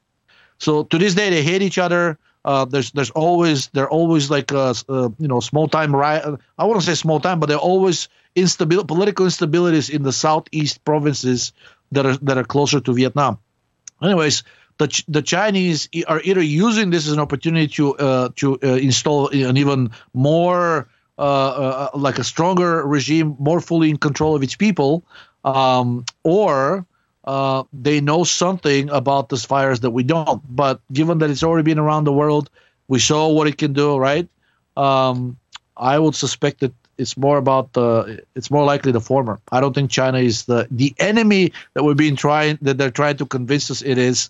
So 0.57 0.83
to 0.83 0.97
this 0.97 1.15
day, 1.15 1.29
they 1.29 1.43
hate 1.43 1.61
each 1.61 1.77
other. 1.77 2.17
Uh, 2.43 2.65
there's 2.65 2.91
there's 2.91 3.11
always 3.11 3.67
they're 3.67 3.89
always 3.89 4.29
like 4.29 4.51
a, 4.51 4.75
uh, 4.89 5.09
you 5.17 5.27
know 5.27 5.39
small 5.39 5.67
time 5.67 5.95
riot. 5.95 6.25
I 6.57 6.65
wouldn't 6.65 6.83
say 6.83 6.95
small 6.95 7.19
time, 7.21 7.39
but 7.39 7.47
they're 7.47 7.57
always 7.57 8.09
instability, 8.35 8.87
political 8.87 9.25
instabilities 9.25 9.89
in 9.89 10.03
the 10.03 10.11
southeast 10.11 10.83
provinces 10.83 11.53
that 11.93 12.05
are 12.05 12.17
that 12.17 12.37
are 12.37 12.43
closer 12.43 12.81
to 12.81 12.93
Vietnam. 12.93 13.39
Anyways, 14.01 14.43
the, 14.79 15.03
the 15.09 15.21
Chinese 15.21 15.89
are 16.07 16.21
either 16.21 16.41
using 16.41 16.89
this 16.89 17.05
as 17.05 17.13
an 17.13 17.19
opportunity 17.19 17.67
to 17.67 17.95
uh, 17.95 18.29
to 18.37 18.57
uh, 18.63 18.67
install 18.75 19.27
an 19.27 19.57
even 19.57 19.91
more 20.13 20.87
uh, 21.17 21.21
uh, 21.21 21.89
like 21.95 22.17
a 22.17 22.23
stronger 22.23 22.85
regime, 22.87 23.35
more 23.39 23.59
fully 23.59 23.89
in 23.89 23.97
control 23.97 24.35
of 24.35 24.41
its 24.41 24.55
people, 24.55 25.03
um, 25.43 26.05
or 26.23 26.85
uh, 27.25 27.63
they 27.73 27.99
know 27.99 28.23
something 28.23 28.89
about 28.89 29.27
this 29.27 29.45
virus 29.45 29.79
that 29.79 29.91
we 29.91 30.03
don't. 30.03 30.41
But 30.49 30.79
given 30.91 31.17
that 31.19 31.29
it's 31.29 31.43
already 31.43 31.65
been 31.65 31.77
around 31.77 32.05
the 32.05 32.13
world, 32.13 32.49
we 32.87 32.99
saw 32.99 33.27
what 33.27 33.47
it 33.47 33.57
can 33.57 33.73
do, 33.73 33.97
right? 33.97 34.29
Um, 34.77 35.37
I 35.75 35.99
would 35.99 36.15
suspect 36.15 36.61
that 36.61 36.73
it's 36.97 37.17
more 37.17 37.37
about 37.37 37.73
the 37.73 38.23
it's 38.35 38.51
more 38.51 38.65
likely 38.65 38.91
the 38.91 39.01
former. 39.01 39.39
I 39.51 39.61
don't 39.61 39.73
think 39.73 39.89
China 39.89 40.19
is 40.19 40.45
the 40.45 40.67
the 40.69 40.93
enemy 40.99 41.53
that 41.73 41.83
we've 41.83 41.97
been 41.97 42.17
trying 42.17 42.59
that 42.61 42.77
they're 42.77 42.91
trying 42.91 43.17
to 43.17 43.25
convince 43.25 43.71
us 43.71 43.81
it 43.81 43.97
is. 43.97 44.29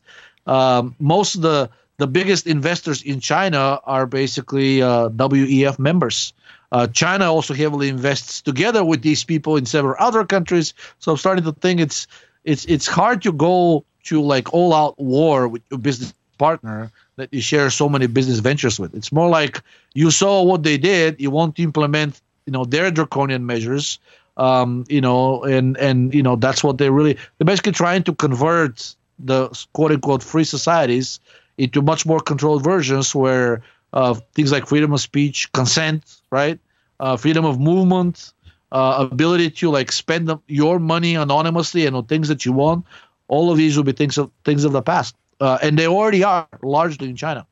Um, 0.49 0.95
most 0.99 1.35
of 1.35 1.41
the 1.41 1.69
the 1.97 2.07
biggest 2.07 2.47
investors 2.47 3.03
in 3.03 3.19
China 3.19 3.79
are 3.83 4.07
basically 4.07 4.81
uh, 4.81 5.09
WEF 5.09 5.77
members. 5.77 6.33
Uh, 6.71 6.87
China 6.87 7.31
also 7.31 7.53
heavily 7.53 7.89
invests 7.89 8.41
together 8.41 8.83
with 8.83 9.01
these 9.01 9.23
people 9.23 9.57
in 9.57 9.65
several 9.65 9.95
other 9.99 10.25
countries. 10.25 10.73
So 10.99 11.11
I'm 11.11 11.17
starting 11.17 11.43
to 11.43 11.51
think 11.51 11.79
it's 11.79 12.07
it's 12.45 12.65
it's 12.65 12.87
hard 12.87 13.21
to 13.23 13.31
go 13.31 13.85
to 14.05 14.21
like 14.21 14.53
all 14.53 14.73
out 14.73 14.97
war 14.97 15.47
with 15.47 15.61
your 15.69 15.77
business 15.77 16.13
partner 16.37 16.89
that 17.17 17.33
you 17.33 17.41
share 17.41 17.69
so 17.69 17.89
many 17.89 18.07
business 18.07 18.39
ventures 18.39 18.79
with. 18.79 18.95
It's 18.95 19.11
more 19.11 19.29
like 19.29 19.61
you 19.93 20.09
saw 20.09 20.41
what 20.41 20.63
they 20.63 20.77
did, 20.77 21.19
you 21.19 21.29
want 21.29 21.57
to 21.57 21.63
implement 21.63 22.21
you 22.45 22.53
know 22.53 22.65
their 22.65 22.89
draconian 22.89 23.45
measures. 23.45 23.99
Um, 24.37 24.85
you 24.87 25.01
know, 25.01 25.43
and 25.43 25.77
and 25.77 26.13
you 26.13 26.23
know 26.23 26.37
that's 26.37 26.63
what 26.63 26.77
they 26.77 26.89
really 26.89 27.17
they're 27.37 27.45
basically 27.45 27.73
trying 27.73 28.03
to 28.03 28.15
convert 28.15 28.95
the 29.19 29.49
quote 29.73 29.91
unquote 29.91 30.23
free 30.23 30.43
societies 30.43 31.19
into 31.57 31.81
much 31.81 32.05
more 32.05 32.19
controlled 32.19 32.63
versions 32.63 33.13
where 33.13 33.61
uh, 33.93 34.13
things 34.33 34.51
like 34.51 34.67
freedom 34.67 34.93
of 34.93 35.01
speech, 35.01 35.51
consent, 35.51 36.21
right, 36.31 36.59
uh, 36.99 37.17
freedom 37.17 37.45
of 37.45 37.59
movement, 37.59 38.33
uh, 38.71 39.07
ability 39.11 39.49
to 39.49 39.69
like 39.69 39.91
spend 39.91 40.31
your 40.47 40.79
money 40.79 41.15
anonymously 41.15 41.85
and 41.85 41.95
on 41.95 42.05
things 42.05 42.27
that 42.27 42.45
you 42.45 42.53
want, 42.53 42.85
all 43.27 43.51
of 43.51 43.57
these 43.57 43.75
will 43.75 43.83
be 43.83 43.91
things 43.91 44.17
of 44.17 44.31
things 44.43 44.63
of 44.63 44.71
the 44.71 44.81
past, 44.81 45.15
uh, 45.39 45.57
and 45.61 45.77
they 45.77 45.87
already 45.87 46.23
are 46.23 46.47
largely 46.61 47.09
in 47.09 47.15
China. 47.15 47.45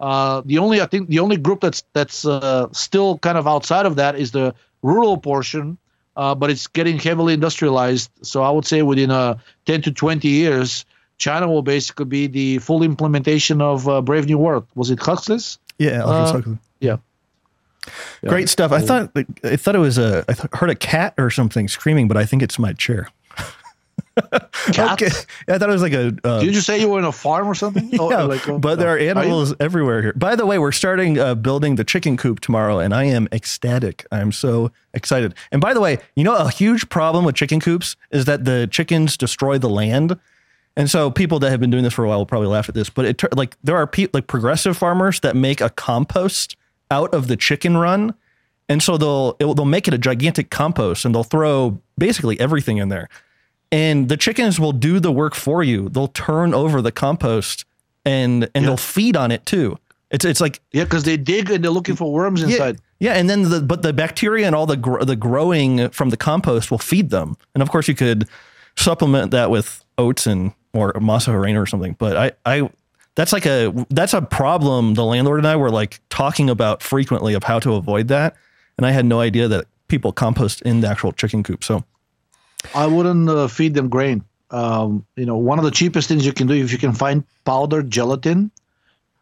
Uh, 0.00 0.42
the 0.46 0.58
only 0.58 0.80
I 0.80 0.86
think 0.86 1.08
the 1.08 1.18
only 1.18 1.36
group 1.36 1.60
that's 1.60 1.82
that's 1.92 2.24
uh, 2.24 2.68
still 2.72 3.18
kind 3.18 3.36
of 3.36 3.46
outside 3.46 3.84
of 3.84 3.96
that 3.96 4.16
is 4.16 4.30
the 4.30 4.54
rural 4.82 5.18
portion, 5.18 5.76
but 6.14 6.50
it's 6.50 6.66
getting 6.66 6.98
heavily 6.98 7.34
industrialized. 7.34 8.10
So 8.22 8.42
I 8.42 8.50
would 8.50 8.64
say 8.64 8.82
within 8.82 9.10
uh, 9.10 9.38
10 9.66 9.82
to 9.82 9.92
20 9.92 10.28
years, 10.28 10.84
China 11.20 11.48
will 11.48 11.62
basically 11.62 12.06
be 12.06 12.26
the 12.26 12.58
full 12.58 12.82
implementation 12.82 13.60
of 13.60 13.86
uh, 13.86 14.00
Brave 14.00 14.26
New 14.26 14.38
World. 14.38 14.66
Was 14.74 14.90
it 14.90 14.98
Huxley's? 14.98 15.58
Yeah, 15.78 16.02
uh, 16.02 16.42
yeah. 16.80 16.96
yeah. 18.22 18.28
Great 18.28 18.48
stuff. 18.48 18.72
I 18.72 18.80
thought 18.80 19.12
I 19.44 19.56
thought 19.56 19.76
it 19.76 19.80
was 19.80 19.98
a 19.98 20.24
I 20.28 20.56
heard 20.56 20.70
a 20.70 20.74
cat 20.74 21.14
or 21.18 21.30
something 21.30 21.68
screaming, 21.68 22.08
but 22.08 22.16
I 22.16 22.24
think 22.24 22.42
it's 22.42 22.58
my 22.58 22.72
chair. 22.72 23.08
okay. 24.68 25.08
Yeah, 25.46 25.54
I 25.54 25.58
thought 25.58 25.68
it 25.68 25.72
was 25.72 25.82
like 25.82 25.92
a. 25.92 26.16
Uh, 26.24 26.40
Did 26.40 26.54
you 26.54 26.62
say 26.62 26.80
you 26.80 26.88
were 26.88 26.98
in 26.98 27.04
a 27.04 27.12
farm 27.12 27.46
or 27.46 27.54
something? 27.54 27.88
yeah, 27.92 27.98
oh, 28.00 28.26
like, 28.26 28.42
but 28.60 28.78
there 28.78 28.88
are 28.88 28.98
animals 28.98 29.52
are 29.52 29.56
everywhere 29.60 30.00
here. 30.00 30.12
By 30.14 30.36
the 30.36 30.46
way, 30.46 30.58
we're 30.58 30.72
starting 30.72 31.18
uh, 31.18 31.34
building 31.34 31.76
the 31.76 31.84
chicken 31.84 32.16
coop 32.16 32.40
tomorrow, 32.40 32.78
and 32.78 32.94
I 32.94 33.04
am 33.04 33.28
ecstatic. 33.30 34.06
I'm 34.10 34.32
so 34.32 34.72
excited. 34.94 35.34
And 35.52 35.60
by 35.60 35.74
the 35.74 35.80
way, 35.80 35.98
you 36.16 36.24
know, 36.24 36.34
a 36.34 36.50
huge 36.50 36.88
problem 36.88 37.26
with 37.26 37.34
chicken 37.34 37.60
coops 37.60 37.96
is 38.10 38.24
that 38.24 38.46
the 38.46 38.68
chickens 38.70 39.18
destroy 39.18 39.58
the 39.58 39.68
land. 39.68 40.18
And 40.76 40.88
so 40.88 41.10
people 41.10 41.38
that 41.40 41.50
have 41.50 41.60
been 41.60 41.70
doing 41.70 41.84
this 41.84 41.94
for 41.94 42.04
a 42.04 42.08
while 42.08 42.18
will 42.18 42.26
probably 42.26 42.48
laugh 42.48 42.68
at 42.68 42.74
this, 42.74 42.88
but 42.88 43.04
it 43.04 43.36
like 43.36 43.56
there 43.62 43.76
are 43.76 43.86
people 43.86 44.18
like 44.18 44.26
progressive 44.26 44.76
farmers 44.76 45.20
that 45.20 45.36
make 45.36 45.60
a 45.60 45.70
compost 45.70 46.56
out 46.90 47.12
of 47.12 47.28
the 47.28 47.36
chicken 47.36 47.76
run 47.76 48.14
and 48.70 48.80
so 48.80 48.96
they'll 48.96 49.36
it, 49.40 49.56
they'll 49.56 49.64
make 49.64 49.88
it 49.88 49.94
a 49.94 49.98
gigantic 49.98 50.48
compost, 50.48 51.04
and 51.04 51.12
they'll 51.12 51.24
throw 51.24 51.82
basically 51.98 52.38
everything 52.38 52.76
in 52.78 52.88
there, 52.88 53.08
and 53.72 54.08
the 54.08 54.16
chickens 54.16 54.60
will 54.60 54.72
do 54.72 55.00
the 55.00 55.10
work 55.10 55.34
for 55.34 55.64
you. 55.64 55.88
They'll 55.88 56.06
turn 56.08 56.54
over 56.54 56.80
the 56.80 56.92
compost, 56.92 57.64
and 58.04 58.48
and 58.54 58.64
they'll 58.64 58.76
feed 58.76 59.16
on 59.16 59.32
it 59.32 59.44
too. 59.44 59.76
It's 60.12 60.24
it's 60.24 60.40
like 60.40 60.60
Yeah, 60.70 60.84
because 60.84 61.02
they 61.02 61.16
dig 61.16 61.50
and 61.50 61.64
they're 61.64 61.70
looking 61.72 61.96
for 61.96 62.12
worms 62.12 62.42
yeah, 62.42 62.48
inside. 62.48 62.78
yeah, 63.00 63.14
and 63.14 63.28
then 63.28 63.50
the 63.50 63.60
but 63.60 63.82
the 63.82 63.92
bacteria 63.92 64.46
and 64.46 64.54
all 64.54 64.66
the 64.66 64.76
gr- 64.76 65.02
the 65.02 65.16
growing 65.16 65.88
from 65.90 66.10
the 66.10 66.16
compost 66.16 66.70
will 66.70 66.78
feed 66.78 67.10
them, 67.10 67.36
and 67.56 67.62
of 67.62 67.70
course 67.72 67.88
you 67.88 67.96
could 67.96 68.28
supplement 68.76 69.32
that 69.32 69.50
with 69.50 69.84
oats 69.98 70.28
and 70.28 70.52
or 70.72 70.92
masa 70.94 71.32
harina 71.32 71.60
or 71.60 71.66
something. 71.66 71.96
But 71.98 72.16
I 72.16 72.32
I 72.46 72.70
that's 73.14 73.32
like 73.32 73.46
a 73.46 73.86
that's 73.90 74.14
a 74.14 74.22
problem 74.22 74.94
the 74.94 75.04
landlord 75.04 75.38
and 75.38 75.48
I 75.48 75.56
were 75.56 75.70
like 75.70 76.00
talking 76.10 76.48
about 76.48 76.82
frequently 76.82 77.34
of 77.34 77.44
how 77.44 77.58
to 77.60 77.74
avoid 77.74 78.08
that, 78.08 78.36
and 78.76 78.86
I 78.86 78.92
had 78.92 79.04
no 79.04 79.20
idea 79.20 79.48
that 79.48 79.66
people 79.88 80.12
compost 80.12 80.62
in 80.62 80.80
the 80.80 80.88
actual 80.88 81.12
chicken 81.12 81.42
coop. 81.42 81.64
So 81.64 81.84
I 82.74 82.86
wouldn't 82.86 83.28
uh, 83.28 83.48
feed 83.48 83.74
them 83.74 83.88
grain. 83.88 84.24
Um, 84.50 85.06
you 85.16 85.26
know, 85.26 85.36
one 85.36 85.58
of 85.58 85.64
the 85.64 85.70
cheapest 85.70 86.08
things 86.08 86.26
you 86.26 86.32
can 86.32 86.46
do 86.46 86.54
if 86.54 86.72
you 86.72 86.78
can 86.78 86.92
find 86.92 87.24
powdered 87.44 87.90
gelatin, 87.90 88.50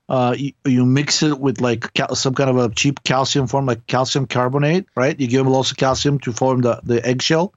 uh, 0.08 0.34
you, 0.38 0.52
you 0.64 0.86
mix 0.86 1.22
it 1.22 1.38
with 1.38 1.60
like 1.60 1.92
cal- 1.92 2.14
some 2.14 2.34
kind 2.34 2.48
of 2.48 2.56
a 2.56 2.74
cheap 2.74 3.02
calcium 3.04 3.46
form, 3.46 3.66
like 3.66 3.86
calcium 3.86 4.26
carbonate, 4.26 4.86
right? 4.94 5.18
You 5.20 5.28
give 5.28 5.44
them 5.44 5.52
lots 5.52 5.70
of 5.70 5.76
calcium 5.76 6.18
to 6.20 6.32
form 6.32 6.62
the, 6.62 6.80
the 6.82 7.04
eggshell. 7.06 7.52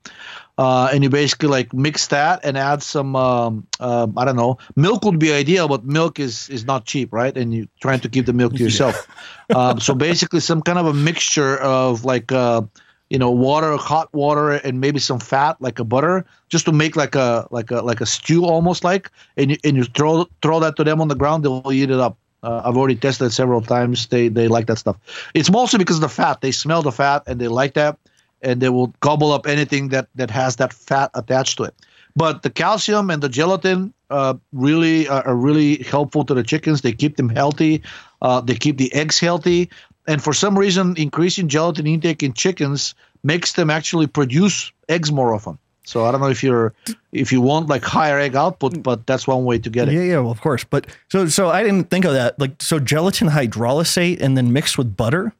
Uh, 0.62 0.92
and 0.94 1.04
you 1.04 1.10
basically 1.10 1.50
like 1.50 1.74
mix 1.74 2.06
that 2.08 2.40
and 2.44 2.56
add 2.56 2.84
some, 2.84 3.16
um, 3.16 3.66
um, 3.80 4.14
I 4.16 4.26
don't 4.26 4.36
know, 4.36 4.60
milk 4.76 5.04
would 5.06 5.18
be 5.18 5.34
ideal, 5.34 5.68
but 5.68 5.86
milk 5.86 6.20
is, 6.20 6.50
is 6.50 6.66
not 6.66 6.86
cheap, 6.86 7.12
right? 7.12 7.36
And 7.36 7.52
you're 7.52 7.66
trying 7.80 8.02
to 8.02 8.10
keep 8.10 8.28
the 8.28 8.34
milk 8.34 8.54
to 8.54 8.64
yourself. 8.64 9.08
um, 9.56 9.80
so 9.80 9.96
basically, 9.96 10.40
some 10.40 10.62
kind 10.62 10.78
of 10.78 10.86
a 10.86 10.94
mixture 10.94 11.58
of 11.58 12.06
like, 12.06 12.32
uh, 12.32 12.62
you 13.10 13.18
know 13.18 13.32
water 13.32 13.76
hot 13.76 14.08
water 14.14 14.52
and 14.52 14.80
maybe 14.80 14.98
some 14.98 15.20
fat 15.20 15.58
like 15.60 15.80
a 15.80 15.84
butter 15.84 16.26
just 16.48 16.64
to 16.64 16.72
make 16.72 16.96
like 16.96 17.14
a 17.16 17.46
like 17.52 17.70
a 17.70 17.82
like 17.82 18.00
a 18.00 18.06
stew 18.06 18.46
almost 18.46 18.86
like. 18.86 19.12
And 19.36 19.52
you, 19.52 19.58
and 19.66 19.76
you 19.76 19.84
throw 19.84 20.30
throw 20.42 20.62
that 20.62 20.78
to 20.78 20.86
them 20.86 21.02
on 21.02 21.10
the 21.10 21.16
ground 21.16 21.44
they'll 21.44 21.74
eat 21.74 21.90
it 21.90 22.00
up. 22.00 22.18
Uh, 22.44 22.62
i've 22.66 22.78
already 22.78 22.96
tested 22.96 23.28
it 23.28 23.32
several 23.32 23.62
times. 23.62 24.08
They 24.08 24.30
they 24.30 24.48
like 24.48 24.68
that 24.68 24.78
stuff. 24.78 24.96
It's 25.34 25.52
mostly 25.52 25.80
because 25.80 25.98
of 25.98 26.02
the 26.02 26.10
fat. 26.10 26.40
They 26.40 26.52
smell 26.52 26.84
the 26.84 26.94
fat 26.94 27.24
and 27.28 27.42
they 27.42 27.50
like 27.50 27.74
that 27.74 27.98
and 28.41 28.61
they 28.61 28.69
will 28.69 28.88
gobble 28.99 29.31
up 29.31 29.47
anything 29.47 29.89
that 29.89 30.07
that 30.15 30.30
has 30.30 30.55
that 30.57 30.73
fat 30.73 31.09
attached 31.13 31.57
to 31.57 31.63
it 31.63 31.76
but 32.15 32.43
the 32.43 32.49
calcium 32.49 33.09
and 33.09 33.23
the 33.23 33.30
gelatin 33.30 33.93
uh, 34.09 34.34
really 34.51 35.07
are, 35.07 35.26
are 35.26 35.35
really 35.35 35.77
helpful 35.84 36.26
to 36.26 36.34
the 36.34 36.43
chickens 36.43 36.81
they 36.81 36.91
keep 36.91 37.18
them 37.18 37.30
healthy 37.30 37.81
uh, 38.22 38.41
they 38.41 38.55
keep 38.55 38.77
the 38.77 38.93
eggs 38.93 39.19
healthy 39.19 39.69
and 40.07 40.23
for 40.23 40.34
some 40.34 40.57
reason 40.57 40.95
increasing 40.97 41.47
gelatin 41.47 41.88
intake 41.88 42.23
in 42.23 42.34
chickens 42.34 42.95
makes 43.23 43.53
them 43.53 43.69
actually 43.69 44.07
produce 44.07 44.72
eggs 44.89 45.11
more 45.11 45.34
often 45.34 45.57
so 45.84 46.05
i 46.05 46.11
don't 46.11 46.22
know 46.22 46.30
if 46.30 46.43
you're 46.43 46.73
if 47.11 47.31
you 47.31 47.41
want 47.41 47.68
like 47.68 47.84
higher 47.84 48.19
egg 48.19 48.35
output 48.35 48.81
but 48.84 49.05
that's 49.07 49.27
one 49.27 49.45
way 49.45 49.57
to 49.57 49.69
get 49.69 49.88
it 49.88 49.93
yeah, 49.93 50.01
yeah, 50.01 50.19
well, 50.19 50.31
of 50.31 50.41
course. 50.41 50.63
But 50.63 50.88
so 51.09 51.27
so 51.27 51.49
I 51.49 51.63
didn't 51.63 51.89
think 51.89 52.05
of 52.05 52.13
that. 52.13 52.39
Like 52.39 52.61
so 52.61 52.80
gelatin 52.80 53.30
hydrolysate 53.30 54.22
and 54.22 54.38
then 54.38 54.53
mixed 54.53 54.77
with 54.77 54.95
butter. 54.95 55.34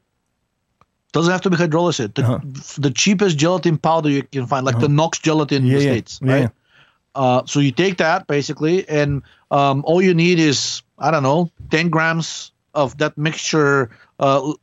Doesn't 1.12 1.30
have 1.32 1.42
to 1.42 1.50
be 1.50 1.56
hydrolyzed 1.56 2.14
the, 2.14 2.22
Uh-huh. 2.24 2.38
the 2.78 2.90
cheapest 2.90 3.36
gelatin 3.38 3.76
powder 3.78 4.08
you 4.08 4.22
can 4.22 4.46
find 4.46 4.64
like 4.66 4.78
the 4.80 4.88
Knox 4.88 5.18
gelatin 5.18 5.64
in 5.64 5.68
the 5.68 5.74
yeah, 5.74 5.80
states 5.80 6.20
yeah, 6.22 6.32
right 6.32 6.40
yeah. 6.42 6.48
Uh, 7.14 7.42
so 7.44 7.60
you 7.60 7.70
take 7.72 7.98
that 7.98 8.26
basically, 8.26 8.88
and 8.88 9.22
um, 9.50 9.84
all 9.84 10.00
you 10.00 10.14
need 10.14 10.38
is 10.38 10.80
I 10.98 11.10
don't 11.10 11.22
know, 11.22 11.50
ten 11.70 11.90
grams 11.90 12.52
of 12.74 12.96
that 12.98 13.18
mixture. 13.18 13.90
Uh, 14.18 14.54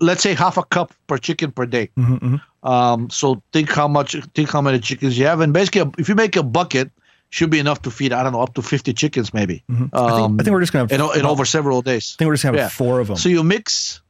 let's 0.00 0.22
say 0.22 0.34
half 0.34 0.56
a 0.58 0.62
cup 0.62 0.92
per 1.08 1.18
chicken 1.18 1.50
per 1.50 1.66
day. 1.66 1.90
Mhm, 1.98 2.18
mhm. 2.20 2.40
Um, 2.62 3.10
so 3.10 3.42
think 3.52 3.70
how 3.72 3.88
much, 3.88 4.14
think 4.34 4.50
how 4.50 4.60
many 4.60 4.78
chickens 4.78 5.18
you 5.18 5.26
have, 5.26 5.40
and 5.40 5.52
basically, 5.52 5.90
if 5.98 6.08
you 6.08 6.14
make 6.14 6.36
a 6.36 6.42
bucket, 6.44 6.90
should 7.30 7.50
be 7.50 7.58
enough 7.58 7.82
to 7.82 7.90
feed 7.90 8.12
I 8.12 8.22
don't 8.22 8.32
know 8.32 8.42
up 8.42 8.54
to 8.54 8.62
fifty 8.62 8.92
chickens 8.92 9.32
maybe. 9.34 9.64
I, 9.68 9.74
think, 9.74 9.94
Um, 9.94 10.36
I 10.38 10.44
think 10.44 10.52
we're 10.54 10.60
just 10.60 10.72
gonna 10.72 10.84
have. 10.84 10.92
in, 10.92 11.00
o- 11.00 11.10
in 11.12 11.24
over 11.26 11.44
several 11.44 11.80
days. 11.82 12.14
I 12.14 12.18
think 12.18 12.28
we're 12.28 12.34
just 12.34 12.44
gonna 12.44 12.58
have 12.58 12.66
yeah. 12.66 12.68
four 12.68 13.00
of 13.00 13.08
them. 13.08 13.16
So 13.16 13.28
you 13.30 13.42
mix. 13.42 14.01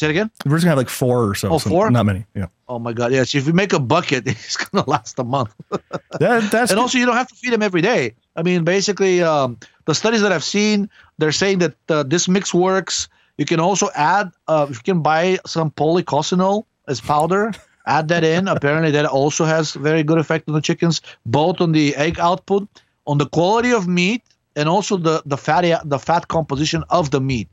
Say 0.00 0.06
it 0.06 0.10
again. 0.12 0.30
we're 0.46 0.56
just 0.56 0.64
gonna 0.64 0.70
have 0.70 0.78
like 0.78 0.88
four 0.88 1.28
or 1.28 1.34
so. 1.34 1.50
Oh, 1.50 1.58
so 1.58 1.68
four? 1.68 1.90
Not 1.90 2.06
many. 2.06 2.24
Yeah. 2.34 2.46
Oh 2.70 2.78
my 2.78 2.94
God! 2.94 3.12
Yes, 3.12 3.34
if 3.34 3.46
you 3.46 3.52
make 3.52 3.74
a 3.74 3.78
bucket, 3.78 4.26
it's 4.26 4.56
gonna 4.56 4.88
last 4.88 5.18
a 5.18 5.24
month. 5.24 5.54
That, 6.18 6.50
that's 6.50 6.70
and 6.70 6.80
also 6.80 6.96
you 6.96 7.04
don't 7.04 7.16
have 7.16 7.28
to 7.28 7.34
feed 7.34 7.52
them 7.52 7.60
every 7.62 7.82
day. 7.82 8.14
I 8.34 8.42
mean, 8.42 8.64
basically, 8.64 9.22
um, 9.22 9.58
the 9.84 9.94
studies 9.94 10.22
that 10.22 10.32
I've 10.32 10.44
seen, 10.44 10.88
they're 11.18 11.32
saying 11.32 11.58
that 11.58 11.74
uh, 11.90 12.02
this 12.02 12.28
mix 12.28 12.54
works. 12.54 13.08
You 13.36 13.44
can 13.44 13.60
also 13.60 13.90
add, 13.94 14.32
uh, 14.48 14.66
you 14.70 14.80
can 14.82 15.02
buy 15.02 15.38
some 15.46 15.70
policosanol 15.70 16.64
as 16.88 17.00
powder. 17.00 17.52
add 17.86 18.08
that 18.08 18.24
in. 18.24 18.48
Apparently, 18.48 18.90
that 18.92 19.04
also 19.04 19.44
has 19.44 19.74
very 19.74 20.02
good 20.02 20.18
effect 20.18 20.48
on 20.48 20.54
the 20.54 20.62
chickens, 20.62 21.02
both 21.26 21.60
on 21.60 21.72
the 21.72 21.94
egg 21.96 22.18
output, 22.18 22.68
on 23.06 23.18
the 23.18 23.26
quality 23.26 23.72
of 23.72 23.86
meat, 23.86 24.22
and 24.56 24.66
also 24.66 24.96
the 24.96 25.22
the 25.26 25.36
fatty 25.36 25.74
the 25.84 25.98
fat 25.98 26.28
composition 26.28 26.84
of 26.88 27.10
the 27.10 27.20
meat. 27.20 27.48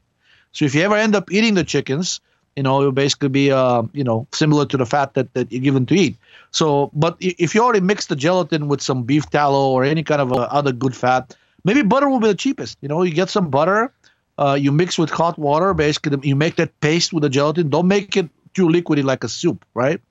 So 0.54 0.66
if 0.66 0.74
you 0.74 0.82
ever 0.82 0.96
end 0.96 1.14
up 1.16 1.32
eating 1.32 1.54
the 1.54 1.64
chickens, 1.64 2.22
you 2.58 2.64
know, 2.64 2.80
it'll 2.80 2.92
basically 2.92 3.30
be, 3.30 3.52
uh, 3.52 3.84
you 3.94 4.04
know, 4.04 4.28
similar 4.34 4.66
to 4.66 4.78
the 4.78 4.86
fat 4.86 5.14
that, 5.14 5.32
that 5.36 5.52
you're 5.52 5.62
given 5.62 5.86
to 5.86 5.96
eat. 5.96 6.18
So, 6.52 6.90
but 6.92 7.16
if 7.20 7.54
you 7.54 7.62
already 7.62 7.82
mix 7.82 8.08
the 8.08 8.16
gelatin 8.16 8.68
with 8.68 8.82
some 8.82 9.04
beef 9.04 9.30
tallow 9.30 9.70
or 9.70 9.84
any 9.84 10.02
kind 10.04 10.22
of 10.22 10.34
uh, 10.34 10.48
other 10.50 10.72
good 10.72 10.96
fat, 10.96 11.38
maybe 11.64 11.84
butter 11.84 12.10
will 12.10 12.20
be 12.20 12.28
the 12.28 12.36
cheapest. 12.36 12.80
You 12.82 12.90
know, 12.90 13.04
you 13.04 13.14
get 13.14 13.30
some 13.30 13.52
butter, 13.52 13.94
uh, 14.40 14.58
you 14.60 14.72
mix 14.72 14.98
with 14.98 15.12
hot 15.12 15.38
water, 15.38 15.76
basically, 15.76 16.18
you 16.28 16.36
make 16.36 16.56
that 16.56 16.80
paste 16.80 17.14
with 17.14 17.22
the 17.22 17.30
gelatin. 17.30 17.70
Don't 17.70 17.88
make 17.88 18.18
it 18.18 18.30
too 18.56 18.68
liquidy 18.68 19.04
like 19.04 19.24
a 19.24 19.30
soup, 19.30 19.64
right? 19.76 20.02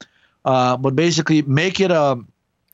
Uh, 0.45 0.77
but 0.77 0.95
basically, 0.95 1.43
make 1.43 1.81
it 1.81 1.91
um, 1.91 2.29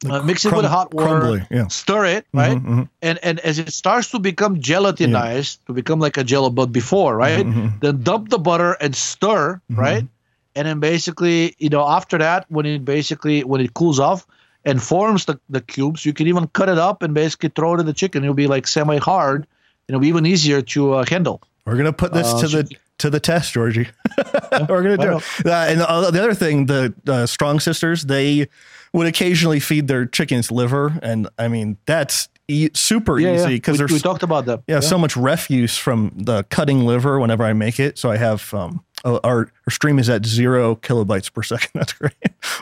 uh, 0.08 0.22
mix 0.22 0.44
it 0.44 0.52
with 0.52 0.60
crum- 0.60 0.72
hot 0.72 0.94
water, 0.94 1.08
crumbly, 1.20 1.46
yeah. 1.50 1.68
stir 1.68 2.04
it, 2.06 2.26
right? 2.34 2.56
Mhm, 2.58 2.66
mhm. 2.66 2.88
and 3.02 3.18
and 3.22 3.38
as 3.40 3.58
it 3.58 3.72
starts 3.72 4.10
to 4.10 4.18
become 4.18 4.56
gelatinized 4.60 5.58
to 5.66 5.72
become 5.72 6.00
like 6.00 6.16
a 6.16 6.24
jello 6.24 6.50
but 6.50 6.66
before 6.72 7.16
right 7.16 7.44
Mhm. 7.46 7.80
then 7.80 8.02
dump 8.02 8.28
the 8.28 8.38
butter 8.38 8.72
and 8.80 8.94
stir 8.96 9.60
right 9.70 10.06
and 10.54 10.66
then 10.68 10.80
basically 10.80 11.54
you 11.58 11.68
know 11.70 11.86
after 11.86 12.18
that 12.18 12.46
when 12.48 12.66
it 12.66 12.84
basically 12.84 13.42
when 13.44 13.60
it 13.60 13.72
cools 13.74 13.98
off 14.00 14.26
and 14.64 14.82
forms 14.82 15.24
the, 15.24 15.38
the 15.50 15.60
cubes 15.60 16.04
you 16.06 16.12
can 16.12 16.26
even 16.28 16.46
cut 16.48 16.68
it 16.68 16.78
up 16.78 17.02
and 17.02 17.14
basically 17.14 17.48
throw 17.48 17.74
it 17.74 17.80
in 17.80 17.86
the 17.86 17.92
chicken 17.94 18.22
it'll 18.22 18.34
be 18.34 18.46
like 18.46 18.66
semi 18.66 18.96
hard 18.98 19.40
and 19.42 19.88
it'll 19.94 20.00
be 20.00 20.08
even 20.08 20.26
easier 20.26 20.62
to 20.62 20.94
uh, 20.94 21.04
handle 21.08 21.40
We're 21.64 21.76
gonna 21.76 21.92
put 21.92 22.12
this 22.12 22.26
Uh, 22.32 22.40
to 22.40 22.48
the 22.48 22.66
so- 22.66 22.76
to 23.02 23.10
the 23.10 23.20
test, 23.20 23.52
Georgi. 23.52 23.88
We're 24.68 24.82
gonna 24.82 24.96
do 24.96 25.12
I 25.12 25.16
it. 25.16 25.46
Uh, 25.46 25.50
and 25.50 25.80
the, 25.80 26.10
the 26.12 26.22
other 26.22 26.34
thing, 26.34 26.66
the 26.66 26.94
uh, 27.06 27.26
Strong 27.26 27.60
Sisters, 27.60 28.04
they 28.04 28.48
would 28.92 29.06
occasionally 29.06 29.60
feed 29.60 29.88
their 29.88 30.06
chickens 30.06 30.50
liver, 30.50 30.98
and 31.02 31.28
I 31.38 31.48
mean 31.48 31.78
that's 31.86 32.28
e- 32.48 32.70
super 32.74 33.18
yeah, 33.18 33.34
easy 33.34 33.42
yeah. 33.42 33.48
because 33.56 33.72
we, 33.72 33.78
there's 33.78 33.92
we 33.92 33.98
talked 33.98 34.22
about 34.22 34.46
that 34.46 34.62
yeah, 34.66 34.80
so 34.80 34.98
much 34.98 35.16
refuse 35.16 35.76
from 35.76 36.12
the 36.16 36.44
cutting 36.44 36.86
liver 36.86 37.18
whenever 37.18 37.44
I 37.44 37.52
make 37.52 37.80
it. 37.80 37.98
So 37.98 38.10
I 38.10 38.16
have 38.18 38.54
um, 38.54 38.84
our 39.04 39.20
our 39.66 39.70
stream 39.70 39.98
is 39.98 40.08
at 40.08 40.24
zero 40.24 40.76
kilobytes 40.76 41.32
per 41.32 41.42
second. 41.42 41.70
That's 41.74 41.92
great. 41.92 42.14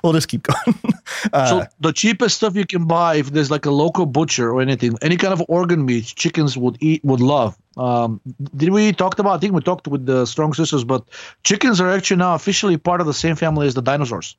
we'll 0.03 0.15
just 0.15 0.29
keep 0.29 0.45
going. 0.45 0.79
uh, 1.33 1.47
so 1.47 1.67
the 1.81 1.93
cheapest 1.93 2.37
stuff 2.37 2.57
you 2.57 2.67
can 2.67 2.87
buy 2.87 3.17
if 3.17 3.31
there's 3.31 3.51
like 3.51 3.67
a 3.67 3.71
local 3.71 4.07
butcher 4.07 4.51
or 4.51 4.62
anything 4.62 4.97
any 5.03 5.17
kind 5.17 5.33
of 5.33 5.43
organ 5.49 5.85
meat 5.85 6.07
chickens 6.17 6.57
would 6.57 6.79
eat 6.81 7.05
would 7.05 7.21
love 7.21 7.59
um, 7.77 8.21
did 8.57 8.71
we 8.71 8.93
talked 8.93 9.19
about 9.19 9.35
i 9.35 9.39
think 9.39 9.55
we 9.55 9.61
talked 9.61 9.87
with 9.89 10.05
the 10.07 10.27
strong 10.27 10.53
sisters 10.53 10.85
but 10.85 11.05
chickens 11.43 11.81
are 11.81 11.91
actually 11.91 12.17
now 12.17 12.35
officially 12.35 12.77
part 12.77 13.01
of 13.01 13.07
the 13.07 13.15
same 13.15 13.37
family 13.37 13.67
as 13.67 13.75
the 13.75 13.83
dinosaurs 13.83 14.37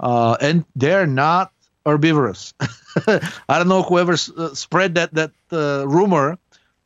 uh, 0.00 0.36
and 0.40 0.64
they're 0.76 1.06
not 1.06 1.52
herbivorous 1.86 2.54
i 3.06 3.58
don't 3.58 3.68
know 3.68 3.82
whoever 3.82 4.12
uh, 4.12 4.54
spread 4.54 4.96
that 4.96 5.12
that 5.14 5.30
uh, 5.52 5.86
rumor 5.86 6.38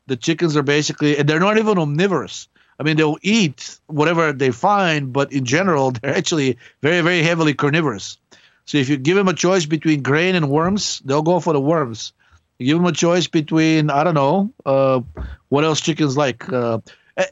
the 0.07 0.17
chickens 0.17 0.57
are 0.57 0.63
basically 0.63 1.19
and 1.19 1.29
they're 1.29 1.41
not 1.41 1.59
even 1.59 1.79
omnivorous 1.79 2.49
I 2.83 2.85
mean, 2.85 2.97
they'll 2.97 3.19
eat 3.23 3.79
whatever 3.87 4.33
they 4.33 4.51
find, 4.51 5.13
but 5.13 5.33
in 5.33 5.45
general, 5.45 5.91
they're 6.03 6.17
actually 6.17 6.59
very, 6.81 7.01
very 7.01 7.23
heavily 7.23 7.55
carnivorous. 7.55 8.19
So 8.65 8.79
if 8.79 8.89
you 8.89 8.97
give 8.97 9.17
them 9.17 9.29
a 9.29 9.35
choice 9.35 9.67
between 9.67 10.03
grain 10.03 10.35
and 10.35 10.51
worms, 10.51 11.01
they'll 11.05 11.23
go 11.23 11.39
for 11.39 11.53
the 11.53 11.61
worms. 11.61 12.13
You 12.62 12.74
give 12.74 12.78
them 12.78 12.86
a 12.86 12.93
choice 12.93 13.26
between 13.26 13.90
I 13.90 14.05
don't 14.05 14.14
know 14.14 14.52
uh, 14.64 15.01
what 15.48 15.64
else 15.64 15.80
chickens 15.80 16.16
like. 16.16 16.48
Uh, 16.52 16.78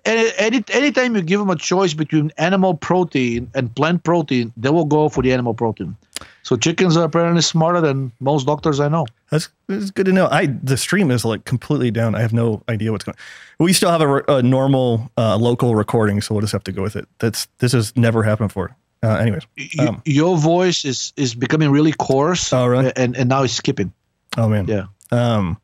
any, 0.04 0.30
any 0.38 0.64
anytime 0.72 1.16
you 1.16 1.22
give 1.22 1.40
them 1.40 1.48
a 1.50 1.56
choice 1.56 1.94
between 1.94 2.32
animal 2.36 2.74
protein 2.74 3.50
and 3.54 3.74
plant 3.74 4.02
protein, 4.04 4.52
they 4.56 4.68
will 4.70 4.84
go 4.84 5.08
for 5.08 5.22
the 5.22 5.32
animal 5.32 5.54
protein. 5.54 5.96
So 6.42 6.56
chickens 6.56 6.96
are 6.96 7.04
apparently 7.04 7.42
smarter 7.42 7.80
than 7.80 8.12
most 8.20 8.46
doctors 8.46 8.80
I 8.80 8.88
know. 8.88 9.06
That's, 9.30 9.48
that's 9.68 9.90
good 9.90 10.06
to 10.06 10.12
know. 10.12 10.26
I 10.30 10.46
the 10.46 10.76
stream 10.76 11.10
is 11.10 11.24
like 11.24 11.44
completely 11.44 11.90
down. 11.90 12.14
I 12.14 12.20
have 12.20 12.32
no 12.32 12.62
idea 12.68 12.92
what's 12.92 13.04
going. 13.04 13.16
on. 13.16 13.64
We 13.64 13.72
still 13.72 13.90
have 13.90 14.02
a, 14.02 14.22
a 14.28 14.42
normal 14.42 15.10
uh, 15.16 15.36
local 15.36 15.74
recording, 15.74 16.20
so 16.20 16.34
we'll 16.34 16.42
just 16.42 16.52
have 16.52 16.64
to 16.64 16.72
go 16.72 16.82
with 16.82 16.96
it. 16.96 17.06
That's 17.18 17.46
this 17.58 17.72
has 17.72 17.96
never 17.96 18.22
happened 18.22 18.48
before. 18.48 18.76
Uh, 19.02 19.16
anyways, 19.16 19.46
Um. 19.78 20.02
your 20.04 20.36
voice 20.36 20.84
is 20.84 21.12
is 21.16 21.34
becoming 21.34 21.70
really 21.70 21.92
coarse. 21.92 22.52
Oh, 22.52 22.66
really? 22.66 22.92
And 22.96 23.16
and 23.16 23.28
now 23.30 23.44
it's 23.44 23.54
skipping. 23.54 23.92
oh 24.36 24.48
man, 24.48 24.66
Yeah. 24.66 24.86
Um, 25.12 25.58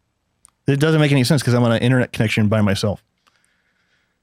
it 0.67 0.81
doesn't 0.81 1.01
make 1.01 1.13
any 1.13 1.25
sense 1.25 1.43
because 1.43 1.55
I'm 1.55 1.63
on 1.63 1.73
an 1.73 1.83
internet 1.83 2.13
connection 2.13 2.49
by 2.49 2.61
myself. 2.61 3.03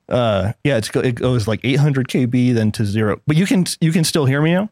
Uh, 0.09 0.53
yeah, 0.63 0.77
it's, 0.77 0.93
it 0.95 1.15
goes 1.15 1.47
like 1.47 1.61
800 1.63 2.07
kb 2.07 2.53
then 2.53 2.71
to 2.73 2.85
zero. 2.85 3.21
But 3.25 3.37
you 3.37 3.45
can 3.45 3.65
you 3.79 3.91
can 3.91 4.03
still 4.03 4.25
hear 4.25 4.41
me 4.41 4.53
now. 4.53 4.69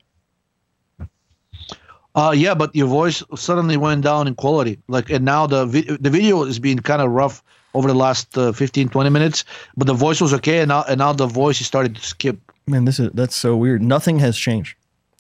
Uh, 2.14 2.34
yeah, 2.36 2.54
but 2.54 2.76
your 2.76 2.88
voice 2.88 3.24
suddenly 3.36 3.78
went 3.78 4.04
down 4.04 4.28
in 4.28 4.36
quality. 4.36 4.78
Like, 4.90 5.10
and 5.10 5.24
now 5.24 5.48
the 5.48 5.66
vi- 5.66 5.98
the 6.00 6.10
video 6.10 6.44
is 6.44 6.60
being 6.60 6.80
kind 6.80 7.02
of 7.02 7.10
rough 7.10 7.42
over 7.74 7.88
the 7.88 7.94
last 7.94 8.38
uh, 8.38 8.52
15, 8.52 8.90
20 8.90 9.10
minutes, 9.10 9.46
but 9.78 9.88
the 9.88 9.94
voice 9.94 10.20
was 10.20 10.34
okay, 10.34 10.60
and 10.60 10.68
now 10.68 10.84
and 10.90 10.98
now 10.98 11.14
the 11.14 11.28
voice 11.28 11.62
is 11.62 11.68
starting 11.68 11.94
to 11.94 12.02
skip. 12.02 12.38
Man, 12.68 12.84
this 12.84 13.00
is 13.00 13.12
that's 13.14 13.36
so 13.36 13.56
weird. 13.56 13.82
Nothing 13.82 14.20
has 14.20 14.38
changed 14.38 14.76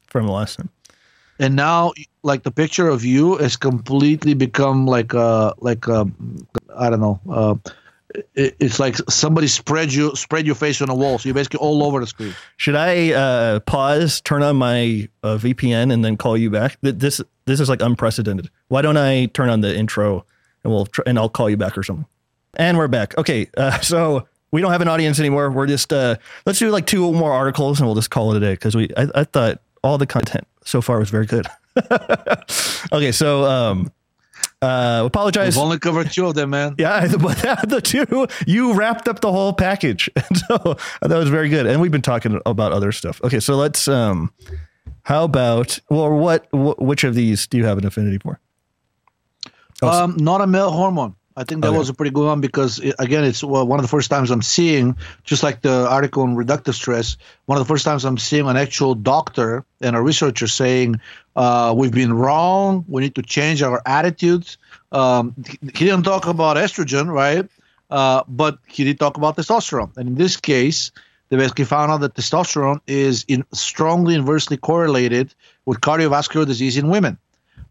from 0.07 0.25
the 0.25 0.33
last 0.33 0.57
time. 0.57 0.69
And 1.41 1.55
now, 1.55 1.93
like 2.21 2.43
the 2.43 2.51
picture 2.51 2.87
of 2.87 3.03
you 3.03 3.37
has 3.37 3.57
completely 3.57 4.35
become 4.35 4.85
like 4.85 5.15
a 5.15 5.55
like 5.57 5.87
a 5.87 6.05
I 6.77 6.91
don't 6.91 7.01
know. 7.01 7.19
Uh, 7.27 7.55
it, 8.35 8.55
it's 8.59 8.79
like 8.79 8.95
somebody 9.09 9.47
spread 9.47 9.91
you 9.91 10.15
spread 10.15 10.45
your 10.45 10.53
face 10.53 10.83
on 10.83 10.89
a 10.89 10.95
wall, 10.95 11.17
so 11.17 11.27
you're 11.27 11.33
basically 11.33 11.57
all 11.57 11.83
over 11.83 11.99
the 11.99 12.05
screen. 12.05 12.35
Should 12.57 12.75
I 12.75 13.13
uh, 13.13 13.59
pause, 13.61 14.21
turn 14.21 14.43
on 14.43 14.57
my 14.57 15.09
uh, 15.23 15.37
VPN, 15.37 15.91
and 15.91 16.05
then 16.05 16.15
call 16.15 16.37
you 16.37 16.51
back? 16.51 16.77
This 16.81 17.19
this 17.45 17.59
is 17.59 17.69
like 17.69 17.81
unprecedented. 17.81 18.51
Why 18.67 18.83
don't 18.83 18.97
I 18.97 19.25
turn 19.25 19.49
on 19.49 19.61
the 19.61 19.75
intro 19.75 20.23
and 20.63 20.71
we'll 20.71 20.85
tr- 20.85 21.01
and 21.07 21.17
I'll 21.17 21.27
call 21.27 21.49
you 21.49 21.57
back 21.57 21.75
or 21.75 21.81
something. 21.81 22.05
And 22.53 22.77
we're 22.77 22.87
back. 22.87 23.17
Okay, 23.17 23.49
uh, 23.57 23.79
so 23.81 24.27
we 24.51 24.61
don't 24.61 24.71
have 24.71 24.81
an 24.81 24.89
audience 24.89 25.19
anymore. 25.19 25.49
We're 25.49 25.65
just 25.65 25.91
uh, 25.91 26.17
let's 26.45 26.59
do 26.59 26.69
like 26.69 26.85
two 26.85 27.11
more 27.11 27.31
articles 27.31 27.79
and 27.79 27.87
we'll 27.87 27.95
just 27.95 28.11
call 28.11 28.31
it 28.31 28.37
a 28.37 28.39
day 28.39 28.53
because 28.53 28.75
we 28.75 28.89
I, 28.95 29.07
I 29.15 29.23
thought 29.23 29.59
all 29.83 29.97
the 29.97 30.05
content 30.05 30.45
so 30.63 30.81
far 30.81 30.97
it 30.97 30.99
was 30.99 31.09
very 31.09 31.25
good. 31.25 31.47
okay, 32.91 33.11
so 33.11 33.43
um, 33.45 33.91
uh, 34.61 35.03
apologize. 35.05 35.55
We've 35.55 35.63
only 35.63 35.79
covered 35.79 36.11
two 36.11 36.27
of 36.27 36.35
them, 36.35 36.49
man. 36.51 36.75
Yeah, 36.77 37.07
but 37.19 37.37
the 37.67 37.81
two 37.81 38.27
you 38.45 38.73
wrapped 38.73 39.07
up 39.07 39.21
the 39.21 39.31
whole 39.31 39.53
package, 39.53 40.09
and 40.15 40.37
so 40.37 40.77
that 41.01 41.17
was 41.17 41.29
very 41.29 41.49
good. 41.49 41.65
And 41.65 41.81
we've 41.81 41.91
been 41.91 42.01
talking 42.01 42.39
about 42.45 42.71
other 42.71 42.91
stuff. 42.91 43.21
Okay, 43.23 43.39
so 43.39 43.55
let's. 43.55 43.87
um 43.87 44.31
How 45.03 45.23
about 45.23 45.79
well, 45.89 46.11
what, 46.11 46.45
wh- 46.51 46.79
which 46.79 47.03
of 47.03 47.15
these 47.15 47.47
do 47.47 47.57
you 47.57 47.65
have 47.65 47.77
an 47.77 47.85
affinity 47.85 48.19
for? 48.19 48.39
Oh, 49.81 50.03
Um, 50.03 50.15
not 50.17 50.41
a 50.41 50.47
male 50.47 50.71
hormone. 50.71 51.15
I 51.41 51.43
think 51.43 51.63
that 51.63 51.73
was 51.73 51.89
a 51.89 51.95
pretty 51.95 52.11
good 52.11 52.27
one 52.27 52.39
because 52.39 52.77
it, 52.77 52.93
again, 52.99 53.23
it's 53.23 53.43
well, 53.43 53.65
one 53.65 53.79
of 53.79 53.83
the 53.83 53.89
first 53.89 54.11
times 54.11 54.29
I'm 54.29 54.43
seeing, 54.43 54.95
just 55.23 55.41
like 55.41 55.61
the 55.61 55.87
article 55.89 56.21
on 56.21 56.35
reductive 56.35 56.75
stress, 56.75 57.17
one 57.47 57.57
of 57.57 57.65
the 57.65 57.67
first 57.67 57.83
times 57.83 58.05
I'm 58.05 58.19
seeing 58.19 58.47
an 58.47 58.57
actual 58.57 58.93
doctor 58.93 59.65
and 59.81 59.95
a 59.95 60.01
researcher 60.01 60.45
saying 60.45 61.01
uh, 61.35 61.73
we've 61.75 61.91
been 61.91 62.13
wrong. 62.13 62.85
We 62.87 63.01
need 63.01 63.15
to 63.15 63.23
change 63.23 63.63
our 63.63 63.81
attitudes. 63.87 64.59
Um, 64.91 65.33
he 65.47 65.57
he 65.73 65.85
didn't 65.85 66.03
talk 66.03 66.27
about 66.27 66.57
estrogen, 66.57 67.11
right? 67.11 67.49
Uh, 67.89 68.21
but 68.27 68.59
he 68.67 68.83
did 68.83 68.99
talk 68.99 69.17
about 69.17 69.35
testosterone, 69.35 69.97
and 69.97 70.09
in 70.09 70.15
this 70.15 70.37
case, 70.37 70.91
they 71.29 71.37
basically 71.37 71.65
found 71.65 71.91
out 71.91 72.01
that 72.01 72.13
testosterone 72.13 72.81
is 72.85 73.25
in 73.27 73.45
strongly 73.51 74.13
inversely 74.13 74.57
correlated 74.57 75.33
with 75.65 75.81
cardiovascular 75.81 76.45
disease 76.45 76.77
in 76.77 76.87
women. 76.87 77.17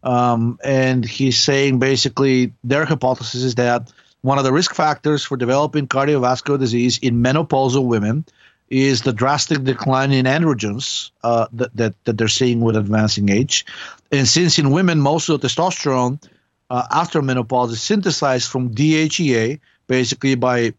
Um, 0.03 0.59
and 0.63 1.05
he's 1.05 1.39
saying 1.39 1.79
basically 1.79 2.53
their 2.63 2.85
hypothesis 2.85 3.43
is 3.43 3.55
that 3.55 3.91
one 4.21 4.37
of 4.37 4.43
the 4.43 4.53
risk 4.53 4.73
factors 4.73 5.23
for 5.23 5.37
developing 5.37 5.87
cardiovascular 5.87 6.59
disease 6.59 6.99
in 6.99 7.23
menopausal 7.23 7.85
women 7.85 8.25
is 8.69 9.01
the 9.01 9.13
drastic 9.13 9.63
decline 9.63 10.11
in 10.11 10.25
androgens 10.25 11.11
uh, 11.23 11.47
that, 11.53 11.75
that, 11.75 11.93
that 12.05 12.17
they're 12.17 12.27
seeing 12.27 12.61
with 12.61 12.75
advancing 12.77 13.29
age. 13.29 13.65
And 14.11 14.27
since 14.27 14.57
in 14.59 14.71
women, 14.71 15.01
most 15.01 15.27
of 15.29 15.41
the 15.41 15.47
testosterone 15.47 16.23
uh, 16.69 16.87
after 16.89 17.21
menopause 17.21 17.73
is 17.73 17.81
synthesized 17.81 18.49
from 18.49 18.73
DHEA, 18.73 19.59
basically 19.87 20.35
by 20.35 20.73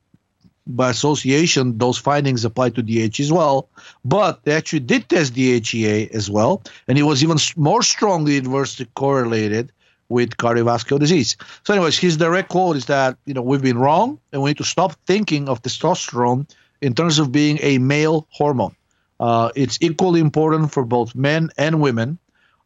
by 0.67 0.91
association, 0.91 1.79
those 1.79 1.99
findings 1.99 2.45
apply 2.45 2.71
to 2.71 2.83
DH 2.83 3.21
as 3.21 3.33
well. 3.33 3.69
But 4.05 4.45
they 4.45 4.55
actually 4.55 4.81
did 4.81 5.09
test 5.09 5.35
DHEA 5.35 6.11
as 6.11 6.31
well, 6.31 6.63
and 6.89 6.99
it 6.99 7.03
was 7.03 7.23
even 7.23 7.39
more 7.57 7.83
strongly 7.83 8.37
inversely 8.37 8.87
correlated 8.95 9.73
with 10.09 10.37
cardiovascular 10.37 11.01
disease. 11.01 11.37
So, 11.65 11.75
anyways, 11.75 11.99
his 11.99 12.17
direct 12.17 12.51
quote 12.51 12.77
is 12.77 12.87
that 12.87 13.17
you 13.25 13.35
know 13.35 13.43
we've 13.43 13.63
been 13.63 13.79
wrong, 13.79 14.19
and 14.33 14.43
we 14.43 14.51
need 14.51 14.59
to 14.59 14.65
stop 14.65 14.95
thinking 15.07 15.49
of 15.49 15.63
testosterone 15.63 16.49
in 16.81 16.95
terms 16.95 17.19
of 17.19 17.33
being 17.33 17.59
a 17.63 17.79
male 17.79 18.27
hormone. 18.31 18.77
Uh, 19.19 19.51
it's 19.55 19.79
equally 19.81 20.21
important 20.21 20.73
for 20.73 20.85
both 20.85 21.15
men 21.15 21.51
and 21.57 21.81
women. 21.81 22.19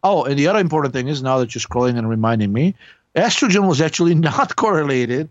Oh, 0.02 0.24
and 0.24 0.38
the 0.38 0.48
other 0.48 0.58
important 0.58 0.94
thing 0.94 1.08
is 1.08 1.22
now 1.22 1.38
that 1.38 1.54
you're 1.54 1.60
scrolling 1.60 1.98
and 1.98 2.08
reminding 2.08 2.52
me, 2.52 2.74
estrogen 3.14 3.68
was 3.68 3.80
actually 3.80 4.14
not 4.30 4.56
correlated 4.56 5.28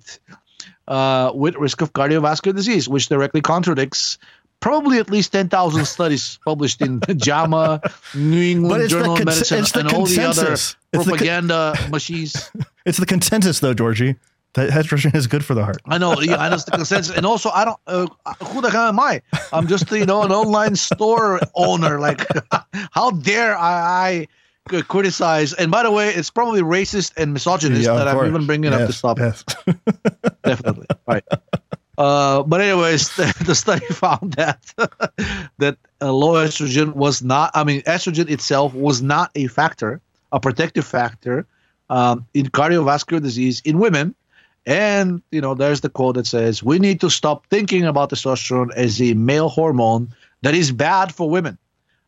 uh, 0.88 1.32
with 1.34 1.56
risk 1.56 1.82
of 1.82 1.94
cardiovascular 1.94 2.56
disease, 2.56 2.88
which 2.88 3.08
directly 3.08 3.42
contradicts 3.42 4.18
probably 4.60 4.98
at 4.98 5.10
least 5.10 5.32
10,000 5.32 5.86
studies 5.98 6.40
published 6.44 6.82
in 6.82 7.00
JAMA, 7.16 7.82
New 8.16 8.42
England 8.42 8.90
Journal 8.90 9.14
of 9.14 9.26
Medicine, 9.26 9.64
the 9.64 9.80
and 9.80 9.94
all 9.94 10.06
the 10.06 10.24
other. 10.24 10.54
It's 10.54 10.76
the 10.92 10.98
con- 10.98 11.06
propaganda 11.06 11.76
machines. 11.92 12.50
It's 12.86 12.98
the 12.98 13.06
consensus, 13.06 13.60
though, 13.60 13.74
Georgi, 13.74 14.16
that 14.54 14.70
estrogen 14.70 15.14
is 15.14 15.28
good 15.28 15.44
for 15.44 15.54
the 15.54 15.64
heart. 15.64 15.82
I 15.86 15.98
know, 15.98 16.20
yeah, 16.22 16.38
I 16.38 16.50
know 16.50 16.58
the 16.58 16.72
consensus. 16.72 17.16
And 17.16 17.26
also, 17.26 17.50
I 17.50 17.66
don't, 17.66 17.80
uh, 17.86 18.08
who 18.46 18.62
the 18.62 18.70
hell 18.70 18.88
am 18.88 19.00
I? 19.00 19.22
I'm 19.52 19.68
just, 19.68 19.92
you 19.92 20.06
know, 20.06 20.24
an 20.24 20.32
online 20.32 20.76
store 20.76 21.40
owner. 21.54 22.00
Like, 22.00 22.26
how 22.92 23.12
dare 23.12 23.58
I, 23.58 23.74
I 23.74 24.28
criticize? 24.66 25.54
And 25.54 25.72
by 25.72 25.84
the 25.84 25.92
way, 25.92 26.10
it's 26.10 26.30
probably 26.30 26.62
racist 26.62 27.14
and 27.18 27.34
misogynist 27.34 27.88
of 27.88 27.98
that 27.98 28.08
I'm 28.08 28.26
even 28.28 28.46
bringing 28.46 28.74
up 28.74 28.80
Yes, 28.80 28.88
this 28.88 29.02
topic. 29.02 29.24
yes. 29.24 29.76
definitely. 30.44 30.88
Right. 31.08 31.24
Uh, 31.98 32.44
but 32.44 32.62
anyways, 32.62 33.10
the, 33.16 33.44
the 33.46 33.56
study 33.56 33.86
found 33.88 34.34
that 34.34 34.60
that 35.60 35.78
uh, 36.02 36.12
low 36.12 36.34
estrogen 36.34 36.94
was 36.94 37.24
not. 37.24 37.52
I 37.54 37.64
mean, 37.64 37.82
estrogen 37.84 38.30
itself 38.30 38.74
was 38.74 39.02
not 39.02 39.32
a 39.36 39.48
factor, 39.48 40.02
a 40.32 40.40
protective 40.40 40.86
factor 40.86 41.46
um, 41.90 42.26
in 42.34 42.48
cardiovascular 42.48 43.22
disease 43.22 43.62
in 43.64 43.80
women. 43.80 44.16
And 44.66 45.22
you 45.32 45.42
know, 45.42 45.54
there's 45.54 45.82
the 45.82 45.90
quote 45.90 46.16
that 46.16 46.28
says, 46.28 46.64
"We 46.64 46.80
need 46.80 47.00
to 47.02 47.10
stop 47.10 47.46
thinking 47.48 47.86
about 47.86 48.10
testosterone 48.10 48.74
as 48.76 49.02
a 49.02 49.14
male 49.14 49.48
hormone 49.48 50.14
that 50.42 50.56
is 50.56 50.72
bad 50.72 51.14
for 51.14 51.30
women." 51.30 51.58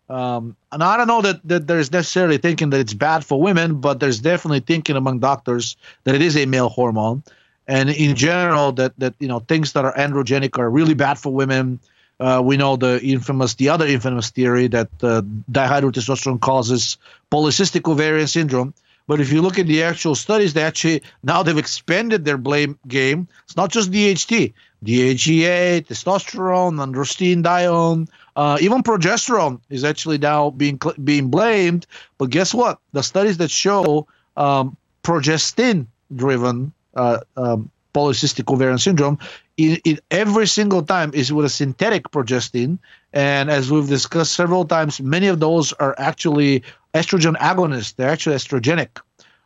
Um, 0.09 0.55
and 0.71 0.83
I 0.83 0.95
don't 0.97 1.07
know 1.07 1.21
that, 1.21 1.45
that 1.47 1.67
there's 1.67 1.91
necessarily 1.91 2.37
thinking 2.37 2.69
that 2.69 2.79
it's 2.79 2.93
bad 2.93 3.25
for 3.25 3.41
women, 3.41 3.81
but 3.81 3.99
there's 3.99 4.19
definitely 4.19 4.61
thinking 4.61 4.95
among 4.95 5.19
doctors 5.19 5.75
that 6.05 6.15
it 6.15 6.21
is 6.21 6.37
a 6.37 6.45
male 6.45 6.69
hormone. 6.69 7.23
And 7.67 7.89
in 7.89 8.15
general 8.15 8.71
that 8.73 8.97
that 8.99 9.15
you 9.19 9.27
know 9.27 9.39
things 9.39 9.73
that 9.73 9.83
are 9.83 9.93
androgenic 9.93 10.57
are 10.57 10.69
really 10.69 10.93
bad 10.93 11.19
for 11.19 11.33
women. 11.33 11.79
Uh, 12.19 12.41
we 12.43 12.55
know 12.55 12.77
the 12.77 13.03
infamous 13.03 13.55
the 13.55 13.69
other 13.69 13.85
infamous 13.85 14.29
theory 14.29 14.67
that 14.67 14.89
uh, 15.03 15.21
dihydrotestosterone 15.51 16.39
causes 16.39 16.97
polycystic 17.29 17.89
ovarian 17.91 18.27
syndrome. 18.27 18.73
But 19.05 19.19
if 19.19 19.31
you 19.31 19.41
look 19.41 19.59
at 19.59 19.67
the 19.67 19.83
actual 19.83 20.15
studies 20.15 20.53
they 20.53 20.63
actually 20.63 21.03
now 21.23 21.43
they've 21.43 21.57
expanded 21.57 22.23
their 22.23 22.37
blame 22.37 22.79
game. 22.87 23.27
It's 23.43 23.57
not 23.57 23.69
just 23.69 23.91
dht 23.91 24.53
dhea 24.85 25.85
testosterone 25.85 26.79
androstenedione 26.79 28.07
uh, 28.37 28.57
even 28.61 28.83
progesterone 28.83 29.59
is 29.69 29.83
actually 29.83 30.17
now 30.17 30.49
being 30.49 30.79
being 31.03 31.29
blamed 31.29 31.85
but 32.17 32.29
guess 32.29 32.53
what 32.53 32.79
the 32.93 33.03
studies 33.03 33.37
that 33.37 33.51
show 33.51 34.07
um, 34.37 34.77
progestin 35.03 35.87
driven 36.15 36.71
uh, 36.95 37.19
um, 37.35 37.69
polycystic 37.97 38.51
ovarian 38.51 38.77
syndrome, 38.77 39.17
in, 39.57 39.99
every 40.11 40.45
single 40.45 40.83
time 40.83 41.11
is 41.13 41.33
with 41.33 41.45
a 41.45 41.49
synthetic 41.49 42.03
progestin. 42.11 42.77
And 43.11 43.49
as 43.49 43.71
we've 43.71 43.87
discussed 43.87 44.33
several 44.33 44.65
times, 44.65 45.01
many 45.01 45.27
of 45.27 45.39
those 45.39 45.73
are 45.73 45.95
actually 45.97 46.63
estrogen 46.93 47.35
agonists. 47.37 47.95
They're 47.95 48.09
actually 48.09 48.35
estrogenic. 48.35 48.99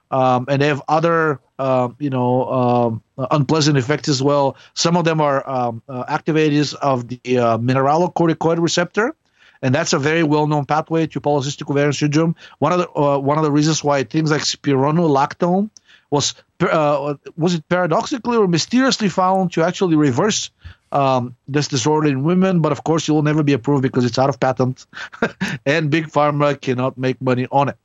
Um, 0.10 0.46
and 0.50 0.62
they 0.62 0.68
have 0.68 0.82
other, 0.90 1.40
um, 1.58 1.96
you 2.00 2.10
know, 2.10 2.52
um, 2.52 3.04
unpleasant 3.30 3.78
effects 3.78 4.10
as 4.10 4.22
well. 4.22 4.58
Some 4.74 4.98
of 4.98 5.06
them 5.06 5.22
are 5.22 5.48
um, 5.48 5.82
uh, 5.88 6.06
activators 6.06 6.74
of 6.74 7.08
the 7.08 7.20
uh, 7.38 7.58
mineralocorticoid 7.58 8.60
receptor, 8.60 9.16
and 9.62 9.76
that's 9.76 9.94
a 9.94 10.00
very 10.00 10.24
well-known 10.24 10.66
pathway 10.66 11.08
to 11.08 11.22
polycystic 11.22 11.70
ovarian 11.70 11.94
syndrome. 11.94 12.36
One 12.60 12.72
of 12.72 12.80
the 12.80 12.90
uh, 12.92 13.18
one 13.20 13.38
of 13.38 13.44
the 13.44 13.52
reasons 13.52 13.84
why 13.84 14.04
things 14.04 14.32
like 14.32 14.42
spironolactone 14.42 15.70
was 16.10 16.34
uh, 16.62 17.16
was 17.38 17.56
it 17.56 17.68
paradoxically 17.70 18.38
or 18.38 18.48
mysteriously 18.48 19.10
found 19.10 19.54
to 19.54 19.64
actually 19.64 19.96
reverse 19.96 20.52
um, 20.92 21.36
this 21.48 21.68
disorder 21.68 22.10
in 22.10 22.24
women, 22.24 22.62
but 22.62 22.72
of 22.72 22.84
course 22.84 23.08
it 23.08 23.12
will 23.12 23.24
never 23.24 23.44
be 23.44 23.54
approved 23.54 23.84
because 23.84 24.06
it's 24.06 24.20
out 24.20 24.30
of 24.30 24.40
patent, 24.40 24.86
and 25.66 25.90
big 25.90 26.08
pharma 26.08 26.60
cannot 26.60 26.98
make 26.98 27.22
money 27.22 27.48
on 27.52 27.70
it. 27.70 27.78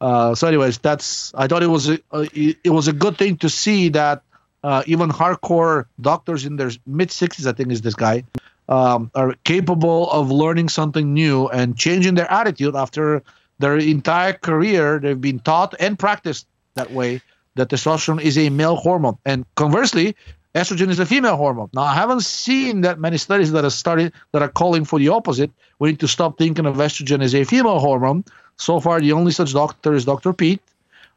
Uh, 0.00 0.34
so, 0.34 0.46
anyways, 0.46 0.78
that's 0.78 1.32
I 1.34 1.46
thought 1.46 1.62
it 1.62 1.68
was 1.68 1.88
a, 1.88 1.98
uh, 2.10 2.26
it 2.32 2.70
was 2.70 2.88
a 2.88 2.92
good 2.92 3.16
thing 3.16 3.38
to 3.38 3.48
see 3.48 3.90
that 3.90 4.22
uh, 4.66 4.82
even 4.86 5.08
hardcore 5.08 5.86
doctors 6.00 6.44
in 6.44 6.56
their 6.56 6.72
mid 6.86 7.12
sixties, 7.12 7.46
I 7.46 7.52
think, 7.52 7.70
is 7.70 7.82
this 7.82 7.94
guy, 7.94 8.24
um, 8.68 9.12
are 9.14 9.34
capable 9.44 10.10
of 10.10 10.32
learning 10.32 10.70
something 10.70 11.14
new 11.14 11.46
and 11.46 11.78
changing 11.78 12.16
their 12.16 12.30
attitude 12.30 12.74
after 12.74 13.22
their 13.60 13.78
entire 13.78 14.32
career. 14.32 14.98
They've 14.98 15.20
been 15.20 15.38
taught 15.38 15.76
and 15.78 15.96
practiced 15.96 16.48
that 16.74 16.90
way 16.90 17.22
that 17.54 17.70
testosterone 17.70 18.20
is 18.20 18.36
a 18.36 18.50
male 18.50 18.74
hormone, 18.74 19.18
and 19.24 19.46
conversely, 19.54 20.16
estrogen 20.52 20.88
is 20.88 20.98
a 20.98 21.06
female 21.06 21.36
hormone. 21.36 21.70
Now, 21.72 21.82
I 21.82 21.94
haven't 21.94 22.22
seen 22.22 22.80
that 22.80 22.98
many 22.98 23.18
studies 23.18 23.52
that 23.52 23.64
are 23.64 23.70
started 23.70 24.12
that 24.32 24.42
are 24.42 24.48
calling 24.48 24.84
for 24.84 24.98
the 24.98 25.10
opposite. 25.10 25.52
We 25.78 25.90
need 25.90 26.00
to 26.00 26.08
stop 26.08 26.38
thinking 26.38 26.66
of 26.66 26.74
estrogen 26.76 27.22
as 27.22 27.36
a 27.36 27.44
female 27.44 27.78
hormone. 27.78 28.24
So 28.56 28.80
far, 28.80 29.00
the 29.00 29.12
only 29.12 29.30
such 29.30 29.52
doctor 29.52 29.94
is 29.94 30.04
Dr. 30.04 30.32
Peat. 30.32 30.60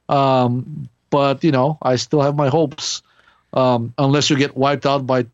Um, 0.07 0.87
but 1.09 1.43
you 1.43 1.51
know, 1.51 1.79
I 1.81 1.95
still 1.95 2.21
have 2.21 2.35
my 2.35 2.49
hopes, 2.49 3.01
um, 3.53 3.93
unless 3.97 4.29
you 4.29 4.37
get 4.37 4.55
wiped 4.55 4.85
out 4.85 5.05
by 5.05 5.25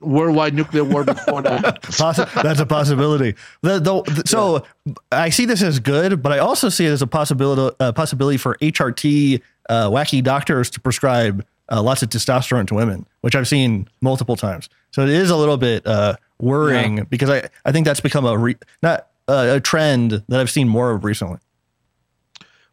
worldwide 0.00 0.54
nuclear 0.54 0.84
war 0.84 1.04
before 1.04 1.42
that. 1.42 1.82
That's 2.42 2.60
a 2.60 2.66
possibility. 2.66 3.34
The, 3.62 3.78
the, 3.78 4.22
so 4.26 4.64
yeah. 4.84 4.94
I 5.10 5.30
see 5.30 5.46
this 5.46 5.62
as 5.62 5.78
good, 5.80 6.22
but 6.22 6.32
I 6.32 6.38
also 6.38 6.68
see 6.68 6.86
it 6.86 6.90
as 6.90 7.02
a 7.02 7.06
possibility 7.06 7.74
a 7.80 7.92
possibility 7.92 8.36
for 8.36 8.56
HRT 8.56 9.40
uh, 9.68 9.88
wacky 9.88 10.22
doctors 10.22 10.70
to 10.70 10.80
prescribe 10.80 11.44
uh, 11.70 11.82
lots 11.82 12.02
of 12.02 12.10
testosterone 12.10 12.66
to 12.66 12.74
women, 12.74 13.06
which 13.22 13.34
I've 13.34 13.48
seen 13.48 13.88
multiple 14.00 14.36
times. 14.36 14.68
So 14.90 15.02
it 15.02 15.10
is 15.10 15.30
a 15.30 15.36
little 15.36 15.56
bit 15.56 15.86
uh, 15.86 16.16
worrying 16.38 16.98
yeah. 16.98 17.04
because 17.04 17.30
I, 17.30 17.48
I 17.64 17.72
think 17.72 17.86
that's 17.86 18.00
become 18.00 18.26
a 18.26 18.36
re, 18.36 18.56
not 18.82 19.08
uh, 19.28 19.54
a 19.56 19.60
trend 19.60 20.22
that 20.28 20.40
I've 20.40 20.50
seen 20.50 20.68
more 20.68 20.90
of 20.90 21.04
recently. 21.04 21.38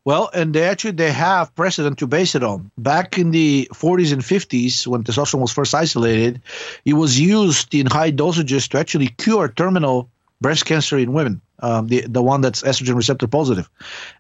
Well, 0.10 0.28
and 0.34 0.56
they 0.56 0.64
actually 0.64 0.94
they 0.94 1.12
have 1.12 1.54
precedent 1.54 2.00
to 2.00 2.08
base 2.08 2.34
it 2.34 2.42
on. 2.42 2.72
Back 2.80 3.20
in 3.20 3.30
the 3.30 3.70
40s 3.72 4.12
and 4.12 4.24
50s, 4.24 4.88
when 4.88 5.04
testosterone 5.04 5.42
was 5.42 5.52
first 5.52 5.76
isolated, 5.76 6.42
it 6.84 6.94
was 6.94 7.20
used 7.20 7.76
in 7.76 7.86
high 7.86 8.12
dosages 8.12 8.68
to 8.70 8.80
actually 8.80 9.10
cure 9.10 9.48
terminal 9.50 10.10
breast 10.42 10.66
cancer 10.66 10.98
in 10.98 11.14
women, 11.14 11.42
um, 11.60 11.86
the 11.86 12.08
the 12.08 12.24
one 12.24 12.42
that's 12.42 12.64
estrogen 12.64 12.96
receptor 12.96 13.28
positive. 13.28 13.70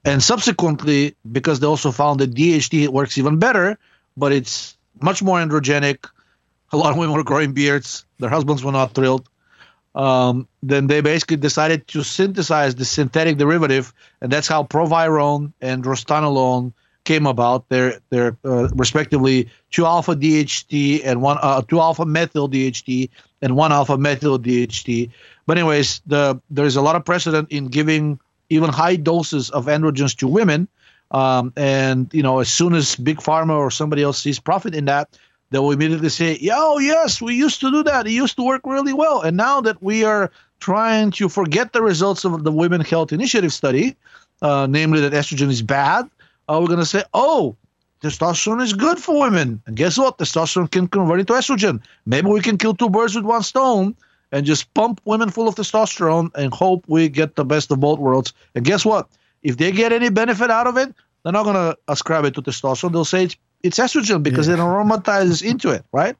And 0.05 0.21
subsequently, 0.21 1.15
because 1.31 1.59
they 1.59 1.65
also 1.65 1.89
found 1.91 2.19
that 2.19 2.35
DHT 2.35 2.89
works 2.89 3.17
even 3.17 3.39
better, 3.39 3.79
but 4.15 4.31
it's 4.31 4.77
much 5.01 5.23
more 5.23 5.39
androgenic. 5.39 6.05
A 6.71 6.77
lot 6.77 6.91
of 6.91 6.97
women 6.97 7.15
were 7.15 7.23
growing 7.23 7.53
beards. 7.53 8.05
Their 8.19 8.29
husbands 8.29 8.63
were 8.63 8.71
not 8.71 8.93
thrilled 8.93 9.27
um, 9.95 10.47
then 10.61 10.87
they 10.87 11.01
basically 11.01 11.37
decided 11.37 11.87
to 11.89 12.03
synthesize 12.03 12.75
the 12.75 12.85
synthetic 12.85 13.37
derivative, 13.37 13.93
and 14.21 14.31
that's 14.31 14.47
how 14.47 14.63
Proviron 14.63 15.53
and 15.61 15.83
drostanolone 15.83 16.73
came 17.03 17.25
about. 17.25 17.67
They're 17.69 17.99
they're 18.09 18.37
uh, 18.45 18.67
respectively 18.75 19.49
two 19.71 19.85
alpha 19.85 20.15
DHT 20.15 21.01
and 21.05 21.21
one 21.21 21.37
uh, 21.41 21.61
two 21.63 21.79
alpha 21.79 22.05
methyl 22.05 22.47
DHT 22.47 23.09
and 23.41 23.55
one 23.55 23.71
alpha 23.71 23.97
methyl 23.97 24.37
DHT. 24.37 25.09
But 25.47 25.57
anyways, 25.57 26.01
the 26.05 26.39
there's 26.51 26.75
a 26.75 26.81
lot 26.81 26.95
of 26.95 27.03
precedent 27.05 27.51
in 27.51 27.67
giving 27.67 28.19
even 28.49 28.69
high 28.69 28.95
doses 28.95 29.49
of 29.49 29.65
androgens 29.65 30.15
to 30.17 30.27
women. 30.27 30.67
Um, 31.11 31.53
and 31.57 32.13
you 32.13 32.21
know, 32.21 32.39
as 32.39 32.49
soon 32.49 32.75
as 32.75 32.95
big 32.95 33.17
pharma 33.17 33.57
or 33.57 33.71
somebody 33.71 34.03
else 34.03 34.21
sees 34.21 34.39
profit 34.39 34.75
in 34.75 34.85
that, 34.85 35.17
they 35.51 35.59
will 35.59 35.71
immediately 35.71 36.09
say, 36.09 36.39
"Oh 36.51 36.79
yes, 36.79 37.21
we 37.21 37.35
used 37.35 37.59
to 37.61 37.71
do 37.71 37.83
that. 37.83 38.07
It 38.07 38.11
used 38.11 38.35
to 38.37 38.43
work 38.43 38.61
really 38.65 38.93
well." 38.93 39.21
And 39.21 39.35
now 39.37 39.61
that 39.61 39.81
we 39.81 40.03
are 40.03 40.31
trying 40.59 41.11
to 41.11 41.29
forget 41.29 41.73
the 41.73 41.81
results 41.81 42.25
of 42.25 42.43
the 42.43 42.51
Women 42.51 42.81
Health 42.81 43.11
Initiative 43.11 43.53
study, 43.53 43.95
uh, 44.41 44.67
namely 44.69 45.01
that 45.01 45.13
estrogen 45.13 45.49
is 45.49 45.61
bad, 45.61 46.09
uh, 46.47 46.57
we're 46.59 46.67
going 46.67 46.79
to 46.79 46.85
say, 46.85 47.03
"Oh, 47.13 47.55
testosterone 48.01 48.61
is 48.61 48.73
good 48.73 48.99
for 48.99 49.19
women." 49.19 49.61
And 49.65 49.75
guess 49.75 49.97
what? 49.97 50.17
Testosterone 50.17 50.69
can 50.69 50.87
convert 50.87 51.19
into 51.19 51.33
estrogen. 51.33 51.81
Maybe 52.05 52.29
we 52.29 52.41
can 52.41 52.57
kill 52.57 52.73
two 52.73 52.89
birds 52.89 53.15
with 53.15 53.25
one 53.25 53.43
stone 53.43 53.95
and 54.31 54.45
just 54.45 54.71
pump 54.73 55.01
women 55.05 55.29
full 55.29 55.47
of 55.47 55.55
testosterone 55.55 56.29
and 56.35 56.53
hope 56.53 56.83
we 56.87 57.09
get 57.09 57.35
the 57.35 57.45
best 57.45 57.71
of 57.71 57.79
both 57.79 57.99
worlds. 57.99 58.33
And 58.53 58.63
guess 58.63 58.85
what? 58.85 59.07
If 59.41 59.57
they 59.57 59.71
get 59.71 59.91
any 59.91 60.09
benefit 60.09 60.51
out 60.51 60.67
of 60.67 60.77
it, 60.77 60.93
they're 61.23 61.33
not 61.33 61.43
going 61.43 61.55
to 61.55 61.77
ascribe 61.87 62.25
it 62.25 62.35
to 62.35 62.41
testosterone. 62.41 62.91
They'll 62.91 63.05
say 63.05 63.23
it's 63.23 63.37
it's 63.63 63.79
estrogen 63.79 64.23
because 64.23 64.47
yeah. 64.47 64.55
it 64.55 64.57
aromatizes 64.57 65.43
into 65.43 65.69
it, 65.69 65.83
right? 65.91 66.15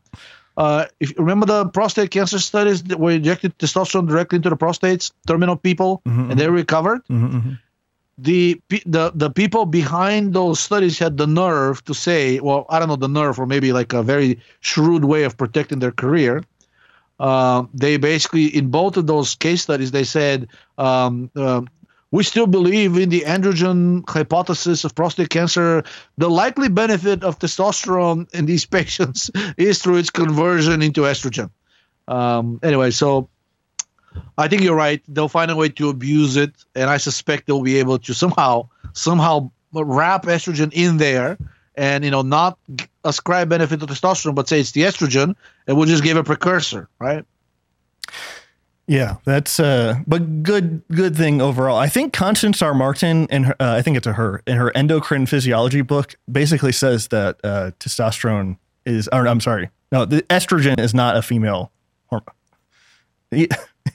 Uh, 0.57 0.85
if 0.99 1.11
you 1.11 1.15
remember 1.19 1.45
the 1.45 1.65
prostate 1.69 2.11
cancer 2.11 2.39
studies 2.39 2.83
that 2.83 2.99
were 2.99 3.11
injected 3.11 3.57
testosterone 3.57 4.07
directly 4.07 4.35
into 4.35 4.49
the 4.49 4.57
prostates, 4.57 5.11
terminal 5.25 5.55
people, 5.55 6.01
mm-hmm, 6.05 6.31
and 6.31 6.39
they 6.39 6.45
mm-hmm. 6.45 6.53
recovered. 6.53 7.01
Mm-hmm, 7.05 7.37
mm-hmm, 7.37 7.53
the 8.17 8.61
the 8.85 9.11
the 9.15 9.29
people 9.29 9.65
behind 9.65 10.33
those 10.33 10.59
studies 10.59 10.99
had 10.99 11.15
the 11.17 11.27
nerve 11.27 11.83
to 11.85 11.93
say, 11.93 12.39
well, 12.41 12.65
I 12.69 12.79
don't 12.79 12.89
know 12.89 12.97
the 12.97 13.07
nerve, 13.07 13.39
or 13.39 13.45
maybe 13.45 13.71
like 13.71 13.93
a 13.93 14.03
very 14.03 14.39
shrewd 14.59 15.05
way 15.05 15.23
of 15.23 15.37
protecting 15.37 15.79
their 15.79 15.91
career. 15.93 16.43
Uh, 17.19 17.65
they 17.73 17.97
basically, 17.97 18.45
in 18.45 18.69
both 18.69 18.97
of 18.97 19.07
those 19.07 19.35
case 19.35 19.61
studies, 19.61 19.91
they 19.91 20.03
said 20.03 20.47
um, 20.77 21.29
uh, 21.35 21.61
we 22.11 22.23
still 22.23 22.47
believe 22.47 22.97
in 22.97 23.09
the 23.09 23.21
androgen 23.21 24.07
hypothesis 24.07 24.83
of 24.83 24.95
prostate 24.95 25.29
cancer. 25.29 25.83
The 26.17 26.29
likely 26.29 26.69
benefit 26.69 27.23
of 27.23 27.37
testosterone 27.37 28.33
in 28.33 28.45
these 28.45 28.65
patients 28.77 29.29
is 29.57 29.81
through 29.81 29.97
its 29.97 30.09
conversion 30.09 30.81
into 30.81 31.01
estrogen. 31.01 31.51
Um, 32.07 32.59
anyway, 32.63 32.91
so 32.91 33.29
I 34.37 34.47
think 34.47 34.63
you're 34.63 34.75
right. 34.75 35.01
They'll 35.07 35.27
find 35.27 35.51
a 35.51 35.55
way 35.55 35.69
to 35.69 35.89
abuse 35.89 36.35
it, 36.35 36.53
and 36.73 36.89
I 36.89 36.97
suspect 36.97 37.45
they'll 37.45 37.61
be 37.61 37.77
able 37.77 37.99
to 37.99 38.13
somehow 38.13 38.69
somehow 38.93 39.51
wrap 39.71 40.23
estrogen 40.23 40.73
in 40.73 40.97
there, 40.97 41.37
and 41.75 42.03
you 42.03 42.09
know 42.09 42.23
not 42.23 42.57
ascribe 43.03 43.49
benefit 43.49 43.79
to 43.81 43.85
testosterone, 43.85 44.33
but 44.33 44.49
say 44.49 44.59
it's 44.59 44.71
the 44.71 44.81
estrogen, 44.81 45.35
and 45.67 45.77
we'll 45.77 45.85
just 45.85 46.03
give 46.03 46.17
a 46.17 46.23
precursor, 46.23 46.89
right? 46.97 47.25
Yeah, 48.89 49.17
that's 49.23 49.59
uh 49.59 49.99
but 50.07 50.41
good 50.41 50.81
good 50.91 51.15
thing 51.15 51.41
overall. 51.41 51.77
I 51.77 51.87
think 51.87 52.11
Constance 52.11 52.59
R. 52.63 52.73
Martin 52.73 53.27
and 53.29 53.51
uh, 53.51 53.53
I 53.59 53.83
think 53.83 53.97
it's 53.97 54.07
a 54.07 54.13
her 54.13 54.41
in 54.47 54.57
her 54.57 54.75
endocrine 54.75 55.27
physiology 55.27 55.81
book 55.81 56.15
basically 56.29 56.71
says 56.71 57.09
that 57.09 57.39
uh, 57.43 57.69
testosterone 57.79 58.57
is 58.87 59.07
or 59.09 59.27
I'm 59.27 59.41
sorry. 59.41 59.69
No, 59.91 60.05
the 60.05 60.23
estrogen 60.23 60.79
is 60.79 60.95
not 60.95 61.15
a 61.15 61.21
female 61.21 61.71
hormone. 62.07 62.35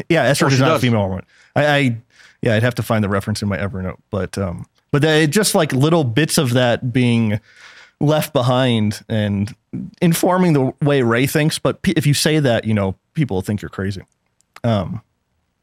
Yeah, 0.08 0.30
estrogen 0.30 0.52
is 0.52 0.60
not 0.60 0.68
does. 0.68 0.78
a 0.78 0.86
female 0.86 1.00
hormone. 1.00 1.26
I, 1.56 1.66
I 1.66 1.96
yeah, 2.42 2.54
I'd 2.54 2.62
have 2.62 2.76
to 2.76 2.82
find 2.82 3.02
the 3.02 3.08
reference 3.08 3.42
in 3.42 3.48
my 3.48 3.58
Evernote, 3.58 3.98
but 4.10 4.38
um 4.38 4.64
but 4.92 5.02
they, 5.02 5.26
just 5.26 5.56
like 5.56 5.72
little 5.72 6.04
bits 6.04 6.38
of 6.38 6.52
that 6.52 6.92
being 6.92 7.40
left 8.00 8.32
behind 8.32 9.02
and 9.08 9.52
informing 10.00 10.52
the 10.52 10.72
way 10.82 11.02
Ray 11.02 11.26
thinks, 11.26 11.58
but 11.58 11.80
if 11.82 12.06
you 12.06 12.14
say 12.14 12.38
that, 12.38 12.64
you 12.64 12.74
know, 12.74 12.94
people 13.14 13.42
think 13.42 13.60
you're 13.60 13.68
crazy. 13.70 14.02
Um, 14.64 15.02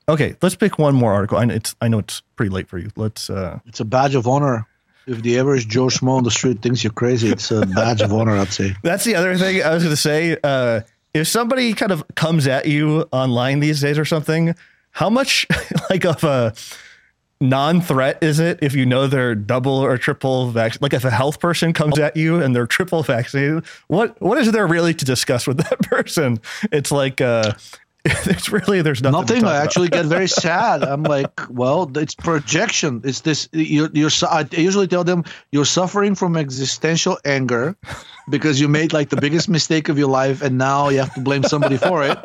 okay, 0.08 0.36
let's 0.42 0.56
pick 0.56 0.80
one 0.80 0.96
more 0.96 1.14
article. 1.14 1.38
I 1.38 1.46
know 1.46 1.56
it's 1.56 1.76
I 1.82 1.88
know 1.88 2.00
it's 2.00 2.22
pretty 2.36 2.52
late 2.52 2.68
for 2.68 2.78
you. 2.78 2.90
Let's. 2.96 3.30
Uh, 3.30 3.60
it's 3.66 3.80
a 3.80 3.86
badge 3.86 4.16
of 4.16 4.28
honor. 4.28 4.68
If 5.08 5.24
the 5.24 5.40
average 5.40 5.68
Joe 5.68 5.88
Schmo 5.88 6.12
on 6.12 6.24
the 6.24 6.32
street 6.32 6.62
thinks 6.62 6.84
you're 6.84 6.94
crazy, 6.94 7.30
it's 7.30 7.50
a 7.52 7.66
badge 7.76 8.02
of 8.02 8.14
honor. 8.14 8.38
I'd 8.38 8.54
say. 8.54 8.76
That's 8.84 9.04
the 9.04 9.16
other 9.16 9.36
thing 9.36 9.62
I 9.64 9.74
was 9.74 9.84
going 9.84 9.94
to 9.94 10.02
say. 10.02 10.38
Uh, 10.44 10.82
if 11.14 11.28
somebody 11.28 11.74
kind 11.74 11.92
of 11.92 12.04
comes 12.16 12.48
at 12.48 12.68
you 12.68 13.06
online 13.12 13.60
these 13.60 13.82
days 13.82 13.98
or 13.98 14.06
something, 14.06 14.56
how 14.92 15.10
much 15.10 15.48
like 15.90 16.06
of 16.06 16.24
a 16.24 16.54
non-threat 17.42 18.20
is 18.22 18.40
it 18.40 18.60
if 18.62 18.76
you 18.76 18.86
know 18.86 19.08
they're 19.08 19.34
double 19.34 19.74
or 19.74 19.98
triple 19.98 20.52
vaccinated? 20.52 20.82
Like 20.84 20.94
if 20.94 21.04
a 21.04 21.10
health 21.10 21.40
person 21.40 21.74
comes 21.74 21.98
at 21.98 22.16
you 22.16 22.42
and 22.42 22.56
they're 22.56 22.68
triple 22.68 23.04
vaccinated, 23.04 23.66
what 23.88 24.22
what 24.22 24.38
is 24.38 24.52
there 24.52 24.68
really 24.68 24.94
to 24.94 25.06
discuss 25.06 25.48
with 25.48 25.58
that 25.58 25.80
person? 25.84 26.40
It's 26.72 26.92
like 26.92 27.20
uh, 27.20 27.54
it's 28.06 28.52
really 28.52 28.82
there's 28.82 29.04
nothing. 29.04 29.42
Nothing. 29.42 29.46
I 29.46 29.58
actually 29.58 29.90
get 29.90 30.06
very 30.06 30.28
sad. 30.44 30.84
I'm 30.84 31.04
like, 31.04 31.32
well, 31.52 31.92
it's 31.96 32.16
projection. 32.16 33.02
It's 33.04 33.22
this. 33.22 33.48
You're, 33.52 33.90
you're. 33.94 34.10
I 34.28 34.48
usually 34.52 34.88
tell 34.88 35.04
them 35.04 35.24
you're 35.52 35.66
suffering 35.66 36.16
from 36.16 36.36
existential 36.36 37.20
anger 37.26 37.76
because 38.30 38.60
you 38.60 38.68
made 38.68 38.92
like 38.92 39.10
the 39.10 39.22
biggest 39.22 39.50
mistake 39.50 39.88
of 39.88 40.00
your 40.00 40.10
life, 40.10 40.42
and 40.42 40.58
now 40.58 40.90
you 40.90 40.98
have 40.98 41.14
to 41.14 41.22
blame 41.22 41.44
somebody 41.44 41.78
for 41.78 42.04
it. 42.04 42.18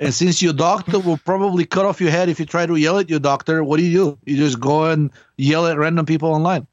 And 0.00 0.12
since 0.12 0.42
your 0.42 0.52
doctor 0.52 0.98
will 0.98 1.18
probably 1.18 1.64
cut 1.64 1.86
off 1.86 1.98
your 1.98 2.10
head 2.10 2.28
if 2.28 2.38
you 2.38 2.44
try 2.44 2.66
to 2.66 2.76
yell 2.76 2.98
at 2.98 3.08
your 3.08 3.20
doctor, 3.20 3.64
what 3.64 3.78
do 3.78 3.84
you 3.84 3.92
do? 4.04 4.18
You 4.26 4.36
just 4.36 4.60
go 4.60 4.84
and 4.90 5.10
yell 5.38 5.66
at 5.66 5.78
random 5.78 6.04
people 6.04 6.34
online. 6.34 6.66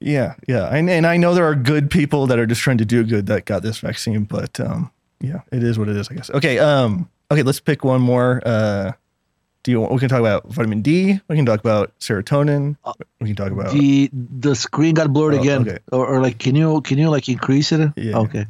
Yeah, 0.00 0.34
yeah, 0.48 0.66
and, 0.66 0.90
and 0.90 1.06
I 1.06 1.16
know 1.16 1.32
there 1.32 1.44
are 1.44 1.54
good 1.54 1.90
people 1.90 2.26
that 2.26 2.38
are 2.38 2.46
just 2.46 2.60
trying 2.60 2.78
to 2.78 2.84
do 2.84 3.04
good 3.04 3.26
that 3.26 3.44
got 3.44 3.62
this 3.62 3.78
vaccine, 3.78 4.24
but 4.24 4.58
um, 4.58 4.90
yeah, 5.20 5.42
it 5.52 5.62
is 5.62 5.78
what 5.78 5.88
it 5.88 5.96
is, 5.96 6.08
I 6.08 6.14
guess. 6.14 6.28
Okay, 6.30 6.58
um, 6.58 7.08
Okay, 7.32 7.42
let's 7.42 7.60
pick 7.60 7.82
one 7.82 8.02
more. 8.02 8.42
Uh, 8.44 8.92
do 9.62 9.70
you? 9.70 9.80
We 9.80 9.98
can 9.98 10.10
talk 10.10 10.20
about 10.20 10.48
vitamin 10.48 10.82
D. 10.82 11.18
We 11.28 11.36
can 11.36 11.46
talk 11.46 11.60
about 11.60 11.98
serotonin. 11.98 12.76
We 13.20 13.28
can 13.28 13.36
talk 13.36 13.52
about 13.52 13.72
the 13.72 14.10
the 14.12 14.54
screen 14.54 14.94
got 14.94 15.10
blurred 15.12 15.34
oh, 15.34 15.40
again. 15.40 15.62
Okay. 15.62 15.78
Or, 15.90 16.06
or, 16.06 16.20
like, 16.20 16.38
can 16.38 16.54
you 16.54 16.82
can 16.82 16.98
you 16.98 17.08
like 17.08 17.28
increase 17.30 17.72
it? 17.72 17.90
Yeah. 17.96 18.18
Okay. 18.18 18.46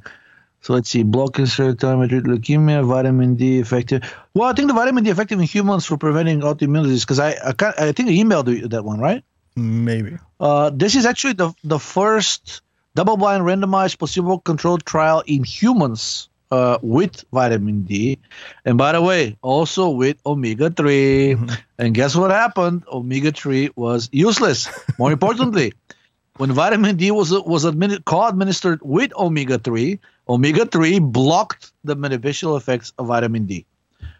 So 0.62 0.72
let's 0.74 0.90
see, 0.90 1.04
blocking 1.04 1.44
serotonin, 1.44 2.08
leukemia, 2.22 2.84
vitamin 2.84 3.36
D 3.36 3.60
effective. 3.60 4.02
Well, 4.34 4.48
I 4.48 4.52
think 4.52 4.66
the 4.66 4.74
vitamin 4.74 5.04
D 5.04 5.10
effective 5.10 5.38
in 5.38 5.44
humans 5.44 5.86
for 5.86 5.96
preventing 5.96 6.40
autoimmune 6.40 6.82
disease 6.82 7.04
because 7.04 7.20
I 7.20 7.30
I, 7.34 7.54
I 7.78 7.92
think 7.92 8.08
I 8.08 8.12
emailed 8.12 8.48
you 8.48 8.66
that 8.68 8.84
one, 8.84 8.98
right? 8.98 9.22
Maybe. 9.54 10.18
Uh, 10.40 10.70
this 10.74 10.96
is 10.96 11.06
actually 11.06 11.34
the 11.34 11.52
the 11.62 11.78
first 11.78 12.62
double-blind 12.94 13.44
randomized 13.44 13.98
placebo-controlled 13.98 14.84
trial 14.84 15.22
in 15.26 15.44
humans 15.44 16.28
uh, 16.52 16.78
with 16.82 17.24
vitamin 17.32 17.82
D. 17.84 18.18
And 18.66 18.76
by 18.76 18.92
the 18.92 19.00
way, 19.00 19.38
also 19.40 19.88
with 19.88 20.18
omega 20.26 20.70
3. 20.70 21.34
Mm-hmm. 21.34 21.48
And 21.78 21.94
guess 21.94 22.14
what 22.14 22.30
happened? 22.30 22.84
Omega 22.92 23.32
3 23.32 23.70
was 23.74 24.10
useless. 24.12 24.68
More 24.98 25.10
importantly, 25.10 25.72
when 26.36 26.52
vitamin 26.52 26.96
D 26.96 27.10
was 27.10 27.32
was 27.32 27.64
admitted, 27.64 28.04
co-administered 28.04 28.80
with 28.82 29.12
omega 29.16 29.58
three, 29.58 30.00
omega 30.28 30.66
three 30.66 30.98
blocked 30.98 31.72
the 31.84 31.96
beneficial 31.96 32.56
effects 32.56 32.92
of 32.98 33.06
vitamin 33.06 33.46
D. 33.46 33.66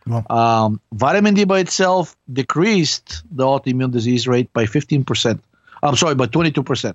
Wow. 0.07 0.25
Um, 0.29 0.81
vitamin 0.93 1.35
D 1.35 1.45
by 1.45 1.61
itself 1.61 2.17
decreased 2.33 3.23
the 3.31 3.45
autoimmune 3.45 3.93
disease 3.93 4.27
rate 4.27 4.53
by 4.53 4.65
15%. 4.65 5.41
I'm 5.83 5.97
sorry, 5.97 6.15
by 6.15 6.27
22%. 6.27 6.95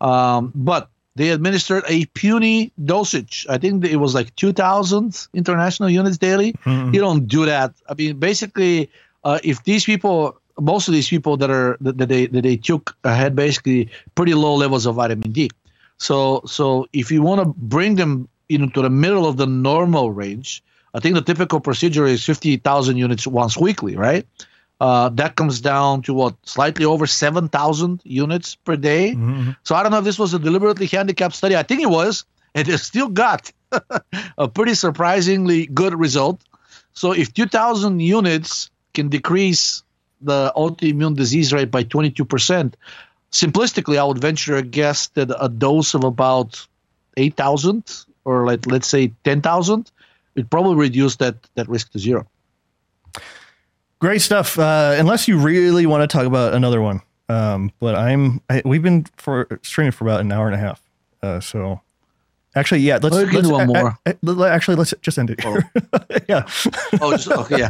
Um, 0.00 0.52
but 0.54 0.90
they 1.16 1.30
administered 1.30 1.82
a 1.88 2.04
puny 2.06 2.72
dosage. 2.84 3.46
I 3.48 3.56
think 3.58 3.84
it 3.84 3.96
was 3.96 4.14
like 4.14 4.36
2,000 4.36 5.26
international 5.32 5.88
units 5.88 6.18
daily. 6.18 6.52
Mm-hmm. 6.52 6.94
You 6.94 7.00
don't 7.00 7.26
do 7.26 7.46
that. 7.46 7.72
I 7.88 7.94
mean, 7.94 8.18
basically, 8.18 8.90
uh, 9.24 9.40
if 9.42 9.64
these 9.64 9.84
people, 9.84 10.38
most 10.60 10.88
of 10.88 10.94
these 10.94 11.08
people 11.08 11.38
that 11.38 11.50
are 11.50 11.78
that, 11.80 12.08
they 12.08 12.26
that 12.26 12.42
they 12.42 12.56
took 12.56 12.94
had 13.02 13.34
basically 13.34 13.90
pretty 14.14 14.34
low 14.34 14.54
levels 14.54 14.84
of 14.84 14.96
vitamin 14.96 15.32
D. 15.32 15.50
So 15.96 16.42
so 16.46 16.86
if 16.92 17.10
you 17.10 17.22
want 17.22 17.40
to 17.40 17.46
bring 17.56 17.96
them 17.96 18.28
into 18.50 18.82
the 18.82 18.90
middle 18.90 19.26
of 19.26 19.38
the 19.38 19.46
normal 19.46 20.12
range, 20.12 20.62
I 20.94 21.00
think 21.00 21.14
the 21.14 21.22
typical 21.22 21.60
procedure 21.60 22.06
is 22.06 22.24
50,000 22.24 22.96
units 22.96 23.26
once 23.26 23.56
weekly, 23.56 23.96
right? 23.96 24.26
Uh, 24.78 25.08
that 25.10 25.36
comes 25.36 25.60
down 25.60 26.02
to 26.02 26.12
what 26.12 26.34
slightly 26.42 26.84
over 26.84 27.06
7,000 27.06 28.00
units 28.04 28.56
per 28.56 28.76
day. 28.76 29.12
Mm-hmm. 29.12 29.50
So 29.64 29.74
I 29.74 29.82
don't 29.82 29.92
know 29.92 29.98
if 29.98 30.04
this 30.04 30.18
was 30.18 30.34
a 30.34 30.38
deliberately 30.38 30.86
handicapped 30.86 31.34
study. 31.34 31.56
I 31.56 31.62
think 31.62 31.80
it 31.80 31.88
was, 31.88 32.24
and 32.54 32.68
it 32.68 32.78
still 32.78 33.08
got 33.08 33.50
a 34.38 34.48
pretty 34.48 34.74
surprisingly 34.74 35.66
good 35.66 35.94
result. 35.94 36.42
So 36.92 37.12
if 37.12 37.32
2,000 37.32 38.00
units 38.00 38.70
can 38.92 39.08
decrease 39.08 39.82
the 40.20 40.52
autoimmune 40.56 41.16
disease 41.16 41.52
rate 41.52 41.70
by 41.70 41.84
22%, 41.84 42.74
simplistically, 43.32 43.98
I 43.98 44.04
would 44.04 44.18
venture 44.18 44.56
a 44.56 44.62
guess 44.62 45.08
that 45.08 45.30
a 45.38 45.48
dose 45.48 45.94
of 45.94 46.04
about 46.04 46.66
8,000 47.16 48.04
or 48.24 48.44
like 48.44 48.66
let's 48.66 48.88
say 48.88 49.12
10,000 49.24 49.90
it 50.34 50.50
probably 50.50 50.76
reduce 50.76 51.16
that 51.16 51.36
that 51.54 51.68
risk 51.68 51.92
to 51.92 51.98
zero. 51.98 52.26
Great 53.98 54.20
stuff. 54.20 54.58
Uh, 54.58 54.94
unless 54.98 55.26
you 55.26 55.38
really 55.38 55.86
want 55.86 56.08
to 56.08 56.16
talk 56.16 56.26
about 56.26 56.52
another 56.52 56.82
one, 56.82 57.00
um, 57.28 57.72
but 57.80 57.94
I'm 57.94 58.42
I, 58.50 58.62
we've 58.64 58.82
been 58.82 59.06
for 59.16 59.48
streaming 59.62 59.92
for 59.92 60.04
about 60.04 60.20
an 60.20 60.30
hour 60.30 60.46
and 60.46 60.54
a 60.54 60.58
half. 60.58 60.82
Uh, 61.22 61.40
so 61.40 61.80
actually, 62.54 62.80
yeah, 62.80 62.98
let's, 63.02 63.16
let's 63.16 63.48
do 63.48 63.50
one 63.50 63.66
more. 63.66 63.98
actually, 64.46 64.76
let's 64.76 64.92
just 65.00 65.18
end 65.18 65.30
it. 65.30 65.40
Oh. 65.44 65.58
yeah. 66.28 66.46
oh, 67.00 67.12
just, 67.12 67.28
okay. 67.28 67.58
Yeah. 67.58 67.68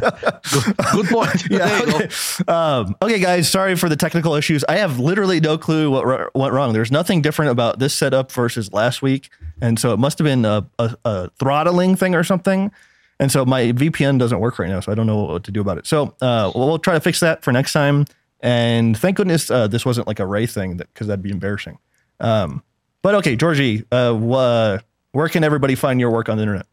Good, 0.51 0.77
good 0.91 1.05
point. 1.07 1.45
yeah. 1.49 1.81
Okay. 1.87 2.09
Um, 2.51 2.95
okay, 3.01 3.19
guys. 3.19 3.49
Sorry 3.49 3.75
for 3.75 3.87
the 3.87 3.95
technical 3.95 4.35
issues. 4.35 4.65
I 4.65 4.77
have 4.77 4.99
literally 4.99 5.39
no 5.39 5.57
clue 5.57 5.91
what 5.91 6.35
went 6.35 6.53
wrong. 6.53 6.73
There's 6.73 6.91
nothing 6.91 7.21
different 7.21 7.51
about 7.51 7.79
this 7.79 7.93
setup 7.93 8.33
versus 8.33 8.73
last 8.73 9.01
week, 9.01 9.29
and 9.61 9.79
so 9.79 9.93
it 9.93 9.97
must 9.97 10.17
have 10.17 10.25
been 10.25 10.43
a, 10.43 10.67
a, 10.77 10.97
a 11.05 11.29
throttling 11.39 11.95
thing 11.95 12.15
or 12.15 12.23
something. 12.25 12.71
And 13.19 13.31
so 13.31 13.45
my 13.45 13.71
VPN 13.71 14.19
doesn't 14.19 14.39
work 14.39 14.59
right 14.59 14.69
now, 14.69 14.79
so 14.79 14.91
I 14.91 14.95
don't 14.95 15.07
know 15.07 15.23
what 15.23 15.43
to 15.45 15.51
do 15.51 15.61
about 15.61 15.77
it. 15.77 15.87
So 15.87 16.15
uh, 16.21 16.51
we'll, 16.53 16.77
try 16.79 16.93
to 16.93 16.99
fix 16.99 17.19
that 17.21 17.43
for 17.43 17.51
next 17.51 17.73
time. 17.73 18.05
And 18.41 18.95
thank 18.95 19.17
goodness 19.17 19.49
uh, 19.49 19.67
this 19.67 19.85
wasn't 19.85 20.07
like 20.07 20.19
a 20.19 20.25
Ray 20.25 20.45
thing, 20.45 20.77
because 20.77 21.07
that, 21.07 21.13
that'd 21.13 21.23
be 21.23 21.31
embarrassing. 21.31 21.79
Um, 22.19 22.63
but 23.01 23.15
okay, 23.15 23.35
Georgi, 23.35 23.83
uh, 23.91 24.13
wh- 24.13 24.79
where 25.15 25.29
can 25.29 25.43
everybody 25.43 25.73
find 25.73 25.99
your 25.99 26.11
work 26.11 26.29
on 26.29 26.37
the 26.37 26.43
internet? 26.43 26.67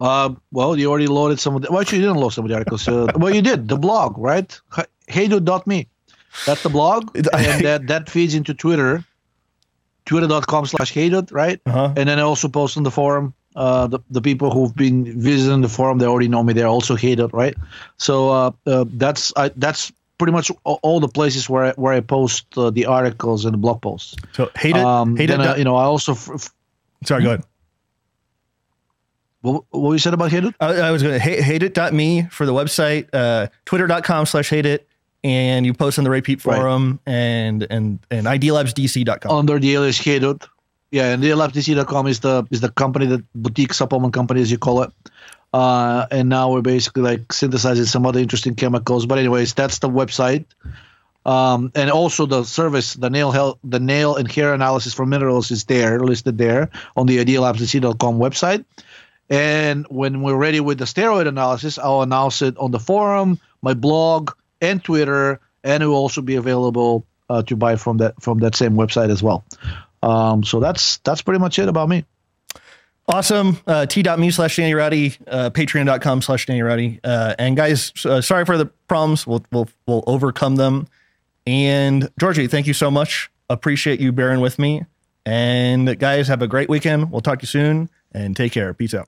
Uh, 0.00 0.34
well, 0.50 0.76
you 0.76 0.90
already 0.90 1.06
loaded 1.06 1.38
some 1.38 1.54
of 1.54 1.62
the. 1.62 1.70
Well, 1.70 1.80
actually, 1.80 1.98
you 1.98 2.04
didn't 2.06 2.18
load 2.18 2.30
some 2.30 2.44
of 2.44 2.48
the 2.48 2.56
articles. 2.56 2.86
Uh, 2.88 3.06
well, 3.16 3.32
you 3.32 3.42
did 3.42 3.68
the 3.68 3.76
blog, 3.76 4.18
right? 4.18 4.60
haidut.me. 5.08 5.86
That's 6.46 6.64
the 6.64 6.68
blog, 6.68 7.16
and 7.16 7.64
that 7.64 7.86
that 7.86 8.10
feeds 8.10 8.34
into 8.34 8.54
Twitter. 8.54 9.04
Twitter.com 10.04 10.66
slash 10.66 10.92
Heydude, 10.92 11.32
right? 11.32 11.60
Uh-huh. 11.64 11.94
And 11.96 12.08
then 12.08 12.18
I 12.18 12.22
also 12.22 12.48
post 12.48 12.76
on 12.76 12.82
the 12.82 12.90
forum 12.90 13.32
uh, 13.54 13.86
the, 13.86 14.00
the 14.10 14.20
people 14.20 14.50
who've 14.50 14.74
been 14.74 15.20
visiting 15.20 15.60
the 15.60 15.68
forum, 15.68 15.98
they 15.98 16.06
already 16.06 16.28
know 16.28 16.42
me. 16.42 16.52
They're 16.52 16.66
also 16.66 16.96
haidut, 16.96 17.32
right? 17.32 17.54
So 17.96 18.30
uh, 18.30 18.50
uh, 18.66 18.84
that's 18.88 19.32
I, 19.36 19.50
that's 19.56 19.92
pretty 20.18 20.32
much 20.32 20.50
all 20.64 21.00
the 21.00 21.08
places 21.08 21.48
where 21.48 21.64
I, 21.66 21.72
where 21.72 21.92
I 21.92 22.00
post 22.00 22.46
uh, 22.56 22.70
the 22.70 22.86
articles 22.86 23.44
and 23.44 23.54
the 23.54 23.58
blog 23.58 23.82
posts. 23.82 24.16
So 24.32 24.46
haidut, 24.54 24.84
um, 24.84 25.16
haidut. 25.16 25.38
Then, 25.38 25.58
you 25.58 25.64
know, 25.64 25.76
I 25.76 25.84
also. 25.84 26.12
F- 26.12 26.30
f- 26.34 26.54
Sorry, 27.04 27.22
go 27.22 27.30
ahead. 27.30 27.44
What, 29.42 29.64
what 29.70 29.92
you 29.92 29.98
said 29.98 30.14
about 30.14 30.30
haidut? 30.30 30.54
I, 30.58 30.74
I 30.76 30.90
was 30.90 31.02
going 31.02 31.14
to 31.14 31.20
hate, 31.20 31.40
haidut.me 31.40 32.28
for 32.30 32.46
the 32.46 32.54
website, 32.54 33.08
uh, 33.12 33.48
twitter.com 33.66 34.24
slash 34.26 34.50
haidut. 34.50 34.80
And 35.22 35.64
you 35.64 35.72
post 35.72 35.98
on 35.98 36.04
the 36.04 36.10
Ray 36.10 36.20
Peat 36.20 36.42
forum 36.42 37.00
right. 37.06 37.14
and, 37.14 37.66
and, 37.70 37.98
and 38.10 38.26
idealabsdc.com. 38.26 39.30
Under 39.30 39.58
the 39.58 39.74
alias 39.74 39.98
haidut. 39.98 40.46
Yeah, 40.94 41.10
and 41.10 41.20
DLFDC.com 41.20 42.06
is 42.06 42.20
the 42.20 42.46
is 42.52 42.60
the 42.60 42.70
company 42.70 43.06
that 43.06 43.24
boutique 43.34 43.74
supplement 43.74 44.14
company 44.14 44.40
as 44.42 44.48
you 44.52 44.58
call 44.58 44.84
it. 44.84 44.92
Uh, 45.52 46.06
and 46.12 46.28
now 46.28 46.52
we're 46.52 46.62
basically 46.62 47.02
like 47.02 47.32
synthesizing 47.32 47.86
some 47.86 48.06
other 48.06 48.20
interesting 48.20 48.54
chemicals. 48.54 49.04
But 49.04 49.18
anyways, 49.18 49.54
that's 49.54 49.80
the 49.80 49.88
website. 49.88 50.44
Um, 51.26 51.72
and 51.74 51.90
also 51.90 52.26
the 52.26 52.44
service, 52.44 52.94
the 52.94 53.10
nail 53.10 53.32
health, 53.32 53.58
the 53.64 53.80
nail 53.80 54.14
and 54.14 54.30
hair 54.30 54.54
analysis 54.54 54.94
for 54.94 55.04
minerals 55.04 55.50
is 55.50 55.64
there, 55.64 55.98
listed 55.98 56.38
there 56.38 56.70
on 56.96 57.06
the 57.06 57.18
idealabsdc.com 57.18 58.18
website. 58.20 58.64
And 59.28 59.86
when 59.88 60.22
we're 60.22 60.36
ready 60.36 60.60
with 60.60 60.78
the 60.78 60.84
steroid 60.84 61.26
analysis, 61.26 61.76
I'll 61.76 62.02
announce 62.02 62.40
it 62.40 62.56
on 62.56 62.70
the 62.70 62.78
forum, 62.78 63.40
my 63.62 63.74
blog, 63.74 64.30
and 64.60 64.84
Twitter, 64.84 65.40
and 65.64 65.82
it 65.82 65.86
will 65.86 65.96
also 65.96 66.22
be 66.22 66.36
available 66.36 67.04
uh, 67.30 67.42
to 67.42 67.56
buy 67.56 67.74
from 67.74 67.96
that 67.96 68.22
from 68.22 68.38
that 68.38 68.54
same 68.54 68.74
website 68.74 69.10
as 69.10 69.24
well. 69.24 69.44
Um, 70.04 70.44
so 70.44 70.60
that's 70.60 70.98
that's 70.98 71.22
pretty 71.22 71.40
much 71.40 71.58
it 71.58 71.68
about 71.68 71.88
me. 71.88 72.04
Awesome. 73.06 73.58
Uh, 73.66 73.84
t.me 73.86 74.30
slash 74.30 74.56
Danny 74.56 74.74
Roddy, 74.74 75.14
uh, 75.26 75.50
patreon.com 75.50 76.22
slash 76.22 76.46
Danny 76.46 76.62
Roddy. 76.62 77.00
Uh, 77.04 77.34
and 77.38 77.56
guys, 77.56 77.92
uh, 78.06 78.20
sorry 78.20 78.46
for 78.46 78.56
the 78.56 78.66
problems. 78.88 79.26
We'll, 79.26 79.44
we'll, 79.52 79.68
we'll 79.86 80.04
overcome 80.06 80.56
them. 80.56 80.88
And 81.46 82.08
Georgi, 82.18 82.46
thank 82.46 82.66
you 82.66 82.72
so 82.72 82.90
much. 82.90 83.30
Appreciate 83.50 84.00
you 84.00 84.10
bearing 84.10 84.40
with 84.40 84.58
me. 84.58 84.84
And 85.26 85.98
guys, 85.98 86.28
have 86.28 86.40
a 86.40 86.48
great 86.48 86.70
weekend. 86.70 87.10
We'll 87.10 87.20
talk 87.20 87.40
to 87.40 87.44
you 87.44 87.48
soon 87.48 87.90
and 88.12 88.34
take 88.34 88.52
care. 88.52 88.72
Peace 88.72 88.94
out. 88.94 89.02